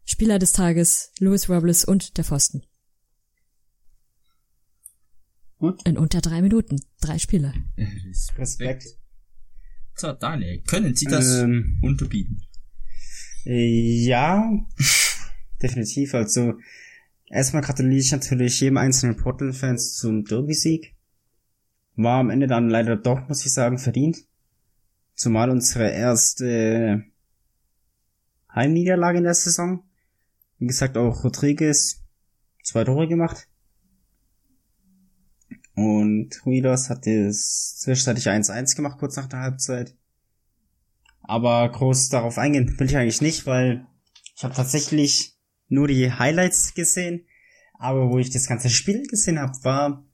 Spieler 0.04 0.38
des 0.38 0.52
Tages, 0.52 1.12
Louis 1.18 1.48
Robles 1.48 1.84
und 1.84 2.18
der 2.18 2.24
Pfosten. 2.24 2.62
Gut. 5.58 5.80
In 5.86 5.96
unter 5.96 6.20
drei 6.20 6.42
Minuten. 6.42 6.80
Drei 7.00 7.18
Spieler. 7.18 7.54
Respekt. 8.36 8.84
So, 9.96 10.12
Daniel, 10.12 10.60
können 10.62 10.94
Sie 10.94 11.06
das 11.06 11.40
Ähm, 11.42 11.78
unterbieten? 11.82 12.42
Ja, 13.44 14.52
definitiv. 15.62 16.14
Also 16.14 16.54
erstmal 17.26 17.62
gratuliere 17.62 18.00
ich 18.00 18.12
natürlich 18.12 18.60
jedem 18.60 18.78
einzelnen 18.78 19.16
Portal-Fans 19.16 19.96
zum 19.96 20.24
Derby-Sieg. 20.24 20.94
War 21.96 22.18
am 22.20 22.30
Ende 22.30 22.46
dann 22.46 22.68
leider 22.70 22.96
doch, 22.96 23.28
muss 23.28 23.46
ich 23.46 23.52
sagen, 23.52 23.78
verdient. 23.78 24.18
Zumal 25.14 25.50
unsere 25.50 25.90
erste 25.90 27.04
Heimniederlage 28.52 29.18
in 29.18 29.24
der 29.24 29.34
Saison. 29.34 29.84
Wie 30.58 30.66
gesagt, 30.66 30.96
auch 30.96 31.22
Rodriguez 31.22 32.02
zwei 32.64 32.84
Tore 32.84 33.06
gemacht. 33.06 33.48
Und 35.74 36.30
Ruidos 36.46 36.88
hat 36.88 37.06
es 37.06 37.78
zwischenzeitlich 37.78 38.28
1-1 38.28 38.76
gemacht, 38.76 38.98
kurz 38.98 39.16
nach 39.16 39.26
der 39.26 39.40
Halbzeit. 39.40 39.96
Aber 41.22 41.68
groß 41.70 42.10
darauf 42.10 42.38
eingehen 42.38 42.78
will 42.78 42.86
ich 42.86 42.96
eigentlich 42.96 43.22
nicht, 43.22 43.46
weil 43.46 43.86
ich 44.36 44.44
habe 44.44 44.54
tatsächlich 44.54 45.36
nur 45.68 45.88
die 45.88 46.12
Highlights 46.12 46.74
gesehen. 46.74 47.26
Aber 47.74 48.10
wo 48.10 48.18
ich 48.18 48.30
das 48.30 48.46
ganze 48.46 48.70
Spiel 48.70 49.06
gesehen 49.06 49.38
habe, 49.40 49.52
war 49.62 50.04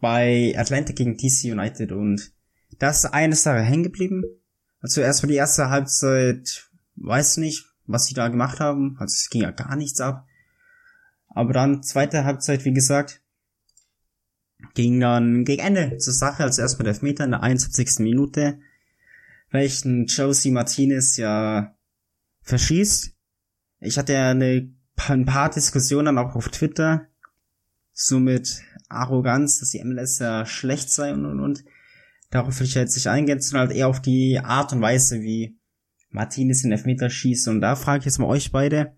bei 0.00 0.54
Atlanta 0.56 0.92
gegen 0.92 1.16
DC 1.16 1.44
United 1.44 1.92
und 1.92 2.32
da 2.78 2.90
ist 2.90 3.04
eine 3.06 3.36
Sache 3.36 3.60
hängen 3.60 3.84
geblieben. 3.84 4.24
Also 4.80 5.00
erstmal 5.00 5.30
die 5.30 5.36
erste 5.36 5.70
Halbzeit, 5.70 6.70
weiß 6.96 7.36
nicht, 7.36 7.64
was 7.86 8.06
sie 8.06 8.14
da 8.14 8.28
gemacht 8.28 8.60
haben. 8.60 8.96
Also 8.98 9.14
es 9.14 9.30
ging 9.30 9.42
ja 9.42 9.52
gar 9.52 9.76
nichts 9.76 10.00
ab. 10.00 10.26
Aber 11.28 11.52
dann 11.52 11.82
zweite 11.82 12.24
Halbzeit, 12.24 12.64
wie 12.64 12.72
gesagt, 12.72 13.21
ging 14.74 15.00
dann 15.00 15.44
gegen 15.44 15.62
Ende 15.62 15.98
zur 15.98 16.12
Sache, 16.12 16.42
also 16.42 16.62
erstmal 16.62 16.84
der 16.84 16.94
Elfmeter 16.94 17.24
in 17.24 17.32
der 17.32 17.42
71. 17.42 17.98
Minute, 18.00 18.58
welchen 19.50 20.06
Josie 20.06 20.50
Martinez 20.50 21.16
ja 21.16 21.74
verschießt. 22.42 23.14
Ich 23.80 23.98
hatte 23.98 24.12
ja 24.14 24.30
eine, 24.30 24.72
ein 25.08 25.24
paar 25.24 25.50
Diskussionen 25.50 26.06
dann 26.06 26.18
auch 26.18 26.34
auf 26.34 26.48
Twitter, 26.48 27.08
so 27.92 28.18
mit 28.18 28.62
Arroganz, 28.88 29.60
dass 29.60 29.70
die 29.70 29.82
MLS 29.84 30.18
ja 30.18 30.46
schlecht 30.46 30.90
sei 30.90 31.12
und 31.12 31.26
und 31.26 31.40
und. 31.40 31.64
Darauf 32.30 32.58
will 32.58 32.66
ich 32.66 32.74
jetzt 32.74 32.94
nicht 32.94 33.08
eingehen, 33.08 33.40
sondern 33.40 33.68
halt 33.68 33.76
eher 33.76 33.88
auf 33.88 34.00
die 34.00 34.38
Art 34.38 34.72
und 34.72 34.80
Weise, 34.80 35.20
wie 35.20 35.58
Martinez 36.10 36.62
den 36.62 36.72
Elfmeter 36.72 37.10
schießt. 37.10 37.48
Und 37.48 37.60
da 37.60 37.76
frage 37.76 38.00
ich 38.00 38.04
jetzt 38.06 38.18
mal 38.18 38.26
euch 38.26 38.52
beide, 38.52 38.96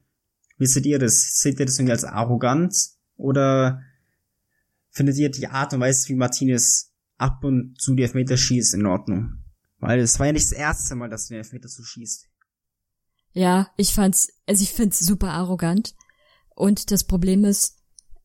wie 0.58 0.66
seht 0.66 0.86
ihr 0.86 0.98
das? 0.98 1.40
Seht 1.40 1.58
ihr 1.58 1.66
das 1.66 1.78
irgendwie 1.78 1.92
als 1.92 2.04
Arroganz? 2.04 3.00
Oder 3.16 3.82
findet 4.94 5.18
ihr 5.18 5.30
die 5.30 5.48
Art 5.48 5.74
und 5.74 5.80
Weise, 5.80 6.08
wie 6.08 6.14
Martinez 6.14 6.94
ab 7.18 7.44
und 7.44 7.78
zu 7.78 7.94
die 7.94 8.02
Elfmeter 8.02 8.38
schießt, 8.38 8.72
in 8.74 8.86
Ordnung? 8.86 9.44
Weil 9.78 10.00
es 10.00 10.18
war 10.18 10.26
ja 10.26 10.32
nicht 10.32 10.46
das 10.46 10.58
erste 10.58 10.94
Mal, 10.94 11.10
dass 11.10 11.28
du 11.28 11.34
den 11.34 11.42
Elfmeter 11.42 11.68
so 11.68 11.82
schießt. 11.82 12.26
Ja, 13.32 13.70
ich 13.76 13.92
fand's, 13.92 14.28
also 14.46 14.62
ich 14.62 14.72
find's 14.72 15.00
super 15.00 15.32
arrogant. 15.32 15.94
Und 16.54 16.90
das 16.90 17.04
Problem 17.04 17.44
ist, 17.44 17.76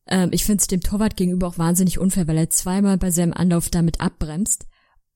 Ähm, 0.06 0.30
ich 0.32 0.44
finde 0.44 0.62
es 0.62 0.66
dem 0.66 0.80
Torwart 0.80 1.16
gegenüber 1.16 1.46
auch 1.46 1.58
wahnsinnig 1.58 1.98
unfair, 1.98 2.26
weil 2.26 2.38
er 2.38 2.50
zweimal 2.50 2.98
bei 2.98 3.10
seinem 3.10 3.32
Anlauf 3.32 3.68
damit 3.68 4.00
abbremst, 4.00 4.66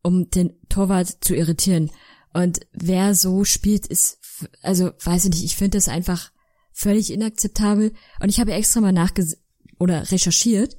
um 0.02 0.30
den 0.30 0.52
Torwart 0.68 1.24
zu 1.24 1.34
irritieren. 1.34 1.90
Und 2.32 2.60
wer 2.72 3.14
so 3.14 3.44
spielt, 3.44 3.86
ist, 3.86 4.18
also 4.62 4.92
weiß 5.02 5.24
ich 5.24 5.30
nicht, 5.30 5.44
ich 5.44 5.56
finde 5.56 5.78
das 5.78 5.88
einfach 5.88 6.30
völlig 6.72 7.10
inakzeptabel. 7.10 7.92
Und 8.20 8.28
ich 8.28 8.38
habe 8.38 8.52
extra 8.52 8.80
mal 8.80 8.92
nachges 8.92 9.38
oder 9.78 10.12
recherchiert. 10.12 10.76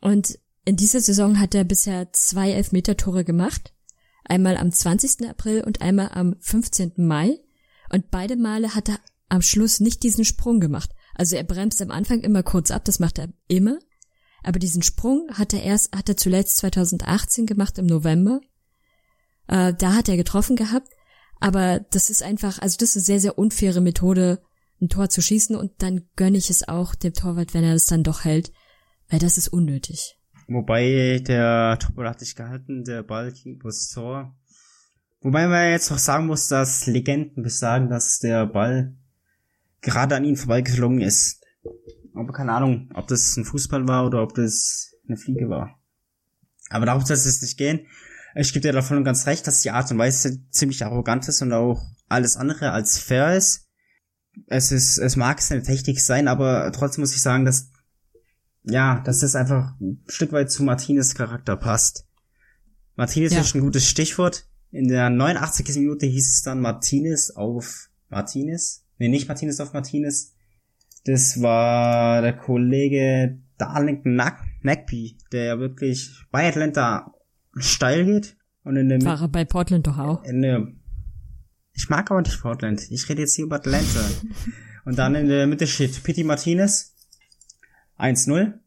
Und 0.00 0.38
in 0.64 0.76
dieser 0.76 1.00
Saison 1.00 1.38
hat 1.38 1.54
er 1.54 1.64
bisher 1.64 2.12
zwei 2.12 2.52
Elfmeter-Tore 2.52 3.24
gemacht. 3.24 3.72
Einmal 4.24 4.56
am 4.56 4.70
20. 4.70 5.28
April 5.28 5.62
und 5.64 5.80
einmal 5.80 6.10
am 6.12 6.36
15. 6.40 6.92
Mai. 6.96 7.38
Und 7.90 8.10
beide 8.10 8.36
Male 8.36 8.74
hat 8.74 8.90
er 8.90 8.98
am 9.28 9.42
Schluss 9.42 9.80
nicht 9.80 10.02
diesen 10.02 10.24
Sprung 10.24 10.60
gemacht. 10.60 10.90
Also 11.14 11.36
er 11.36 11.44
bremst 11.44 11.80
am 11.82 11.90
Anfang 11.90 12.20
immer 12.20 12.42
kurz 12.42 12.70
ab, 12.70 12.84
das 12.84 13.00
macht 13.00 13.18
er 13.18 13.28
immer. 13.48 13.78
Aber 14.42 14.58
diesen 14.58 14.82
Sprung 14.82 15.28
hat 15.32 15.52
er 15.52 15.62
erst, 15.62 15.96
hat 15.96 16.08
er 16.08 16.16
zuletzt 16.16 16.58
2018 16.58 17.46
gemacht 17.46 17.78
im 17.78 17.86
November. 17.86 18.40
Äh, 19.48 19.74
da 19.74 19.94
hat 19.94 20.08
er 20.08 20.16
getroffen 20.16 20.56
gehabt. 20.56 20.88
Aber 21.40 21.80
das 21.90 22.10
ist 22.10 22.22
einfach, 22.22 22.58
also 22.58 22.76
das 22.78 22.90
ist 22.90 22.96
eine 22.96 23.04
sehr, 23.04 23.20
sehr 23.20 23.38
unfaire 23.38 23.80
Methode, 23.80 24.42
ein 24.80 24.88
Tor 24.88 25.08
zu 25.08 25.22
schießen 25.22 25.56
und 25.56 25.72
dann 25.78 26.08
gönne 26.16 26.38
ich 26.38 26.50
es 26.50 26.68
auch 26.68 26.94
dem 26.94 27.12
Torwart, 27.12 27.54
wenn 27.54 27.64
er 27.64 27.74
das 27.74 27.86
dann 27.86 28.04
doch 28.04 28.24
hält, 28.24 28.52
weil 29.08 29.18
das 29.18 29.38
ist 29.38 29.48
unnötig. 29.48 30.18
Wobei 30.46 31.22
der 31.26 31.78
Torwart 31.78 32.08
hat 32.08 32.20
sich 32.20 32.34
gehalten, 32.34 32.84
der 32.84 33.02
Ball 33.02 33.32
ging 33.32 33.56
übers 33.56 33.90
Tor. 33.90 34.34
Wobei 35.20 35.46
man 35.48 35.70
jetzt 35.70 35.90
auch 35.90 35.98
sagen 35.98 36.26
muss, 36.26 36.48
dass 36.48 36.86
Legenden 36.86 37.42
besagen, 37.42 37.88
dass 37.88 38.18
der 38.18 38.46
Ball 38.46 38.94
gerade 39.80 40.16
an 40.16 40.24
ihn 40.24 40.36
vorbeigeflogen 40.36 41.00
ist. 41.00 41.44
Aber 42.14 42.32
keine 42.32 42.52
Ahnung, 42.52 42.90
ob 42.94 43.08
das 43.08 43.36
ein 43.36 43.44
Fußball 43.44 43.86
war 43.86 44.06
oder 44.06 44.22
ob 44.22 44.34
das 44.34 44.94
eine 45.06 45.16
Fliege 45.16 45.48
war. 45.48 45.78
Aber 46.70 46.86
darum 46.86 47.04
soll 47.04 47.16
es 47.16 47.42
nicht 47.42 47.56
gehen. 47.56 47.86
Ich 48.34 48.52
gebe 48.52 48.62
dir 48.62 48.72
davon 48.72 49.04
ganz 49.04 49.26
recht, 49.26 49.46
dass 49.46 49.62
die 49.62 49.70
Art 49.70 49.90
und 49.90 49.98
Weise 49.98 50.48
ziemlich 50.50 50.84
arrogant 50.84 51.26
ist 51.28 51.42
und 51.42 51.52
auch 51.52 51.82
alles 52.08 52.36
andere 52.36 52.72
als 52.72 52.98
fair 52.98 53.36
ist. 53.36 53.68
Es 54.46 54.70
ist, 54.70 54.98
es 54.98 55.16
mag 55.16 55.40
seine 55.40 55.62
Technik 55.62 56.00
sein, 56.00 56.28
aber 56.28 56.70
trotzdem 56.72 57.02
muss 57.02 57.14
ich 57.14 57.22
sagen, 57.22 57.44
dass, 57.44 57.70
ja, 58.64 59.00
dass 59.00 59.20
das 59.20 59.34
einfach 59.34 59.78
ein 59.80 60.02
Stück 60.08 60.32
weit 60.32 60.50
zu 60.50 60.62
Martinez 60.62 61.14
Charakter 61.14 61.56
passt. 61.56 62.06
Martinez 62.96 63.32
ja. 63.32 63.40
ist 63.40 63.54
ein 63.54 63.60
gutes 63.60 63.86
Stichwort. 63.86 64.46
In 64.70 64.88
der 64.88 65.08
89. 65.08 65.76
Minute 65.76 66.06
hieß 66.06 66.34
es 66.34 66.42
dann 66.42 66.60
Martinez 66.60 67.30
auf 67.30 67.88
Martinez. 68.08 68.84
Nee, 68.98 69.08
nicht 69.08 69.28
Martinez 69.28 69.60
auf 69.60 69.72
Martinez. 69.72 70.34
Das 71.04 71.40
war 71.40 72.20
der 72.20 72.36
Kollege 72.36 73.38
Darlington 73.56 74.14
Nagby, 74.62 75.18
der 75.32 75.44
ja 75.44 75.58
wirklich 75.58 76.24
bei 76.30 76.48
Atlanta 76.48 77.14
steil 77.56 78.04
geht. 78.04 78.36
Und 78.64 78.76
in 78.76 78.88
der 78.88 79.00
Fahrer 79.00 79.28
bei 79.28 79.44
Portland 79.44 79.86
doch 79.86 79.98
auch. 79.98 80.24
In 80.24 80.42
der, 80.42 80.66
ich 81.72 81.88
mag 81.88 82.10
aber 82.10 82.20
nicht 82.20 82.40
Portland. 82.40 82.90
Ich 82.90 83.08
rede 83.08 83.22
jetzt 83.22 83.36
hier 83.36 83.46
über 83.46 83.56
Atlanta. 83.56 84.00
und 84.84 84.98
dann 84.98 85.14
in 85.14 85.28
der 85.28 85.46
Mitte 85.46 85.66
steht 85.66 86.02
Pity 86.02 86.24
Martinez. 86.24 86.94
1-0. 87.98 88.58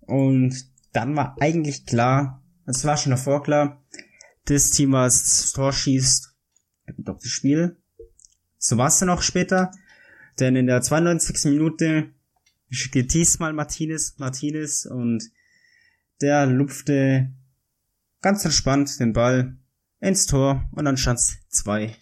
Und 0.00 0.70
dann 0.92 1.16
war 1.16 1.36
eigentlich 1.40 1.86
klar, 1.86 2.42
es 2.66 2.84
war 2.84 2.96
schon 2.96 3.10
davor 3.10 3.42
klar, 3.42 3.84
das 4.46 4.70
Team, 4.70 4.92
was 4.92 5.22
das 5.22 5.52
Tor 5.52 5.72
schießt, 5.72 6.34
doch 6.98 7.18
das 7.18 7.28
Spiel. 7.28 7.76
So 8.58 8.76
war 8.76 8.88
es 8.88 8.98
dann 8.98 9.10
auch 9.10 9.22
später. 9.22 9.70
Denn 10.38 10.56
in 10.56 10.66
der 10.66 10.80
92. 10.80 11.52
Minute 11.52 12.14
geht 12.92 13.14
diesmal 13.14 13.52
Martinez, 13.52 14.14
Martinez 14.18 14.86
und 14.86 15.30
der 16.20 16.46
lupfte 16.46 17.32
ganz 18.20 18.44
entspannt 18.44 19.00
den 19.00 19.12
Ball 19.12 19.56
ins 20.00 20.26
Tor 20.26 20.68
und 20.72 20.84
dann 20.84 20.96
stand's 20.96 21.38
2-0. 21.52 21.94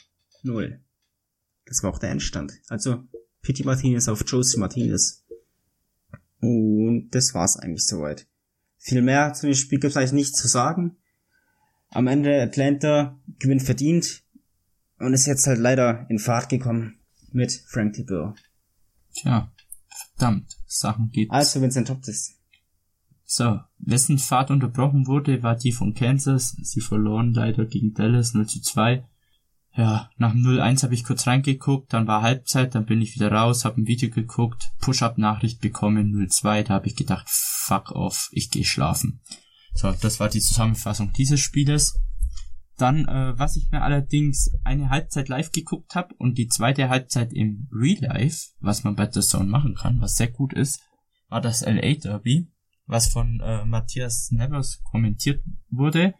Das 1.65 1.83
war 1.83 1.91
auch 1.91 1.99
der 1.99 2.11
Endstand. 2.11 2.53
Also 2.69 3.05
Pity 3.43 3.65
Martinez 3.65 4.09
auf 4.09 4.25
Josie 4.27 4.59
Martinez. 4.59 5.25
Und 6.41 7.11
das 7.11 7.35
war's 7.35 7.57
eigentlich 7.57 7.87
soweit. 7.87 8.27
Viel 8.79 9.03
mehr 9.03 9.33
zu 9.35 9.47
dem 9.47 9.55
Spiel 9.55 9.81
gibt's 9.81 9.97
eigentlich 9.97 10.13
nichts 10.13 10.41
zu 10.41 10.49
sagen. 10.49 10.97
Am 11.91 12.07
Ende 12.07 12.41
Atlanta 12.41 13.19
gewinnt 13.39 13.63
verdient 13.63 14.23
und 14.99 15.15
ist 15.15 15.27
jetzt 15.27 15.47
halt 15.47 15.59
leider 15.59 16.07
in 16.09 16.19
Fahrt 16.19 16.49
gekommen 16.49 16.99
mit 17.33 17.53
Frank 17.67 17.95
DeBoer. 17.95 18.35
Tja, 19.15 19.51
verdammt, 19.89 20.59
Sachen 20.67 21.11
gibt's. 21.11 21.35
Also 21.35 21.61
Vincent 21.61 21.89
Top 21.89 22.07
ist. 22.07 22.35
So, 23.25 23.61
wessen 23.79 24.19
Fahrt 24.19 24.51
unterbrochen 24.51 25.07
wurde, 25.07 25.43
war 25.43 25.57
die 25.57 25.73
von 25.73 25.93
Kansas. 25.93 26.57
Sie 26.63 26.81
verloren 26.81 27.35
leider 27.35 27.67
gegen 27.67 27.93
Dallas 27.93 28.33
0 28.33 28.47
zu 28.47 28.63
2. 28.63 29.05
Ja, 29.75 30.11
nach 30.17 30.33
dem 30.33 30.43
0-1 30.43 30.83
habe 30.83 30.95
ich 30.95 31.05
kurz 31.05 31.27
reingeguckt, 31.27 31.93
dann 31.93 32.07
war 32.07 32.23
Halbzeit, 32.23 32.75
dann 32.75 32.87
bin 32.87 33.01
ich 33.01 33.15
wieder 33.15 33.31
raus, 33.31 33.65
habe 33.65 33.81
ein 33.81 33.87
Video 33.87 34.11
geguckt, 34.11 34.71
Push-Up-Nachricht 34.81 35.61
bekommen, 35.61 36.13
0-2, 36.13 36.65
da 36.65 36.75
habe 36.75 36.89
ich 36.89 36.97
gedacht, 36.97 37.27
fuck 37.29 37.93
off, 37.93 38.29
ich 38.33 38.51
gehe 38.51 38.65
schlafen. 38.65 39.21
So, 39.75 39.93
das 39.93 40.19
war 40.19 40.29
die 40.29 40.41
Zusammenfassung 40.41 41.13
dieses 41.13 41.41
Spieles. 41.41 42.01
Dann, 42.77 43.07
äh, 43.07 43.39
was 43.39 43.57
ich 43.57 43.71
mir 43.71 43.83
allerdings 43.83 44.51
eine 44.65 44.91
Halbzeit 44.91 45.29
live 45.29 45.53
geguckt 45.53 45.95
habe 45.95 46.15
und 46.19 46.39
die 46.39 46.49
zweite 46.49 46.89
Halbzeit 46.89 47.33
im 47.33 47.69
Real 47.73 48.01
Life, 48.01 48.49
was 48.61 48.83
man 48.83 48.97
bei 48.97 49.09
The 49.11 49.21
Zone 49.21 49.49
machen 49.49 49.75
kann, 49.75 50.01
was 50.01 50.17
sehr 50.17 50.31
gut 50.31 50.53
ist, 50.53 50.81
war 51.29 51.41
das 51.41 51.65
LA 51.65 51.95
Derby 51.95 52.49
was 52.89 53.09
von 53.09 53.41
äh, 53.41 53.65
Matthias 53.65 54.33
Nevers 54.33 54.83
kommentiert 54.83 55.45
wurde. 55.71 56.15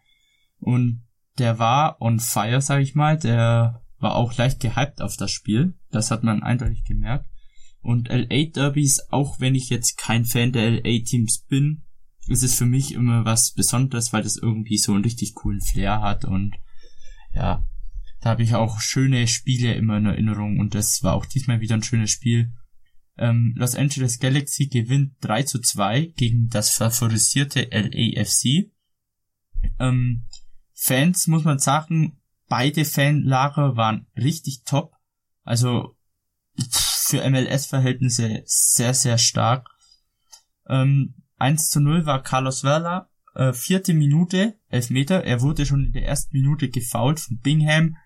Und 0.61 1.08
der 1.39 1.59
war 1.59 2.01
on 2.01 2.21
fire, 2.21 2.61
sag 2.61 2.83
ich 2.83 2.95
mal. 2.95 3.19
Der 3.19 3.83
war 3.99 4.15
auch 4.15 4.37
leicht 4.37 4.61
gehypt 4.61 5.01
auf 5.01 5.17
das 5.17 5.31
Spiel. 5.31 5.75
Das 5.91 6.11
hat 6.11 6.23
man 6.23 6.43
eindeutig 6.43 6.85
gemerkt. 6.85 7.29
Und 7.81 8.09
LA 8.09 8.47
Derbys, 8.47 9.01
auch 9.11 9.41
wenn 9.41 9.55
ich 9.55 9.71
jetzt 9.71 9.99
kein 9.99 10.25
Fan 10.25 10.53
der 10.53 10.71
LA 10.71 11.05
Teams 11.05 11.45
bin, 11.49 11.85
ist 12.27 12.43
es 12.43 12.55
für 12.55 12.67
mich 12.67 12.93
immer 12.93 13.25
was 13.25 13.53
Besonderes, 13.53 14.13
weil 14.13 14.23
das 14.23 14.37
irgendwie 14.37 14.79
so 14.79 14.93
einen 14.93 15.05
richtig 15.05 15.35
coolen 15.35 15.61
Flair 15.61 16.03
hat 16.03 16.25
und 16.25 16.55
ja, 17.33 17.67
da 18.21 18.31
habe 18.31 18.43
ich 18.43 18.55
auch 18.55 18.81
schöne 18.81 19.27
Spiele 19.27 19.75
immer 19.75 19.99
in 19.99 20.07
Erinnerung 20.07 20.59
und 20.59 20.75
das 20.75 21.03
war 21.03 21.15
auch 21.15 21.25
diesmal 21.25 21.61
wieder 21.61 21.75
ein 21.75 21.83
schönes 21.83 22.11
Spiel. 22.11 22.53
Ähm, 23.17 23.55
Los 23.57 23.75
Angeles 23.75 24.19
Galaxy 24.19 24.67
gewinnt 24.67 25.15
3 25.21 25.45
zu 25.45 25.61
2 25.61 26.13
gegen 26.17 26.49
das 26.49 26.71
favorisierte 26.71 27.69
LAFC. 27.71 28.71
Ähm, 29.79 30.25
Fans, 30.81 31.27
muss 31.27 31.43
man 31.43 31.59
sagen, 31.59 32.21
beide 32.47 32.85
Fanlager 32.85 33.77
waren 33.77 34.07
richtig 34.17 34.63
top. 34.65 34.93
Also 35.43 35.97
für 36.71 37.29
MLS-Verhältnisse 37.29 38.43
sehr, 38.47 38.95
sehr 38.95 39.19
stark. 39.19 39.69
Ähm, 40.69 41.15
1 41.39 41.71
zu 41.71 41.81
0 41.81 42.07
war 42.07 42.23
Carlos 42.23 42.63
Vela, 42.63 43.11
äh, 43.35 43.53
vierte 43.53 43.93
Minute, 43.93 44.57
Elfmeter. 44.69 45.25
Er 45.25 45.41
wurde 45.41 45.67
schon 45.67 45.85
in 45.87 45.93
der 45.93 46.07
ersten 46.07 46.37
Minute 46.37 46.71
gefoult 46.71 47.19
von 47.19 47.41
Bingham. 47.41 47.97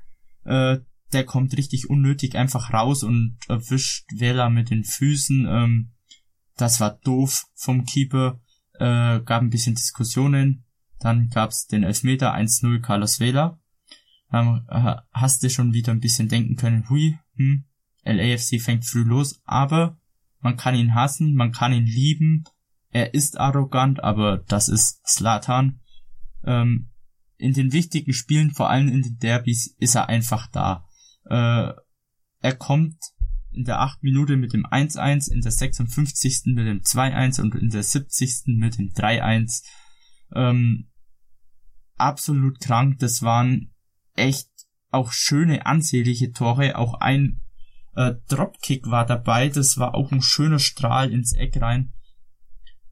Äh, 0.45 0.79
der 1.13 1.25
kommt 1.25 1.55
richtig 1.59 1.91
unnötig 1.91 2.37
einfach 2.37 2.73
raus 2.73 3.03
und 3.03 3.39
erwischt 3.49 4.07
Vela 4.15 4.49
mit 4.49 4.71
den 4.71 4.85
Füßen. 4.85 5.47
Ähm, 5.47 5.93
das 6.57 6.81
war 6.81 6.99
doof 7.05 7.45
vom 7.55 7.85
Keeper. 7.85 8.41
Äh, 8.75 9.21
gab 9.21 9.43
ein 9.43 9.51
bisschen 9.51 9.75
Diskussionen. 9.75 10.65
Dann 11.03 11.29
gab's 11.31 11.67
den 11.67 11.83
Elfmeter 11.83 12.35
1-0 12.35 12.81
Carlos 12.81 13.19
Vela. 13.19 13.59
Ähm, 14.33 14.65
hast 15.13 15.43
du 15.43 15.51
schon 15.51 15.73
wieder 15.73 15.93
ein 15.93 16.01
bisschen 16.01 16.29
denken 16.29 16.57
können, 16.57 16.89
hui, 16.89 17.19
hm, 17.35 17.65
LAFC 18.05 18.61
fängt 18.61 18.87
früh 18.87 19.03
los, 19.03 19.41
aber 19.45 19.99
man 20.41 20.57
kann 20.57 20.75
ihn 20.75 20.95
hassen, 20.95 21.35
man 21.35 21.53
kann 21.53 21.73
ihn 21.73 21.87
lieben. 21.87 22.45
Er 22.91 23.15
ist 23.15 23.39
arrogant, 23.39 24.03
aber 24.03 24.39
das 24.39 24.69
ist 24.69 25.07
Slatan. 25.07 25.81
Ähm, 26.45 26.91
in 27.37 27.53
den 27.53 27.73
wichtigen 27.73 28.13
Spielen, 28.13 28.53
vor 28.53 28.71
allem 28.71 28.89
in 28.89 29.03
den 29.03 29.19
Derbys, 29.19 29.75
ist 29.79 29.97
er 29.97 30.09
einfach 30.09 30.47
da. 30.47 30.87
Äh, 31.25 31.73
er 32.41 32.57
kommt 32.57 32.97
in 33.51 33.65
der 33.65 33.81
8 33.81 34.03
Minute 34.03 34.37
mit 34.37 34.53
dem 34.53 34.67
1-1, 34.67 35.31
in 35.31 35.41
der 35.41 35.53
56. 35.53 36.43
mit 36.47 36.67
dem 36.67 36.81
2-1 36.81 37.41
und 37.41 37.55
in 37.55 37.71
der 37.71 37.83
70. 37.83 38.57
mit 38.57 38.79
dem 38.79 38.93
3-1. 38.93 39.63
Ähm, 40.35 40.89
absolut 42.03 42.61
krank. 42.61 42.99
Das 42.99 43.23
waren 43.23 43.73
echt 44.15 44.49
auch 44.91 45.13
schöne, 45.13 45.67
ansehnliche 45.67 46.33
Tore. 46.33 46.77
Auch 46.77 46.95
ein 46.95 47.41
äh, 47.95 48.15
Dropkick 48.29 48.91
war 48.91 49.07
dabei. 49.07 49.49
Das 49.49 49.79
war 49.79 49.95
auch 49.95 50.13
ein 50.13 50.23
schöner 50.23 50.59
Strahl 50.59 51.13
ins 51.13 51.33
Eck 51.33 51.61
rein. 51.61 51.93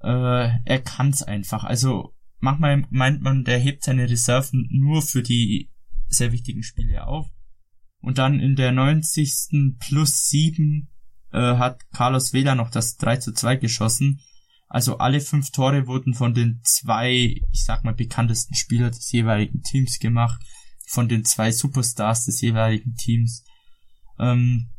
Äh, 0.02 0.50
er 0.64 0.80
kann's 0.82 1.22
einfach. 1.22 1.64
Also 1.64 2.14
manchmal 2.38 2.86
meint 2.90 3.22
man, 3.22 3.44
der 3.44 3.58
hebt 3.58 3.84
seine 3.84 4.08
Reserven 4.08 4.68
nur 4.70 5.02
für 5.02 5.22
die 5.22 5.70
sehr 6.08 6.32
wichtigen 6.32 6.62
Spiele 6.62 7.06
auf. 7.06 7.28
Und 8.00 8.18
dann 8.18 8.40
in 8.40 8.56
der 8.56 8.72
90. 8.72 9.76
plus 9.78 10.28
7 10.28 10.88
äh, 11.32 11.38
hat 11.38 11.90
Carlos 11.92 12.32
Vela 12.32 12.54
noch 12.54 12.70
das 12.70 12.96
3 12.96 13.18
zu 13.18 13.32
2 13.32 13.56
geschossen. 13.56 14.20
Also 14.70 14.98
alle 14.98 15.20
fünf 15.20 15.50
Tore 15.50 15.88
wurden 15.88 16.14
von 16.14 16.32
den 16.32 16.60
zwei, 16.62 17.10
ich 17.50 17.64
sag 17.64 17.82
mal, 17.82 17.92
bekanntesten 17.92 18.54
Spielern 18.54 18.92
des 18.92 19.10
jeweiligen 19.10 19.62
Teams 19.62 19.98
gemacht, 19.98 20.40
von 20.86 21.08
den 21.08 21.24
zwei 21.24 21.50
Superstars 21.50 22.26
des 22.26 22.40
jeweiligen 22.40 22.94
Teams. 22.94 23.44
Ähm, 24.20 24.70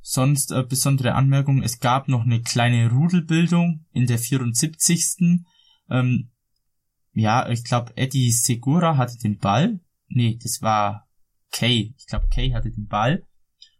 sonst 0.00 0.50
äh, 0.50 0.64
besondere 0.64 1.14
Anmerkung, 1.14 1.62
es 1.62 1.78
gab 1.78 2.08
noch 2.08 2.24
eine 2.24 2.42
kleine 2.42 2.90
Rudelbildung 2.90 3.86
in 3.92 4.08
der 4.08 4.18
74. 4.18 5.44
Ähm, 5.88 6.32
ja, 7.12 7.48
ich 7.48 7.62
glaube, 7.62 7.96
Eddie 7.96 8.32
Segura 8.32 8.96
hatte 8.96 9.18
den 9.18 9.38
Ball. 9.38 9.78
Nee, 10.08 10.36
das 10.42 10.62
war 10.62 11.06
Kay. 11.52 11.94
Ich 11.96 12.06
glaube, 12.06 12.26
Kay 12.26 12.50
hatte 12.50 12.72
den 12.72 12.88
Ball. 12.88 13.24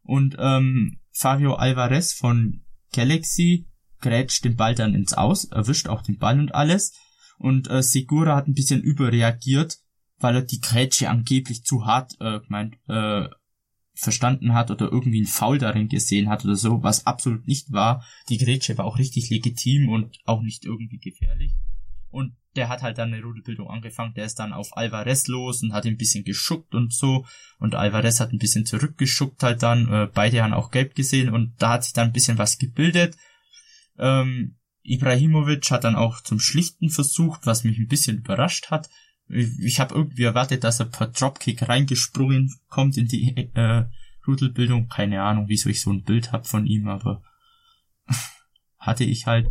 Und 0.03 0.37
ähm, 0.39 1.01
Fabio 1.11 1.57
Alvarez 1.57 2.13
von 2.13 2.63
Galaxy 2.93 3.67
grätscht 4.05 4.45
den 4.45 4.57
Ball 4.57 4.75
dann 4.75 4.95
ins 4.95 5.15
Aus, 5.15 5.47
erwischt 5.47 5.89
auch 5.89 6.03
den 6.03 6.19
Ball 6.19 6.39
und 6.39 6.55
alles. 6.55 6.93
Und 7.39 7.69
äh, 7.71 7.83
Segura 7.83 8.37
hat 8.37 8.47
ein 8.47 8.55
bisschen 8.55 8.83
überreagiert, 8.83 9.79
weil 10.19 10.37
er 10.37 10.43
die 10.43 10.61
Grätsche 10.61 11.09
angeblich 11.09 11.65
zu 11.65 11.87
hart 11.87 12.13
äh, 12.21 12.41
meint, 12.49 12.77
äh, 12.89 13.29
verstanden 13.95 14.55
hat 14.55 14.71
oder 14.71 14.91
irgendwie 14.91 15.23
ein 15.23 15.27
Foul 15.27 15.59
darin 15.59 15.89
gesehen 15.89 16.29
hat 16.29 16.45
oder 16.45 16.57
so, 16.57 16.83
was 16.83 17.07
absolut 17.07 17.47
nicht 17.47 17.73
war. 17.73 18.05
Die 18.29 18.39
Grätsche 18.39 18.77
war 18.77 18.85
auch 18.85 18.99
richtig 18.99 19.31
legitim 19.31 19.89
und 19.89 20.19
auch 20.25 20.43
nicht 20.43 20.65
irgendwie 20.65 20.99
gefährlich. 20.99 21.53
Und 22.11 22.37
der 22.55 22.69
hat 22.69 22.83
halt 22.83 22.99
dann 22.99 23.13
eine 23.13 23.23
Rudelbildung 23.23 23.69
angefangen, 23.69 24.15
der 24.15 24.27
ist 24.27 24.39
dann 24.39 24.53
auf 24.53 24.77
Alvarez 24.77 25.27
los 25.27 25.63
und 25.63 25.73
hat 25.73 25.85
ihn 25.85 25.95
ein 25.95 25.99
bisschen 25.99 26.25
geschuckt 26.25 26.75
und 26.75 26.93
so. 26.93 27.25
Und 27.59 27.75
Alvarez 27.75 28.21
hat 28.21 28.33
ein 28.33 28.39
bisschen 28.39 28.67
zurückgeschuckt 28.67 29.43
halt 29.43 29.63
dann, 29.63 29.93
äh, 29.93 30.09
beide 30.13 30.43
haben 30.43 30.55
auch 30.55 30.71
gelb 30.71 30.95
gesehen 30.95 31.31
und 31.31 31.55
da 31.59 31.71
hat 31.71 31.85
sich 31.85 31.93
dann 31.93 32.09
ein 32.09 32.13
bisschen 32.13 32.39
was 32.39 32.59
gebildet. 32.59 33.17
Ähm, 33.99 34.57
Ibrahimovic 34.83 35.71
hat 35.71 35.85
dann 35.85 35.97
auch 35.97 36.21
zum 36.21 36.39
Schlichten 36.39 36.91
versucht, 36.91 37.47
was 37.47 37.65
mich 37.65 37.79
ein 37.79 37.89
bisschen 37.89 38.19
überrascht 38.19 38.71
hat. 38.71 38.91
Ich, 39.29 39.59
ich 39.59 39.81
habe 39.81 39.95
irgendwie 39.95 40.25
erwartet, 40.25 40.63
dass 40.65 40.81
er 40.81 40.87
per 40.87 41.09
Dropkick 41.09 41.69
reingesprungen 41.69 42.55
kommt 42.69 42.97
in 42.99 43.09
die 43.09 43.51
äh, 43.55 43.87
Rudelbildung. 44.27 44.89
Keine 44.89 45.23
Ahnung, 45.23 45.47
wieso 45.49 45.71
ich 45.71 45.81
so 45.81 45.91
ein 45.91 46.03
Bild 46.03 46.33
hab 46.33 46.47
von 46.47 46.67
ihm, 46.67 46.89
aber 46.89 47.23
hatte 48.79 49.05
ich 49.05 49.27
halt. 49.27 49.49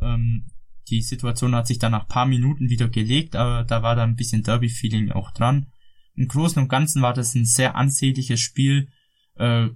Ähm, 0.00 0.50
die 0.88 1.02
Situation 1.02 1.54
hat 1.54 1.66
sich 1.66 1.78
dann 1.78 1.92
nach 1.92 2.08
paar 2.08 2.24
Minuten 2.24 2.70
wieder 2.70 2.88
gelegt, 2.88 3.36
aber 3.36 3.64
da 3.64 3.82
war 3.82 3.94
da 3.94 4.04
ein 4.04 4.16
bisschen 4.16 4.42
Derby-Feeling 4.42 5.12
auch 5.12 5.32
dran. 5.32 5.66
Im 6.14 6.28
Großen 6.28 6.62
und 6.62 6.68
Ganzen 6.68 7.02
war 7.02 7.12
das 7.12 7.34
ein 7.34 7.44
sehr 7.44 7.76
ansehnliches 7.76 8.40
Spiel. 8.40 8.88
Äh, 9.34 9.68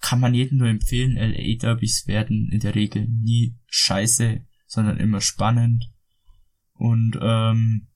kann 0.00 0.20
man 0.20 0.34
jedem 0.34 0.58
nur 0.58 0.68
empfehlen. 0.68 1.16
LA 1.16 1.56
Derbys 1.56 2.06
werden 2.06 2.50
in 2.52 2.60
der 2.60 2.74
Regel 2.74 3.08
nie 3.08 3.56
scheiße, 3.66 4.42
sondern 4.66 4.98
immer 4.98 5.20
spannend. 5.20 5.90
Und 6.74 7.18
ähm, 7.20 7.88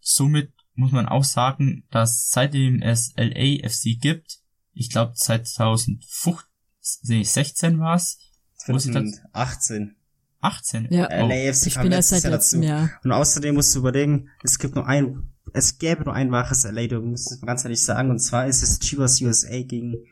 somit 0.00 0.52
muss 0.74 0.92
man 0.92 1.06
auch 1.06 1.24
sagen, 1.24 1.84
dass 1.90 2.30
seitdem 2.30 2.80
es 2.82 3.12
LAFC 3.16 3.98
gibt, 4.00 4.38
ich 4.72 4.88
glaube 4.90 5.14
2016 5.14 7.78
war 7.78 7.96
es. 7.96 8.18
2018. 8.56 9.96
18. 10.40 10.88
Ja, 10.90 11.08
oh. 11.10 11.28
LAFC 11.28 11.66
ich 11.66 11.74
kam 11.74 11.82
bin 11.84 11.92
erst 11.92 12.08
seit 12.10 12.24
letztem 12.24 12.62
dazu. 12.62 12.70
Jahr. 12.70 12.90
Und 13.02 13.12
außerdem 13.12 13.54
musst 13.54 13.74
du 13.74 13.78
überlegen, 13.80 14.28
es 14.42 14.58
gibt 14.58 14.74
nur 14.74 14.86
ein, 14.86 15.30
es 15.52 15.78
gäbe 15.78 16.04
nur 16.04 16.14
ein 16.14 16.32
wahres 16.32 16.64
LA, 16.64 16.86
du 16.88 17.00
musst 17.00 17.32
es 17.32 17.40
mal 17.40 17.46
ganz 17.46 17.64
ehrlich 17.64 17.82
sagen, 17.82 18.10
und 18.10 18.18
zwar 18.18 18.46
ist 18.46 18.62
es 18.62 18.78
Chivas 18.80 19.20
USA 19.20 19.62
gegen 19.62 20.04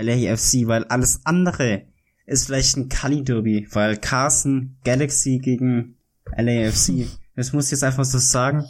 LAFC, 0.00 0.66
weil 0.66 0.84
alles 0.84 1.20
andere 1.24 1.86
ist 2.26 2.46
vielleicht 2.46 2.76
ein 2.76 2.88
Kali-Derby, 2.88 3.68
weil 3.72 3.96
Carson 3.96 4.76
Galaxy 4.84 5.38
gegen 5.38 5.96
LAFC. 6.36 7.06
Das 7.34 7.52
muss 7.52 7.66
ich 7.66 7.72
jetzt 7.72 7.84
einfach 7.84 8.04
so 8.04 8.18
sagen. 8.18 8.64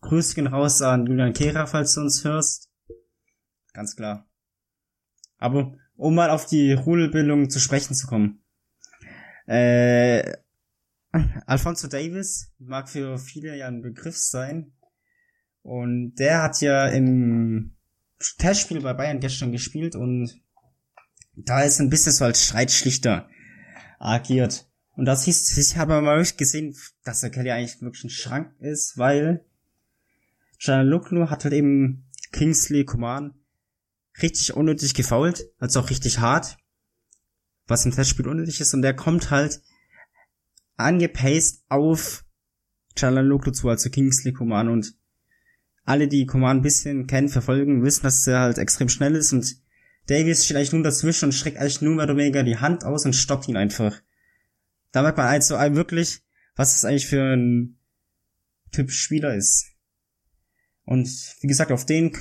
Grüße 0.00 0.34
gehen 0.34 0.46
raus 0.46 0.82
an 0.82 1.06
Julian 1.06 1.32
Kehrer, 1.32 1.66
falls 1.66 1.94
du 1.94 2.00
uns 2.00 2.24
hörst. 2.24 2.70
Ganz 3.72 3.96
klar. 3.96 4.26
Aber 5.38 5.74
um 5.96 6.14
mal 6.14 6.30
auf 6.30 6.46
die 6.46 6.72
Rudelbildung 6.72 7.50
zu 7.50 7.60
sprechen 7.60 7.94
zu 7.94 8.06
kommen. 8.06 8.42
Äh, 9.46 10.32
Alfonso 11.46 11.88
Davis 11.88 12.52
mag 12.58 12.88
für 12.88 13.18
viele 13.18 13.56
ja 13.56 13.68
ein 13.68 13.82
Begriff 13.82 14.16
sein. 14.16 14.72
Und 15.62 16.14
der 16.16 16.42
hat 16.42 16.60
ja 16.60 16.86
im 16.86 17.76
Testspiel 18.38 18.80
bei 18.80 18.94
Bayern 18.94 19.20
gestern 19.20 19.52
gespielt 19.52 19.96
und 19.96 20.40
da 21.36 21.62
ist 21.62 21.80
ein 21.80 21.90
bisschen 21.90 22.12
so 22.12 22.24
als 22.24 22.44
Streitschlichter 22.44 23.28
agiert. 23.98 24.68
Und 24.96 25.04
das 25.04 25.24
hieß, 25.24 25.56
ich 25.58 25.76
habe 25.76 26.00
mal 26.00 26.16
wirklich 26.16 26.36
gesehen, 26.38 26.74
dass 27.04 27.20
der 27.20 27.30
Kelly 27.30 27.50
eigentlich 27.50 27.80
wirklich 27.82 28.04
ein 28.04 28.10
Schrank 28.10 28.54
ist, 28.60 28.96
weil 28.96 29.44
Gianluca 30.58 31.28
hat 31.28 31.44
halt 31.44 31.52
eben 31.52 32.06
Kingsley 32.32 32.84
Coman 32.84 33.34
richtig 34.22 34.54
unnötig 34.54 34.94
gefault, 34.94 35.44
also 35.58 35.80
auch 35.80 35.90
richtig 35.90 36.18
hart, 36.20 36.56
was 37.66 37.84
im 37.84 37.92
Testspiel 37.92 38.26
unnötig 38.26 38.60
ist, 38.60 38.72
und 38.72 38.80
der 38.80 38.96
kommt 38.96 39.30
halt 39.30 39.60
angepaced 40.78 41.62
auf 41.68 42.24
Gianluca 42.94 43.52
zu, 43.52 43.68
also 43.68 43.90
Kingsley 43.90 44.32
Coman, 44.32 44.68
und 44.68 44.94
alle, 45.84 46.08
die 46.08 46.24
Coman 46.24 46.58
ein 46.58 46.62
bisschen 46.62 47.06
kennen, 47.06 47.28
verfolgen, 47.28 47.84
wissen, 47.84 48.04
dass 48.04 48.26
er 48.26 48.40
halt 48.40 48.56
extrem 48.56 48.88
schnell 48.88 49.14
ist, 49.14 49.34
und 49.34 49.56
Davis 50.06 50.44
steht 50.44 50.56
eigentlich 50.56 50.72
nur 50.72 50.82
dazwischen 50.82 51.26
und 51.26 51.32
streckt 51.32 51.58
eigentlich 51.58 51.82
nur 51.82 51.96
mehr 51.96 52.04
oder 52.04 52.16
weniger 52.16 52.42
die 52.42 52.58
Hand 52.58 52.84
aus 52.84 53.04
und 53.04 53.14
stoppt 53.14 53.48
ihn 53.48 53.56
einfach. 53.56 54.00
Da 54.92 55.02
merkt 55.02 55.18
man 55.18 55.26
also 55.26 55.56
wirklich, 55.56 56.22
was 56.54 56.72
das 56.72 56.84
eigentlich 56.84 57.06
für 57.06 57.22
ein 57.22 57.78
Typ 58.72 58.90
Spieler 58.90 59.34
ist. 59.34 59.66
Und 60.84 61.08
wie 61.40 61.46
gesagt, 61.46 61.72
auf 61.72 61.84
den 61.84 62.16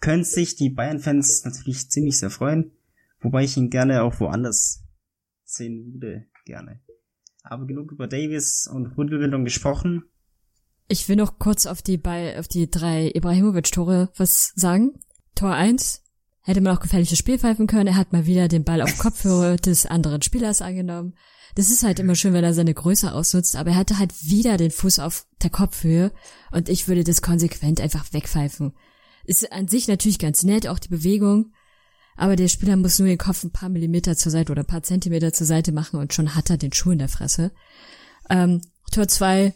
können 0.00 0.24
sich 0.24 0.56
die 0.56 0.68
Bayern-Fans 0.68 1.44
natürlich 1.44 1.90
ziemlich 1.90 2.18
sehr 2.18 2.30
freuen, 2.30 2.72
wobei 3.20 3.44
ich 3.44 3.56
ihn 3.56 3.70
gerne 3.70 4.02
auch 4.02 4.20
woanders 4.20 4.84
sehen 5.44 5.94
würde, 5.94 6.26
gerne. 6.44 6.80
Aber 7.42 7.66
genug 7.66 7.92
über 7.92 8.06
Davis 8.06 8.66
und 8.66 8.98
Rudelbildung 8.98 9.44
gesprochen. 9.44 10.04
Ich 10.88 11.08
will 11.08 11.16
noch 11.16 11.38
kurz 11.38 11.64
auf 11.64 11.80
die, 11.80 11.96
bei, 11.96 12.38
auf 12.38 12.48
die 12.48 12.70
drei 12.70 13.10
Ibrahimovic-Tore 13.14 14.10
was 14.16 14.52
sagen. 14.54 15.00
Tor 15.34 15.54
1 15.54 16.03
hätte 16.44 16.60
man 16.60 16.76
auch 16.76 16.80
gefährliches 16.80 17.18
Spiel 17.18 17.38
pfeifen 17.38 17.66
können. 17.66 17.88
Er 17.88 17.96
hat 17.96 18.12
mal 18.12 18.26
wieder 18.26 18.48
den 18.48 18.64
Ball 18.64 18.82
auf 18.82 18.98
Kopfhörer 18.98 19.56
des 19.56 19.86
anderen 19.86 20.22
Spielers 20.22 20.62
angenommen. 20.62 21.14
Das 21.56 21.70
ist 21.70 21.82
halt 21.82 21.98
immer 21.98 22.14
schön, 22.14 22.34
wenn 22.34 22.44
er 22.44 22.54
seine 22.54 22.74
Größe 22.74 23.12
ausnutzt, 23.12 23.56
aber 23.56 23.70
er 23.70 23.76
hatte 23.76 23.98
halt 23.98 24.12
wieder 24.24 24.56
den 24.56 24.70
Fuß 24.70 24.98
auf 24.98 25.26
der 25.42 25.50
Kopfhöhe 25.50 26.12
und 26.50 26.68
ich 26.68 26.88
würde 26.88 27.04
das 27.04 27.22
konsequent 27.22 27.80
einfach 27.80 28.12
wegpfeifen. 28.12 28.74
Ist 29.24 29.52
an 29.52 29.68
sich 29.68 29.88
natürlich 29.88 30.18
ganz 30.18 30.42
nett, 30.42 30.66
auch 30.66 30.78
die 30.78 30.88
Bewegung, 30.88 31.52
aber 32.16 32.36
der 32.36 32.48
Spieler 32.48 32.76
muss 32.76 32.98
nur 32.98 33.08
den 33.08 33.18
Kopf 33.18 33.44
ein 33.44 33.52
paar 33.52 33.68
Millimeter 33.68 34.16
zur 34.16 34.32
Seite 34.32 34.52
oder 34.52 34.62
ein 34.62 34.66
paar 34.66 34.82
Zentimeter 34.82 35.32
zur 35.32 35.46
Seite 35.46 35.72
machen 35.72 36.00
und 36.00 36.12
schon 36.12 36.34
hat 36.34 36.50
er 36.50 36.56
den 36.56 36.72
Schuh 36.72 36.90
in 36.90 36.98
der 36.98 37.08
Fresse. 37.08 37.52
Ähm, 38.28 38.60
Tor 38.90 39.06
2, 39.06 39.54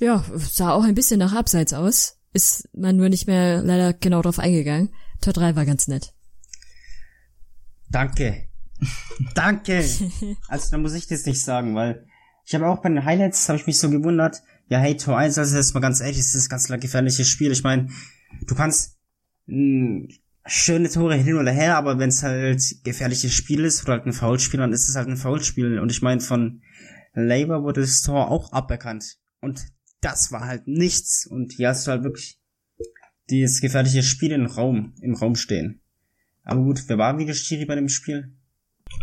ja, 0.00 0.24
sah 0.36 0.72
auch 0.72 0.84
ein 0.84 0.94
bisschen 0.94 1.18
nach 1.18 1.34
Abseits 1.34 1.72
aus, 1.72 2.18
ist 2.34 2.68
man 2.74 2.96
nur 2.96 3.08
nicht 3.08 3.26
mehr 3.26 3.62
leider 3.62 3.94
genau 3.94 4.20
drauf 4.20 4.38
eingegangen. 4.38 4.90
Tor 5.20 5.32
3 5.32 5.56
war 5.56 5.64
ganz 5.66 5.88
nett. 5.88 6.12
Danke. 7.90 8.48
Danke. 9.34 9.84
Also 10.48 10.70
da 10.70 10.78
muss 10.78 10.94
ich 10.94 11.06
das 11.06 11.26
nicht 11.26 11.42
sagen, 11.42 11.74
weil 11.74 12.06
ich 12.44 12.54
habe 12.54 12.66
auch 12.66 12.82
bei 12.82 12.88
den 12.88 13.04
Highlights 13.04 13.48
habe 13.48 13.58
ich 13.58 13.66
mich 13.66 13.78
so 13.78 13.90
gewundert. 13.90 14.42
Ja, 14.68 14.78
hey, 14.78 14.96
Tor 14.96 15.18
1, 15.18 15.38
also 15.38 15.56
jetzt 15.56 15.74
mal 15.74 15.80
ganz 15.80 16.00
ehrlich, 16.00 16.16
das 16.16 16.34
ist 16.34 16.46
ein 16.46 16.50
ganz 16.50 16.66
klar 16.66 16.78
gefährliches 16.78 17.28
Spiel. 17.28 17.52
Ich 17.52 17.62
meine, 17.62 17.88
du 18.46 18.54
kannst 18.54 18.98
mh, 19.46 20.08
schöne 20.46 20.90
Tore 20.90 21.16
hin 21.16 21.36
oder 21.36 21.52
her, 21.52 21.76
aber 21.76 21.98
wenn 21.98 22.08
es 22.08 22.22
halt 22.22 22.62
gefährliches 22.82 23.32
Spiel 23.32 23.64
ist 23.64 23.82
oder 23.84 23.94
halt 23.94 24.06
ein 24.06 24.12
Foulspiel, 24.12 24.60
dann 24.60 24.72
ist 24.72 24.88
es 24.88 24.96
halt 24.96 25.08
ein 25.08 25.16
Foulspiel. 25.16 25.78
Und 25.78 25.90
ich 25.90 26.02
meine, 26.02 26.20
von 26.20 26.62
Labour 27.14 27.62
wurde 27.62 27.82
das 27.82 28.02
Tor 28.02 28.30
auch 28.30 28.52
aberkannt. 28.52 29.18
Und 29.40 29.66
das 30.00 30.32
war 30.32 30.46
halt 30.46 30.66
nichts. 30.66 31.26
Und 31.26 31.52
hier 31.52 31.68
hast 31.68 31.86
du 31.86 31.92
halt 31.92 32.04
wirklich 32.04 32.40
dieses 33.30 33.60
gefährliche 33.60 34.02
Spiel 34.02 34.32
im 34.32 34.46
Raum, 34.46 34.94
im 35.00 35.14
Raum 35.14 35.34
stehen. 35.36 35.80
Aber 36.44 36.62
gut, 36.62 36.82
wer 36.88 36.98
war 36.98 37.18
Videoschiri 37.18 37.64
bei 37.64 37.74
dem 37.74 37.88
Spiel? 37.88 38.36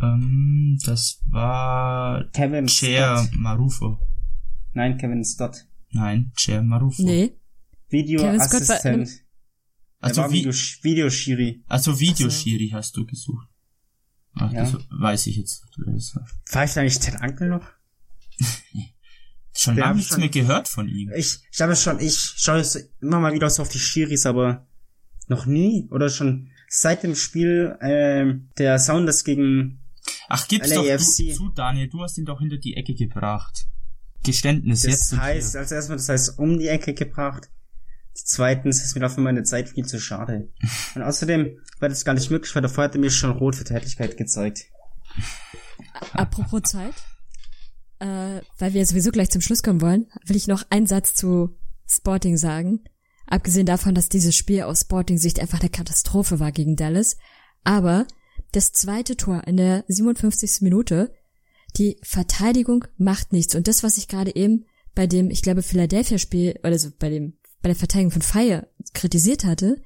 Ähm, 0.02 0.78
das 0.86 1.22
war 1.30 2.26
Kevin 2.32 2.68
Chair 2.68 3.18
Scott. 3.18 3.36
Marufo. 3.40 4.00
Nein, 4.74 4.98
Kevin 4.98 5.24
Stott. 5.26 5.66
Nein, 5.92 6.32
Chair 6.36 6.62
Marufo. 6.62 7.04
Nee, 7.04 7.34
Videoassistent. 7.90 9.10
Also 10.00 10.32
Video, 10.32 10.52
Videoschiri. 10.52 11.64
also 11.68 12.00
Videoschiri 12.00 12.70
hast 12.74 12.96
du 12.98 13.06
gesucht. 13.06 13.48
Ach, 14.34 14.52
Ja. 14.52 14.64
das 14.64 14.78
weiß 14.90 15.28
ich 15.28 15.36
jetzt. 15.38 15.64
Pfeift 16.48 16.78
eigentlich 16.78 17.00
Ted 17.00 17.16
Ankel 17.22 17.50
noch? 17.50 17.68
Schon 19.54 19.78
lange 19.78 19.96
nichts 19.98 20.18
mehr 20.18 20.30
gehört 20.30 20.68
von 20.68 20.88
ihm. 20.88 21.12
Ich, 21.16 21.40
ich 21.52 21.62
habe 21.62 21.76
schon, 21.76 22.00
ich 22.00 22.18
schaue 22.38 22.58
jetzt 22.60 22.78
immer 23.02 23.20
mal 23.20 23.34
wieder 23.34 23.50
so 23.50 23.62
auf 23.64 23.70
die 23.70 23.80
Schiris, 23.80 24.26
aber 24.26 24.66
noch 25.28 25.46
nie 25.46 25.88
oder 25.92 26.10
schon 26.10 26.50
seit 26.70 27.04
dem 27.04 27.16
Spiel 27.16 27.78
ähm, 27.82 28.50
der 28.58 28.80
Sounders 28.80 29.24
gegen 29.24 29.82
Ach, 30.30 30.48
gib's 30.48 30.70
doch 30.70 30.86
LAFC. 30.86 31.18
du, 31.30 31.34
zu, 31.34 31.50
Daniel. 31.50 31.90
Du 31.90 32.02
hast 32.02 32.18
ihn 32.18 32.26
doch 32.26 32.40
hinter 32.40 32.58
die 32.58 32.76
Ecke 32.76 32.96
gebracht. 32.96 33.68
Geständnis 34.24 34.82
Das 34.82 34.92
jetzt. 34.92 35.10
sind 35.10 35.22
heißt, 35.22 35.56
als 35.56 35.72
erstmal, 35.72 35.98
das 35.98 36.10
heißt, 36.10 36.40
um 36.40 36.58
die 36.60 36.68
Ecke 36.68 36.94
gebracht. 36.94 37.50
Zweitens 38.14 38.84
ist 38.84 38.94
mir 38.96 39.02
dafür 39.02 39.24
meine 39.24 39.44
Zeit 39.44 39.70
viel 39.70 39.86
zu 39.86 40.00
schade. 40.00 40.50
Und 40.96 41.02
außerdem 41.02 41.58
war 41.80 41.90
das 41.90 42.06
gar 42.06 42.14
nicht 42.14 42.30
möglich, 42.30 42.54
weil 42.56 42.62
davor 42.62 42.86
hat 42.86 42.96
er 42.96 43.02
mir 43.02 43.10
schon 43.10 43.32
rot 43.32 43.56
für 43.56 43.64
Tätigkeit 43.64 44.18
gezeigt. 44.18 44.66
Apropos 46.14 46.62
Zeit, 46.64 46.94
äh, 48.02 48.42
weil 48.58 48.74
wir 48.74 48.86
sowieso 48.86 49.12
gleich 49.12 49.30
zum 49.30 49.42
Schluss 49.42 49.62
kommen 49.62 49.80
wollen, 49.80 50.08
will 50.26 50.36
ich 50.36 50.48
noch 50.48 50.66
einen 50.72 50.88
Satz 50.88 51.14
zu 51.14 51.56
Sporting 51.88 52.36
sagen. 52.36 52.84
Abgesehen 53.28 53.68
davon, 53.68 53.94
dass 53.94 54.10
dieses 54.10 54.36
Spiel 54.36 54.64
aus 54.64 54.82
Sporting-Sicht 54.82 55.40
einfach 55.40 55.60
eine 55.60 55.70
Katastrophe 55.70 56.40
war 56.40 56.52
gegen 56.52 56.76
Dallas. 56.76 57.18
Aber 57.64 58.08
das 58.52 58.74
zweite 58.74 59.16
Tor 59.16 59.44
in 59.46 59.56
der 59.56 59.86
57. 59.88 60.62
Minute, 60.62 61.14
die 61.78 61.98
Verteidigung 62.02 62.86
macht 62.98 63.32
nichts. 63.34 63.54
Und 63.56 63.68
das, 63.68 63.84
was 63.84 63.98
ich 63.98 64.08
gerade 64.08 64.36
eben 64.36 64.66
bei 64.96 65.06
dem, 65.06 65.30
ich 65.30 65.44
glaube, 65.44 65.62
Philadelphia-Spiel, 65.62 66.60
oder 66.64 66.80
so 66.80 66.90
bei 66.98 67.10
dem, 67.10 67.38
bei 67.62 67.70
der 67.70 67.76
Verteidigung 67.76 68.12
von 68.12 68.24
Fire 68.24 68.68
kritisiert 68.94 69.46
hatte, 69.46 69.80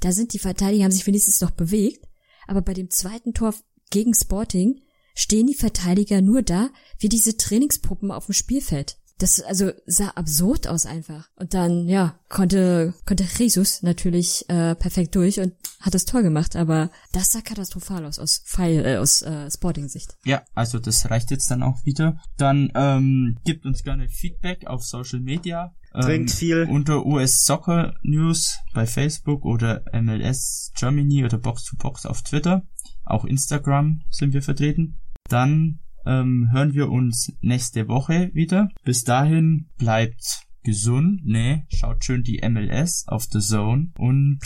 da 0.00 0.10
sind 0.12 0.32
die 0.32 0.38
Verteidiger, 0.38 0.84
haben 0.84 0.92
sich 0.92 1.06
wenigstens 1.06 1.40
noch 1.42 1.50
bewegt. 1.50 2.08
Aber 2.46 2.62
bei 2.62 2.72
dem 2.72 2.88
zweiten 2.88 3.34
Tor 3.34 3.54
gegen 3.90 4.14
Sporting 4.14 4.80
stehen 5.18 5.48
die 5.48 5.54
Verteidiger 5.54 6.22
nur 6.22 6.42
da, 6.42 6.70
wie 7.00 7.08
diese 7.08 7.36
Trainingspuppen 7.36 8.12
auf 8.12 8.26
dem 8.26 8.34
Spielfeld. 8.34 8.98
Das 9.18 9.40
also 9.40 9.72
sah 9.84 10.10
absurd 10.10 10.68
aus 10.68 10.86
einfach. 10.86 11.28
Und 11.34 11.52
dann, 11.52 11.88
ja, 11.88 12.20
konnte, 12.28 12.94
konnte 13.04 13.24
Jesus 13.24 13.82
natürlich 13.82 14.48
äh, 14.48 14.76
perfekt 14.76 15.16
durch 15.16 15.40
und 15.40 15.54
hat 15.80 15.94
das 15.94 16.04
Tor 16.04 16.22
gemacht, 16.22 16.54
aber 16.54 16.92
das 17.12 17.32
sah 17.32 17.40
katastrophal 17.40 18.04
aus, 18.06 18.20
aus, 18.20 18.44
Pfeil, 18.46 18.86
äh, 18.86 18.96
aus 18.98 19.22
äh, 19.22 19.50
Sporting-Sicht. 19.50 20.16
Ja, 20.24 20.42
also 20.54 20.78
das 20.78 21.10
reicht 21.10 21.32
jetzt 21.32 21.50
dann 21.50 21.64
auch 21.64 21.84
wieder. 21.84 22.20
Dann 22.36 22.70
ähm, 22.76 23.38
gibt 23.44 23.66
uns 23.66 23.82
gerne 23.82 24.08
Feedback 24.08 24.68
auf 24.68 24.84
Social 24.84 25.18
Media. 25.18 25.74
Ähm, 25.94 26.02
Trinkt 26.02 26.30
viel. 26.30 26.68
Unter 26.70 27.04
US 27.04 27.42
Soccer 27.42 27.94
News 28.04 28.60
bei 28.72 28.86
Facebook 28.86 29.44
oder 29.44 29.82
MLS 29.92 30.70
Germany 30.78 31.24
oder 31.24 31.38
Box 31.38 31.64
to 31.64 31.76
Box 31.76 32.06
auf 32.06 32.22
Twitter. 32.22 32.62
Auch 33.08 33.24
Instagram 33.24 34.02
sind 34.10 34.34
wir 34.34 34.42
vertreten. 34.42 35.00
Dann 35.28 35.80
ähm, 36.06 36.48
hören 36.52 36.74
wir 36.74 36.90
uns 36.90 37.32
nächste 37.40 37.88
Woche 37.88 38.30
wieder. 38.34 38.68
Bis 38.84 39.04
dahin 39.04 39.68
bleibt 39.76 40.42
gesund. 40.62 41.20
Nee, 41.24 41.64
schaut 41.68 42.04
schön 42.04 42.22
die 42.22 42.40
MLS 42.48 43.04
auf 43.06 43.24
The 43.30 43.40
Zone 43.40 43.92
und 43.98 44.40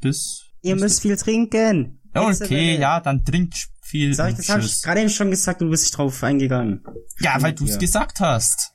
bis. 0.00 0.44
Ihr 0.62 0.76
müsst 0.76 1.02
viel 1.02 1.16
trinken. 1.16 2.00
Okay, 2.14 2.78
ja, 2.78 3.00
dann 3.00 3.24
trinkt 3.24 3.68
viel. 3.82 4.12
Sag 4.14 4.30
ich, 4.30 4.36
das 4.38 4.48
habe 4.48 4.62
ich 4.62 4.82
gerade 4.82 5.00
eben 5.00 5.10
schon 5.10 5.30
gesagt, 5.30 5.60
du 5.60 5.70
bist 5.70 5.84
nicht 5.84 5.96
drauf 5.96 6.22
eingegangen. 6.24 6.82
Ja, 7.20 7.40
weil 7.40 7.52
du 7.52 7.64
es 7.64 7.72
Ja. 7.72 7.78
gesagt 7.78 8.20
hast. 8.20 8.72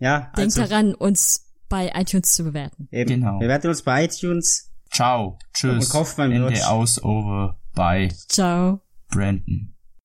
Ja, 0.00 0.32
Denkt 0.36 0.56
also, 0.58 0.62
daran, 0.62 0.94
uns 0.94 1.52
bei 1.68 1.92
iTunes 1.94 2.32
zu 2.32 2.44
bewerten. 2.44 2.88
eben. 2.90 3.20
Genau. 3.20 3.40
Wir 3.40 3.48
werden 3.48 3.68
uns 3.68 3.82
bei 3.82 4.04
iTunes. 4.04 4.70
Ciao. 4.90 5.38
Tschüss. 5.52 5.84
Und 5.86 5.90
kauft 5.90 6.18
mal 6.18 6.30
Ende 6.32 6.66
aus, 6.68 7.02
over. 7.02 7.58
Bye. 7.74 8.08
Ciao. 8.28 8.80
Brandon. 9.08 9.73